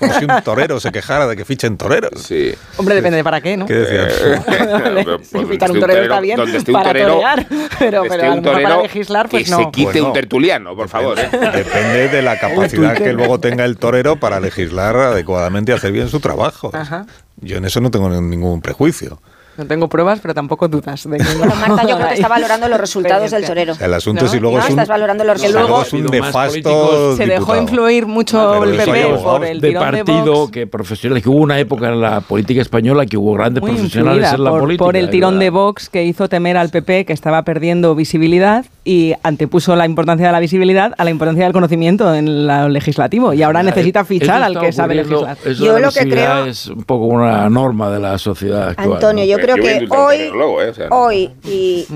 Como 0.00 0.12
si 0.14 0.24
un 0.24 0.42
torero 0.42 0.80
se 0.80 0.90
quejara 0.90 1.28
de 1.28 1.36
que 1.36 1.44
fichen 1.44 1.76
toreros. 1.76 2.20
Sí. 2.22 2.52
Hombre, 2.76 2.96
depende 2.96 3.18
de 3.18 3.22
para 3.24 3.40
qué, 3.40 3.56
¿no? 3.56 3.66
¿Qué 3.66 3.74
decías? 3.74 4.12
Sí, 5.30 5.38
fichar 5.48 5.70
un 5.70 5.80
torero 5.80 6.02
está 6.02 6.20
bien 6.20 6.36
donde 6.36 6.58
esté 6.58 6.72
un 6.72 6.78
para 6.78 6.88
torero, 6.90 7.14
torear, 7.14 7.46
pero, 7.78 8.02
pero 8.02 8.04
esté 8.14 8.26
a 8.26 8.28
lo 8.30 8.34
un 8.34 8.40
mejor 8.42 8.62
para 8.62 8.82
legislar, 8.82 9.28
pues 9.28 9.44
que 9.44 9.50
no. 9.50 9.58
se 9.58 9.70
quite 9.70 9.92
Bueno. 9.92 10.06
un 10.08 10.12
tertuliano, 10.12 10.74
por 10.76 10.88
favor. 10.88 11.18
¿eh? 11.18 11.28
Depende 11.30 12.08
de 12.08 12.22
la 12.22 12.36
capacidad 12.40 12.94
que 12.96 13.12
luego 13.12 13.38
tenga 13.38 13.64
el 13.64 13.76
torero 13.76 14.16
para 14.16 14.40
legislar 14.40 14.96
adecuadamente 14.96 15.72
y 15.72 15.74
hacer 15.74 15.92
bien 15.92 16.08
su 16.08 16.18
trabajo. 16.20 16.70
Ajá. 16.74 17.06
Yo 17.36 17.58
en 17.58 17.64
eso 17.64 17.80
no 17.80 17.90
tengo 17.90 18.08
ningún 18.10 18.60
prejuicio. 18.62 19.20
No 19.56 19.66
tengo 19.66 19.88
pruebas, 19.88 20.20
pero 20.20 20.32
tampoco 20.32 20.68
dudas 20.68 21.04
de 21.08 21.18
que 21.18 21.24
Bueno, 21.36 21.54
Marta, 21.54 21.82
yo 21.86 21.96
creo 21.96 22.08
que 22.08 22.14
está 22.14 22.28
valorando 22.38 22.68
los 22.68 22.80
resultados 22.80 23.30
del 23.30 23.44
torero. 23.44 23.74
El 23.78 23.92
asunto 23.94 24.24
es 24.24 24.30
si 24.30 24.36
No, 24.38 24.42
luego 24.42 24.56
no, 24.58 24.62
es 24.62 24.70
un, 24.70 24.72
estás 24.78 24.88
valorando 24.88 25.24
los 25.24 25.34
resultados. 25.40 25.68
luego 25.68 25.82
es 25.82 25.92
un 25.92 26.04
nefasto 26.06 27.16
se 27.16 27.26
dejó 27.26 27.56
influir 27.56 28.06
mucho 28.06 28.64
el 28.64 28.76
PP 28.76 29.04
por 29.22 29.44
el 29.44 29.60
de 29.60 29.68
tirón 29.68 29.90
de 29.92 30.04
partido 30.04 30.32
Vox. 30.34 30.52
que 30.52 30.66
profesionales 30.66 31.22
que 31.22 31.28
hubo 31.28 31.38
una 31.38 31.58
época 31.58 31.88
en 31.88 32.00
la 32.00 32.20
política 32.20 32.60
española 32.62 33.06
que 33.06 33.16
hubo 33.16 33.34
grandes 33.34 33.60
muy 33.62 33.72
profesionales 33.72 34.32
en 34.32 34.44
la 34.44 34.50
por, 34.50 34.60
política 34.60 34.84
por 34.84 34.96
el 34.96 35.10
tirón 35.10 35.38
de 35.38 35.50
Vox 35.50 35.88
que 35.90 36.04
hizo 36.04 36.28
temer 36.28 36.56
al 36.56 36.70
PP 36.70 37.04
que 37.04 37.12
estaba 37.12 37.42
perdiendo 37.42 37.94
visibilidad 37.94 38.64
y 38.84 39.12
antepuso 39.22 39.76
la 39.76 39.84
importancia 39.84 40.26
de 40.26 40.32
la 40.32 40.40
visibilidad 40.40 40.94
a 40.96 41.04
la 41.04 41.10
importancia 41.10 41.44
del 41.44 41.52
conocimiento 41.52 42.14
en 42.14 42.46
lo 42.46 42.68
legislativo 42.68 43.32
y 43.34 43.42
ahora 43.42 43.62
necesita 43.62 44.04
fichar 44.04 44.42
al 44.42 44.58
que 44.58 44.72
sabe 44.72 44.94
legislar. 44.94 45.36
eso 45.44 45.64
Yo 45.64 45.74
de 45.74 45.80
la 45.80 45.86
lo 45.86 45.92
que 45.92 46.08
creo- 46.08 46.46
es 46.46 46.66
un 46.68 46.82
poco 46.84 47.04
una 47.06 47.48
norma 47.50 47.90
de 47.90 48.00
la 48.00 48.16
sociedad 48.18 48.68
actual. 48.70 48.94
Antonio, 48.94 49.24
¿no? 49.24 49.30
yo 49.30 49.38
creo 49.40 49.56
yo 49.56 49.62
que 49.62 49.86
hoy, 49.90 50.16
¿eh? 50.16 50.30
O 50.70 50.74
sea, 50.74 50.88
no- 50.88 50.96
hoy 51.02 51.30
y, 51.44 51.86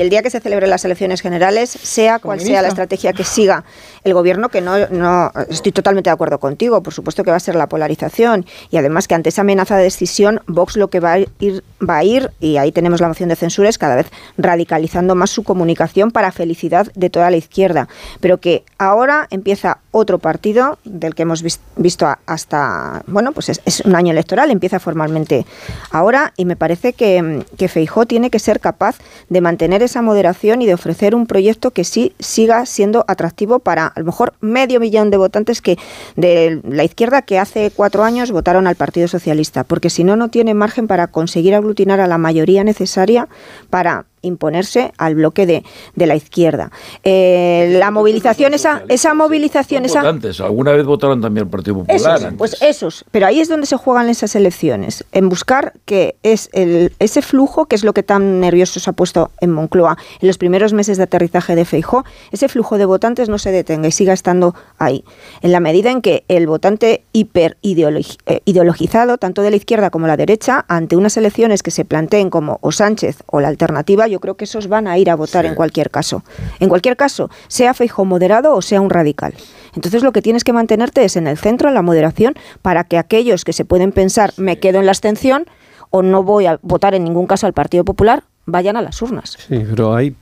el 0.00 0.10
día 0.10 0.22
que 0.22 0.30
se 0.30 0.40
celebren 0.40 0.70
las 0.70 0.84
elecciones 0.84 1.20
generales, 1.20 1.70
sea 1.70 2.18
cual 2.18 2.40
sea 2.40 2.62
la 2.62 2.68
estrategia 2.68 3.12
que 3.12 3.24
siga 3.24 3.64
el 4.04 4.14
gobierno, 4.14 4.48
que 4.48 4.60
no, 4.60 4.76
no 4.88 5.30
estoy 5.48 5.70
totalmente 5.72 6.10
de 6.10 6.14
acuerdo 6.14 6.38
contigo, 6.40 6.82
por 6.82 6.92
supuesto 6.92 7.22
que 7.24 7.30
va 7.30 7.36
a 7.36 7.40
ser 7.40 7.54
la 7.54 7.68
polarización 7.68 8.44
y 8.70 8.76
además 8.76 9.06
que 9.06 9.14
ante 9.14 9.28
esa 9.28 9.42
amenaza 9.42 9.76
de 9.76 9.84
decisión, 9.84 10.40
Vox 10.46 10.76
lo 10.76 10.88
que 10.88 10.98
va 11.00 11.12
a 11.12 11.18
ir, 11.18 11.62
va 11.88 11.98
a 11.98 12.04
ir 12.04 12.30
y 12.40 12.56
ahí 12.56 12.72
tenemos 12.72 13.00
la 13.00 13.08
moción 13.08 13.28
de 13.28 13.36
censura, 13.36 13.68
es 13.68 13.78
cada 13.78 13.94
vez 13.96 14.06
radicalizando 14.38 15.14
más 15.14 15.30
su 15.30 15.44
comunicación 15.44 16.10
para 16.10 16.32
felicidad 16.32 16.88
de 16.94 17.10
toda 17.10 17.30
la 17.30 17.36
izquierda. 17.36 17.88
Pero 18.20 18.38
que 18.38 18.64
ahora 18.78 19.28
empieza 19.30 19.78
otro 19.92 20.18
partido 20.18 20.78
del 20.84 21.14
que 21.14 21.22
hemos 21.22 21.42
vis- 21.42 21.60
visto 21.76 22.06
hasta, 22.26 23.02
bueno, 23.06 23.32
pues 23.32 23.50
es, 23.50 23.60
es 23.64 23.80
un 23.80 23.94
año 23.94 24.10
electoral, 24.12 24.50
empieza 24.50 24.80
formalmente 24.80 25.46
ahora 25.90 26.32
y 26.36 26.44
me 26.44 26.56
parece 26.56 26.91
que, 26.92 27.22
mm, 27.22 27.56
que 27.56 27.68
Feijó 27.68 28.06
tiene 28.06 28.30
que 28.30 28.38
ser 28.38 28.60
capaz 28.60 28.96
de 29.28 29.40
mantener 29.40 29.82
esa 29.82 30.02
moderación 30.02 30.62
y 30.62 30.66
de 30.66 30.74
ofrecer 30.74 31.14
un 31.14 31.26
proyecto 31.26 31.70
que 31.70 31.84
sí 31.84 32.14
siga 32.18 32.64
siendo 32.66 33.04
atractivo 33.08 33.58
para 33.58 33.86
a 33.86 34.00
lo 34.00 34.06
mejor 34.06 34.34
medio 34.40 34.80
millón 34.80 35.10
de 35.10 35.16
votantes 35.16 35.60
que 35.60 35.78
de 36.16 36.60
la 36.64 36.84
izquierda 36.84 37.22
que 37.22 37.38
hace 37.38 37.70
cuatro 37.74 38.04
años 38.04 38.30
votaron 38.30 38.66
al 38.66 38.76
Partido 38.76 39.08
Socialista, 39.08 39.64
porque 39.64 39.90
si 39.90 40.04
no, 40.04 40.16
no 40.16 40.28
tiene 40.28 40.54
margen 40.54 40.86
para 40.86 41.06
conseguir 41.08 41.54
aglutinar 41.54 42.00
a 42.00 42.06
la 42.06 42.18
mayoría 42.18 42.64
necesaria 42.64 43.28
para 43.70 44.06
imponerse 44.22 44.92
al 44.98 45.14
bloque 45.14 45.46
de, 45.46 45.64
de 45.94 46.06
la 46.06 46.16
izquierda. 46.16 46.70
Eh, 47.04 47.76
la 47.78 47.90
movilización, 47.90 48.54
esa, 48.54 48.82
esa 48.88 49.14
movilización, 49.14 49.84
esa... 49.84 50.00
Votantes, 50.00 50.40
alguna 50.40 50.72
vez 50.72 50.86
votaron 50.86 51.20
también 51.20 51.46
al 51.46 51.50
Partido 51.50 51.76
Popular. 51.76 51.96
Esos, 51.96 52.24
antes. 52.24 52.38
pues 52.38 52.62
esos, 52.62 53.04
pero 53.10 53.26
ahí 53.26 53.40
es 53.40 53.48
donde 53.48 53.66
se 53.66 53.76
juegan 53.76 54.08
esas 54.08 54.34
elecciones, 54.34 55.04
en 55.12 55.28
buscar 55.28 55.74
que 55.84 56.16
es 56.22 56.48
el, 56.52 56.92
ese 56.98 57.22
flujo, 57.22 57.66
que 57.66 57.76
es 57.76 57.84
lo 57.84 57.92
que 57.92 58.02
tan 58.02 58.40
nervioso 58.40 58.80
se 58.80 58.90
ha 58.90 58.92
puesto 58.92 59.30
en 59.40 59.50
Moncloa 59.50 59.96
en 60.20 60.26
los 60.26 60.38
primeros 60.38 60.72
meses 60.72 60.96
de 60.96 61.04
aterrizaje 61.04 61.54
de 61.54 61.64
Feijó, 61.64 62.04
ese 62.30 62.48
flujo 62.48 62.78
de 62.78 62.84
votantes 62.84 63.28
no 63.28 63.38
se 63.38 63.50
detenga 63.50 63.88
y 63.88 63.92
siga 63.92 64.12
estando 64.12 64.54
ahí. 64.78 65.04
En 65.40 65.52
la 65.52 65.60
medida 65.60 65.90
en 65.90 66.00
que 66.02 66.24
el 66.28 66.46
votante 66.46 67.04
hiper 67.12 67.56
eh, 67.62 68.40
ideologizado, 68.44 69.18
tanto 69.18 69.42
de 69.42 69.50
la 69.50 69.56
izquierda 69.56 69.90
como 69.90 70.06
la 70.06 70.16
derecha, 70.16 70.64
ante 70.68 70.96
unas 70.96 71.16
elecciones 71.16 71.62
que 71.62 71.70
se 71.70 71.84
planteen 71.84 72.30
como 72.30 72.58
o 72.60 72.72
Sánchez 72.72 73.22
o 73.26 73.40
la 73.40 73.48
alternativa, 73.48 74.06
yo 74.12 74.20
creo 74.20 74.36
que 74.36 74.44
esos 74.44 74.68
van 74.68 74.86
a 74.86 74.96
ir 74.98 75.10
a 75.10 75.16
votar 75.16 75.44
en 75.46 75.54
cualquier 75.56 75.90
caso. 75.90 76.22
En 76.60 76.68
cualquier 76.68 76.96
caso, 76.96 77.30
sea 77.48 77.74
Feijó 77.74 78.04
moderado 78.04 78.54
o 78.54 78.62
sea 78.62 78.80
un 78.80 78.90
radical. 78.90 79.34
Entonces 79.74 80.02
lo 80.02 80.12
que 80.12 80.22
tienes 80.22 80.44
que 80.44 80.52
mantenerte 80.52 81.04
es 81.04 81.16
en 81.16 81.26
el 81.26 81.38
centro, 81.38 81.68
en 81.68 81.74
la 81.74 81.82
moderación, 81.82 82.34
para 82.60 82.84
que 82.84 82.98
aquellos 82.98 83.44
que 83.44 83.52
se 83.52 83.64
pueden 83.64 83.90
pensar 83.90 84.32
me 84.36 84.58
quedo 84.58 84.78
en 84.78 84.86
la 84.86 84.92
abstención 84.92 85.46
o 85.90 86.02
no 86.02 86.22
voy 86.22 86.46
a 86.46 86.58
votar 86.62 86.94
en 86.94 87.04
ningún 87.04 87.26
caso 87.26 87.46
al 87.46 87.52
Partido 87.54 87.84
Popular, 87.84 88.22
vayan 88.46 88.76
a 88.76 88.82
las 88.82 89.00
urnas. 89.02 89.36
Sí, 89.48 89.62
pero 89.68 89.94
hay 89.94 90.14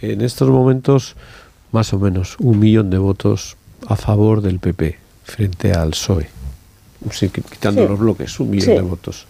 en 0.00 0.20
estos 0.22 0.48
momentos 0.50 1.16
más 1.72 1.92
o 1.92 1.98
menos 1.98 2.36
un 2.40 2.58
millón 2.58 2.90
de 2.90 2.98
votos 2.98 3.56
a 3.86 3.96
favor 3.96 4.40
del 4.42 4.58
PP 4.58 4.98
frente 5.24 5.72
al 5.72 5.90
PSOE. 5.90 6.28
Sí, 7.10 7.28
quitando 7.28 7.82
Sí. 7.82 7.88
los 7.88 7.98
bloques, 7.98 8.40
un 8.40 8.50
millón 8.50 8.66
Sí. 8.66 8.72
de 8.72 8.80
votos. 8.80 9.26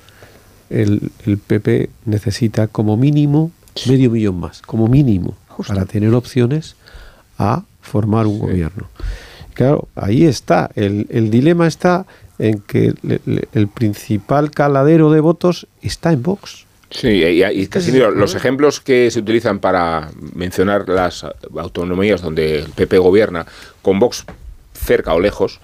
El, 0.70 1.10
el 1.26 1.38
PP 1.38 1.90
necesita 2.06 2.66
como 2.68 2.96
mínimo 2.96 3.50
medio 3.88 4.10
millón 4.10 4.40
más, 4.40 4.62
como 4.62 4.88
mínimo, 4.88 5.36
para 5.68 5.84
tener 5.84 6.12
opciones 6.14 6.76
a 7.38 7.62
formar 7.80 8.26
un 8.26 8.38
gobierno. 8.38 8.88
Claro, 9.54 9.88
ahí 9.94 10.24
está. 10.24 10.70
El, 10.74 11.06
el 11.10 11.30
dilema 11.30 11.66
está 11.66 12.06
en 12.38 12.60
que 12.60 12.94
le- 13.02 13.20
le- 13.26 13.48
el 13.52 13.68
principal 13.68 14.50
caladero 14.50 15.10
de 15.12 15.20
votos 15.20 15.66
está 15.82 16.12
en 16.12 16.22
Vox. 16.22 16.66
Sí, 16.90 17.08
y, 17.08 17.44
y 17.44 17.66
Casimiro, 17.66 18.10
los 18.10 18.34
ejemplos 18.34 18.80
que 18.80 19.10
se 19.10 19.18
utilizan 19.20 19.58
para 19.58 20.10
mencionar 20.34 20.88
las 20.88 21.24
autonomías 21.56 22.22
donde 22.22 22.60
el 22.60 22.70
PP 22.70 22.98
gobierna 22.98 23.46
con 23.82 23.98
Vox 23.98 24.24
cerca 24.72 25.12
o 25.14 25.20
lejos, 25.20 25.60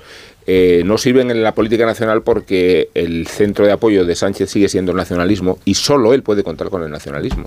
eh, 0.53 0.83
no 0.85 0.99
sirven 0.99 1.31
en 1.31 1.45
la 1.45 1.55
política 1.55 1.87
nacional 1.87 2.23
porque 2.23 2.89
el 2.95 3.29
centro 3.29 3.67
de 3.67 3.71
apoyo 3.71 4.05
de 4.05 4.17
Sánchez 4.17 4.51
sigue 4.51 4.69
siendo 4.69 4.91
el 4.91 4.97
nacionalismo 4.97 5.61
y 5.65 5.75
solo 5.75 6.13
él 6.13 6.25
puede 6.25 6.43
contar 6.43 6.71
con 6.71 6.83
el 6.83 6.91
nacionalismo. 6.91 7.47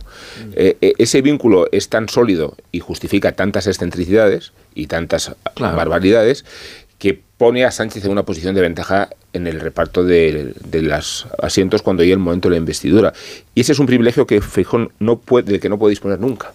Eh, 0.53 0.77
eh, 0.79 0.93
ese 0.97 1.21
vínculo 1.21 1.67
es 1.73 1.89
tan 1.89 2.07
sólido 2.07 2.55
y 2.71 2.79
justifica 2.79 3.33
tantas 3.33 3.67
excentricidades 3.67 4.53
y 4.73 4.87
tantas 4.87 5.35
barbaridades 5.59 6.45
que 6.97 7.19
pone 7.37 7.65
a 7.65 7.71
Sánchez 7.71 8.05
en 8.05 8.11
una 8.11 8.23
posición 8.23 8.55
de 8.55 8.61
ventaja 8.61 9.09
en 9.33 9.47
el 9.47 9.59
reparto 9.59 10.03
de, 10.03 10.53
de 10.63 10.81
los 10.81 11.27
asientos 11.41 11.81
cuando 11.81 12.03
llegue 12.03 12.13
el 12.13 12.19
momento 12.19 12.49
de 12.49 12.53
la 12.53 12.59
investidura. 12.59 13.13
Y 13.55 13.61
ese 13.61 13.71
es 13.73 13.79
un 13.79 13.85
privilegio 13.85 14.25
que 14.27 14.41
Feijón 14.41 14.91
no 14.99 15.17
puede, 15.17 15.51
del 15.51 15.59
que 15.59 15.69
no 15.69 15.77
puede 15.77 15.91
disponer 15.91 16.19
nunca. 16.19 16.53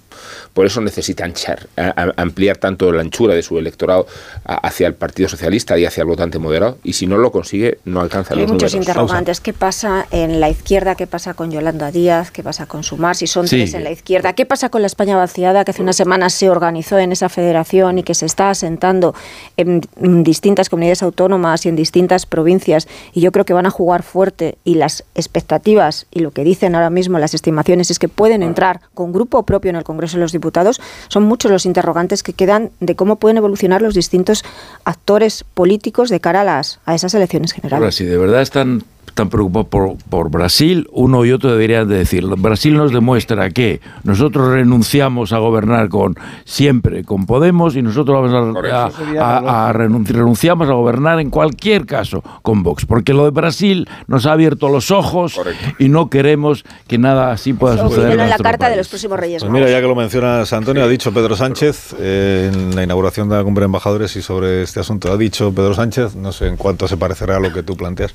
Por 0.53 0.67
eso 0.67 0.81
necesita 0.81 1.25
anchar, 1.25 1.69
a- 1.77 1.95
a- 2.03 2.13
ampliar 2.23 2.57
tanto 2.57 2.91
la 2.93 3.03
anchura 3.03 3.35
de 3.35 3.43
su 3.43 3.57
electorado 3.59 4.07
a- 4.45 4.55
hacia 4.67 4.87
el 4.89 4.95
Partido 4.95 5.29
Socialista 5.29 5.79
y 5.79 5.85
hacia 5.87 6.01
el 6.03 6.09
votante 6.09 6.39
moderado. 6.41 6.79
Y 6.83 6.95
si 6.95 7.07
no 7.07 7.19
lo 7.19 7.31
consigue, 7.31 7.79
no 7.85 8.01
alcanza 8.01 8.35
Hay 8.35 8.41
los 8.41 8.51
muchos 8.53 8.73
números. 8.73 8.89
interrogantes. 8.89 9.41
¿Qué 9.41 9.53
pasa 9.53 10.07
en 10.11 10.41
la 10.41 10.51
izquierda? 10.51 10.97
¿Qué 10.97 11.07
pasa 11.07 11.35
con 11.35 11.53
Yolanda 11.53 11.93
Díaz? 11.93 12.31
¿Qué 12.33 12.43
pasa 12.43 12.67
con 12.67 12.83
Sumar? 12.83 13.15
Si 13.15 13.27
son 13.29 13.47
Sí. 13.47 13.57
tres 13.59 13.75
en 13.75 13.85
la 13.85 13.93
izquierda. 13.93 14.33
¿Qué 14.33 14.45
pasa 14.47 14.69
con 14.71 14.81
la 14.83 14.87
España 14.89 15.17
vaciada 15.17 15.65
que 15.65 15.71
hace 15.71 15.83
unas 15.83 15.97
semanas 15.97 16.33
se 16.35 16.51
organizó 16.51 16.99
en 16.99 17.13
esa 17.13 17.29
federación 17.29 17.99
y 17.99 18.03
que 18.03 18.15
se 18.15 18.27
está 18.27 18.51
asentando 18.51 19.15
en, 19.57 19.83
en 20.03 20.25
distintas 20.25 20.69
comunidades 20.69 21.03
autónomas 21.05 21.65
y 21.65 21.69
en 21.69 21.77
distintas 21.77 22.27
provincias? 22.27 22.68
Y 23.13 23.21
yo 23.21 23.33
creo 23.33 23.45
que 23.45 23.53
van 23.53 23.67
a 23.67 23.71
jugar 23.71 24.03
fuerte 24.03 24.59
y 24.65 24.75
las 24.75 25.05
expectativas 25.15 26.07
y 26.11 26.21
lo 26.21 26.31
que 26.31 26.45
dicen 26.45 26.75
ahora 26.75 26.91
mismo 26.91 27.19
las 27.19 27.35
estimaciones 27.35 27.91
es 27.91 27.99
que 27.99 28.09
pueden 28.09 28.43
entrar 28.43 28.81
con 28.95 29.13
grupo 29.13 29.43
propio 29.45 29.71
en 29.71 29.77
el 29.77 29.85
Congreso 29.85 30.17
de 30.17 30.23
los 30.23 30.33
Diputados. 30.33 30.81
Son 31.09 31.25
muchos 31.25 31.51
los 31.51 31.67
interrogantes 31.67 32.23
que 32.23 32.33
quedan 32.33 32.71
de 32.81 32.97
cómo 32.97 33.17
pueden 33.17 33.39
evolucionar 33.39 33.83
los 33.83 33.95
distintos 33.95 34.45
actores 34.85 35.45
políticos 35.55 36.11
de 36.11 36.21
cara 36.21 36.43
a, 36.43 36.45
las, 36.45 36.81
a 36.85 36.95
esas 36.95 37.15
elecciones 37.15 37.53
generales. 37.53 37.83
Ahora, 37.83 37.93
si 37.93 38.05
de 38.05 38.19
verdad 38.19 38.43
están 38.43 38.85
tan 39.19 39.29
preocupados 39.29 39.69
por, 39.69 39.97
por 40.09 40.31
Brasil, 40.31 40.89
uno 40.93 41.25
y 41.25 41.33
otro 41.33 41.51
deberían 41.51 41.89
de 41.89 41.97
decir, 41.99 42.25
Brasil 42.39 42.77
nos 42.77 42.93
demuestra 42.93 43.51
que 43.51 43.81
nosotros 44.05 44.49
renunciamos 44.53 45.33
a 45.33 45.39
gobernar 45.39 45.89
con 45.89 46.15
siempre 46.45 47.03
con 47.05 47.27
Podemos 47.27 47.75
y 47.77 47.83
nosotros 47.83 48.31
vamos 48.31 48.57
a, 48.65 48.85
a- 49.21 49.39
a- 49.39 49.69
a 49.69 49.73
renunci- 49.75 50.13
renunciamos 50.13 50.69
a 50.69 50.73
gobernar 50.73 51.19
en 51.21 51.31
cualquier 51.31 51.85
caso 51.85 52.23
con 52.43 52.63
Vox, 52.63 52.87
porque 52.87 53.13
lo 53.13 53.25
de 53.25 53.31
Brasil 53.31 53.89
nos 54.07 54.25
ha 54.27 54.33
abierto 54.33 54.69
los 54.69 54.91
ojos 54.91 55.39
y 55.79 55.89
no 55.89 56.09
queremos 56.11 56.65
que 56.87 56.97
nada 56.99 57.33
así 57.33 57.53
pueda 57.55 57.75
Eso 57.75 57.89
suceder. 57.89 58.13
en 58.13 58.21
en 58.21 58.31
la 58.31 58.37
carta 58.39 58.67
de 58.67 58.71
país. 58.73 58.77
los 58.79 58.89
próximos 58.89 59.19
Reyes 59.19 59.43
Pues 59.43 59.53
mira, 59.53 59.69
ya 59.69 59.81
que 59.81 59.87
lo 59.89 59.95
mencionas, 59.97 60.53
Antonio, 60.53 60.85
ha 60.85 60.89
dicho 60.89 61.13
Pedro 61.13 61.35
Sánchez 61.37 61.97
eh, 61.99 62.51
en 62.53 62.77
la 62.77 62.85
inauguración 62.85 63.29
de 63.29 63.37
la 63.37 63.43
cumbre 63.43 63.63
de 63.63 63.67
embajadores 63.67 64.15
y 64.17 64.23
sobre 64.23 64.63
este 64.63 64.81
asunto. 64.81 65.13
Ha 65.13 65.17
dicho 65.17 65.53
Pedro 65.53 65.75
Sánchez, 65.75 66.15
no 66.15 66.31
sé 66.31 66.47
en 66.47 66.57
cuánto 66.57 66.87
se 66.87 66.97
parecerá 66.97 67.37
a 67.39 67.41
lo 67.41 67.53
que 67.53 67.63
tú 67.65 67.77
planteas. 67.77 68.15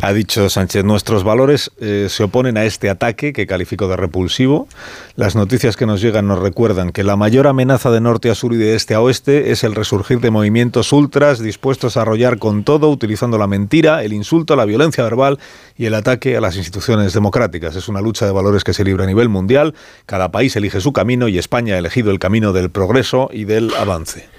Ha 0.00 0.12
dicho 0.12 0.48
Sánchez, 0.48 0.84
nuestros 0.84 1.22
valores 1.22 1.70
eh, 1.80 2.06
se 2.08 2.24
oponen 2.24 2.56
a 2.56 2.64
este 2.64 2.90
ataque 2.90 3.32
que 3.32 3.46
calificó 3.46 3.86
de 3.86 3.96
repulsivo. 3.96 4.66
Las 5.14 5.36
noticias 5.36 5.76
que 5.76 5.86
nos 5.86 6.00
llegan 6.00 6.26
nos 6.26 6.40
recuerdan 6.40 6.90
que 6.90 7.04
la 7.04 7.14
mayor 7.14 7.46
amenaza 7.46 7.90
de 7.90 8.00
norte 8.00 8.30
a 8.30 8.34
sur 8.34 8.52
y 8.52 8.56
de 8.56 8.74
este 8.74 8.94
a 8.94 9.00
oeste 9.00 9.52
es 9.52 9.62
el 9.62 9.76
resurgir 9.76 10.18
de 10.20 10.30
movimientos 10.30 10.92
ultras 10.92 11.38
dispuestos 11.38 11.96
a 11.96 12.02
arrollar 12.02 12.38
con 12.38 12.64
todo, 12.64 12.88
utilizando 12.90 13.38
la 13.38 13.46
mentira, 13.46 14.02
el 14.02 14.12
insulto, 14.12 14.56
la 14.56 14.64
violencia 14.64 15.04
verbal 15.04 15.38
y 15.76 15.84
el 15.84 15.94
ataque 15.94 16.36
a 16.36 16.40
las 16.40 16.56
instituciones 16.56 17.12
democráticas. 17.12 17.76
Es 17.76 17.88
una 17.88 18.00
lucha 18.00 18.26
de 18.26 18.32
valores 18.32 18.64
que 18.64 18.74
se 18.74 18.84
libra 18.84 19.04
a 19.04 19.06
nivel 19.06 19.28
mundial. 19.28 19.74
Cada 20.06 20.32
país 20.32 20.56
elige 20.56 20.80
su 20.80 20.92
camino 20.92 21.28
y 21.28 21.38
España 21.38 21.76
ha 21.76 21.78
elegido 21.78 22.10
el 22.10 22.18
camino 22.18 22.52
del 22.52 22.70
progreso 22.70 23.28
y 23.32 23.44
del 23.44 23.72
avance. 23.74 24.31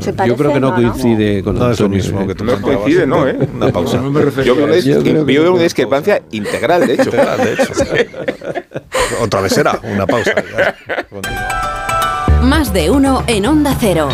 ¿Se 0.00 0.12
Yo 0.26 0.36
creo 0.36 0.52
que 0.52 0.60
no? 0.60 0.70
No, 0.70 0.80
¿no? 0.80 0.92
coincide 0.92 1.42
con 1.42 1.58
No 1.58 1.66
Antonio, 1.66 1.96
mismo 1.96 2.22
¿eh? 2.22 2.26
que 2.28 2.34
tú 2.34 2.44
No 2.44 2.60
coincide, 2.60 3.06
¿no? 3.06 3.26
¿eh? 3.28 3.36
Una 3.54 3.70
pausa. 3.70 4.02
Yo 4.44 4.54
veo 4.54 4.64
una, 4.64 4.78
Yo 4.78 5.02
creo 5.02 5.26
que 5.26 5.32
veo 5.32 5.44
no 5.44 5.52
una 5.54 5.62
discrepancia 5.62 6.22
integral, 6.30 6.86
de 6.86 6.94
hecho. 6.94 7.04
Integral, 7.04 7.38
de 7.38 7.52
hecho. 7.52 7.72
Otra 9.22 9.40
vez 9.40 9.52
será 9.52 9.78
una 9.82 10.06
pausa. 10.06 10.32
Ya. 10.56 10.76
Más 12.42 12.72
de 12.72 12.90
uno 12.90 13.24
en 13.26 13.46
Onda 13.46 13.76
Cero. 13.78 14.08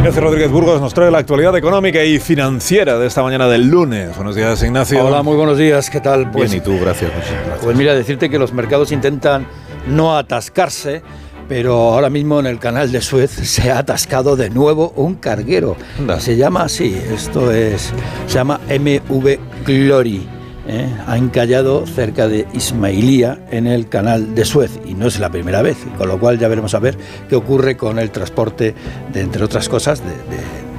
Ignacio 0.00 0.22
Rodríguez 0.22 0.50
Burgos 0.50 0.80
nos 0.80 0.94
trae 0.94 1.10
la 1.10 1.18
actualidad 1.18 1.54
económica 1.58 2.02
y 2.02 2.18
financiera 2.18 2.98
de 2.98 3.06
esta 3.06 3.22
mañana 3.22 3.46
del 3.48 3.68
lunes. 3.68 4.16
Buenos 4.16 4.34
días, 4.34 4.62
Ignacio. 4.62 5.04
Hola, 5.04 5.22
muy 5.22 5.36
buenos 5.36 5.58
días, 5.58 5.90
¿qué 5.90 6.00
tal? 6.00 6.30
Pues, 6.30 6.50
Bien, 6.50 6.62
y 6.62 6.64
tú, 6.64 6.80
gracias. 6.80 7.12
gracias. 7.12 7.38
pues 7.62 7.76
mira, 7.76 7.94
decirte 7.94 8.30
que 8.30 8.38
los 8.38 8.54
mercados 8.54 8.92
intentan 8.92 9.46
no 9.86 10.16
atascarse, 10.16 11.02
pero 11.50 11.74
ahora 11.74 12.08
mismo 12.08 12.40
en 12.40 12.46
el 12.46 12.58
canal 12.58 12.90
de 12.90 13.02
Suez 13.02 13.30
se 13.30 13.70
ha 13.70 13.80
atascado 13.80 14.36
de 14.36 14.48
nuevo 14.48 14.94
un 14.96 15.16
carguero. 15.16 15.76
Se 16.18 16.34
llama 16.34 16.62
así, 16.62 16.98
esto 17.12 17.52
es, 17.52 17.92
se 18.26 18.34
llama 18.34 18.58
MV 18.70 19.38
Glory. 19.66 20.26
¿Eh? 20.70 20.88
Ha 21.06 21.18
encallado 21.18 21.86
cerca 21.86 22.28
de 22.28 22.46
Ismailía 22.52 23.38
en 23.50 23.66
el 23.66 23.88
canal 23.88 24.34
de 24.34 24.44
Suez 24.44 24.80
y 24.86 24.94
no 24.94 25.06
es 25.06 25.18
la 25.18 25.30
primera 25.30 25.62
vez, 25.62 25.76
con 25.98 26.08
lo 26.08 26.18
cual 26.18 26.38
ya 26.38 26.48
veremos 26.48 26.74
a 26.74 26.78
ver 26.78 26.96
qué 27.28 27.36
ocurre 27.36 27.76
con 27.76 27.98
el 27.98 28.10
transporte 28.10 28.74
de, 29.12 29.20
entre 29.20 29.44
otras 29.44 29.68
cosas, 29.68 30.00
de, 30.00 30.70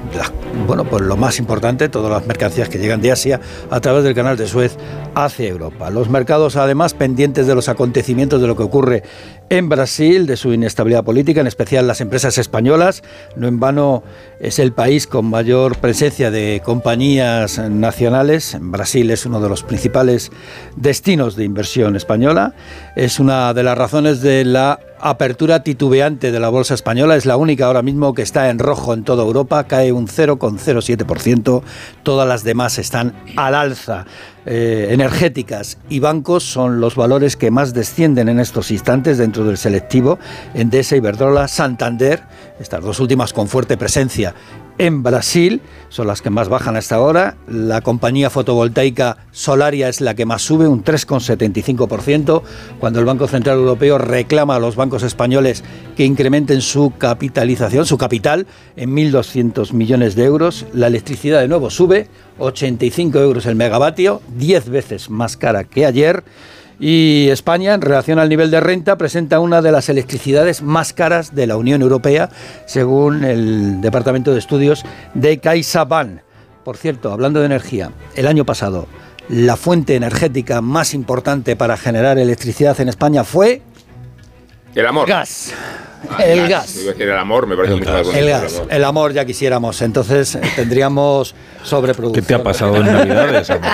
bueno, 0.67 0.83
pues 0.85 1.01
lo 1.03 1.17
más 1.17 1.39
importante, 1.39 1.89
todas 1.89 2.11
las 2.11 2.25
mercancías 2.27 2.69
que 2.69 2.77
llegan 2.77 3.01
de 3.01 3.11
Asia 3.11 3.39
a 3.69 3.79
través 3.79 4.03
del 4.03 4.13
canal 4.13 4.37
de 4.37 4.47
Suez 4.47 4.77
hacia 5.15 5.47
Europa. 5.47 5.89
Los 5.89 6.09
mercados, 6.09 6.55
además, 6.55 6.93
pendientes 6.93 7.47
de 7.47 7.55
los 7.55 7.69
acontecimientos 7.69 8.41
de 8.41 8.47
lo 8.47 8.55
que 8.55 8.63
ocurre 8.63 9.03
en 9.51 9.67
Brasil, 9.67 10.27
de 10.27 10.37
su 10.37 10.53
inestabilidad 10.53 11.03
política, 11.03 11.41
en 11.41 11.47
especial 11.47 11.85
las 11.85 11.99
empresas 11.99 12.37
españolas. 12.37 13.03
No 13.35 13.49
en 13.49 13.59
vano 13.59 14.01
es 14.39 14.59
el 14.59 14.71
país 14.71 15.07
con 15.07 15.25
mayor 15.25 15.75
presencia 15.75 16.31
de 16.31 16.61
compañías 16.63 17.59
nacionales. 17.59 18.55
Brasil 18.61 19.11
es 19.11 19.25
uno 19.25 19.41
de 19.41 19.49
los 19.49 19.63
principales 19.63 20.31
destinos 20.77 21.35
de 21.35 21.43
inversión 21.43 21.97
española. 21.97 22.53
Es 22.95 23.19
una 23.19 23.53
de 23.53 23.63
las 23.63 23.77
razones 23.77 24.21
de 24.21 24.45
la 24.45 24.79
apertura 25.01 25.63
titubeante 25.63 26.31
de 26.31 26.39
la 26.39 26.47
bolsa 26.47 26.73
española. 26.73 27.17
Es 27.17 27.25
la 27.25 27.35
única 27.35 27.65
ahora 27.65 27.81
mismo 27.81 28.13
que 28.13 28.21
está 28.21 28.49
en 28.49 28.57
rojo 28.57 28.93
en 28.93 29.03
toda 29.03 29.23
Europa. 29.23 29.65
Cae 29.65 29.91
un 29.91 30.07
0,07%. 30.07 31.61
Todas 32.03 32.25
las 32.25 32.45
demás 32.45 32.77
están 32.77 33.13
al 33.35 33.55
alza. 33.55 34.05
Eh, 34.45 34.87
energéticas 34.89 35.77
y 35.87 35.99
bancos 35.99 36.43
son 36.43 36.81
los 36.81 36.95
valores 36.95 37.37
que 37.37 37.51
más 37.51 37.75
descienden 37.75 38.27
en 38.27 38.39
estos 38.39 38.71
instantes 38.71 39.19
dentro 39.19 39.45
del 39.45 39.57
selectivo. 39.57 40.17
Endesa, 40.55 40.95
Iberdrola, 40.95 41.47
Santander, 41.47 42.23
estas 42.59 42.83
dos 42.83 42.99
últimas 42.99 43.33
con 43.33 43.47
fuerte 43.47 43.77
presencia 43.77 44.33
en 44.77 45.03
Brasil, 45.03 45.61
son 45.89 46.07
las 46.07 46.21
que 46.21 46.29
más 46.29 46.49
bajan 46.49 46.75
hasta 46.75 46.95
ahora. 46.95 47.37
La 47.47 47.81
compañía 47.81 48.29
fotovoltaica 48.29 49.17
Solaria 49.31 49.89
es 49.89 50.01
la 50.01 50.15
que 50.15 50.25
más 50.25 50.41
sube, 50.41 50.67
un 50.67 50.83
3,75%, 50.83 52.41
cuando 52.79 52.99
el 52.99 53.05
Banco 53.05 53.27
Central 53.27 53.57
Europeo 53.57 53.97
reclama 53.97 54.55
a 54.55 54.59
los 54.59 54.75
bancos 54.75 55.03
españoles 55.03 55.63
que 55.95 56.05
incrementen 56.05 56.61
su 56.61 56.93
capitalización, 56.97 57.85
su 57.85 57.97
capital, 57.97 58.47
en 58.75 58.95
1.200 58.95 59.73
millones 59.73 60.15
de 60.15 60.25
euros. 60.25 60.65
La 60.73 60.87
electricidad 60.87 61.41
de 61.41 61.47
nuevo 61.47 61.69
sube, 61.69 62.07
85 62.39 63.19
euros 63.19 63.45
el 63.45 63.55
megavatio, 63.55 64.21
10 64.37 64.69
veces 64.69 65.09
más 65.09 65.37
cara 65.37 65.63
que 65.63 65.85
ayer. 65.85 66.23
Y 66.81 67.29
España, 67.29 67.75
en 67.75 67.81
relación 67.81 68.17
al 68.17 68.27
nivel 68.27 68.49
de 68.49 68.59
renta, 68.59 68.97
presenta 68.97 69.39
una 69.39 69.61
de 69.61 69.71
las 69.71 69.87
electricidades 69.87 70.63
más 70.63 70.93
caras 70.93 71.35
de 71.35 71.45
la 71.45 71.55
Unión 71.55 71.83
Europea, 71.83 72.31
según 72.65 73.23
el 73.23 73.81
Departamento 73.81 74.33
de 74.33 74.39
Estudios 74.39 74.83
de 75.13 75.37
CaixaBank. 75.37 76.21
Por 76.65 76.77
cierto, 76.77 77.11
hablando 77.11 77.39
de 77.39 77.45
energía, 77.45 77.91
el 78.15 78.25
año 78.25 78.45
pasado 78.45 78.87
la 79.29 79.57
fuente 79.57 79.95
energética 79.95 80.61
más 80.61 80.95
importante 80.95 81.55
para 81.55 81.77
generar 81.77 82.17
electricidad 82.17 82.79
en 82.81 82.89
España 82.89 83.23
fue 83.23 83.61
el 84.73 84.87
amor. 84.87 85.07
Gas. 85.07 85.53
El 86.19 86.47
gas. 86.47 86.77
El 86.97 87.11
amor, 87.17 87.47
me 87.47 87.55
parece 87.55 87.73
el 87.73 87.79
muy 87.79 87.87
gas. 87.87 88.07
El 88.13 88.29
gas. 88.29 88.61
El 88.69 88.83
amor 88.83 89.13
ya 89.13 89.25
quisiéramos. 89.25 89.81
Entonces 89.81 90.35
eh, 90.35 90.41
tendríamos 90.55 91.35
sobreproducción. 91.63 92.23
¿Qué 92.23 92.27
te 92.27 92.33
ha 92.33 92.43
pasado 92.43 92.77
en 92.77 92.85
Navidades, 92.85 93.49
amor? 93.49 93.71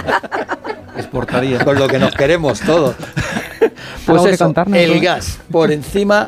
Exportaría. 0.97 1.63
Con 1.63 1.77
lo 1.77 1.87
que 1.87 1.99
nos 1.99 2.13
queremos 2.15 2.59
todos. 2.61 2.95
Pues 4.05 4.25
eso, 4.25 4.45
contarnos, 4.45 4.77
el 4.77 4.99
gas 5.01 5.39
por 5.51 5.71
encima. 5.71 6.27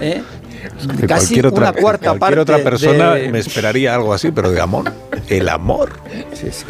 ¿eh? 0.00 0.22
De 0.62 1.06
Casi 1.06 1.34
cualquier 1.34 1.46
otra, 1.46 1.70
una 1.70 1.80
cuarta 1.80 2.12
de 2.12 2.18
cualquier 2.18 2.18
parte 2.18 2.40
otra 2.40 2.58
persona 2.58 3.14
de- 3.14 3.30
me 3.32 3.38
esperaría 3.38 3.94
algo 3.94 4.12
así, 4.14 4.30
pero 4.30 4.50
de 4.50 4.60
amor. 4.60 4.92
El 5.28 5.48
amor. 5.48 5.92
Que, 6.02 6.36
si 6.36 6.46
es, 6.48 6.64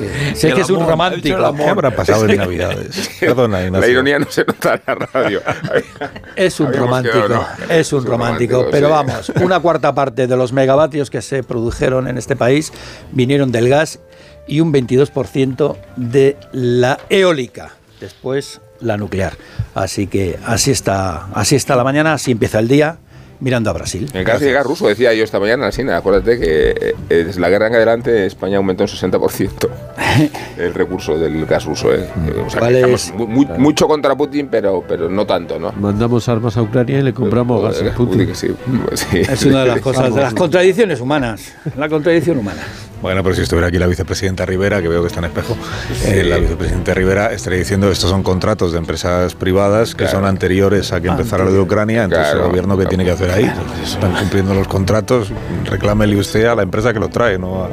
que 0.55 0.61
es 0.61 0.71
un 0.71 0.87
romántico. 0.87 1.55
¿Qué 1.57 1.65
habrá 1.65 1.91
pasado 1.91 2.29
en 2.29 2.37
Navidades? 2.37 3.11
Perdona, 3.19 3.61
La 3.71 3.87
ironía 3.87 4.19
no 4.19 4.31
se 4.31 4.45
nota 4.45 4.75
en 4.75 4.81
la 4.87 4.95
radio. 4.95 5.43
Es 6.37 6.61
un 6.61 6.73
romántico, 6.73 7.15
quedado, 7.27 7.47
¿no? 7.69 7.75
es 7.75 7.93
un 7.93 8.05
romántico, 8.05 8.67
pero 8.71 8.89
vamos, 8.91 9.31
una 9.43 9.61
cuarta 9.61 9.95
parte 9.95 10.27
de 10.27 10.37
los 10.37 10.53
megavatios 10.53 11.11
que 11.11 11.21
se 11.23 11.43
produjeron 11.43 12.09
en 12.09 12.17
este 12.19 12.37
país 12.37 12.73
vinieron 13.11 13.53
del 13.53 13.69
gas 13.69 14.01
y 14.47 14.61
un 14.61 14.73
22% 14.73 15.77
de 15.97 16.37
la 16.53 16.99
eólica, 17.11 17.73
después 18.01 18.61
la 18.81 18.97
nuclear. 18.97 19.35
Así 19.75 20.07
que 20.07 20.39
así 20.45 20.71
está, 20.71 21.27
así 21.35 21.55
está 21.57 21.77
la 21.77 21.85
mañana, 21.85 22.15
así 22.15 22.33
empieza 22.33 22.59
el 22.59 22.69
día 22.69 22.99
mirando 23.43 23.69
a 23.71 23.73
Brasil. 23.73 24.09
En 24.13 24.21
el 24.21 24.25
caso 24.25 24.45
de 24.45 24.53
gas 24.53 24.65
ruso, 24.65 24.87
decía 24.87 25.13
yo 25.13 25.25
esta 25.25 25.39
mañana, 25.41 25.67
Alsina, 25.67 25.97
acuérdate 25.97 26.39
que 26.39 26.71
eh, 27.11 27.25
desde 27.25 27.41
la 27.41 27.49
guerra 27.51 27.67
en 27.67 27.75
adelante 27.75 28.25
España 28.27 28.57
aumentó 28.59 28.85
un 28.85 28.89
60% 28.89 29.69
el 30.59 30.73
recurso 30.75 31.19
del 31.19 31.45
gas 31.47 31.65
ruso. 31.65 31.93
¿eh? 31.93 32.09
O 32.47 32.49
sea, 32.51 32.61
¿Cuál 32.61 32.77
es? 32.77 33.13
mu- 33.15 33.27
mu- 33.27 33.45
mucho 33.59 33.89
contra 33.89 34.15
Putin, 34.15 34.49
pero, 34.51 34.85
pero 34.87 35.09
no 35.11 35.27
tanto, 35.27 35.59
¿no? 35.59 35.73
Mandamos 35.73 36.29
armas 36.29 36.57
a 36.57 36.63
Ucrania 36.63 37.01
y 37.01 37.03
le 37.03 37.13
compramos 37.13 37.63
gas 37.63 37.83
a 37.83 37.95
Putin. 37.95 38.35
Sí, 38.35 38.49
sí. 38.95 39.19
Es 39.19 39.45
una 39.45 39.61
de 39.63 39.67
las 39.69 39.81
cosas, 39.81 40.15
de 40.15 40.21
las 40.23 40.35
contradicciones 40.35 41.01
humanas, 41.01 41.53
la 41.77 41.89
contradicción 41.89 42.39
humana. 42.39 42.63
Bueno, 43.03 43.23
pero 43.25 43.35
si 43.35 43.43
estuviera 43.43 43.67
aquí 43.69 43.79
la 43.79 43.89
vicepresidenta 43.89 44.47
Rivera, 44.47 44.81
que 44.81 44.87
veo 44.89 45.01
que 45.03 45.09
está 45.09 45.19
en 45.19 45.25
espejo, 45.27 45.57
eh, 46.05 46.23
la 46.25 46.39
vicepresidenta 46.39 46.95
Rivera 46.95 47.33
estaría 47.33 47.59
diciendo 47.59 47.91
estos 47.91 48.09
son 48.09 48.23
contratos 48.23 48.71
de 48.73 48.79
empresas 48.79 49.35
privadas 49.35 49.95
que 49.97 50.07
son 50.07 50.25
anteriores 50.25 50.93
a 50.93 51.01
que 51.01 51.09
empezara 51.09 51.45
lo 51.45 51.53
de 51.53 51.59
Ucrania, 51.61 52.05
entonces 52.05 52.29
Claro. 52.29 52.45
el 52.45 52.49
gobierno 52.51 52.79
que 52.79 52.87
tiene 52.87 53.05
que 53.05 53.11
hacer 53.11 53.31
ahí, 53.33 53.53
están 53.83 54.13
cumpliendo 54.15 54.55
los 54.55 54.69
contratos, 54.69 55.33
reclámele 55.69 56.17
usted 56.17 56.45
a 56.45 56.55
la 56.55 56.63
empresa 56.63 56.93
que 56.93 57.01
lo 57.01 57.09
trae, 57.09 57.39
no 57.39 57.65
a- 57.65 57.71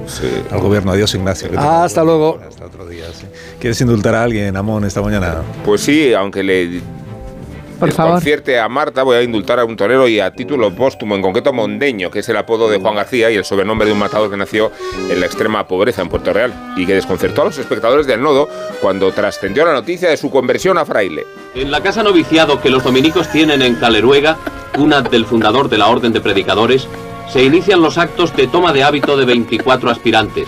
al 0.51 0.60
gobierno. 0.60 0.91
Adiós, 0.91 1.14
Ignacio. 1.14 1.47
te- 1.49 1.57
Hasta 1.57 2.03
luego. 2.03 2.39
Hasta 2.47 2.65
otro 2.65 2.88
día, 2.88 3.06
sí. 3.14 3.26
¿Quieres 3.60 3.80
indultar 3.81 4.15
a 4.15 4.23
alguien, 4.23 4.57
Amón, 4.57 4.84
esta 4.85 5.01
mañana? 5.01 5.43
Pues 5.64 5.81
sí, 5.81 6.11
aunque 6.14 6.41
le 6.41 6.81
Por 7.80 7.91
favor. 7.91 8.14
desconcierte 8.14 8.60
a 8.60 8.68
Marta, 8.68 9.03
voy 9.03 9.18
a 9.18 9.23
indultar 9.23 9.60
a 9.60 9.65
un 9.65 9.76
torero 9.76 10.07
y 10.07 10.19
a 10.19 10.31
título 10.31 10.73
póstumo, 10.76 11.15
en 11.15 11.22
concreto 11.22 11.53
Mondeño, 11.53 12.11
que 12.11 12.19
es 12.19 12.30
el 12.30 12.38
apodo 12.38 12.69
de 12.69 12.80
Juan 12.80 12.95
García 12.95 13.31
y 13.31 13.35
el 13.35 13.45
sobrenombre 13.45 13.88
de 13.88 13.93
un 13.93 13.99
matador 13.99 14.30
que 14.30 14.38
nació 14.38 14.72
en 15.10 15.19
la 15.19 15.26
extrema 15.26 15.68
pobreza 15.68 16.01
en 16.01 16.10
Puerto 16.10 16.34
Real 16.34 16.73
y 16.76 16.85
que 16.85 16.93
desconcertó 16.93 17.41
a 17.41 17.45
los 17.45 17.57
espectadores 17.57 18.06
del 18.07 18.22
nodo 18.22 18.49
cuando 18.81 19.11
trascendió 19.11 19.65
la 19.65 19.73
noticia 19.73 20.10
de 20.10 20.18
su 20.18 20.30
conversión 20.30 20.77
a 20.77 20.85
fraile. 20.85 21.26
En 21.56 21.72
la 21.72 21.81
casa 21.81 22.03
noviciado 22.03 22.61
que 22.61 22.69
los 22.69 22.84
dominicos 22.84 23.31
tienen 23.31 23.61
en 23.61 23.76
Caleruega, 23.76 24.38
cuna 24.76 25.01
del 25.01 25.26
fundador 25.26 25.69
de 25.69 25.77
la 25.77 25.88
Orden 25.88 26.14
de 26.14 26.22
Predicadores, 26.22 26.88
se 27.31 27.43
inician 27.43 27.81
los 27.81 27.97
actos 27.97 28.35
de 28.35 28.47
toma 28.47 28.73
de 28.73 28.84
hábito 28.84 29.15
de 29.15 29.26
24 29.26 29.89
aspirantes. 29.89 30.47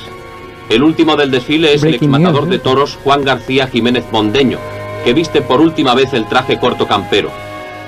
El 0.69 0.83
último 0.83 1.15
del 1.15 1.31
desfile 1.31 1.73
es 1.73 1.83
el 1.83 1.95
exmatador 1.95 2.43
news, 2.43 2.49
de 2.49 2.55
¿eh? 2.55 2.59
toros 2.59 2.97
Juan 3.03 3.23
García 3.23 3.67
Jiménez 3.67 4.05
Mondeño, 4.11 4.57
que 5.03 5.13
viste 5.13 5.41
por 5.41 5.61
última 5.61 5.93
vez 5.95 6.13
el 6.13 6.25
traje 6.27 6.59
corto 6.59 6.87
campero. 6.87 7.31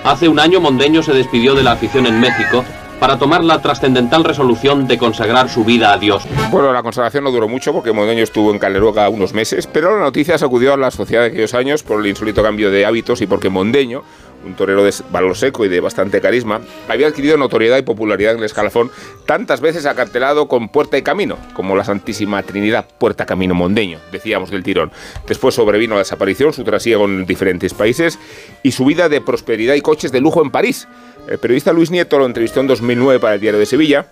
Hace 0.03 0.27
un 0.27 0.39
año 0.39 0.59
Mondeño 0.59 1.01
se 1.01 1.13
despidió 1.13 1.55
de 1.55 1.63
la 1.63 1.73
afición 1.73 2.05
en 2.05 2.19
México 2.19 2.65
para 3.03 3.19
tomar 3.19 3.43
la 3.43 3.61
trascendental 3.61 4.23
resolución 4.23 4.87
de 4.87 4.97
consagrar 4.97 5.49
su 5.49 5.65
vida 5.65 5.91
a 5.91 5.97
Dios. 5.97 6.23
Bueno, 6.51 6.71
la 6.71 6.81
consagración 6.81 7.25
no 7.25 7.31
duró 7.31 7.49
mucho 7.49 7.73
porque 7.73 7.91
Mondeño 7.91 8.23
estuvo 8.23 8.49
en 8.49 8.59
Caleruega 8.59 9.09
unos 9.09 9.33
meses, 9.33 9.67
pero 9.67 9.93
la 9.97 10.01
noticia 10.01 10.37
sacudió 10.37 10.73
a 10.73 10.77
la 10.77 10.89
sociedad 10.89 11.23
de 11.23 11.27
aquellos 11.27 11.53
años 11.53 11.83
por 11.83 11.99
el 11.99 12.07
insólito 12.07 12.41
cambio 12.41 12.71
de 12.71 12.85
hábitos 12.85 13.19
y 13.19 13.27
porque 13.27 13.49
Mondeño, 13.49 14.03
un 14.45 14.53
torero 14.55 14.85
de 14.85 14.93
valor 15.11 15.35
seco 15.35 15.65
y 15.65 15.67
de 15.67 15.81
bastante 15.81 16.21
carisma, 16.21 16.61
había 16.87 17.07
adquirido 17.07 17.35
notoriedad 17.35 17.77
y 17.77 17.81
popularidad 17.81 18.33
en 18.33 18.39
el 18.39 18.45
escalafón 18.45 18.89
tantas 19.25 19.59
veces 19.59 19.85
acartelado 19.85 20.47
con 20.47 20.69
Puerta 20.69 20.97
y 20.97 21.01
Camino, 21.01 21.37
como 21.53 21.75
la 21.75 21.83
Santísima 21.83 22.41
Trinidad, 22.43 22.87
Puerta 22.97 23.25
Camino 23.25 23.53
Mondeño, 23.53 23.99
decíamos 24.13 24.49
del 24.49 24.63
tirón. 24.63 24.93
Después 25.27 25.55
sobrevino 25.55 25.95
la 25.95 25.99
desaparición, 25.99 26.53
su 26.53 26.63
trasiego 26.63 27.03
en 27.03 27.25
diferentes 27.25 27.73
países 27.73 28.17
y 28.63 28.71
su 28.71 28.85
vida 28.85 29.09
de 29.09 29.19
prosperidad 29.19 29.75
y 29.75 29.81
coches 29.81 30.13
de 30.13 30.21
lujo 30.21 30.41
en 30.41 30.51
París. 30.51 30.87
El 31.27 31.39
periodista 31.39 31.73
Luis 31.73 31.91
Nieto 31.91 32.19
lo 32.19 32.25
entrevistó 32.25 32.59
en 32.59 32.67
2009 32.67 33.19
para 33.19 33.35
el 33.35 33.39
Diario 33.39 33.59
de 33.59 33.65
Sevilla 33.65 34.07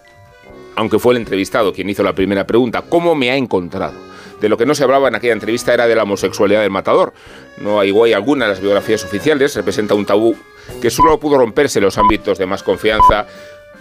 aunque 0.76 1.00
fue 1.00 1.14
el 1.14 1.20
entrevistado 1.20 1.74
quien 1.74 1.90
hizo 1.90 2.04
la 2.04 2.14
primera 2.14 2.46
pregunta, 2.46 2.84
¿cómo 2.88 3.16
me 3.16 3.32
ha 3.32 3.36
encontrado? 3.36 3.94
De 4.40 4.50
lo 4.50 4.58
que 4.58 4.66
no 4.66 4.74
se 4.74 4.84
hablaba 4.84 5.08
en 5.08 5.16
aquella 5.16 5.34
entrevista 5.34 5.74
era 5.74 5.88
de 5.88 5.96
la 5.96 6.04
homosexualidad 6.04 6.62
del 6.62 6.72
matador. 6.72 7.14
No 7.58 7.80
hay 7.80 7.92
guay 7.92 8.14
alguna 8.14 8.46
en 8.46 8.52
las 8.52 8.60
biografías 8.60 9.04
oficiales, 9.04 9.56
representa 9.56 9.94
un 9.94 10.06
tabú 10.06 10.36
que 10.82 10.90
solo 10.90 11.20
pudo 11.20 11.38
romperse 11.38 11.80
en 11.80 11.86
los 11.86 11.98
ámbitos 11.98 12.38
de 12.40 12.48
más 12.48 12.64
confianza 12.64 13.28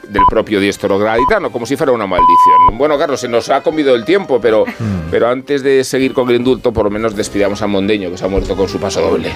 del 0.06 0.22
propio 0.28 0.60
diestro 0.60 0.98
gaditano, 0.98 1.50
como 1.50 1.64
si 1.64 1.76
fuera 1.76 1.92
una 1.92 2.06
maldición. 2.06 2.76
Bueno, 2.76 2.98
Carlos, 2.98 3.20
se 3.20 3.28
nos 3.28 3.48
ha 3.48 3.62
comido 3.62 3.94
el 3.94 4.04
tiempo, 4.04 4.40
pero, 4.40 4.64
pero 5.10 5.28
antes 5.28 5.62
de 5.62 5.84
seguir 5.84 6.12
con 6.12 6.28
el 6.28 6.36
indulto, 6.36 6.72
por 6.72 6.84
lo 6.84 6.90
menos 6.90 7.14
despidamos 7.14 7.62
a 7.62 7.66
Mondeño, 7.66 8.10
que 8.10 8.18
se 8.18 8.24
ha 8.24 8.28
muerto 8.28 8.54
con 8.56 8.68
su 8.68 8.78
paso 8.78 9.00
doble. 9.00 9.32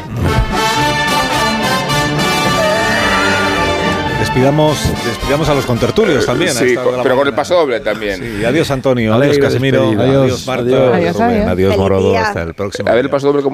Despidamos, 4.35 4.77
despidamos 5.07 5.49
a 5.49 5.55
los 5.55 5.65
contertulios 5.65 6.27
también. 6.27 6.51
a 6.51 6.55
Sí, 6.55 6.65
esta 6.71 6.81
hora 6.83 6.91
de 6.91 6.97
la 6.97 7.03
pero 7.05 7.17
con 7.17 7.29
el 7.29 7.35
paso 7.35 7.55
doble 7.55 7.79
también. 7.79 8.21
Sí, 8.21 8.45
adiós 8.45 8.69
Antonio, 8.73 9.15
adiós 9.15 9.39
Casimiro, 9.39 9.91
despedida. 9.91 10.23
adiós, 10.23 10.47
Marta, 10.49 10.63
adiós. 10.97 11.21
Adiós, 11.21 11.69
Rubén, 11.77 11.79
Morodo, 11.79 12.19
hasta 12.19 12.43
el 12.43 12.53
próximo. 12.53 12.89
A 12.91 12.95
ver 12.95 13.05
el 13.05 13.11
paso 13.13 13.29
doble 13.29 13.43
cómo 13.45 13.51
es. 13.51 13.53